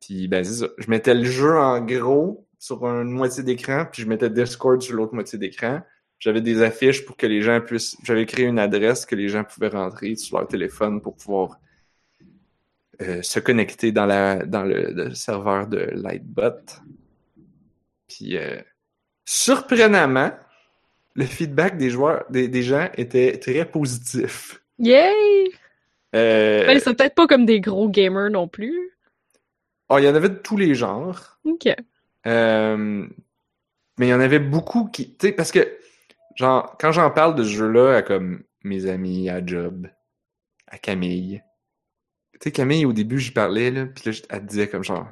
Puis 0.00 0.28
ben 0.28 0.44
c'est 0.44 0.54
ça. 0.54 0.68
Je 0.78 0.90
mettais 0.90 1.14
le 1.14 1.24
jeu 1.24 1.56
en 1.56 1.80
gros 1.80 2.46
sur 2.58 2.84
une 2.86 3.10
moitié 3.10 3.42
d'écran, 3.42 3.86
puis 3.90 4.02
je 4.02 4.08
mettais 4.08 4.30
Discord 4.30 4.80
sur 4.82 4.96
l'autre 4.96 5.14
moitié 5.14 5.38
d'écran. 5.38 5.80
J'avais 6.18 6.40
des 6.40 6.62
affiches 6.62 7.04
pour 7.04 7.16
que 7.16 7.26
les 7.26 7.42
gens 7.42 7.60
puissent. 7.60 7.96
J'avais 8.02 8.26
créé 8.26 8.46
une 8.46 8.58
adresse 8.58 9.04
que 9.04 9.14
les 9.14 9.28
gens 9.28 9.44
pouvaient 9.44 9.68
rentrer 9.68 10.16
sur 10.16 10.38
leur 10.38 10.48
téléphone 10.48 11.02
pour 11.02 11.16
pouvoir 11.16 11.58
euh, 13.02 13.22
se 13.22 13.40
connecter 13.40 13.92
dans 13.92 14.06
la 14.06 14.44
dans 14.44 14.62
le, 14.62 14.92
le 14.92 15.14
serveur 15.14 15.66
de 15.66 15.88
Lightbot. 15.92 16.60
Puis 18.08 18.36
euh, 18.36 18.60
surprenamment, 19.24 20.32
le 21.14 21.24
feedback 21.24 21.76
des 21.76 21.90
joueurs, 21.90 22.24
des, 22.30 22.48
des 22.48 22.62
gens 22.62 22.88
était 22.96 23.38
très 23.38 23.64
positif. 23.64 24.60
Yay! 24.78 25.50
Euh, 26.14 26.66
Ben, 26.66 26.78
c'est 26.78 26.94
peut-être 26.94 27.14
pas 27.14 27.26
comme 27.26 27.46
des 27.46 27.60
gros 27.60 27.88
gamers 27.88 28.30
non 28.30 28.46
plus. 28.48 28.90
oh, 29.88 29.98
il 29.98 30.04
y 30.04 30.08
en 30.08 30.14
avait 30.14 30.28
de 30.28 30.34
tous 30.36 30.56
les 30.56 30.74
genres. 30.74 31.38
Ok. 31.44 31.68
Euh, 32.26 33.06
mais 33.98 34.06
il 34.06 34.10
y 34.10 34.14
en 34.14 34.20
avait 34.20 34.38
beaucoup 34.38 34.86
qui. 34.86 35.16
Tu 35.16 35.28
sais, 35.28 35.32
parce 35.32 35.52
que, 35.52 35.78
genre, 36.36 36.76
quand 36.80 36.92
j'en 36.92 37.10
parle 37.10 37.34
de 37.34 37.44
ce 37.44 37.50
jeu-là 37.50 37.96
à 37.96 38.02
comme 38.02 38.42
mes 38.62 38.86
amis, 38.86 39.28
à 39.28 39.44
Job, 39.44 39.88
à 40.66 40.78
Camille. 40.78 41.42
Tu 42.44 42.50
sais, 42.50 42.52
Camille, 42.52 42.84
au 42.84 42.92
début, 42.92 43.18
j'y 43.18 43.30
parlais, 43.30 43.70
là, 43.70 43.86
puis 43.86 44.10
là, 44.10 44.18
elle 44.28 44.44
disait 44.44 44.68
comme 44.68 44.84
genre, 44.84 45.06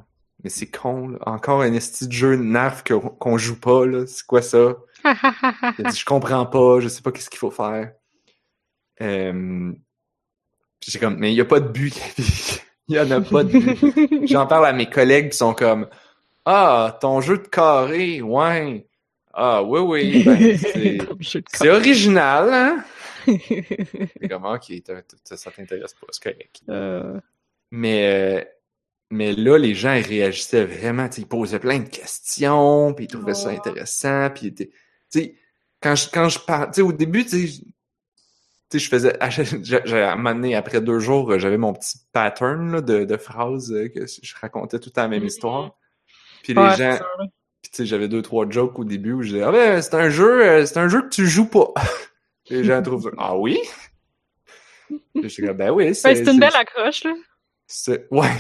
mais 0.45 0.51
c'est 0.51 0.67
con, 0.67 1.09
là. 1.09 1.19
Encore 1.25 1.63
un 1.63 1.73
esti 1.73 2.07
de 2.07 2.13
jeu 2.13 2.37
que- 2.85 2.93
qu'on 2.93 3.39
joue 3.39 3.59
pas, 3.59 3.87
là. 3.87 4.05
C'est 4.07 4.27
quoi 4.27 4.43
ça? 4.43 4.77
Elle 5.79 5.87
dit, 5.87 5.99
je 5.99 6.05
comprends 6.05 6.45
pas, 6.45 6.81
je 6.81 6.89
sais 6.89 7.01
pas 7.01 7.11
qu'est-ce 7.11 7.31
qu'il 7.31 7.39
faut 7.39 7.51
faire. 7.51 7.93
Euh... 9.01 9.73
J'ai 10.87 10.99
comme, 10.99 11.17
mais 11.17 11.33
il 11.33 11.37
y 11.37 11.41
a 11.41 11.47
pas 11.47 11.61
de 11.61 11.69
but, 11.69 11.95
Camille. 12.17 12.61
Il 12.89 12.97
y 12.97 13.01
en 13.01 13.11
a 13.11 13.23
pas 13.23 13.45
de 13.45 13.59
but. 13.59 14.29
J'en 14.29 14.47
parle 14.47 14.67
à 14.67 14.75
mes 14.75 14.91
collègues 14.91 15.31
qui 15.31 15.39
sont 15.39 15.55
comme 15.55 15.89
Ah, 16.45 16.99
ton 17.01 17.23
jeu 17.23 17.39
de 17.39 17.49
carré, 17.49 18.21
ouais. 18.21 18.87
Ah 19.33 19.63
oui, 19.63 19.81
oui, 19.81 20.23
ben, 20.23 20.59
c'est 21.55 21.71
original, 21.71 22.53
hein? 22.53 22.85
C'est 23.27 24.29
comme 24.29 24.45
ok, 24.45 24.73
t'as- 24.85 25.03
t'as- 25.03 25.37
ça 25.37 25.51
t'intéresse 25.51 25.95
pas, 25.95 26.07
c'est 26.11 26.23
correct. 26.23 26.61
Euh, 26.69 27.21
Mais, 27.71 28.41
euh, 28.41 28.45
mais 29.11 29.33
là, 29.33 29.59
les 29.59 29.75
gens 29.75 29.95
ils 29.95 30.07
réagissaient 30.07 30.65
vraiment, 30.65 31.09
ils 31.17 31.27
posaient 31.27 31.59
plein 31.59 31.79
de 31.81 31.89
questions, 31.89 32.93
puis 32.95 33.07
ils 33.07 33.09
trouvaient 33.09 33.35
ça 33.35 33.51
intéressant, 33.51 34.31
puis 34.31 34.53
tu 34.55 34.71
sais, 35.09 35.35
quand 35.81 35.95
je, 35.95 36.09
quand 36.11 36.29
je 36.29 36.83
au 36.83 36.93
début, 36.93 37.25
tu 37.25 37.47
sais, 37.49 37.53
tu 37.63 37.65
tu 38.71 38.79
sais, 38.79 38.85
je 38.85 38.89
faisais, 38.89 39.23
à, 39.23 39.29
j'ai- 39.29 40.03
à 40.03 40.17
donné, 40.17 40.55
après 40.55 40.81
deux 40.81 40.99
jours, 40.99 41.39
j'avais 41.39 41.59
mon 41.59 41.75
petit 41.75 41.99
pattern 42.13 42.73
là, 42.73 42.81
de, 42.81 43.05
de 43.05 43.17
phrases 43.19 43.71
euh, 43.73 43.89
que 43.89 44.07
je 44.07 44.35
racontais 44.41 44.79
tout 44.79 44.89
le 44.89 44.93
temps 44.93 45.03
la 45.03 45.09
même 45.09 45.21
Mhm. 45.21 45.27
histoire. 45.29 45.77
Puis 46.43 46.55
les 46.55 46.71
gens, 46.77 46.99
puis 47.61 47.71
tu 47.71 47.77
sais, 47.77 47.87
j'avais 47.87 48.09
deux, 48.09 48.23
trois 48.23 48.49
jokes 48.49 48.79
au 48.79 48.85
début 48.85 49.13
où 49.13 49.23
je 49.23 49.29
disais, 49.29 49.43
ah 49.43 49.53
ben, 49.53 49.83
c'est 49.83 49.95
un 49.95 50.09
jeu, 50.09 50.45
euh, 50.47 50.67
c'est 50.67 50.79
un 50.79 50.89
jeu 50.89 51.03
que 51.03 51.09
tu 51.09 51.27
joues 51.27 51.49
pas. 51.49 51.73
Les 52.51 52.65
gens 52.65 52.83
trouvent 52.83 53.03
ça, 53.05 53.11
ah 53.19 53.37
oui? 53.37 53.59
Puis 54.89 55.29
j'étais 55.29 55.47
comme, 55.49 55.57
ben 55.57 55.71
oui, 55.71 55.85
Ouais, 55.85 55.95
c'est 55.95 56.27
une 56.27 56.39
belle 56.41 56.55
accroche, 56.57 57.05
là. 57.05 57.15
c'est- 57.67 58.07
Ouais. 58.11 58.31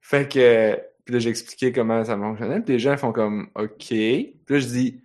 Fait 0.00 0.28
que, 0.28 0.78
puis 1.04 1.14
là, 1.14 1.20
j'expliquais 1.20 1.72
comment 1.72 2.04
ça 2.04 2.16
fonctionnait, 2.16 2.60
puis 2.60 2.74
les 2.74 2.78
gens 2.78 2.96
font 2.96 3.12
comme, 3.12 3.48
OK. 3.54 3.86
Puis 3.88 4.34
là, 4.48 4.58
je 4.58 4.66
dis, 4.66 5.00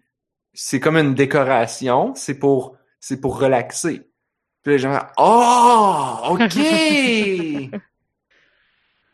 c'est 0.53 0.79
comme 0.79 0.97
une 0.97 1.13
décoration, 1.15 2.13
c'est 2.15 2.37
pour, 2.37 2.77
c'est 2.99 3.21
pour 3.21 3.39
relaxer. 3.39 4.01
Puis 4.63 4.73
les 4.73 4.79
gens 4.79 4.99
oh, 5.17 6.17
OK! 6.31 6.39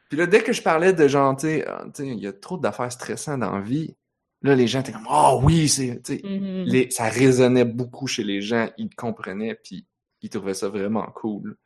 puis 0.09 0.17
là, 0.17 0.25
dès 0.25 0.41
que 0.41 0.53
je 0.53 0.61
parlais 0.61 0.93
de 0.93 1.07
genre, 1.07 1.33
ah, 1.33 1.35
tu 1.39 1.47
sais, 1.47 2.07
il 2.07 2.19
y 2.19 2.27
a 2.27 2.33
trop 2.33 2.57
d'affaires 2.57 2.91
stressantes 2.91 3.41
dans 3.41 3.55
la 3.55 3.61
vie, 3.61 3.95
là, 4.43 4.55
les 4.55 4.67
gens 4.67 4.81
étaient 4.81 4.91
comme, 4.91 5.07
oh 5.09 5.39
oui, 5.43 5.67
c'est, 5.69 6.01
Mhm. 6.23 6.63
les, 6.65 6.91
ça 6.91 7.05
résonnait 7.09 7.65
beaucoup 7.65 8.07
chez 8.07 8.23
les 8.23 8.41
gens, 8.41 8.69
ils 8.77 8.93
comprenaient, 8.93 9.55
puis 9.55 9.85
ils 10.21 10.29
trouvaient 10.29 10.53
ça 10.53 10.69
vraiment 10.69 11.05
cool. 11.15 11.57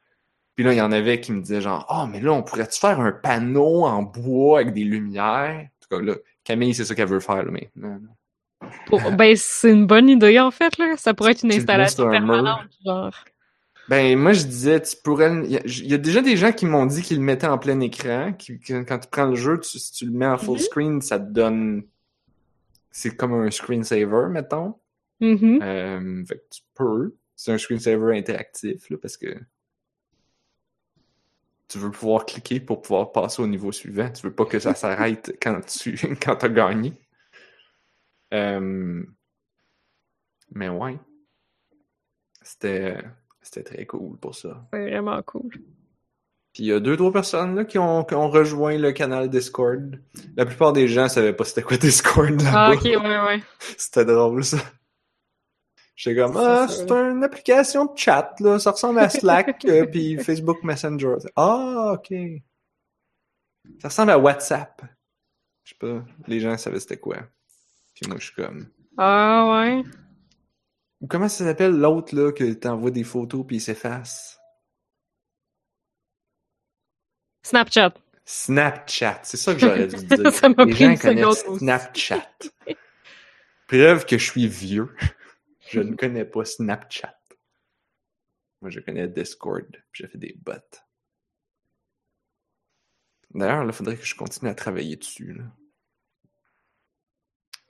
Puis 0.56 0.64
là, 0.66 0.74
il 0.74 0.78
y 0.78 0.82
en 0.82 0.92
avait 0.92 1.20
qui 1.22 1.32
me 1.34 1.42
disaient 1.42 1.62
genre, 1.62 1.86
ah, 1.90 2.08
mais 2.12 2.20
là, 2.20 2.34
on 2.34 2.42
pourrait-tu 2.44 2.80
faire 2.80 3.00
un 3.00 3.12
panneau 3.12 3.86
en 3.86 4.02
bois 4.04 4.62
avec 4.62 4.74
des 4.74 4.84
lumières? 4.84 5.68
En 5.68 5.78
tout 5.82 5.98
cas, 5.98 6.02
là, 6.04 6.16
Camille, 6.44 6.74
c'est 6.74 6.86
ça 6.86 6.96
qu'elle 6.96 7.08
veut 7.10 7.20
faire, 7.20 7.44
là, 7.44 7.52
mais. 7.52 7.70
Pour- 8.88 9.12
Ben, 9.12 9.36
c'est 9.36 9.72
une 9.72 9.86
bonne 9.86 10.10
idée, 10.10 10.40
en 10.40 10.50
fait, 10.52 10.78
là. 10.78 10.96
Ça 10.98 11.14
pourrait 11.14 11.32
être 11.34 11.44
une 11.44 11.52
installation 11.54 12.10
permanente, 12.10 12.70
genre. 12.86 13.14
Ben, 13.90 14.18
moi, 14.18 14.34
je 14.34 14.44
disais, 14.46 14.82
tu 14.82 14.96
pourrais. 15.04 15.32
Il 15.46 15.52
y, 15.88 15.94
a- 15.94 15.98
déjà 15.98 16.22
des 16.22 16.36
gens 16.36 16.52
qui 16.52 16.66
m'ont 16.66 16.86
dit 16.86 17.02
qu'ils 17.04 17.18
le 17.18 17.24
mettaient 17.24 17.48
en 17.48 17.58
plein 17.58 17.80
écran. 17.80 18.34
Qui, 18.34 18.60
quand 18.60 19.00
tu 19.00 19.08
prends 19.10 19.26
le 19.28 19.36
jeu, 19.36 19.60
tu- 19.60 19.78
si 19.80 19.92
tu 19.94 20.06
le 20.06 20.12
mets 20.12 20.26
en 20.26 20.38
full 20.38 20.56
Mhm. 20.58 20.60
screen, 20.60 21.02
ça 21.02 21.20
te 21.20 21.32
donne. 21.32 21.84
C'est 22.98 23.16
comme 23.16 23.34
un 23.34 23.52
screensaver, 23.52 24.28
mettons. 24.32 24.74
Mhm. 25.20 25.62
Euh, 25.62 26.26
fait 26.26 26.38
que 26.40 26.50
tu 26.50 26.62
peux. 26.74 27.16
C'est 27.36 27.52
un 27.52 27.60
screensaver 27.60 28.18
interactif, 28.18 28.90
là, 28.90 28.98
parce 29.00 29.18
que 29.18 29.38
tu 31.68 31.78
veux 31.78 31.92
pouvoir 31.92 32.26
cliquer 32.26 32.60
pour 32.60 32.82
pouvoir 32.82 33.12
passer 33.12 33.40
au 33.44 33.46
niveau 33.46 33.72
suivant. 33.72 34.10
Tu 34.10 34.24
veux 34.26 34.34
pas 34.34 34.46
que 34.46 34.58
ça 34.58 34.74
s'arrête 34.74 35.38
quand 35.40 35.62
tu 35.62 35.96
quand 36.24 36.44
as 36.44 36.50
gagné. 36.50 36.94
Euh, 38.34 39.04
Mais 40.50 40.70
ouais. 40.70 40.98
C'était 42.42 42.98
c'était 43.44 43.76
très 43.76 43.86
cool 43.86 44.18
pour 44.18 44.34
ça. 44.34 44.68
C'est 44.74 44.90
vraiment 44.90 45.22
cool. 45.22 45.52
Puis 46.58 46.64
il 46.64 46.70
y 46.70 46.74
a 46.74 46.80
deux, 46.80 46.98
trois 46.98 47.14
personnes 47.14 47.56
là, 47.56 47.66
qui, 47.66 47.78
ont, 47.78 48.04
qui 48.04 48.16
ont 48.16 48.32
rejoint 48.32 48.80
le 48.80 48.92
canal 48.92 49.30
Discord. 49.30 50.02
La 50.36 50.44
plupart 50.44 50.74
des 50.74 50.88
gens 50.88 51.08
savaient 51.08 51.34
pas 51.34 51.44
c'était 51.44 51.62
quoi 51.62 51.78
Discord 51.78 52.32
là-bas. 52.32 52.52
Ah, 52.52 52.72
ok, 52.74 52.84
ouais, 52.84 52.98
ouais. 52.98 53.44
C'était 53.78 54.06
drôle, 54.06 54.44
ça. 54.44 54.58
J'étais 55.96 56.20
comme, 56.20 56.36
ah, 56.36 56.66
c'est 56.68 56.90
une 56.90 57.24
application 57.24 57.86
de 57.86 57.96
chat, 57.96 58.34
là. 58.40 58.58
Ça 58.58 58.72
ressemble 58.72 58.98
à 58.98 59.10
Slack, 59.10 59.66
euh, 59.66 59.86
puis 59.86 60.18
Facebook 60.18 60.64
Messenger. 60.64 61.18
Ah, 61.36 61.94
ok. 61.94 62.12
Ça 63.80 63.90
ressemble 63.90 64.10
à 64.10 64.18
WhatsApp. 64.18 64.82
Je 65.64 65.74
sais 65.74 65.78
pas, 65.80 66.04
les 66.26 66.40
gens 66.40 66.58
savaient 66.58 66.80
c'était 66.80 66.98
quoi. 66.98 67.18
Puis 67.94 68.10
moi, 68.10 68.18
je 68.18 68.26
suis 68.26 68.36
comme... 68.36 68.66
Ah, 68.98 69.48
ouais. 69.52 69.84
Ou 71.02 71.06
comment 71.06 71.30
ça 71.30 71.46
s'appelle 71.46 71.78
l'autre, 71.78 72.16
là, 72.16 72.32
que 72.32 72.52
t'envoies 72.54 72.90
des 72.90 73.04
photos 73.04 73.46
puis 73.46 73.58
il 73.58 73.62
s'efface? 73.62 74.37
Snapchat. 77.48 77.94
Snapchat, 78.26 79.22
c'est 79.24 79.38
ça 79.38 79.54
que 79.54 79.62
j'aurais 79.62 79.88
dû 79.88 79.96
dire. 80.06 80.34
Ça 80.34 80.50
m'a 80.50 80.66
les 80.66 80.74
pris 80.74 80.84
gens 80.84 80.92
une 80.92 81.00
connaissent. 81.00 81.46
Snapchat. 81.58 82.30
Preuve 83.68 84.06
que 84.06 84.18
je 84.18 84.30
suis 84.30 84.48
vieux. 84.50 84.94
Je 85.70 85.80
ne 85.80 85.96
connais 85.96 86.26
pas 86.26 86.44
Snapchat. 86.44 87.18
Moi, 88.62 88.70
je 88.70 88.82
connais 88.82 89.08
Discord, 89.08 89.66
puis 89.70 90.04
j'ai 90.04 90.08
fait 90.08 90.18
des 90.18 90.36
bots. 90.38 90.54
D'ailleurs, 93.34 93.64
là, 93.64 93.72
il 93.72 93.74
faudrait 93.74 93.96
que 93.96 94.06
je 94.06 94.16
continue 94.16 94.50
à 94.52 94.56
travailler 94.56 94.98
dessus. 94.98 95.34
Là. 95.34 95.44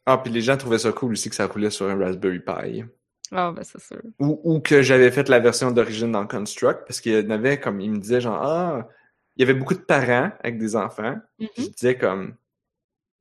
Ah, 0.07 0.17
puis 0.17 0.31
les 0.31 0.41
gens 0.41 0.57
trouvaient 0.57 0.79
ça 0.79 0.91
cool 0.91 1.11
aussi 1.11 1.29
que 1.29 1.35
ça 1.35 1.45
roulait 1.45 1.69
sur 1.69 1.87
un 1.87 1.99
Raspberry 1.99 2.39
Pi. 2.39 2.83
Ah, 3.31 3.51
ben, 3.51 3.63
c'est 3.63 3.81
sûr. 3.81 4.01
Ou, 4.19 4.39
ou 4.43 4.59
que 4.59 4.81
j'avais 4.81 5.11
fait 5.11 5.29
la 5.29 5.39
version 5.39 5.69
d'origine 5.69 6.13
dans 6.13 6.25
Construct, 6.25 6.85
parce 6.87 6.99
qu'il 6.99 7.11
y 7.11 7.27
en 7.27 7.29
avait 7.29 7.59
comme, 7.59 7.79
ils 7.79 7.91
me 7.91 7.99
disaient 7.99 8.21
genre, 8.21 8.41
ah, 8.41 8.87
il 9.37 9.41
y 9.41 9.43
avait 9.43 9.57
beaucoup 9.57 9.73
de 9.75 9.79
parents 9.79 10.31
avec 10.43 10.57
des 10.57 10.75
enfants. 10.75 11.15
Je 11.39 11.69
disais 11.69 11.97
comme, 11.97 12.35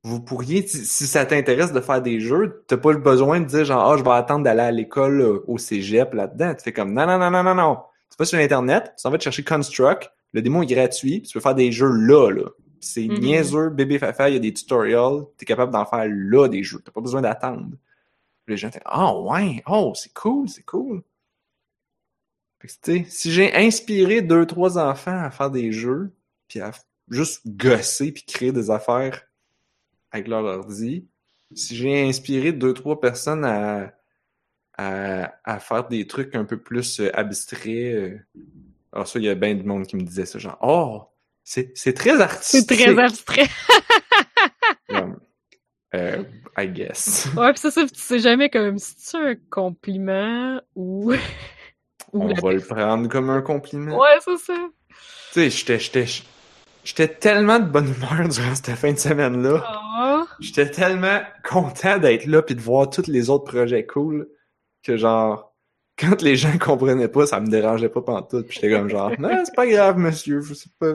vous 0.03 0.21
pourriez, 0.21 0.65
si, 0.65 1.05
ça 1.07 1.25
t'intéresse 1.25 1.73
de 1.73 1.81
faire 1.81 2.01
des 2.01 2.19
jeux, 2.19 2.63
t'as 2.67 2.77
pas 2.77 2.91
le 2.91 2.99
besoin 2.99 3.39
de 3.39 3.45
dire 3.45 3.65
genre, 3.65 3.91
ah, 3.91 3.97
je 3.97 4.03
vais 4.03 4.11
attendre 4.11 4.43
d'aller 4.43 4.61
à 4.61 4.71
l'école, 4.71 5.21
euh, 5.21 5.43
au 5.47 5.57
cégep, 5.57 6.13
là-dedans. 6.13 6.53
Tu 6.55 6.63
fais 6.63 6.73
comme, 6.73 6.93
non, 6.93 7.05
non, 7.05 7.17
non, 7.17 7.29
non, 7.29 7.43
non, 7.43 7.55
non. 7.55 7.77
Tu 8.09 8.15
vas 8.17 8.25
sur 8.25 8.39
Internet, 8.39 8.93
tu 8.97 9.03
t'en 9.03 9.11
vas 9.11 9.17
te 9.17 9.23
chercher 9.23 9.43
Construct, 9.43 10.11
le 10.33 10.41
démo 10.41 10.63
est 10.63 10.67
gratuit, 10.67 11.19
puis 11.19 11.27
tu 11.29 11.33
peux 11.33 11.39
faire 11.41 11.55
des 11.55 11.71
jeux 11.71 11.89
là, 11.91 12.29
là. 12.31 12.49
C'est 12.79 13.07
Mhm. 13.07 13.19
niaiseux, 13.19 13.69
bébé 13.69 13.99
fafa, 13.99 14.29
il 14.29 14.33
y 14.33 14.37
a 14.37 14.39
des 14.39 14.53
tutorials, 14.53 15.23
t'es 15.37 15.45
capable 15.45 15.71
d'en 15.71 15.85
faire 15.85 16.05
là 16.09 16.47
des 16.47 16.63
jeux, 16.63 16.79
t'as 16.83 16.91
pas 16.91 17.01
besoin 17.01 17.21
d'attendre. 17.21 17.67
Les 18.47 18.55
gens 18.55 18.69
étaient, 18.69 18.81
oh 18.95 19.27
ouais, 19.29 19.61
oh, 19.67 19.91
c'est 19.95 20.13
cool, 20.13 20.47
c'est 20.47 20.63
cool. 20.63 21.01
Fait 22.59 22.67
que, 23.03 23.09
si 23.09 23.31
j'ai 23.31 23.53
inspiré 23.55 24.21
deux, 24.21 24.45
trois 24.45 24.77
enfants 24.77 25.19
à 25.23 25.29
faire 25.31 25.51
des 25.51 25.71
jeux, 25.71 26.11
puis 26.47 26.59
à 26.59 26.71
juste 27.09 27.41
gosser 27.47 28.11
puis 28.11 28.23
créer 28.23 28.51
des 28.51 28.71
affaires 28.71 29.23
avec 30.11 30.27
leur 30.27 30.43
ordi, 30.43 31.07
si 31.53 31.75
j'ai 31.75 32.07
inspiré 32.07 32.51
deux, 32.53 32.73
trois 32.73 32.99
personnes 32.99 33.45
à, 33.45 33.93
à, 34.77 35.33
à 35.43 35.59
faire 35.59 35.87
des 35.87 36.07
trucs 36.07 36.35
un 36.35 36.45
peu 36.45 36.57
plus 36.57 36.99
euh, 36.99 37.09
abstraits, 37.17 37.93
euh, 37.95 38.17
alors 38.91 39.07
ça, 39.07 39.19
il 39.19 39.25
y 39.25 39.29
a 39.29 39.35
bien 39.35 39.53
du 39.55 39.63
monde 39.63 39.85
qui 39.85 39.95
me 39.95 40.01
disait 40.01 40.25
ça, 40.25 40.39
genre, 40.39 40.57
oh, 40.61 41.03
c'est 41.43 41.71
c'est 41.77 41.93
très 41.93 42.17
C'est 42.17 42.21
artistique. 42.21 42.67
très 42.79 42.99
abstrait. 42.99 43.47
Euh, 45.95 46.21
I 46.57 46.67
guess. 46.67 47.29
Ouais, 47.37 47.53
pis 47.53 47.59
ça, 47.61 47.71
ça, 47.71 47.85
tu 47.87 47.95
sais 47.95 48.19
jamais 48.19 48.49
comme 48.49 48.77
si 48.77 48.93
c'est 48.97 49.17
un 49.17 49.35
compliment 49.49 50.61
ou. 50.75 51.13
Ou 52.13 52.23
On 52.23 52.27
la 52.27 52.39
va 52.41 52.53
le 52.53 52.61
prendre 52.61 53.07
comme 53.09 53.29
un 53.29 53.41
compliment. 53.41 53.97
Ouais, 53.99 54.07
c'est 54.23 54.37
ça. 54.37 54.53
Tu 54.89 54.95
sais, 55.33 55.49
j'étais, 55.49 55.79
j'étais, 55.79 56.05
j'étais 56.83 57.07
tellement 57.07 57.59
de 57.59 57.65
bonne 57.65 57.93
humeur 57.93 58.27
durant 58.29 58.55
cette 58.55 58.71
fin 58.75 58.91
de 58.93 58.97
semaine-là. 58.97 59.63
Ah. 59.65 60.25
J'étais 60.39 60.69
tellement 60.71 61.19
content 61.47 61.97
d'être 61.97 62.25
là 62.25 62.41
puis 62.41 62.55
de 62.55 62.61
voir 62.61 62.89
tous 62.89 63.07
les 63.07 63.29
autres 63.29 63.45
projets 63.45 63.85
cool 63.85 64.27
que 64.83 64.95
genre 64.97 65.53
quand 65.99 66.21
les 66.21 66.35
gens 66.35 66.55
comprenaient 66.59 67.07
pas, 67.07 67.25
ça 67.25 67.39
me 67.39 67.47
dérangeait 67.47 67.89
pas 67.89 68.01
pantoute. 68.01 68.47
Puis 68.47 68.59
j'étais 68.61 68.71
comme 68.75 68.89
genre 68.89 69.11
non, 69.19 69.41
c'est 69.43 69.55
pas 69.55 69.67
grave 69.67 69.97
monsieur, 69.97 70.41
je 70.41 70.53
sais 70.53 70.69
pas. 70.79 70.93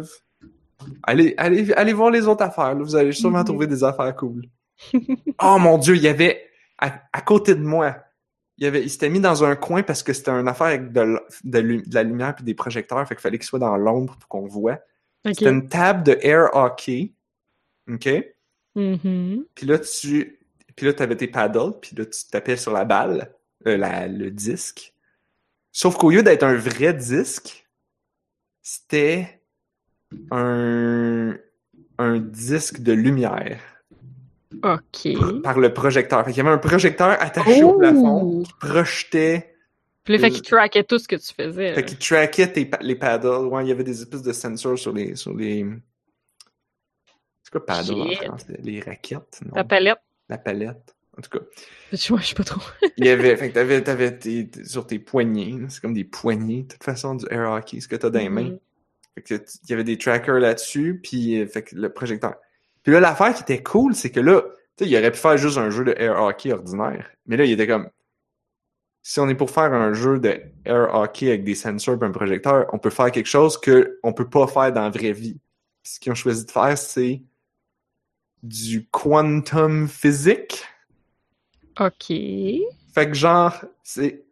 Allez, 1.05 1.35
allez, 1.37 1.73
allez 1.75 1.93
voir 1.93 2.11
les 2.11 2.27
autres 2.27 2.43
affaires, 2.45 2.75
là. 2.75 2.83
vous 2.83 2.97
allez 2.97 3.13
sûrement 3.13 3.41
Mhm. 3.41 3.45
trouver 3.45 3.67
des 3.67 3.85
affaires 3.85 4.15
cool. 4.17 4.43
oh 5.43 5.59
mon 5.59 5.79
dieu, 5.79 5.95
il 5.97 6.03
y 6.03 6.09
avait 6.09 6.43
à, 6.79 6.93
à 7.13 7.21
côté 7.21 7.55
de 7.55 7.63
moi, 7.63 7.97
il 8.63 8.67
y 8.67 8.69
avait 8.69 8.83
il 8.85 8.91
s'était 8.91 9.09
mis 9.09 9.19
dans 9.19 9.43
un 9.43 9.57
coin 9.57 9.83
parce 9.83 10.05
que 10.05 10.13
c'était 10.13 10.31
une 10.31 10.47
affaire 10.47 10.69
avec 10.69 10.93
de, 10.93 11.19
de 11.43 11.83
la 11.93 12.05
lumière 12.05 12.37
puis 12.37 12.45
des 12.45 12.55
projecteurs, 12.55 13.07
fait 13.09 13.17
qu'il 13.17 13.23
fallait 13.23 13.39
qu'il 13.39 13.47
soit 13.47 13.59
dans 13.59 13.77
l'ombre 13.77 14.17
pour 14.17 14.29
qu'on 14.29 14.47
voit. 14.47 14.79
Ok. 15.25 15.35
C'était 15.37 15.51
une 15.51 15.69
table 15.69 16.05
de 16.05 16.17
air 16.21 16.49
hockey. 16.53 17.13
OK? 17.91 18.09
Mhm. 18.77 19.47
Puis 19.57 19.67
là, 19.67 19.81
tu 19.81 20.39
puis 20.77 20.87
là, 20.87 20.93
avais 21.01 21.17
tes 21.17 21.27
paddles, 21.27 21.73
puis 21.83 21.97
là, 21.97 22.07
tu 22.07 22.21
tapais 22.31 22.57
sur 22.57 22.73
la 22.73 22.85
balle, 22.85 23.35
euh, 23.67 23.77
la, 23.77 24.07
le 24.07 24.31
disque. 24.31 24.95
Sauf 25.73 25.97
qu'au 25.97 26.11
lieu 26.13 26.23
d'être 26.23 26.45
un 26.45 26.55
vrai 26.55 26.95
disque, 26.95 27.69
c'était 28.63 29.43
un, 30.31 31.37
un 31.99 32.19
disque 32.21 32.81
de 32.81 32.93
lumière 32.93 33.61
Ok. 34.63 35.43
par 35.43 35.59
le 35.59 35.73
projecteur. 35.73 36.25
Fait 36.25 36.33
qu'il 36.33 36.43
y 36.43 36.47
avait 36.47 36.55
un 36.55 36.59
projecteur 36.59 37.11
attaché 37.21 37.63
au 37.63 37.79
plafond 37.79 38.43
qui 38.43 38.53
projetait, 38.61 39.55
Puis 40.05 40.15
là, 40.15 40.21
fait 40.21 40.31
qu'il 40.31 40.43
trackait 40.43 40.85
tout 40.85 40.99
ce 40.99 41.09
que 41.09 41.17
tu 41.17 41.33
faisais. 41.35 41.75
fait 41.75 41.85
qu'il 41.85 41.99
traquait 41.99 42.53
tes, 42.53 42.71
les 42.81 42.97
paddles. 42.97 43.47
Ouais, 43.47 43.65
il 43.65 43.69
y 43.69 43.73
avait 43.73 43.85
des 43.85 44.03
espèces 44.03 44.23
de 44.23 44.33
sensors 44.33 44.79
sur 44.79 44.93
les, 44.93 45.17
sur 45.17 45.35
les, 45.35 45.67
c'est 47.43 47.51
quoi 47.51 47.67
paddle 47.67 48.01
en 48.01 48.11
français? 48.13 48.59
Les 48.63 48.81
raquettes? 48.81 49.41
Non? 49.45 49.53
Ta 49.53 49.65
palette. 49.65 49.99
La 50.29 50.39
palette. 50.39 50.95
En 51.19 51.21
tout 51.21 51.39
cas. 51.39 51.45
Je 51.93 51.97
sais 51.97 52.35
pas 52.35 52.45
trop. 52.45 52.63
Il 52.97 53.05
y 53.05 53.11
avait, 53.11 53.37
fait 53.37 53.51
que 53.51 53.55
t'avais, 53.55 53.83
t'avais 53.83 54.17
tes, 54.17 54.49
sur 54.65 54.87
tes 54.87 54.99
poignets, 54.99 55.59
c'est 55.69 55.81
comme 55.83 55.93
des 55.93 56.05
poignées, 56.05 56.63
de 56.63 56.69
toute 56.69 56.83
façon, 56.85 57.17
du 57.17 57.27
air 57.31 57.51
hockey, 57.51 57.81
ce 57.81 57.89
que 57.89 57.97
t'as 57.97 58.09
dans 58.09 58.19
les 58.19 58.31
mains. 58.31 58.51
Mhm. 58.51 58.59
Fait 59.15 59.23
que 59.23 59.35
il 59.35 59.71
y 59.71 59.73
avait 59.75 59.85
des 59.85 59.99
trackers 59.99 60.41
là-dessus, 60.41 61.01
puis 61.03 61.41
euh, 61.41 61.47
fait 61.47 61.63
que 61.63 61.77
le 61.77 61.93
projecteur. 61.93 62.37
Puis 62.83 62.93
là, 62.93 63.01
l'affaire 63.01 63.35
qui 63.35 63.43
était 63.43 63.63
cool, 63.63 63.95
c'est 63.95 64.11
que 64.11 64.21
là, 64.21 64.43
tu 64.77 64.85
sais, 64.85 64.91
il 64.91 64.97
aurait 64.97 65.13
pu 65.13 65.19
faire 65.19 65.37
juste 65.37 65.59
un 65.59 65.71
jeu 65.71 65.85
de 65.85 65.95
air 65.97 66.21
hockey 66.21 66.53
ordinaire, 66.53 67.11
mais 67.27 67.37
là, 67.37 67.45
il 67.45 67.53
était 67.53 67.67
comme, 67.67 67.89
si 69.03 69.19
on 69.21 69.29
est 69.29 69.35
pour 69.35 69.51
faire 69.51 69.73
un 69.73 69.93
jeu 69.93 70.19
de 70.19 70.41
air 70.65 70.95
hockey 70.95 71.29
avec 71.29 71.45
des 71.45 71.55
sensors 71.55 71.99
et 72.01 72.07
un 72.07 72.11
projecteur, 72.11 72.67
on 72.73 72.79
peut 72.79 72.91
faire 72.91 73.11
quelque 73.11 73.27
chose 73.27 73.59
que 73.59 73.99
on 74.03 74.13
peut 74.13 74.29
pas 74.29 74.47
faire 74.47 74.73
dans 74.73 74.83
la 74.83 74.91
vraie 74.91 75.13
vie. 75.13 75.41
Ce 75.83 75.99
qu'ils 75.99 76.13
ont 76.13 76.17
choisi 76.17 76.47
de 76.47 76.51
faire, 76.51 76.79
c'est 76.79 77.23
du 78.43 78.87
quantum 78.89 79.89
physique. 79.89 80.65
OK. 81.81 82.09
Fait 82.09 83.09
que 83.09 83.15
genre, 83.15 83.65
c'est 83.83 84.25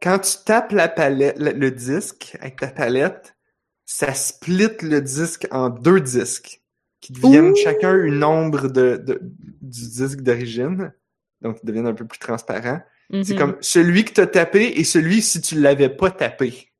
quand 0.00 0.20
tu 0.20 0.36
tapes 0.44 0.72
la 0.72 0.88
palette, 0.88 1.38
le, 1.38 1.52
le 1.52 1.70
disque 1.70 2.36
avec 2.40 2.60
ta 2.60 2.68
palette, 2.68 3.36
ça 3.84 4.14
split 4.14 4.76
le 4.82 5.00
disque 5.00 5.48
en 5.50 5.68
deux 5.68 6.00
disques 6.00 6.62
qui 7.00 7.12
deviennent 7.12 7.50
Ouh! 7.52 7.56
chacun 7.56 7.96
une 8.02 8.22
ombre 8.24 8.68
de, 8.68 8.96
de- 8.96 9.20
du 9.22 9.88
disque 9.88 10.20
d'origine. 10.20 10.92
Donc, 11.40 11.58
ils 11.62 11.66
deviennent 11.66 11.86
un 11.86 11.94
peu 11.94 12.06
plus 12.06 12.18
transparents. 12.18 12.80
C'est 13.10 13.30
Mhm. 13.32 13.38
comme 13.38 13.56
celui 13.60 14.04
que 14.04 14.12
t'as 14.12 14.26
tapé 14.26 14.78
et 14.78 14.84
celui 14.84 15.20
si 15.22 15.40
tu 15.40 15.58
l'avais 15.60 15.88
pas 15.88 16.10
tapé. 16.10 16.70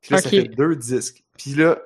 Puis 0.00 0.12
là, 0.14 0.18
ça 0.22 0.28
fait 0.30 0.44
deux 0.44 0.76
disques. 0.76 1.24
Puis 1.36 1.54
là, 1.54 1.80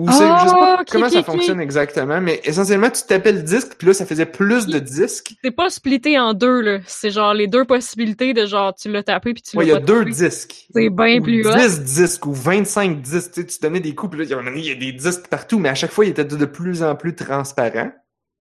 ou 0.00 0.06
Ah, 0.08 0.12
c'est- 0.12 0.44
je 0.44 0.48
sais 0.50 0.54
pas 0.56 0.78
ok, 0.80 0.86
comment 0.90 1.08
ça 1.10 1.22
fonctionne 1.22 1.60
exactement, 1.60 2.20
mais 2.20 2.40
essentiellement, 2.44 2.90
tu 2.90 3.02
tapais 3.06 3.32
le 3.32 3.42
disque, 3.42 3.74
puis 3.78 3.86
là, 3.88 3.94
ça 3.94 4.06
faisait 4.06 4.26
plus 4.26 4.66
de 4.66 4.78
disques. 4.78 5.34
C'est 5.44 5.50
pas 5.50 5.68
splitté 5.70 6.18
en 6.18 6.34
deux, 6.34 6.60
là. 6.60 6.78
C'est 6.86 7.10
genre 7.10 7.34
les 7.34 7.46
deux 7.46 7.64
possibilités 7.64 8.32
de 8.34 8.46
genre, 8.46 8.74
tu 8.74 8.90
l'as 8.90 9.02
tapé 9.02 9.34
puis 9.34 9.42
tu 9.42 9.56
Ouais, 9.56 9.64
l'as 9.64 9.70
il 9.70 9.74
y 9.74 9.76
a 9.76 9.80
deux 9.80 10.00
tapé. 10.00 10.10
disques. 10.10 10.66
C'est 10.74 10.90
bien 10.90 11.20
plus 11.20 11.46
hot. 11.46 11.54
10 11.56 11.80
disques 11.82 12.26
ou 12.26 12.32
25 12.32 13.00
disques. 13.02 13.32
Tu 13.32 13.40
sais, 13.42 13.46
tu 13.46 13.58
donnais 13.60 13.80
des 13.80 13.94
coups, 13.94 14.16
puis 14.16 14.26
là, 14.26 14.42
il 14.56 14.64
y 14.66 14.70
a 14.70 14.74
des 14.74 14.92
disques 14.92 15.28
partout, 15.28 15.58
mais 15.58 15.68
à 15.68 15.74
chaque 15.74 15.92
fois, 15.92 16.04
il 16.04 16.10
était 16.10 16.24
de, 16.24 16.44
plus 16.46 16.82
en 16.82 16.96
plus 16.96 17.14
transparent. 17.14 17.92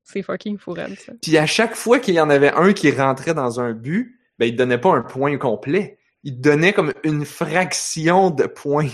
C'est 0.03 0.23
fucking 0.23 0.57
fourrade, 0.57 0.95
ça. 1.06 1.14
Puis 1.22 1.38
à 1.38 1.45
chaque 1.45 1.76
fois 1.76 1.99
qu'il 1.99 2.15
y 2.15 2.19
en 2.22 2.30
avait 2.30 2.52
un 2.52 2.73
qui 2.73 2.90
rentrait 2.91 3.34
dans 3.36 3.60
un 3.60 3.73
but, 3.73 4.15
ben, 4.40 4.45
il 4.48 4.53
te 4.53 4.57
donnait 4.57 4.77
pas 4.80 4.90
un 4.95 5.02
point 5.02 5.38
complet. 5.38 5.98
Il 6.23 6.36
te 6.36 6.41
donnait 6.41 6.73
comme 6.73 6.94
une 7.03 7.23
fraction 7.26 8.30
de 8.31 8.44
points. 8.45 8.88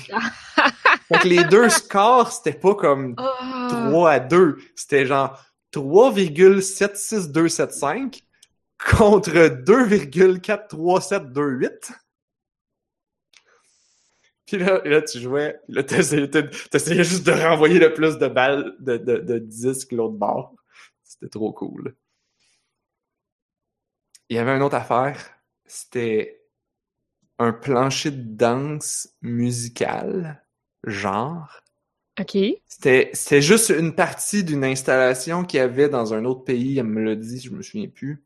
Fait 1.08 1.20
que 1.20 1.28
les 1.28 1.44
deux 1.46 1.70
scores, 1.70 2.32
c'était 2.32 2.54
pas 2.58 2.76
comme 2.76 3.16
Ah. 3.18 3.88
3 3.90 4.12
à 4.12 4.20
2. 4.20 4.58
C'était 4.76 5.06
genre 5.06 5.40
3,76275 5.72 8.22
contre 8.98 9.48
2,43728. 9.66 11.92
Puis 14.46 14.58
là, 14.58 14.80
là, 14.86 15.02
tu 15.02 15.20
jouais, 15.20 15.60
là, 15.68 15.84
t'essayais, 15.84 16.30
t'es- 16.30 16.50
t'essayais 16.70 17.04
juste 17.04 17.26
de 17.26 17.32
renvoyer 17.32 17.80
le 17.80 17.94
plus 17.94 18.18
de 18.20 18.28
balles 18.28 18.76
de, 18.80 18.98
de, 18.98 19.18
de 19.18 19.40
disques 19.40 19.92
l'autre 19.92 20.14
bord. 20.14 20.54
C'était 21.04 21.30
trop 21.30 21.52
cool. 21.52 21.96
Il 24.30 24.36
y 24.36 24.40
avait 24.40 24.56
une 24.56 24.62
autre 24.62 24.76
affaire. 24.76 25.20
C'était 25.66 26.44
un 27.40 27.54
plancher 27.54 28.12
de 28.12 28.22
danse 28.36 29.10
musical, 29.22 30.45
genre. 30.86 31.62
OK. 32.20 32.38
C'était, 32.68 33.10
c'était 33.14 33.42
juste 33.42 33.70
une 33.70 33.94
partie 33.94 34.44
d'une 34.44 34.64
installation 34.64 35.44
qu'il 35.44 35.58
y 35.58 35.62
avait 35.62 35.90
dans 35.90 36.14
un 36.14 36.24
autre 36.26 36.44
pays, 36.44 36.80
elle 36.80 36.86
me 36.86 37.04
l'a 37.04 37.16
dit, 37.16 37.42
je 37.42 37.52
me 37.52 37.62
souviens 37.62 37.90
plus. 37.90 38.24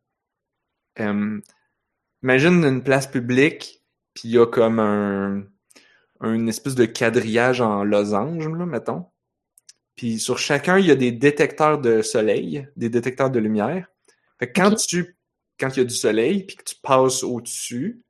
Imagine 2.22 2.64
une 2.66 2.84
place 2.84 3.08
publique, 3.08 3.84
puis 4.14 4.30
il 4.30 4.32
y 4.32 4.38
a 4.38 4.46
comme 4.46 4.80
un, 4.80 5.44
un 6.20 6.48
espèce 6.48 6.76
de 6.76 6.86
quadrillage 6.86 7.62
en 7.62 7.84
losange, 7.84 8.48
là, 8.48 8.66
mettons. 8.66 9.06
Puis 9.96 10.20
sur 10.20 10.38
chacun, 10.38 10.78
il 10.78 10.86
y 10.86 10.92
a 10.92 10.96
des 10.96 11.12
détecteurs 11.12 11.80
de 11.80 12.02
soleil, 12.02 12.68
des 12.76 12.90
détecteurs 12.90 13.32
de 13.32 13.40
lumière. 13.40 13.88
Fait 14.38 14.52
que 14.52 14.60
quand 14.60 14.76
tu, 14.76 15.18
quand 15.60 15.76
il 15.76 15.80
y 15.80 15.82
a 15.82 15.86
du 15.86 15.96
soleil, 15.96 16.44
puis 16.44 16.56
que 16.58 16.64
tu 16.64 16.76
passes 16.82 17.24
au-dessus, 17.24 18.02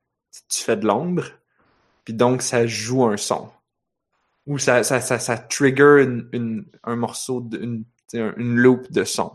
tu 0.48 0.62
fais 0.62 0.76
de 0.76 0.86
l'ombre, 0.86 1.24
puis 2.04 2.14
donc 2.14 2.42
ça 2.42 2.66
joue 2.66 3.04
un 3.04 3.16
son 3.16 3.50
ou 4.46 4.58
ça, 4.58 4.82
ça, 4.82 5.00
ça, 5.00 5.18
ça 5.18 5.36
trigger 5.38 6.02
une, 6.02 6.28
une- 6.32 6.66
un 6.84 6.96
morceau, 6.96 7.40
de, 7.40 7.58
une, 7.58 7.84
une 8.14 8.56
loop 8.56 8.90
de 8.90 9.04
son. 9.04 9.32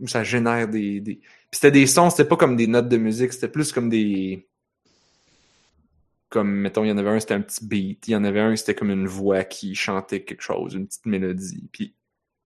Ou 0.00 0.08
ça 0.08 0.22
génère 0.24 0.68
des. 0.68 1.00
des... 1.00 1.16
Puis 1.16 1.24
c'était 1.52 1.70
des 1.70 1.86
sons, 1.86 2.10
c'était 2.10 2.28
pas 2.28 2.36
comme 2.36 2.56
des 2.56 2.66
notes 2.66 2.88
de 2.88 2.96
musique, 2.96 3.32
c'était 3.32 3.48
plus 3.48 3.72
comme 3.72 3.88
des. 3.88 4.46
Comme, 6.28 6.50
mettons, 6.50 6.82
il 6.84 6.88
y 6.88 6.92
en 6.92 6.96
avait 6.98 7.10
un, 7.10 7.20
c'était 7.20 7.34
un 7.34 7.42
petit 7.42 7.64
beat. 7.66 8.08
Il 8.08 8.12
y 8.12 8.16
en 8.16 8.24
avait 8.24 8.40
un, 8.40 8.56
c'était 8.56 8.74
comme 8.74 8.90
une 8.90 9.06
voix 9.06 9.44
qui 9.44 9.74
chantait 9.74 10.22
quelque 10.24 10.40
chose, 10.42 10.74
une 10.74 10.86
petite 10.86 11.06
mélodie. 11.06 11.68
Puis. 11.72 11.94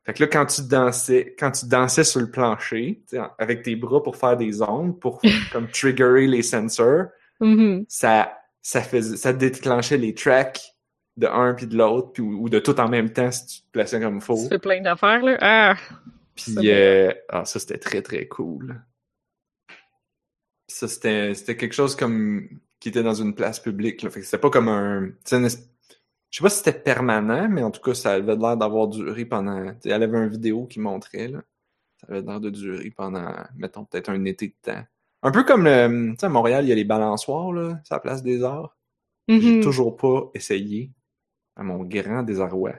Fait 0.04 0.12
que 0.14 0.22
là, 0.22 0.28
quand 0.28 0.46
tu 0.46 0.62
dansais, 0.62 1.34
quand 1.36 1.50
tu 1.50 1.66
dansais 1.66 2.04
sur 2.04 2.20
le 2.20 2.30
plancher, 2.30 3.02
avec 3.38 3.62
tes 3.64 3.74
bras 3.74 4.00
pour 4.02 4.16
faire 4.16 4.36
des 4.36 4.62
ondes, 4.62 5.00
pour 5.00 5.20
comme 5.52 5.68
triggerer 5.68 6.26
les 6.26 6.42
sensors, 6.42 7.06
Mhm. 7.40 7.84
ça, 7.88 8.38
ça 8.62 8.80
faisait, 8.80 9.16
ça 9.18 9.32
déclenchait 9.34 9.98
les 9.98 10.14
tracks 10.14 10.74
de 11.16 11.26
un 11.26 11.54
puis 11.54 11.66
de 11.66 11.76
l'autre, 11.76 12.20
ou 12.20 12.48
de 12.48 12.58
tout 12.58 12.78
en 12.78 12.88
même 12.88 13.10
temps 13.12 13.30
si 13.30 13.46
tu 13.46 13.60
te 13.62 13.70
plaçais 13.72 14.00
comme 14.00 14.20
faux. 14.20 14.42
Tu 14.42 14.48
fais 14.48 14.58
plein 14.58 14.80
d'affaires, 14.82 15.22
là. 15.22 15.38
Ah! 15.40 15.74
Puis 16.34 16.70
euh, 16.70 17.12
ah, 17.30 17.44
ça, 17.46 17.58
c'était 17.58 17.78
très, 17.78 18.02
très 18.02 18.26
cool. 18.28 18.82
Ça, 20.68 20.88
c'était, 20.88 21.34
c'était 21.34 21.56
quelque 21.56 21.72
chose 21.74 21.96
comme 21.96 22.48
qui 22.80 22.88
était 22.90 23.02
dans 23.02 23.14
une 23.14 23.34
place 23.34 23.60
publique. 23.60 24.02
Là. 24.02 24.10
Fait 24.10 24.20
que 24.20 24.26
c'était 24.26 24.38
pas 24.38 24.50
comme 24.50 24.68
un. 24.68 25.04
une 25.32 25.48
Je 25.48 25.48
sais 25.48 26.42
pas 26.42 26.50
si 26.50 26.58
c'était 26.58 26.78
permanent, 26.78 27.48
mais 27.48 27.62
en 27.62 27.70
tout 27.70 27.80
cas, 27.80 27.94
ça 27.94 28.12
avait 28.12 28.36
l'air 28.36 28.56
d'avoir 28.56 28.88
duré 28.88 29.24
pendant. 29.24 29.66
tu 29.74 29.76
sais, 29.82 29.90
Elle 29.90 30.02
avait 30.02 30.18
une 30.18 30.28
vidéo 30.28 30.66
qui 30.66 30.80
montrait, 30.80 31.28
là. 31.28 31.42
Ça 32.00 32.08
avait 32.10 32.20
l'air 32.20 32.40
de 32.40 32.50
durer 32.50 32.90
pendant, 32.90 33.32
mettons, 33.56 33.86
peut-être 33.86 34.10
un 34.10 34.22
été 34.26 34.48
de 34.48 34.54
temps. 34.60 34.84
Un 35.22 35.30
peu 35.30 35.44
comme 35.44 35.64
le. 35.64 36.10
Tu 36.10 36.16
sais, 36.20 36.26
à 36.26 36.28
Montréal, 36.28 36.64
il 36.66 36.68
y 36.68 36.72
a 36.72 36.74
les 36.74 36.84
balançoires, 36.84 37.52
là, 37.52 37.80
c'est 37.84 37.94
la 37.94 38.00
place 38.00 38.22
des 38.22 38.42
arts. 38.42 38.76
J'ai 39.28 39.56
Mhm. 39.56 39.62
toujours 39.62 39.96
pas 39.96 40.30
essayé, 40.34 40.90
à 41.56 41.62
mon 41.62 41.82
grand 41.84 42.22
désarroi. 42.22 42.72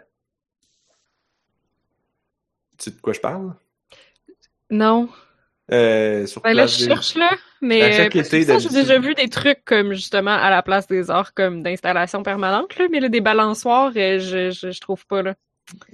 Tu 2.77 2.85
sais 2.85 2.91
de 2.91 3.01
quoi 3.01 3.13
je 3.13 3.19
parle? 3.19 3.55
Non. 4.69 5.09
Euh, 5.71 6.25
sur 6.27 6.41
Ben 6.41 6.53
là, 6.53 6.67
je 6.67 6.77
des- 6.77 6.85
cherche, 6.85 7.15
là. 7.15 7.31
Mais 7.61 8.07
euh, 8.07 8.09
j'ai 8.59 8.69
déjà 8.69 8.99
vu 8.99 9.15
des 9.15 9.27
trucs 9.29 9.65
comme, 9.65 9.93
justement, 9.93 10.31
à 10.31 10.49
la 10.49 10.61
place 10.61 10.87
des 10.87 11.09
arts, 11.09 11.33
comme 11.33 11.63
d'installation 11.63 12.23
permanente, 12.23 12.77
là. 12.77 12.87
Mais 12.91 12.99
là, 12.99 13.09
des 13.09 13.19
balançoires, 13.21 13.91
euh, 13.95 14.19
je, 14.19 14.51
je, 14.51 14.71
je 14.71 14.79
trouve 14.81 15.05
pas, 15.07 15.21
là. 15.23 15.35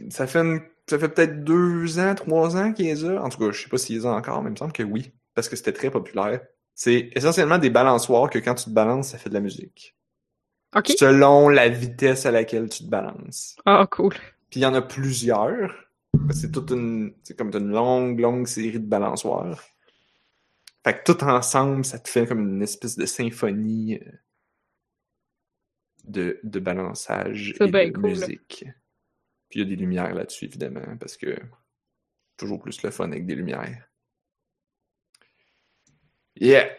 Ça 0.09 0.27
fait 0.27 0.39
une- 0.39 0.61
ça 0.87 0.99
fait 0.99 1.09
peut-être 1.09 1.43
deux 1.43 1.97
ans, 1.99 2.13
trois 2.13 2.57
ans 2.57 2.73
qu'il 2.73 2.85
les 2.85 3.05
a. 3.05 3.23
En 3.23 3.29
tout 3.29 3.39
cas, 3.39 3.51
je 3.51 3.63
sais 3.63 3.69
pas 3.69 3.77
s'ils 3.77 3.95
les 3.95 4.05
ont 4.05 4.11
encore, 4.11 4.43
mais 4.43 4.49
il 4.49 4.53
me 4.53 4.57
semble 4.57 4.73
que 4.73 4.83
oui. 4.83 5.11
Parce 5.33 5.47
que 5.49 5.55
c'était 5.55 5.71
très 5.73 5.89
populaire. 5.89 6.41
C'est 6.75 7.09
essentiellement 7.15 7.57
des 7.57 7.69
balançoires 7.69 8.29
que 8.29 8.39
quand 8.39 8.55
tu 8.55 8.65
te 8.65 8.69
balances, 8.69 9.09
ça 9.09 9.17
fait 9.17 9.29
de 9.29 9.33
la 9.35 9.39
musique. 9.39 9.95
Selon 10.97 11.49
la 11.49 11.69
vitesse 11.69 12.25
à 12.25 12.31
laquelle 12.31 12.69
tu 12.69 12.83
te 12.83 12.89
balances. 12.89 13.55
Ah, 13.65 13.87
cool. 13.89 14.13
Puis 14.49 14.59
il 14.59 14.63
y 14.63 14.65
en 14.65 14.73
a 14.73 14.81
plusieurs. 14.81 15.73
C'est 16.31 16.51
toute 16.51 16.71
une. 16.71 17.13
C'est 17.23 17.37
comme 17.37 17.51
une 17.53 17.69
longue, 17.69 18.19
longue 18.19 18.47
série 18.47 18.79
de 18.79 18.85
balançoires. 18.85 19.61
Fait 20.83 20.93
que 20.99 21.11
tout 21.11 21.23
ensemble, 21.23 21.85
ça 21.85 21.99
te 21.99 22.09
fait 22.09 22.27
comme 22.27 22.55
une 22.55 22.61
espèce 22.61 22.97
de 22.97 23.05
symphonie 23.05 23.95
euh, 23.95 24.11
de, 26.03 26.39
de 26.43 26.59
balançage 26.59 27.55
et 27.59 27.67
de 27.67 27.91
cool. 27.91 28.09
musique. 28.09 28.65
Puis 29.49 29.59
il 29.59 29.63
y 29.63 29.65
a 29.65 29.69
des 29.69 29.75
lumières 29.75 30.13
là-dessus, 30.13 30.45
évidemment, 30.45 30.97
parce 30.99 31.15
que 31.15 31.37
toujours 32.37 32.61
plus 32.61 32.81
le 32.83 32.91
fun 32.91 33.11
avec 33.11 33.25
des 33.25 33.35
lumières. 33.35 33.87
Yeah! 36.35 36.69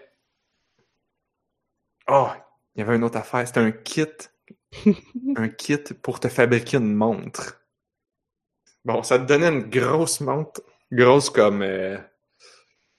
Oh! 2.08 2.28
Il 2.76 2.80
y 2.80 2.82
avait 2.82 2.96
une 2.96 3.04
autre 3.04 3.18
affaire. 3.18 3.46
C'était 3.46 3.60
un 3.60 3.72
kit 3.72 4.06
un 5.36 5.48
kit 5.48 5.78
pour 6.02 6.20
te 6.20 6.28
fabriquer 6.28 6.78
une 6.78 6.94
montre. 6.94 7.60
Bon, 8.84 9.02
ça 9.02 9.18
te 9.18 9.24
donnait 9.24 9.48
une 9.48 9.70
grosse 9.70 10.20
montre, 10.20 10.62
grosse 10.92 11.30
comme 11.30 11.62
euh, 11.62 11.98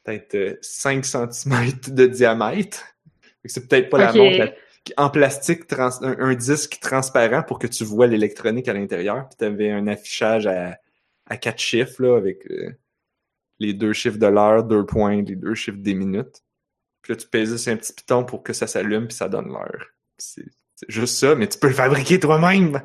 peut-être 0.04 0.36
euh, 0.36 0.58
5 0.62 1.06
cm 1.06 1.72
de 1.88 2.06
diamètre. 2.08 2.84
C'est 3.46 3.68
peut-être 3.68 3.90
pas 3.90 4.00
la 4.00 4.14
montre 4.14 4.40
la- 4.40 4.52
en 4.98 5.10
plastique, 5.10 5.68
trans- 5.68 6.02
un, 6.04 6.18
un 6.20 6.36
disque 6.36 6.80
transparent 6.80 7.44
pour 7.44 7.60
que 7.60 7.68
tu 7.68 7.84
vois 7.84 8.08
l'électronique 8.08 8.68
à 8.68 8.74
l'intérieur. 8.74 9.28
Puis 9.30 9.38
tu 9.40 9.46
avais 9.46 9.72
un 9.72 9.88
affichage 9.88 10.48
à, 10.48 10.78
à 11.28 11.38
quatre 11.38 11.60
chiffres 11.60 12.04
là, 12.04 12.18
avec 12.18 12.50
euh, 12.52 12.72
les 13.60 13.74
deux 13.74 13.94
chiffres 13.94 14.20
de 14.20 14.28
l'heure, 14.28 14.66
deux 14.66 14.86
points, 14.86 15.22
les 15.24 15.38
deux 15.38 15.56
chiffres 15.56 15.80
des 15.80 15.96
minutes. 15.96 16.45
Puis 17.06 17.14
là, 17.14 17.18
tu 17.18 17.28
pèses 17.28 17.56
sur 17.56 17.72
un 17.72 17.76
petit 17.76 17.94
piton 17.94 18.26
pour 18.26 18.42
que 18.42 18.52
ça 18.52 18.66
s'allume 18.66 19.06
puis 19.06 19.16
ça 19.16 19.30
donne 19.30 19.50
l'heure. 19.50 19.92
C'est 20.18 20.48
juste 20.88 21.18
ça, 21.18 21.36
mais 21.36 21.48
tu 21.48 21.60
peux 21.60 21.68
le 21.68 21.76
fabriquer 21.76 22.20
toi-même. 22.20 22.82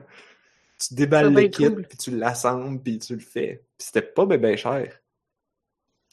Tu 0.78 0.92
déballes 0.92 1.32
le 1.32 1.48
kit, 1.48 1.68
cool. 1.68 1.86
puis 1.86 1.96
tu 1.96 2.10
l'assembles, 2.10 2.82
puis 2.82 2.98
tu 2.98 3.14
le 3.14 3.20
fais. 3.20 3.64
Puis 3.78 3.86
c'était 3.86 4.02
pas 4.02 4.26
ben, 4.26 4.38
ben 4.38 4.58
cher. 4.58 4.92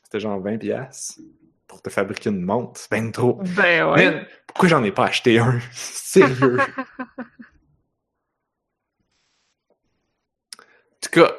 C'était 0.01 0.21
genre 0.21 0.41
20$ 0.41 0.57
piastres 0.57 1.19
pour 1.67 1.81
te 1.81 1.89
fabriquer 1.89 2.29
une 2.29 2.43
montre. 2.43 2.79
C'est 2.79 2.91
ben 2.91 3.11
trop. 3.11 3.41
Ben 3.57 3.91
ouais. 3.91 4.25
Pourquoi 4.47 4.69
j'en 4.69 4.85
ai 4.85 4.93
pas 4.93 5.07
acheté 5.07 5.39
un? 5.39 5.59
Sérieux. 5.73 6.59
en 6.61 6.63
tout 11.01 11.09
cas, 11.11 11.35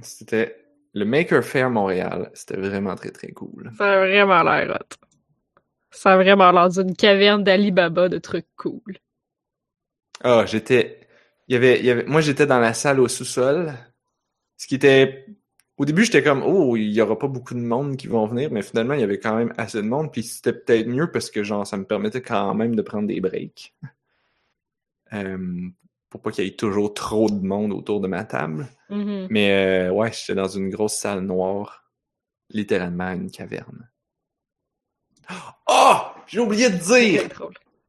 c'était 0.00 0.66
le 0.94 1.04
Maker 1.04 1.44
Fair 1.44 1.70
Montréal. 1.70 2.32
C'était 2.34 2.56
vraiment 2.56 2.96
très 2.96 3.12
très 3.12 3.30
cool. 3.30 3.70
Ça 3.78 3.92
a 3.92 3.98
vraiment 4.00 4.42
l'air 4.42 4.80
hot. 4.80 4.96
Ça 5.92 6.14
a 6.14 6.16
vraiment 6.16 6.50
l'air 6.50 6.70
d'une 6.70 6.96
caverne 6.96 7.44
d'Alibaba 7.44 8.08
de 8.08 8.18
trucs 8.18 8.48
cool. 8.56 8.98
Ah, 10.24 10.44
j'étais. 10.46 11.00
Il 11.48 11.54
y 11.54 11.56
avait, 11.56 11.78
il 11.80 11.84
y 11.84 11.90
avait... 11.90 12.04
Moi, 12.04 12.20
j'étais 12.20 12.46
dans 12.46 12.60
la 12.60 12.74
salle 12.74 12.98
au 13.00 13.08
sous-sol. 13.08 13.72
Ce 14.56 14.66
qui 14.66 14.74
était. 14.74 15.26
Au 15.76 15.84
début, 15.84 16.04
j'étais 16.04 16.22
comme, 16.22 16.42
oh, 16.42 16.76
il 16.76 16.92
y 16.92 17.00
aura 17.00 17.18
pas 17.18 17.28
beaucoup 17.28 17.54
de 17.54 17.60
monde 17.60 17.96
qui 17.96 18.06
vont 18.06 18.26
venir, 18.26 18.50
mais 18.52 18.62
finalement, 18.62 18.94
il 18.94 19.00
y 19.00 19.04
avait 19.04 19.18
quand 19.18 19.36
même 19.36 19.52
assez 19.56 19.78
de 19.78 19.88
monde. 19.88 20.12
Puis 20.12 20.22
c'était 20.22 20.52
peut-être 20.52 20.86
mieux 20.86 21.10
parce 21.10 21.30
que, 21.30 21.42
genre, 21.42 21.66
ça 21.66 21.76
me 21.76 21.84
permettait 21.84 22.22
quand 22.22 22.54
même 22.54 22.74
de 22.76 22.82
prendre 22.82 23.08
des 23.08 23.20
breaks. 23.20 23.74
Euh, 25.14 25.68
pour 26.08 26.22
pas 26.22 26.30
qu'il 26.30 26.44
y 26.44 26.48
ait 26.48 26.56
toujours 26.56 26.94
trop 26.94 27.28
de 27.28 27.46
monde 27.46 27.70
autour 27.74 28.00
de 28.00 28.08
ma 28.08 28.24
table. 28.24 28.66
Mhm. 28.88 29.26
Mais 29.28 29.88
euh, 29.88 29.92
ouais, 29.92 30.10
j'étais 30.10 30.34
dans 30.34 30.48
une 30.48 30.70
grosse 30.70 30.94
salle 30.94 31.20
noire, 31.20 31.84
littéralement 32.48 33.10
une 33.10 33.30
caverne. 33.30 33.90
Oh! 35.66 35.96
J'ai 36.26 36.40
oublié 36.40 36.70
de 36.70 36.76
dire! 36.76 37.22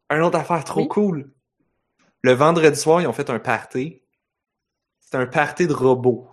Un 0.09 0.21
autre 0.21 0.37
affaire 0.37 0.63
trop 0.63 0.81
Oui. 0.81 0.87
cool. 0.87 1.31
Le 2.21 2.33
vendredi 2.33 2.79
soir, 2.79 3.01
ils 3.01 3.07
ont 3.07 3.13
fait 3.13 3.29
un 3.29 3.39
party. 3.39 4.01
C'était 4.99 5.17
un 5.17 5.25
party 5.27 5.67
de 5.67 5.73
robots. 5.73 6.27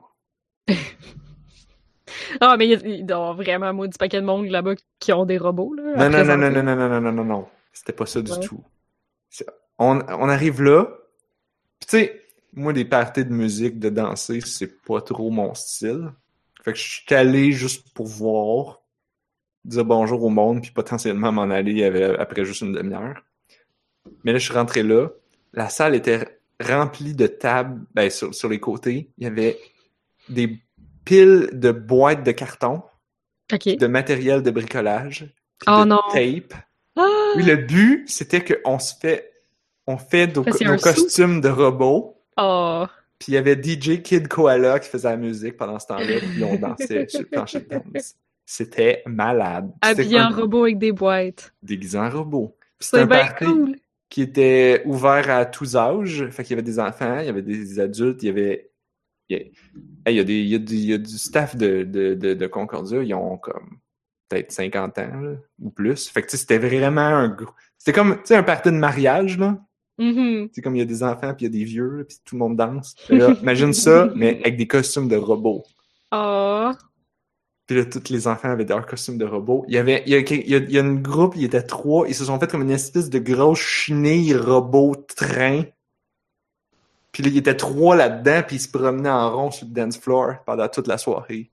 Ah, 2.41 2.57
mais 2.57 2.69
il 2.69 3.05
doit 3.07 3.17
avoir 3.17 3.35
vraiment 3.35 3.67
un 3.67 3.73
maudit 3.73 3.99
paquet 3.99 4.21
de 4.21 4.27
monde 4.27 4.47
là-bas 4.47 4.75
qui 4.99 5.13
ont 5.13 5.27
des 5.27 5.37
robots, 5.39 5.75
là. 5.75 6.09
Non, 6.09 6.11
non, 6.11 6.25
non, 6.25 6.37
non, 6.39 6.51
non, 6.51 6.63
non, 6.63 6.77
non, 6.77 6.89
non, 6.89 7.01
non, 7.01 7.13
non, 7.13 7.25
non. 7.25 7.49
C'était 7.73 7.93
pas 7.93 8.07
ça 8.07 8.23
du 8.23 8.31
Ouais. 8.33 8.41
tout. 8.41 8.63
C'est- 9.29 9.47
On, 9.79 10.01
on 10.09 10.29
arrive 10.29 10.63
là. 10.63 10.85
Puis 11.81 11.87
tu 11.89 11.99
sais, 11.99 12.23
moi, 12.53 12.73
des 12.73 12.85
parties 12.85 13.25
de 13.25 13.33
musique, 13.33 13.79
de 13.79 13.89
danser, 13.91 14.41
c'est 14.43 14.83
pas 14.83 15.01
trop 15.01 15.31
mon 15.31 15.55
style. 15.55 16.13
Fait 16.63 16.73
que 16.73 16.79
je 16.79 16.85
suis 17.03 17.15
allé 17.15 17.53
juste 17.53 17.93
pour 17.95 18.07
voir, 18.07 18.81
dire 19.65 19.85
bonjour 19.85 20.23
au 20.23 20.29
monde, 20.31 20.63
puis 20.63 20.71
potentiellement 20.71 21.33
m'en 21.33 21.43
aller 21.43 21.85
après 22.19 22.45
juste 22.45 22.63
une 22.63 22.73
demi-heure. 22.73 23.23
Mais 24.25 24.33
là, 24.33 24.39
je 24.39 24.45
suis 24.45 24.55
rentré 24.55 24.83
là. 24.83 25.09
La 25.53 25.69
salle 25.69 25.95
était 25.95 26.41
remplie 26.61 27.15
de 27.15 27.27
tables, 27.27 27.83
ben, 27.95 28.11
sur, 28.11 28.35
sur 28.35 28.49
les 28.49 28.61
côtés. 28.61 29.11
Il 29.19 29.25
y 29.25 29.27
avait 29.27 29.59
des 30.29 30.59
piles 31.05 31.51
de 31.53 31.73
boîtes 31.73 32.25
de 32.25 32.33
carton, 32.33 32.83
de 33.51 33.87
matériel 33.87 34.43
de 34.43 34.51
bricolage, 34.51 35.33
Oh 35.67 35.81
de 35.81 35.85
non. 35.89 36.01
tape. 36.13 36.55
Ah! 36.97 37.33
Oui, 37.37 37.43
le 37.43 37.57
but, 37.57 38.09
c'était 38.09 38.43
qu'on 38.45 38.79
se 38.79 38.95
fait, 38.99 39.33
on 39.87 39.99
fait 39.99 40.27
nos, 40.35 40.45
sou. 40.45 40.83
costumes 40.83 41.41
de 41.41 41.49
robots. 41.49 42.17
Oh! 42.37 42.87
Puis 43.19 43.33
il 43.33 43.35
y 43.35 43.39
avait 43.39 43.61
DJ 43.63 44.03
Kid 44.03 44.29
Koala 44.29 44.79
qui 44.79 44.89
faisait 44.89 45.11
la 45.11 45.17
musique 45.17 45.57
pendant 45.57 45.79
ce 45.79 45.87
temps-là, 45.89 46.21
puis 46.21 46.43
on 46.43 46.57
dansait 46.57 47.07
sur 47.09 47.21
le 47.21 47.27
plancher 47.27 47.61
de 47.61 47.69
danse. 47.69 48.15
C'était 48.53 49.05
malade. 49.07 49.71
Habillé 49.81 50.21
en 50.21 50.31
robot 50.31 50.65
avec 50.65 50.79
des 50.79 50.91
boîtes. 50.91 51.55
déguisé 51.63 51.97
en 51.97 52.11
robot. 52.11 52.57
C'était 52.81 53.03
C'est 53.03 53.07
bien 53.07 53.29
cool. 53.39 53.77
qui 54.09 54.23
était 54.23 54.83
ouvert 54.87 55.31
à 55.31 55.45
tous 55.47 55.77
âges. 55.77 56.29
Fait 56.31 56.43
qu'il 56.43 56.51
y 56.51 56.55
avait 56.55 56.63
des 56.65 56.81
enfants, 56.81 57.21
il 57.21 57.27
y 57.27 57.29
avait 57.29 57.43
des 57.43 57.79
adultes, 57.79 58.25
il 58.25 58.27
y 58.27 58.29
avait. 58.31 58.73
Il 59.29 59.37
y 59.37 59.41
a, 59.41 59.43
Hey, 60.05 60.15
il 60.15 60.17
y 60.17 60.19
a, 60.21 60.25
des, 60.25 60.41
il 60.41 60.49
y 60.49 60.55
a 60.57 60.59
du, 60.59 60.75
il 60.75 60.85
y 60.87 60.93
a 60.95 60.99
du 60.99 61.17
staff 61.17 61.55
de, 61.55 61.85
de, 61.85 62.15
de, 62.15 62.35
de 62.35 62.47
Concordia, 62.49 63.01
ils 63.05 63.15
ont 63.15 63.39
comme 63.39 63.79
peut-être 64.29 64.51
50 64.51 64.99
ans 64.99 65.21
là, 65.21 65.35
ou 65.61 65.71
plus. 65.71 66.09
Fait 66.09 66.23
que 66.23 66.37
c'était 66.37 66.59
vraiment 66.59 67.03
un 67.03 67.29
gros. 67.29 67.53
C'était 67.79 67.93
comme 67.97 68.19
un 68.31 68.43
party 68.43 68.71
de 68.71 68.75
mariage, 68.75 69.39
là. 69.39 69.61
Mhm. 69.99 70.49
C'est 70.53 70.61
comme 70.61 70.75
il 70.75 70.81
y 70.81 70.83
a 70.83 70.87
des 70.87 71.05
enfants, 71.05 71.35
puis 71.35 71.47
il 71.47 71.55
y 71.55 71.57
a 71.57 71.59
des 71.61 71.65
vieux, 71.65 72.05
puis 72.09 72.19
tout 72.25 72.35
le 72.35 72.41
monde 72.41 72.57
danse. 72.57 72.97
Là, 73.11 73.37
imagine 73.43 73.73
ça, 73.73 74.11
mais 74.17 74.41
avec 74.41 74.57
des 74.57 74.67
costumes 74.67 75.07
de 75.07 75.15
robots. 75.15 75.63
Oh! 76.11 76.73
Puis 77.71 77.79
là, 77.79 77.85
tous 77.85 78.11
les 78.11 78.27
enfants 78.27 78.51
avaient 78.51 78.65
leurs 78.65 78.85
costumes 78.85 79.17
de 79.17 79.25
robots. 79.25 79.65
Il 79.69 79.75
y 79.75 79.79
avait, 79.79 80.03
il 80.05 80.13
y 80.13 80.17
a, 80.17 80.19
il 80.19 80.49
y 80.51 80.57
a, 80.57 80.59
il 80.59 80.73
y 80.73 80.77
a 80.77 80.81
une 80.81 81.01
groupe, 81.01 81.35
il 81.37 81.43
y 81.43 81.45
était 81.45 81.63
trois, 81.63 82.09
ils 82.09 82.17
se 82.17 82.25
sont 82.25 82.37
fait 82.41 82.51
comme 82.51 82.63
une 82.63 82.71
espèce 82.73 83.09
de 83.11 83.21
grosse 83.21 83.61
chenille 83.61 84.35
robot 84.35 84.97
train. 85.17 85.63
Puis 87.13 87.23
là, 87.23 87.29
il 87.29 87.37
y 87.37 87.39
était 87.39 87.55
trois 87.57 87.95
là-dedans, 87.95 88.43
puis 88.45 88.57
ils 88.57 88.59
se 88.61 88.69
promenaient 88.69 89.09
en 89.09 89.31
rond 89.37 89.53
sur 89.53 89.69
le 89.69 89.73
dance 89.73 89.99
floor 89.99 90.43
pendant 90.45 90.67
toute 90.67 90.89
la 90.89 90.99
soirée. 90.99 91.53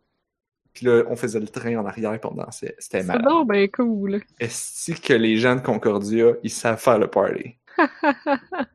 Puis 0.74 0.88
là, 0.88 1.04
on 1.08 1.16
faisait 1.16 1.40
le 1.40 1.48
train 1.48 1.76
en 1.78 1.86
arrière, 1.86 2.20
puis 2.20 2.32
on 2.32 2.36
dansait. 2.36 2.76
C'était 2.80 3.02
C'est 3.02 3.06
malade. 3.08 3.24
donc 3.26 3.48
ben 3.48 3.70
cool. 3.70 4.24
Est-ce 4.40 4.94
que 5.00 5.14
les 5.14 5.38
gens 5.38 5.56
de 5.56 5.62
Concordia, 5.62 6.32
ils 6.42 6.50
savent 6.50 6.80
faire 6.82 6.98
le 6.98 7.06
party? 7.12 7.58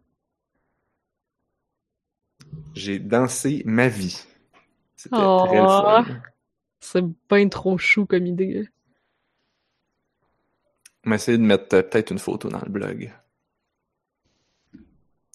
J'ai 2.74 3.01
dansé 3.01 3.62
ma 3.66 3.89
vie. 3.89 4.23
C'était 4.94 5.16
Oh. 5.19 5.44
très 5.48 5.56
fun. 5.59 6.05
C'est 6.82 7.04
bien 7.30 7.48
trop 7.48 7.78
chou 7.78 8.06
comme 8.06 8.26
idée. 8.26 8.68
On 11.06 11.10
va 11.10 11.16
essayer 11.16 11.38
de 11.38 11.42
mettre 11.42 11.76
euh, 11.76 11.82
peut-être 11.82 12.10
une 12.10 12.18
photo 12.18 12.48
dans 12.48 12.60
le 12.60 12.70
blog. 12.70 13.12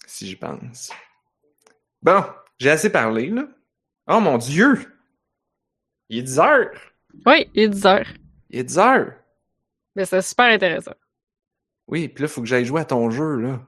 Si 0.06 0.28
j'y 0.28 0.36
pense. 0.36 0.92
Bon, 2.02 2.24
j'ai 2.60 2.70
assez 2.70 2.92
parlé, 2.92 3.30
là. 3.30 3.48
Oh 4.08 4.20
mon 4.20 4.38
Dieu! 4.38 4.94
Il 6.10 6.20
est 6.20 6.24
10 6.24 6.40
heures! 6.40 6.94
Oui, 7.26 7.50
il 7.54 7.64
est 7.64 7.70
10 7.70 7.86
heures. 7.86 8.14
Il 8.50 8.60
est 8.60 8.64
10 8.66 8.78
heures! 8.78 9.14
Mais 9.96 10.06
c'est 10.06 10.22
super 10.22 10.48
intéressant. 10.48 10.96
Oui, 11.88 12.10
puis 12.10 12.24
là, 12.24 12.28
faut 12.28 12.42
que 12.42 12.48
j'aille 12.48 12.66
jouer 12.66 12.82
à 12.82 12.86
ton 12.86 13.10
jeu, 13.10 13.38
là. 13.38 13.66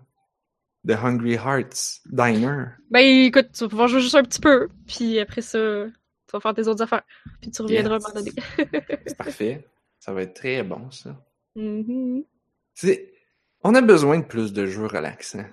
The 0.85 0.91
Hungry 0.91 1.35
Hearts 1.35 2.01
Diner. 2.06 2.77
Ben 2.91 2.99
écoute, 2.99 3.51
tu 3.53 3.64
vas 3.64 3.69
pouvoir 3.69 3.88
jouer 3.88 4.01
juste 4.01 4.15
un 4.15 4.23
petit 4.23 4.39
peu, 4.39 4.69
puis 4.88 5.19
après 5.19 5.41
ça, 5.41 5.85
tu 6.30 6.38
vas 6.38 6.39
faire 6.39 6.53
tes 6.53 6.68
autres 6.68 6.84
affaires. 6.84 7.03
Puis 7.41 7.51
tu 7.51 7.61
reviendras 7.61 7.95
Yes. 7.95 8.06
à 8.06 8.10
un 8.10 8.14
moment 8.14 8.26
donné. 8.26 8.99
C'est 9.07 9.18
parfait. 9.18 9.68
Ça 9.99 10.14
va 10.14 10.22
être 10.22 10.34
très 10.35 10.64
bon, 10.64 10.89
ça. 10.91 11.15
C'est... 12.73 13.11
On 13.64 13.76
a 13.76 13.81
besoin 13.81 14.19
de 14.19 14.23
plus 14.23 14.53
de 14.53 14.65
jeux 14.65 14.85
relaxants. 14.85 15.45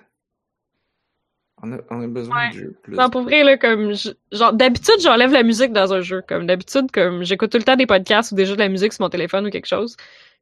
On 1.61 1.73
a, 1.73 1.77
on 1.89 2.01
a 2.01 2.07
besoin 2.07 2.37
Ouais. 2.37 2.49
de 2.53 2.57
jeux 2.57 2.75
plus. 2.83 2.95
Non, 2.95 3.09
pour 3.09 3.23
vrai, 3.23 3.43
là, 3.43 3.57
comme, 3.57 3.93
je- 3.93 4.11
genre, 4.31 4.53
d'habitude, 4.53 4.99
j'enlève 5.01 5.31
la 5.31 5.43
musique 5.43 5.73
dans 5.73 5.91
un 5.93 6.01
jeu. 6.01 6.21
Comme, 6.27 6.45
d'habitude, 6.45 6.91
comme, 6.91 7.23
j'écoute 7.23 7.51
tout 7.51 7.57
le 7.57 7.63
temps 7.63 7.75
des 7.75 7.87
podcasts 7.87 8.31
ou 8.31 8.35
déjà 8.35 8.53
de 8.53 8.59
la 8.59 8.69
musique 8.69 8.93
sur 8.93 9.01
mon 9.03 9.09
téléphone 9.09 9.47
ou 9.47 9.49
quelque 9.49 9.65
chose. 9.67 9.97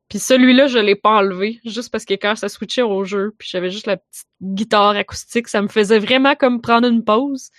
Puis 0.10 0.20
celui-là, 0.20 0.68
je 0.68 0.78
l'ai 0.78 0.96
pas 0.96 1.12
enlevé, 1.18 1.62
juste 1.66 1.92
parce 1.92 2.06
que 2.06 2.14
quand 2.14 2.36
ça 2.36 2.50
switchait 2.50 2.82
au 2.84 3.06
jeu, 3.06 3.34
puis 3.40 3.48
j'avais 3.50 3.72
juste 3.72 3.88
la 3.88 3.98
petite 3.98 4.28
guitare 4.44 4.96
acoustique, 4.98 5.48
ça 5.48 5.62
me 5.64 5.68
faisait 5.70 5.98
vraiment 6.00 6.36
comme 6.36 6.62
prendre 6.62 6.88
une 6.88 7.04
pause. 7.04 7.50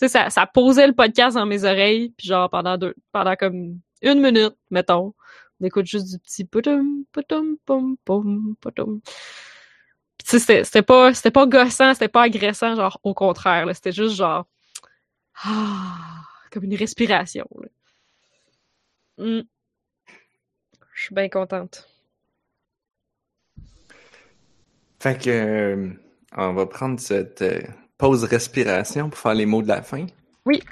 Tu 0.00 0.08
sais, 0.08 0.30
ça, 0.30 0.46
posait 0.46 0.86
le 0.86 0.94
podcast 0.94 1.34
dans 1.36 1.46
mes 1.46 1.64
oreilles, 1.64 2.10
puis 2.16 2.28
genre, 2.28 2.48
pendant 2.48 2.78
deux, 2.78 2.94
pendant 3.12 3.34
comme 3.34 3.80
une 4.00 4.20
minute, 4.20 4.54
mettons, 4.70 5.14
on 5.60 5.64
écoute 5.66 5.86
juste 5.86 6.08
du 6.10 6.18
petit 6.20 6.44
poutoum, 6.44 7.04
poutoum, 7.12 7.56
pom, 7.66 7.96
pom. 8.04 8.56
Puis 8.62 10.26
tu 10.28 10.38
sais, 10.38 10.64
c'était- 10.64 10.82
pas, 10.82 11.12
c'était 11.14 11.30
pas 11.32 11.46
gossant, 11.46 11.94
c'était 11.94 12.08
pas 12.08 12.22
agressant, 12.22 12.76
genre, 12.76 13.00
au 13.02 13.12
contraire, 13.14 13.66
c'était 13.74 13.92
juste 13.92 14.14
genre, 14.14 14.46
ah, 15.44 16.22
comme 16.52 16.64
une 16.64 16.76
respiration. 16.76 17.48
Mm. 19.18 19.40
Je 20.94 21.02
suis 21.04 21.14
bien 21.14 21.28
contente. 21.28 21.88
Fait 25.00 25.20
que 25.20 25.30
euh, 25.30 25.90
on 26.36 26.54
va 26.54 26.66
prendre 26.66 26.98
cette 26.98 27.42
euh, 27.42 27.60
pause 27.98 28.24
respiration 28.24 29.10
pour 29.10 29.18
faire 29.18 29.34
les 29.34 29.46
mots 29.46 29.62
de 29.62 29.68
la 29.68 29.82
fin? 29.82 30.06
Oui. 30.46 30.62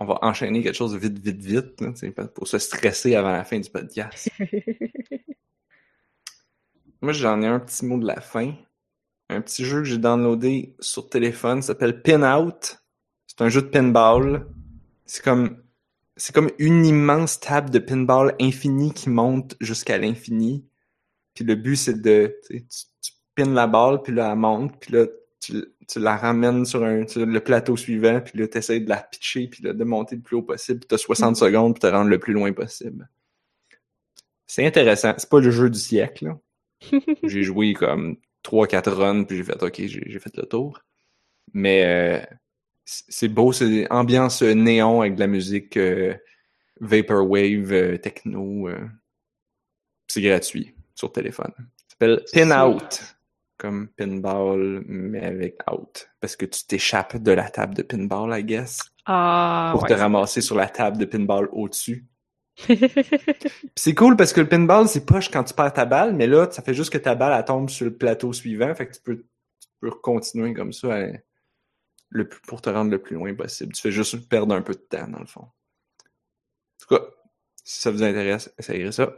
On 0.00 0.06
va 0.06 0.18
enchaîner 0.22 0.62
quelque 0.62 0.74
chose 0.74 0.96
vite, 0.96 1.18
vite, 1.18 1.40
vite, 1.40 1.80
là, 1.80 1.92
pour 2.28 2.48
se 2.48 2.58
stresser 2.58 3.14
avant 3.14 3.30
la 3.32 3.44
fin 3.44 3.60
du 3.60 3.70
podcast. 3.70 4.28
Moi, 7.02 7.12
j'en 7.12 7.40
ai 7.42 7.46
un 7.46 7.60
petit 7.60 7.84
mot 7.84 7.98
de 7.98 8.06
la 8.06 8.20
fin. 8.20 8.54
Un 9.28 9.40
petit 9.40 9.64
jeu 9.64 9.78
que 9.78 9.84
j'ai 9.84 9.98
downloadé 9.98 10.74
sur 10.80 11.08
téléphone, 11.08 11.62
s'appelle 11.62 12.02
Pin 12.02 12.22
Out. 12.22 12.78
C'est 13.26 13.42
un 13.42 13.48
jeu 13.48 13.62
de 13.62 13.66
pinball. 13.66 14.46
C'est 15.04 15.22
comme 15.22 15.62
c'est 16.16 16.34
comme 16.34 16.50
une 16.58 16.86
immense 16.86 17.38
table 17.40 17.70
de 17.70 17.78
pinball 17.78 18.34
infinie 18.40 18.92
qui 18.94 19.10
monte 19.10 19.54
jusqu'à 19.60 19.98
l'infini. 19.98 20.66
Puis 21.34 21.44
le 21.44 21.54
but 21.54 21.76
c'est 21.76 22.00
de 22.00 22.40
tu, 22.46 22.66
tu 22.66 23.12
pines 23.34 23.52
la 23.52 23.66
balle 23.66 24.00
puis 24.02 24.14
là 24.14 24.32
elle 24.32 24.38
monte 24.38 24.78
puis 24.80 24.94
là 24.94 25.06
tu, 25.40 25.62
tu 25.88 26.00
la 26.00 26.16
ramènes 26.16 26.64
sur 26.64 26.82
un 26.84 27.06
sur 27.06 27.24
le 27.24 27.40
plateau 27.40 27.76
suivant 27.76 28.20
puis 28.20 28.38
là 28.38 28.48
tu 28.48 28.58
essaies 28.58 28.80
de 28.80 28.88
la 28.88 28.96
pitcher 28.98 29.46
puis 29.48 29.62
là, 29.62 29.72
de 29.72 29.84
monter 29.84 30.16
le 30.16 30.22
plus 30.22 30.36
haut 30.36 30.42
possible 30.42 30.80
puis 30.80 30.88
tu 30.88 30.94
as 30.94 30.98
60 30.98 31.30
Mhm. 31.30 31.34
secondes 31.36 31.74
pour 31.74 31.80
te 31.80 31.86
rendre 31.86 32.10
le 32.10 32.18
plus 32.18 32.32
loin 32.32 32.52
possible. 32.52 33.08
C'est 34.46 34.66
intéressant, 34.66 35.14
c'est 35.18 35.28
pas 35.28 35.40
le 35.40 35.50
jeu 35.50 35.70
du 35.70 35.78
siècle 35.78 36.26
là 36.26 36.38
j'ai 37.22 37.42
joué 37.42 37.72
comme 37.74 38.16
3-4 38.44 38.90
runs, 38.92 39.24
puis 39.24 39.36
j'ai 39.38 39.44
fait 39.44 39.62
OK, 39.62 39.80
j'ai 39.86 40.18
fait 40.20 40.36
le 40.36 40.44
tour. 40.44 40.80
Mais 41.54 41.84
euh, 41.84 42.36
c'est 42.84 43.28
beau, 43.28 43.52
c'est 43.52 43.90
ambiance 43.90 44.42
néon 44.42 45.00
avec 45.00 45.14
de 45.14 45.20
la 45.20 45.26
musique 45.26 45.76
euh, 45.78 46.14
Vaporwave, 46.80 47.72
euh, 47.72 47.96
techno. 47.96 48.68
c'est 50.06 50.20
gratuit 50.20 50.74
sur 50.94 51.10
téléphone. 51.10 51.50
Ça 51.56 51.64
s'appelle 51.90 52.24
Pin 52.32 52.50
Out. 52.68 53.15
Comme 53.58 53.88
pinball, 53.96 54.82
mais 54.86 55.24
avec 55.24 55.58
out. 55.70 56.08
Parce 56.20 56.36
que 56.36 56.44
tu 56.44 56.64
t'échappes 56.66 57.16
de 57.16 57.32
la 57.32 57.48
table 57.48 57.74
de 57.74 57.82
pinball, 57.82 58.38
I 58.38 58.44
guess, 58.44 58.80
Ah, 59.06 59.70
pour 59.72 59.82
ouais. 59.84 59.88
te 59.88 59.94
ramasser 59.94 60.42
sur 60.42 60.56
la 60.56 60.68
table 60.68 60.98
de 60.98 61.06
pinball 61.06 61.48
au-dessus. 61.52 62.04
C'est 63.76 63.94
cool 63.94 64.16
parce 64.16 64.32
que 64.32 64.40
le 64.40 64.48
pinball, 64.48 64.88
c'est 64.88 65.04
poche 65.04 65.30
quand 65.30 65.44
tu 65.44 65.52
perds 65.54 65.72
ta 65.74 65.84
balle, 65.84 66.14
mais 66.14 66.26
là, 66.26 66.48
ça 66.50 66.62
fait 66.62 66.74
juste 66.74 66.90
que 66.92 66.98
ta 66.98 67.14
balle, 67.14 67.38
elle 67.38 67.44
tombe 67.44 67.68
sur 67.70 67.84
le 67.86 67.94
plateau 67.96 68.32
suivant. 68.32 68.74
Fait 68.74 68.86
que 68.88 68.94
tu 68.94 69.00
peux, 69.02 69.16
tu 69.16 69.68
peux 69.80 69.90
continuer 69.90 70.54
comme 70.54 70.72
ça 70.72 70.94
à- 70.94 71.06
le, 72.08 72.28
plus- 72.28 72.40
pour 72.42 72.62
te 72.62 72.70
rendre 72.70 72.90
le 72.90 73.00
plus 73.00 73.16
loin 73.16 73.34
possible. 73.34 73.72
Tu 73.74 73.82
fais 73.82 73.90
juste 73.92 74.28
perdre 74.28 74.54
un 74.54 74.62
peu 74.62 74.72
de 74.74 74.78
temps, 74.78 75.06
dans 75.08 75.18
le 75.18 75.26
fond. 75.26 75.42
En 75.42 75.50
tout 76.80 76.94
cas, 76.94 77.02
si 77.64 77.80
ça 77.80 77.90
vous 77.90 78.02
intéresse, 78.02 78.50
essayez 78.58 78.90
ça. 78.92 79.12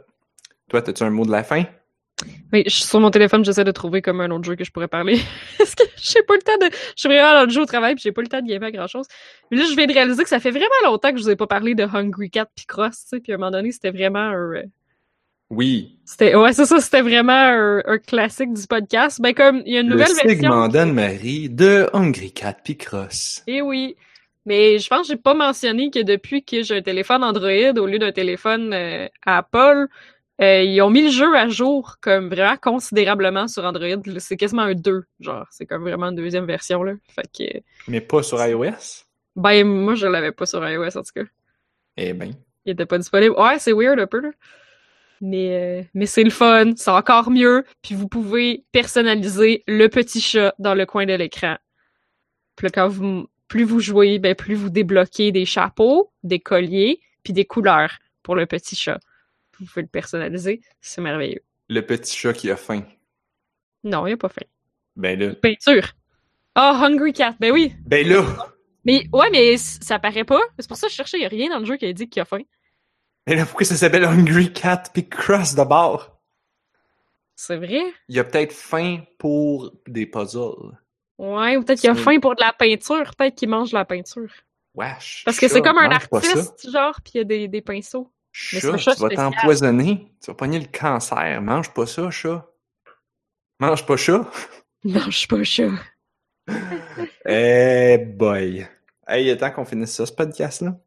Toi, 0.69 0.87
as-tu 0.87 1.03
un 1.03 1.09
mot 1.09 1.25
de 1.25 1.31
la 1.31 1.43
fin? 1.43 1.65
Oui, 2.51 2.63
je 2.65 2.71
suis 2.71 2.83
sur 2.83 2.99
mon 2.99 3.11
téléphone, 3.11 3.45
j'essaie 3.45 3.63
de 3.63 3.71
trouver 3.71 4.01
comme 4.01 4.21
un 4.21 4.31
autre 4.31 4.43
jeu 4.43 4.55
que 4.55 4.63
je 4.63 4.71
pourrais 4.71 4.87
parler. 4.87 5.19
Parce 5.57 5.75
que 5.75 5.83
j'ai 5.97 6.23
pas 6.23 6.33
le 6.35 6.41
temps 6.41 6.57
de. 6.59 6.65
Je 6.73 6.93
suis 6.95 7.07
vraiment 7.09 7.33
dans 7.33 7.43
le 7.45 7.49
jeu 7.49 7.61
au 7.61 7.65
travail, 7.65 7.95
puis 7.95 8.01
j'ai 8.03 8.11
pas 8.11 8.21
le 8.21 8.27
temps 8.27 8.41
de 8.41 8.47
gamer 8.47 8.67
à 8.67 8.71
grand 8.71 8.87
chose. 8.87 9.05
Mais 9.51 9.57
là, 9.57 9.65
je 9.69 9.75
viens 9.75 9.85
de 9.85 9.93
réaliser 9.93 10.23
que 10.23 10.29
ça 10.29 10.39
fait 10.39 10.51
vraiment 10.51 10.65
longtemps 10.85 11.11
que 11.11 11.17
je 11.17 11.23
vous 11.23 11.29
ai 11.29 11.35
pas 11.35 11.47
parlé 11.47 11.75
de 11.75 11.83
Hungry 11.83 12.29
Cat 12.29 12.47
puis 12.55 12.65
Cross, 12.65 13.01
tu 13.03 13.07
sais, 13.09 13.19
puis 13.19 13.31
à 13.31 13.35
un 13.35 13.37
moment 13.37 13.51
donné, 13.51 13.71
c'était 13.71 13.91
vraiment 13.91 14.19
un. 14.19 14.53
euh, 14.55 14.63
Oui. 15.51 15.97
C'était, 16.05 16.35
ouais, 16.35 16.53
c'est 16.53 16.65
ça, 16.65 16.79
c'était 16.79 17.01
vraiment 17.01 17.33
un, 17.33 17.81
un 17.85 17.97
classique 17.99 18.53
du 18.53 18.65
podcast. 18.67 19.21
Ben, 19.21 19.33
comme, 19.33 19.61
il 19.65 19.73
y 19.73 19.77
a 19.77 19.81
une 19.81 19.87
Le 19.87 19.93
nouvelle 19.93 20.07
version. 20.13 20.29
segment 20.29 20.67
d'Anne-Marie 20.67 21.49
de 21.49 21.87
Hungry 21.93 22.31
Cat 22.31 22.57
Picross. 22.63 23.43
Eh 23.47 23.61
oui. 23.61 23.95
Mais 24.45 24.79
je 24.79 24.87
pense 24.87 25.01
que 25.01 25.13
j'ai 25.13 25.17
pas 25.19 25.35
mentionné 25.35 25.91
que 25.91 25.99
depuis 26.01 26.43
que 26.43 26.63
j'ai 26.63 26.77
un 26.77 26.81
téléphone 26.81 27.23
Android 27.23 27.77
au 27.77 27.85
lieu 27.85 27.99
d'un 27.99 28.11
téléphone 28.11 28.73
euh, 28.73 29.07
Apple, 29.25 29.87
euh, 30.41 30.63
ils 30.63 30.81
ont 30.81 30.89
mis 30.89 31.03
le 31.03 31.09
jeu 31.09 31.35
à 31.35 31.49
jour 31.49 31.97
comme 32.01 32.29
vraiment 32.29 32.55
considérablement 32.57 33.47
sur 33.47 33.65
Android. 33.65 34.01
C'est 34.19 34.37
quasiment 34.37 34.61
un 34.63 34.73
2, 34.73 35.03
genre. 35.19 35.47
C'est 35.51 35.65
comme 35.65 35.83
vraiment 35.83 36.07
une 36.07 36.15
deuxième 36.15 36.45
version, 36.45 36.81
là. 36.83 36.93
Fait 37.09 37.29
que, 37.37 37.59
Mais 37.87 38.01
pas 38.01 38.23
sur 38.23 38.43
iOS? 38.43 39.05
ben, 39.35 39.65
moi, 39.65 39.95
je 39.95 40.07
l'avais 40.07 40.31
pas 40.31 40.45
sur 40.45 40.67
iOS, 40.67 40.97
en 40.97 41.03
tout 41.03 41.11
cas. 41.15 41.29
Eh 41.97 42.13
ben. 42.13 42.33
Il 42.65 42.71
était 42.71 42.85
pas 42.85 42.97
disponible. 42.97 43.35
Ouais, 43.37 43.59
c'est 43.59 43.73
weird 43.73 43.99
un 43.99 44.07
peu, 44.07 44.21
là. 44.21 44.29
Mais, 45.21 45.81
euh, 45.81 45.83
mais 45.93 46.05
c'est 46.05 46.23
le 46.23 46.29
fun, 46.29 46.71
c'est 46.77 46.91
encore 46.91 47.29
mieux. 47.29 47.65
Puis 47.81 47.93
vous 47.93 48.07
pouvez 48.07 48.63
personnaliser 48.71 49.63
le 49.67 49.87
petit 49.89 50.21
chat 50.21 50.53
dans 50.59 50.73
le 50.73 50.85
coin 50.85 51.05
de 51.05 51.13
l'écran. 51.13 51.57
Puis 52.55 52.67
là, 52.67 52.71
quand 52.73 52.87
vous, 52.87 53.27
plus 53.49 53.65
vous 53.65 53.81
jouez, 53.81 54.19
ben, 54.19 54.35
plus 54.35 54.55
vous 54.55 54.69
débloquez 54.69 55.33
des 55.33 55.45
chapeaux, 55.45 56.11
des 56.23 56.39
colliers, 56.39 57.01
puis 57.23 57.33
des 57.33 57.45
couleurs 57.45 57.97
pour 58.23 58.35
le 58.35 58.45
petit 58.45 58.77
chat. 58.77 58.99
Vous 59.59 59.65
pouvez 59.65 59.81
le 59.81 59.87
personnaliser, 59.87 60.61
c'est 60.81 61.01
merveilleux. 61.01 61.41
Le 61.67 61.85
petit 61.85 62.15
chat 62.15 62.33
qui 62.33 62.49
a 62.49 62.55
faim. 62.55 62.83
Non, 63.83 64.07
il 64.07 64.13
a 64.13 64.17
pas 64.17 64.29
faim. 64.29 64.45
Ben 64.95 65.19
là. 65.19 65.35
Peinture. 65.35 65.93
Ah, 66.55 66.81
Hungry 66.83 67.13
Cat, 67.13 67.35
ben 67.39 67.51
oui. 67.51 67.73
Ben 67.85 68.07
là! 68.07 68.25
Mais 68.85 69.07
ouais, 69.13 69.29
mais 69.31 69.57
ça 69.57 69.99
paraît 69.99 70.23
pas. 70.23 70.41
C'est 70.57 70.67
pour 70.67 70.77
ça 70.77 70.87
que 70.87 70.91
je 70.91 70.97
cherchais, 70.97 71.17
il 71.17 71.23
y 71.23 71.25
a 71.25 71.29
rien 71.29 71.49
dans 71.49 71.59
le 71.59 71.65
jeu 71.65 71.77
qui 71.77 71.85
a 71.85 71.93
dit 71.93 72.09
qu'il 72.09 72.21
a 72.21 72.25
faim. 72.25 72.41
Mais 73.27 73.35
là, 73.35 73.45
pourquoi 73.45 73.65
ça 73.65 73.75
s'appelle 73.75 74.05
Hungry 74.05 74.51
Cat 74.51 74.83
Picross 74.93 75.53
d'abord? 75.53 76.19
C'est 77.35 77.57
vrai? 77.57 77.83
Il 78.07 78.15
y 78.15 78.19
a 78.19 78.23
peut-être 78.23 78.53
faim 78.53 79.03
pour 79.17 79.71
des 79.87 80.05
puzzles. 80.05 80.77
Ouais, 81.17 81.57
ou 81.57 81.63
peut-être 81.63 81.79
qu'il 81.79 81.89
a 81.89 81.95
faim 81.95 82.19
pour 82.19 82.35
de 82.35 82.41
la 82.41 82.53
peinture, 82.53 83.15
peut-être 83.15 83.35
qu'il 83.35 83.49
mange 83.49 83.71
de 83.71 83.75
la 83.75 83.85
peinture. 83.85 84.31
Wesh. 84.73 85.23
Parce 85.25 85.37
que 85.37 85.47
c'est 85.47 85.61
comme 85.61 85.77
un 85.77 85.91
artiste, 85.91 86.69
genre, 86.71 86.99
puis 87.01 87.13
il 87.15 87.17
y 87.17 87.21
a 87.21 87.23
des, 87.25 87.47
des 87.47 87.61
pinceaux. 87.61 88.11
Chat, 88.31 88.77
tu 88.77 89.01
vas 89.01 89.09
t'empoisonner. 89.09 90.11
Tu 90.21 90.31
vas 90.31 90.35
pogner 90.35 90.59
le 90.59 90.67
cancer. 90.67 91.41
Mange 91.41 91.73
pas 91.73 91.85
ça, 91.85 92.09
chat. 92.11 92.45
Mange 93.59 93.85
pas 93.85 93.97
chat. 93.97 94.29
Suis 95.11 95.27
pas 95.27 95.43
chat. 95.43 95.71
Eh 97.25 97.97
boy. 97.97 98.67
Hey, 99.07 99.25
il 99.25 99.29
est 99.29 99.37
temps 99.37 99.51
qu'on 99.51 99.65
finisse 99.65 99.91
ça, 99.91 100.05
ce 100.05 100.13
podcast-là. 100.13 100.77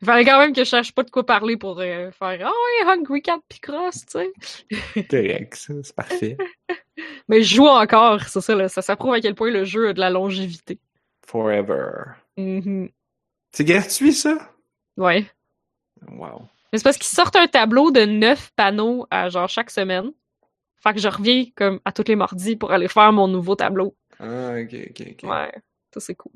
Il 0.00 0.06
fallait 0.06 0.24
quand 0.24 0.38
même 0.38 0.52
que 0.52 0.62
je 0.62 0.68
cherche 0.68 0.92
pas 0.92 1.02
de 1.02 1.10
quoi 1.10 1.26
parler 1.26 1.56
pour 1.56 1.80
euh, 1.80 2.10
faire 2.12 2.38
Ah 2.46 2.50
ouais, 2.50 2.90
Hungry 2.90 3.20
Cat 3.20 3.40
pis 3.48 3.60
Cross, 3.60 4.06
tu 4.06 4.18
sais. 4.18 5.04
Correct, 5.10 5.54
ça. 5.56 5.74
C'est 5.82 5.94
parfait. 5.94 6.36
Mais 7.28 7.42
je 7.42 7.56
joue 7.56 7.66
encore, 7.66 8.22
c'est 8.22 8.40
ça, 8.40 8.54
là. 8.54 8.68
Ça, 8.68 8.80
ça 8.80 8.96
prouve 8.96 9.14
à 9.14 9.20
quel 9.20 9.34
point 9.34 9.50
le 9.50 9.64
jeu 9.64 9.88
a 9.88 9.92
de 9.92 10.00
la 10.00 10.10
longévité. 10.10 10.78
Forever. 11.26 12.14
Mhm. 12.36 12.88
C'est 13.52 13.64
gratuit, 13.64 14.12
ça? 14.12 14.38
Ouais. 14.96 15.26
Wow. 16.08 16.42
Mais 16.72 16.78
c'est 16.78 16.84
parce 16.84 16.98
qu'ils 16.98 17.06
sortent 17.06 17.36
un 17.36 17.46
tableau 17.46 17.90
de 17.90 18.02
neuf 18.02 18.50
panneaux 18.56 19.06
à 19.10 19.28
genre 19.28 19.48
chaque 19.48 19.70
semaine. 19.70 20.10
Fait 20.82 20.92
que 20.94 21.00
je 21.00 21.08
reviens 21.08 21.44
comme 21.56 21.80
à 21.84 21.92
tous 21.92 22.04
les 22.06 22.14
mardis 22.16 22.56
pour 22.56 22.70
aller 22.72 22.88
faire 22.88 23.12
mon 23.12 23.26
nouveau 23.26 23.56
tableau. 23.56 23.96
Ah, 24.20 24.52
ok, 24.60 24.74
ok, 24.90 25.06
ok. 25.12 25.30
Ouais. 25.30 25.52
Ça, 25.92 26.00
c'est 26.00 26.14
cool. 26.14 26.32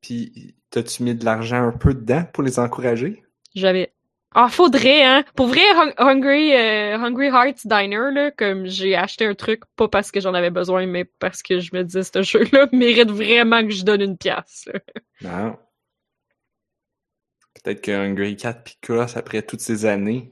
Puis, 0.00 0.54
t'as-tu 0.70 1.02
mis 1.02 1.14
de 1.14 1.24
l'argent 1.24 1.66
un 1.68 1.72
peu 1.72 1.94
dedans 1.94 2.24
pour 2.32 2.42
les 2.44 2.58
encourager? 2.58 3.24
J'avais. 3.54 3.92
Ah, 4.36 4.48
faudrait, 4.48 5.04
hein! 5.04 5.24
Pour 5.36 5.46
vrai, 5.46 5.62
Hung- 5.76 5.94
Hungry, 5.96 6.52
euh, 6.54 6.96
Hungry 6.98 7.28
Hearts 7.28 7.66
Diner, 7.66 8.10
là, 8.12 8.30
comme 8.32 8.66
j'ai 8.66 8.96
acheté 8.96 9.24
un 9.26 9.34
truc, 9.34 9.62
pas 9.76 9.86
parce 9.88 10.10
que 10.10 10.20
j'en 10.20 10.34
avais 10.34 10.50
besoin, 10.50 10.86
mais 10.86 11.04
parce 11.04 11.40
que 11.42 11.60
je 11.60 11.70
me 11.72 11.84
disais, 11.84 12.02
ce 12.02 12.20
jeu-là 12.22 12.66
mérite 12.72 13.10
vraiment 13.10 13.62
que 13.62 13.70
je 13.70 13.84
donne 13.84 14.00
une 14.02 14.18
pièce. 14.18 14.68
là. 14.72 14.80
Non. 15.22 15.56
Peut-être 17.64 17.80
que 17.80 17.90
Hungry 17.90 18.36
Cat 18.36 18.52
Picross, 18.54 19.16
après 19.16 19.42
toutes 19.42 19.60
ces 19.60 19.86
années 19.86 20.30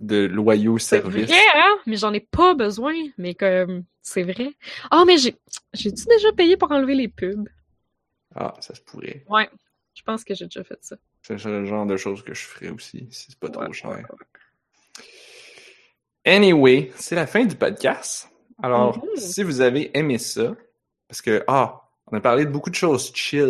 de 0.00 0.26
loyaux 0.26 0.78
C'est 0.78 1.00
services. 1.00 1.30
vrai, 1.30 1.40
hein? 1.56 1.78
Mais 1.86 1.96
j'en 1.96 2.12
ai 2.12 2.20
pas 2.20 2.54
besoin. 2.54 2.92
Mais 3.18 3.34
comme, 3.34 3.84
c'est 4.02 4.22
vrai. 4.22 4.52
Ah, 4.90 5.04
mais 5.06 5.16
j'ai, 5.16 5.34
j'ai-tu 5.72 6.04
déjà 6.04 6.30
payé 6.32 6.56
pour 6.56 6.70
enlever 6.70 6.94
les 6.94 7.08
pubs? 7.08 7.48
Ah, 8.34 8.54
ça 8.60 8.74
se 8.74 8.80
pourrait. 8.82 9.24
Ouais. 9.28 9.48
Je 9.94 10.02
pense 10.02 10.24
que 10.24 10.34
j'ai 10.34 10.44
déjà 10.44 10.62
fait 10.64 10.78
ça. 10.82 10.96
C'est 11.22 11.42
le 11.44 11.64
genre 11.66 11.86
de 11.86 11.96
choses 11.96 12.22
que 12.22 12.34
je 12.34 12.44
ferais 12.46 12.68
aussi, 12.70 13.06
si 13.10 13.26
c'est 13.30 13.38
pas 13.38 13.48
trop 13.48 13.72
cher. 13.72 14.06
Anyway, 16.24 16.92
c'est 16.96 17.14
la 17.16 17.26
fin 17.26 17.44
du 17.44 17.56
podcast. 17.56 18.30
Alors, 18.62 18.96
Mhm. 18.98 19.16
si 19.16 19.42
vous 19.42 19.60
avez 19.60 19.96
aimé 19.96 20.18
ça, 20.18 20.54
parce 21.08 21.20
que, 21.20 21.42
ah, 21.48 21.81
on 22.12 22.18
a 22.18 22.20
parlé 22.20 22.44
de 22.44 22.50
beaucoup 22.50 22.70
de 22.70 22.74
choses 22.74 23.10
chill. 23.14 23.40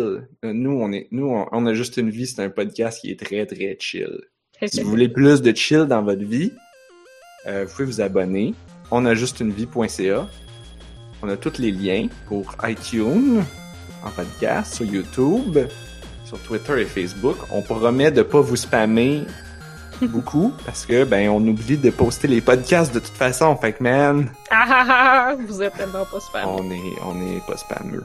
Euh, 0.45 0.53
Nous, 0.53 0.71
on 0.71 0.91
est, 0.93 1.07
nous, 1.11 1.27
on, 1.27 1.45
on 1.51 1.65
a 1.65 1.73
juste 1.73 1.97
une 1.97 2.09
vie, 2.09 2.25
c'est 2.25 2.41
un 2.41 2.49
podcast 2.49 3.01
qui 3.01 3.11
est 3.11 3.19
très, 3.19 3.45
très 3.45 3.75
chill. 3.79 4.21
Si 4.65 4.81
vous 4.81 4.89
voulez 4.89 5.09
plus 5.09 5.41
de 5.41 5.53
chill 5.55 5.83
dans 5.85 6.01
votre 6.01 6.23
vie, 6.23 6.53
euh, 7.47 7.65
vous 7.67 7.71
pouvez 7.73 7.85
vous 7.85 8.01
abonner. 8.01 8.53
On 8.91 9.05
a 9.05 9.13
juste 9.15 9.41
une 9.41 9.51
vie.ca. 9.51 10.27
On 11.21 11.29
a 11.29 11.35
tous 11.37 11.57
les 11.59 11.71
liens 11.71 12.07
pour 12.27 12.55
iTunes, 12.63 13.43
en 14.05 14.09
podcast, 14.11 14.75
sur 14.75 14.85
YouTube, 14.85 15.57
sur 16.25 16.39
Twitter 16.43 16.81
et 16.81 16.85
Facebook. 16.85 17.37
On 17.51 17.61
promet 17.61 18.11
de 18.11 18.21
pas 18.21 18.39
vous 18.41 18.55
spammer 18.55 19.23
beaucoup 20.01 20.53
parce 20.65 20.85
que 20.85 21.03
ben 21.05 21.29
on 21.29 21.45
oublie 21.47 21.77
de 21.77 21.89
poster 21.89 22.27
les 22.27 22.41
podcasts 22.41 22.93
de 22.93 22.99
toute 22.99 23.15
façon. 23.15 23.55
Fait 23.57 23.73
que 23.73 23.83
man, 23.83 24.29
Ah, 24.49 24.65
ah, 24.67 24.85
ah, 25.31 25.35
vous 25.47 25.61
êtes 25.61 25.75
tellement 25.75 26.05
pas 26.05 26.19
super. 26.19 26.49
on 26.49 26.69
est 26.71 26.79
on 27.05 27.35
est 27.35 27.45
pas 27.47 27.57
spammeux. 27.57 28.03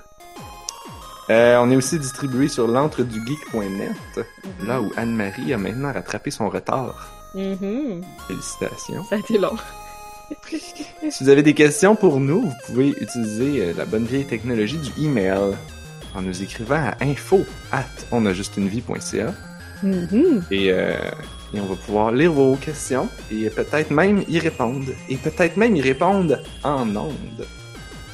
Euh, 1.31 1.59
on 1.61 1.71
est 1.71 1.77
aussi 1.77 1.99
distribué 1.99 2.49
sur 2.49 2.67
l'entredugeek.net, 2.67 4.27
là 4.67 4.81
où 4.81 4.91
Anne-Marie 4.97 5.53
a 5.53 5.59
maintenant 5.59 5.93
rattrapé 5.93 6.31
son 6.31 6.49
retard. 6.49 7.11
Mhm. 7.35 8.03
Félicitations. 8.27 9.05
Ça 9.09 9.17
a 9.17 9.19
été 9.19 9.39
long. 9.39 9.57
Si 11.11 11.25
vous 11.25 11.31
avez 11.31 11.43
des 11.43 11.55
questions 11.55 11.97
pour 11.97 12.21
nous, 12.21 12.43
vous 12.43 12.53
pouvez 12.67 12.89
utiliser 13.01 13.63
euh, 13.65 13.73
la 13.79 13.87
bonne 13.87 14.05
vieille 14.05 14.27
technologie 14.27 14.77
du 14.77 14.91
email 15.03 15.55
en 16.15 16.21
nous 16.21 16.43
écrivant 16.43 16.75
à 16.77 16.97
info 17.03 17.47
at 17.73 17.85
onajustunevie.ca 18.13 19.33
Mhm. 19.83 20.43
et, 20.51 20.71
euh, 20.73 20.99
et 21.55 21.61
on 21.61 21.67
va 21.67 21.77
pouvoir 21.77 22.11
lire 22.13 22.33
vos 22.33 22.57
questions 22.57 23.09
et 23.31 23.49
peut-être 23.49 23.91
même 23.91 24.23
y 24.29 24.39
répondre. 24.39 24.91
Et 25.09 25.17
peut-être 25.17 25.57
même 25.57 25.77
y 25.77 25.81
répondre 25.81 26.39
en 26.63 26.95
ondes. 26.95 27.47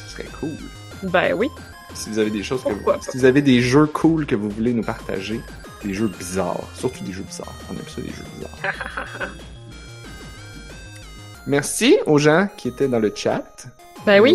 Ce 0.07 0.13
serait 0.13 0.29
cool. 0.39 1.11
Ben 1.11 1.33
oui. 1.35 1.49
Si 1.95 2.11
vous 2.11 2.19
avez 2.19 2.31
des 2.31 2.43
choses 2.43 2.63
que 2.63 2.71
vous, 2.73 2.91
si 3.11 3.17
vous 3.19 3.25
avez 3.25 3.41
des 3.43 3.61
jeux 3.63 3.87
cool 3.87 4.27
que 4.27 4.35
vous 4.35 4.51
voulez 4.51 4.73
nous 4.75 4.83
partager, 4.83 5.41
des 5.85 5.95
jeux 5.95 6.09
bizarres, 6.09 6.61
surtout 6.75 7.05
des 7.05 7.13
jeux 7.13 7.23
bizarres. 7.23 7.55
On 7.71 7.75
aime 7.75 7.89
ça 7.89 8.01
des 8.01 8.09
jeux 8.09 8.25
bizarres. 8.37 9.31
Merci 11.47 11.99
aux 12.07 12.19
gens 12.19 12.49
qui 12.57 12.69
étaient 12.69 12.89
dans 12.89 12.99
le 12.99 13.13
chat. 13.15 13.45
Ben 14.07 14.21
oui. 14.21 14.35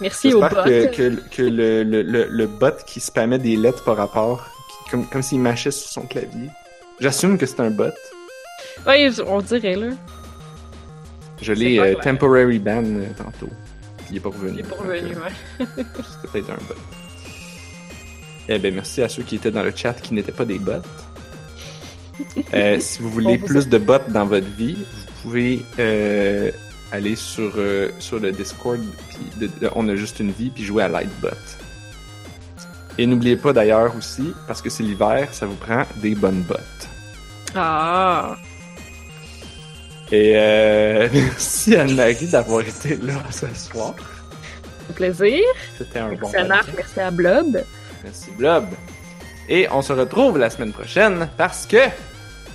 Merci 0.00 0.32
au 0.34 0.40
J'espère 0.40 0.64
bot. 0.64 0.70
que, 0.70 0.86
que, 0.96 1.36
que 1.36 1.42
le, 1.42 1.82
le, 1.84 2.02
le, 2.02 2.26
le 2.28 2.46
bot 2.46 2.72
qui 2.86 3.00
spammait 3.00 3.38
des 3.38 3.56
lettres 3.56 3.84
par 3.84 3.96
rapport, 3.96 4.44
qui- 4.68 4.90
comme, 4.90 5.06
comme 5.08 5.22
s'il 5.22 5.40
mâchait 5.40 5.70
sur 5.70 5.88
son 5.88 6.02
clavier. 6.02 6.48
J'assume 7.00 7.36
que 7.38 7.46
c'est 7.46 7.60
un 7.60 7.70
bot. 7.70 7.84
Ouais, 8.86 9.10
on 9.26 9.40
dirait, 9.40 9.76
là. 9.76 9.88
Je 11.40 11.52
l'ai 11.52 11.78
euh, 11.78 11.94
temporary 11.96 12.58
ban 12.60 12.84
euh, 12.84 13.06
tantôt. 13.16 13.52
Il 14.12 14.18
est 14.18 14.20
pas 14.20 14.28
revenu. 14.28 14.52
Il 14.54 14.60
est 14.60 14.62
pas 14.68 14.76
revenu, 14.76 15.14
ouais. 15.16 15.66
C'était 15.76 16.28
peut-être 16.32 16.50
un 16.50 16.64
bot. 16.68 16.74
Eh 18.48 18.58
ben 18.58 18.74
merci 18.74 19.02
à 19.02 19.08
ceux 19.08 19.22
qui 19.22 19.36
étaient 19.36 19.50
dans 19.50 19.62
le 19.62 19.72
chat 19.74 19.94
qui 19.94 20.12
n'étaient 20.14 20.32
pas 20.32 20.44
des 20.44 20.58
bots. 20.58 20.72
Euh, 22.54 22.78
si 22.78 23.00
vous 23.00 23.10
voulez 23.10 23.38
vous 23.38 23.46
plus 23.46 23.66
de 23.68 23.78
bots 23.78 23.96
dans 24.10 24.26
votre 24.26 24.46
vie, 24.46 24.74
vous 24.76 25.22
pouvez 25.22 25.64
euh, 25.78 26.50
aller 26.92 27.16
sur, 27.16 27.54
euh, 27.56 27.88
sur 27.98 28.20
le 28.20 28.30
Discord, 28.32 28.78
puis 29.08 29.18
de- 29.40 29.46
de- 29.60 29.70
on 29.74 29.88
a 29.88 29.96
juste 29.96 30.20
une 30.20 30.30
vie, 30.30 30.50
puis 30.50 30.62
jouer 30.62 30.82
à 30.84 30.88
Lightbot. 30.88 31.28
Et 32.98 33.06
n'oubliez 33.06 33.36
pas 33.36 33.52
d'ailleurs 33.54 33.96
aussi, 33.96 34.34
parce 34.46 34.60
que 34.60 34.68
c'est 34.70 34.82
l'hiver, 34.82 35.28
ça 35.32 35.46
vous 35.46 35.54
prend 35.56 35.84
des 35.96 36.14
bonnes 36.14 36.42
bottes. 36.42 36.88
Ah! 37.56 38.36
Et 40.12 40.34
euh, 40.36 41.08
merci 41.12 41.74
Anne-Marie 41.74 42.26
d'avoir 42.28 42.60
été 42.60 42.96
là 42.96 43.14
ce 43.30 43.46
soir. 43.54 43.94
Un 44.90 44.92
plaisir. 44.92 45.42
C'était 45.78 46.00
un 46.00 46.08
bon 46.12 46.18
Merci 46.22 46.36
à 46.36 46.44
Marc, 46.44 46.66
podcast. 46.66 46.78
merci 46.96 47.00
à 47.00 47.10
Blob. 47.10 47.64
Merci 48.04 48.30
Blob. 48.36 48.66
Et 49.48 49.66
on 49.72 49.80
se 49.82 49.92
retrouve 49.92 50.38
la 50.38 50.50
semaine 50.50 50.72
prochaine 50.72 51.28
parce 51.38 51.66
que 51.66 51.78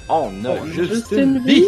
on 0.07 0.45
a 0.45 0.49
On 0.51 0.65
juste, 0.67 0.93
juste 0.93 1.11
une 1.13 1.37
une 1.37 1.43
vie. 1.45 1.55
vie. 1.61 1.65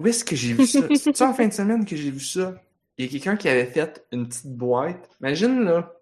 Où 0.00 0.06
est-ce 0.06 0.24
que 0.24 0.34
j'ai 0.34 0.54
vu 0.54 0.66
ça? 0.66 0.80
C'est 0.96 1.22
en 1.22 1.34
fin 1.34 1.46
de 1.46 1.52
semaine 1.52 1.84
que 1.84 1.94
j'ai 1.94 2.10
vu 2.10 2.20
ça? 2.20 2.54
Il 2.96 3.04
y 3.04 3.08
a 3.08 3.10
quelqu'un 3.10 3.36
qui 3.36 3.48
avait 3.48 3.66
fait 3.66 4.04
une 4.12 4.26
petite 4.26 4.46
boîte. 4.56 5.10
Imagine 5.20 5.60
là, 5.62 5.94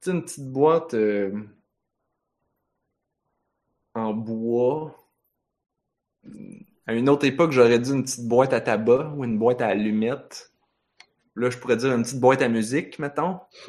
tu 0.00 0.10
sais, 0.10 0.16
une 0.16 0.22
petite 0.22 0.50
boîte 0.50 0.94
euh, 0.94 1.32
en 3.94 4.14
bois. 4.14 4.96
À 6.86 6.94
une 6.94 7.08
autre 7.08 7.26
époque, 7.26 7.52
j'aurais 7.52 7.78
dit 7.78 7.90
une 7.92 8.02
petite 8.02 8.26
boîte 8.26 8.52
à 8.52 8.60
tabac 8.60 9.12
ou 9.16 9.24
une 9.24 9.38
boîte 9.38 9.60
à 9.60 9.68
allumettes. 9.68 10.52
Là, 11.36 11.50
je 11.50 11.58
pourrais 11.58 11.76
dire 11.76 11.92
une 11.94 12.02
petite 12.02 12.20
boîte 12.20 12.42
à 12.42 12.48
musique, 12.48 12.98
mettons. 12.98 13.38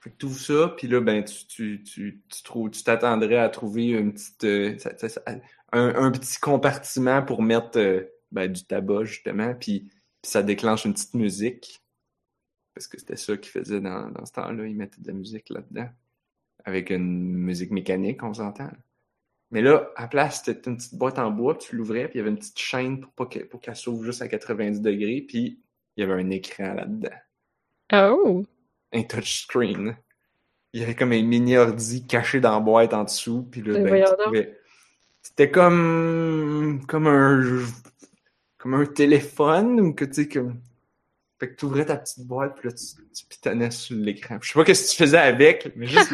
Fait 0.00 0.10
que 0.10 0.16
tout 0.16 0.32
ça, 0.32 0.74
puis 0.76 0.86
là, 0.86 1.00
ben, 1.00 1.24
tu, 1.24 1.46
tu, 1.46 1.82
tu, 1.82 2.22
tu, 2.28 2.42
trouves, 2.44 2.70
tu 2.70 2.84
t'attendrais 2.84 3.38
à 3.38 3.48
trouver 3.48 3.86
une 3.88 4.12
petite, 4.12 4.44
euh, 4.44 4.78
ça- 4.78 4.96
ça- 4.96 5.08
ça- 5.08 5.22
un, 5.72 5.94
un 5.94 6.10
petit 6.10 6.38
compartiment 6.38 7.22
pour 7.22 7.42
mettre 7.42 7.78
euh, 7.78 8.02
ben, 8.32 8.50
du 8.50 8.64
tabac, 8.64 9.04
justement, 9.04 9.54
puis, 9.54 9.90
ça 10.22 10.42
déclenche 10.42 10.84
une 10.84 10.94
petite 10.94 11.14
musique. 11.14 11.82
Parce 12.74 12.88
que 12.88 12.98
c'était 12.98 13.16
ça 13.16 13.36
qu'ils 13.36 13.52
faisaient 13.52 13.80
dans, 13.80 14.10
dans 14.10 14.26
ce 14.26 14.32
temps-là, 14.32 14.66
ils 14.66 14.76
mettaient 14.76 15.00
de 15.00 15.06
la 15.06 15.14
musique 15.14 15.48
là-dedans. 15.50 15.88
Avec 16.64 16.90
une 16.90 17.34
musique 17.34 17.70
mécanique, 17.70 18.22
on 18.22 18.34
s'entend. 18.34 18.70
Mais 19.50 19.62
là, 19.62 19.90
à 19.96 20.02
la 20.02 20.08
place, 20.08 20.42
c'était 20.44 20.68
une 20.68 20.76
petite 20.76 20.94
boîte 20.96 21.18
en 21.18 21.30
bois, 21.30 21.56
tu 21.56 21.76
l'ouvrais, 21.76 22.08
puis 22.08 22.16
il 22.16 22.18
y 22.18 22.20
avait 22.20 22.30
une 22.30 22.38
petite 22.38 22.58
chaîne 22.58 23.00
pour 23.00 23.12
pas 23.12 23.26
qu'elle 23.26 23.48
pour 23.48 23.60
qu'elle 23.60 23.76
s'ouvre 23.76 24.04
juste 24.04 24.20
à 24.20 24.28
90 24.28 24.80
degrés, 24.80 25.24
puis 25.26 25.60
il 25.96 26.00
y 26.00 26.02
avait 26.04 26.20
un 26.20 26.30
écran 26.30 26.74
là-dedans 26.74 27.16
Oh! 27.92 28.44
un 28.92 29.02
touchscreen. 29.02 29.96
Il 30.72 30.80
y 30.80 30.84
avait 30.84 30.94
comme 30.94 31.12
un 31.12 31.22
mini 31.22 31.56
ordi 31.56 32.06
caché 32.06 32.40
dans 32.40 32.52
la 32.52 32.60
boîte 32.60 32.92
en 32.92 33.04
dessous, 33.04 33.48
puis 33.50 33.62
là, 33.62 33.78
ben, 33.80 34.04
tu 34.04 34.24
pouvais- 34.24 34.58
C'était 35.28 35.50
comme 35.50 36.80
comme 36.88 37.06
un 37.06 37.62
comme 38.56 38.74
un 38.74 38.86
téléphone 38.86 39.80
ou 39.80 39.92
que 39.92 40.04
tu 40.04 40.14
sais 40.14 40.28
comme 40.28 40.60
fait 41.38 41.50
que 41.50 41.54
tu 41.54 41.66
ouvrais 41.66 41.84
ta 41.84 41.96
petite 41.96 42.26
boîte 42.26 42.56
puis 42.56 42.68
là 42.68 42.74
tu, 42.74 42.84
tu 43.14 43.24
pitonnais 43.26 43.70
sur 43.70 43.94
l'écran. 43.96 44.38
Je 44.40 44.48
sais 44.48 44.54
pas 44.54 44.64
qu'est-ce 44.64 44.86
que 44.86 44.90
tu 44.96 44.96
faisais 45.04 45.18
avec, 45.18 45.70
mais 45.76 45.86
juste 45.86 46.12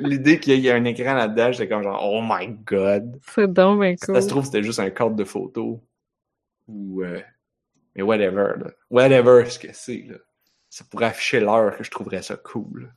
l'idée 0.00 0.40
qu'il 0.40 0.58
y 0.58 0.66
ait 0.66 0.72
un 0.72 0.84
écran 0.84 1.14
là-dedans, 1.14 1.52
j'étais 1.52 1.68
comme 1.68 1.84
genre 1.84 2.02
oh 2.04 2.20
my 2.24 2.48
god. 2.66 3.20
C'est 3.34 3.52
donc 3.52 3.80
bien 3.80 3.94
Si 3.96 4.06
cool. 4.06 4.14
ça 4.16 4.22
se 4.22 4.28
trouve 4.28 4.44
c'était 4.44 4.62
juste 4.64 4.80
un 4.80 4.90
cadre 4.90 5.14
de 5.14 5.24
photo 5.24 5.80
ou 6.66 7.02
euh, 7.02 7.20
mais 7.94 8.02
whatever 8.02 8.54
là. 8.58 8.70
Whatever 8.90 9.48
ce 9.48 9.58
que 9.60 9.68
c'est 9.72 10.04
là. 10.08 10.16
Ça 10.70 10.84
pourrait 10.90 11.06
afficher 11.06 11.38
l'heure 11.38 11.76
que 11.76 11.84
je 11.84 11.90
trouverais 11.90 12.22
ça 12.22 12.36
cool. 12.36 12.92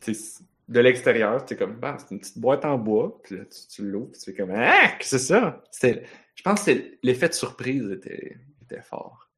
Tu 0.00 0.14
sais, 0.14 0.44
de 0.68 0.80
l'extérieur, 0.80 1.44
c'est 1.46 1.56
comme, 1.56 1.74
bah, 1.74 1.96
c'est 1.98 2.14
une 2.14 2.20
petite 2.20 2.38
boîte 2.38 2.64
en 2.64 2.78
bois, 2.78 3.20
puis 3.22 3.36
là, 3.36 3.44
tu, 3.44 3.66
tu 3.68 3.82
l'ouvres, 3.82 4.10
puis 4.12 4.20
tu 4.20 4.30
fais 4.30 4.36
comme, 4.36 4.52
ah, 4.54 4.88
que 4.98 5.04
c'est 5.04 5.18
ça? 5.18 5.62
C'était, 5.70 6.04
je 6.34 6.42
pense 6.42 6.64
que 6.64 6.72
l'effet 7.02 7.28
de 7.28 7.34
surprise 7.34 7.90
était, 7.90 8.38
était 8.62 8.80
fort. 8.80 9.28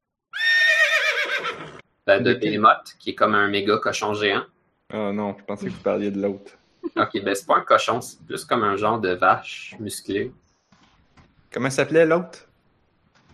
Ben, 2.07 2.21
de 2.21 2.33
Behemoth, 2.35 2.95
qui 2.99 3.11
est 3.11 3.15
comme 3.15 3.33
un 3.33 3.47
méga 3.47 3.77
cochon 3.77 4.13
géant. 4.13 4.43
Ah 4.93 5.11
non, 5.11 5.35
je 5.37 5.43
pensais 5.43 5.65
que 5.65 5.71
vous 5.71 5.81
parliez 5.81 6.11
de 6.11 6.21
l'autre. 6.21 6.57
Ok, 6.95 7.23
ben 7.23 7.33
c'est 7.33 7.47
pas 7.47 7.57
un 7.57 7.61
cochon, 7.61 7.99
c'est 7.99 8.23
plus 8.25 8.45
comme 8.45 8.63
un 8.63 8.75
genre 8.77 8.99
de 8.99 9.09
vache 9.09 9.75
musclée. 9.79 10.31
Comment 11.51 11.71
s'appelait 11.71 12.05
l'autre? 12.05 12.47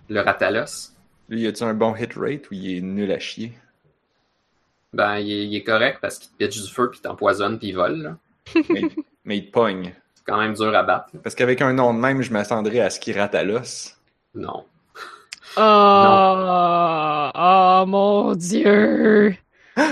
Le 0.08 0.22
Ratalos. 0.22 0.94
Lui, 1.28 1.42
y 1.42 1.48
a-tu 1.48 1.64
un 1.64 1.74
bon 1.74 1.94
hit 1.96 2.14
rate 2.16 2.50
ou 2.50 2.54
il 2.54 2.78
est 2.78 2.82
nul 2.82 3.12
à 3.12 3.20
chier? 3.20 3.52
Ben, 4.94 5.18
il 5.20 5.32
est, 5.32 5.46
il 5.48 5.56
est 5.56 5.64
correct 5.64 6.00
parce 6.02 6.20
qu'il 6.20 6.32
te 6.32 6.38
pitch 6.38 6.62
du 6.62 6.70
feu, 6.70 6.90
puis 6.92 7.00
t'empoisonne, 7.00 7.58
puis 7.58 7.70
il 7.70 7.76
vole. 7.76 8.02
là. 8.02 8.18
mais, 8.70 8.82
mais 9.24 9.38
il 9.38 9.46
te 9.48 9.52
pogne. 9.52 9.94
C'est 10.14 10.26
quand 10.26 10.38
même 10.38 10.54
dur 10.54 10.76
à 10.76 10.84
battre. 10.84 11.08
là. 11.14 11.20
Parce 11.24 11.36
qu'avec 11.36 11.62
un 11.62 11.74
nom 11.74 11.94
de 11.94 12.00
même, 12.00 12.22
je 12.22 12.32
m'attendrais 12.32 12.80
à 12.82 12.90
ce 12.90 13.00
qu'il 13.00 13.18
rate 13.18 13.36
à 13.36 13.44
l'os. 13.44 13.98
Non. 14.36 14.66
Oh, 15.58 17.32
oh 17.36 17.86
mon 17.88 18.36
dieu! 18.36 19.36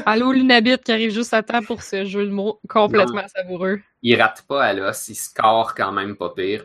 Allô, 0.05 0.31
Lunabit 0.31 0.77
qui 0.79 0.91
arrive 0.91 1.11
juste 1.11 1.33
à 1.33 1.43
temps 1.43 1.61
pour 1.63 1.81
ce 1.83 2.05
jeu 2.05 2.25
de 2.25 2.31
mots 2.31 2.59
complètement 2.69 3.27
savoureux. 3.27 3.81
Il 4.01 4.21
rate 4.21 4.43
pas 4.47 4.63
à 4.63 4.73
l'os, 4.73 5.07
il 5.09 5.15
score 5.15 5.73
quand 5.75 5.91
même 5.91 6.15
pas 6.15 6.29
pire. 6.29 6.63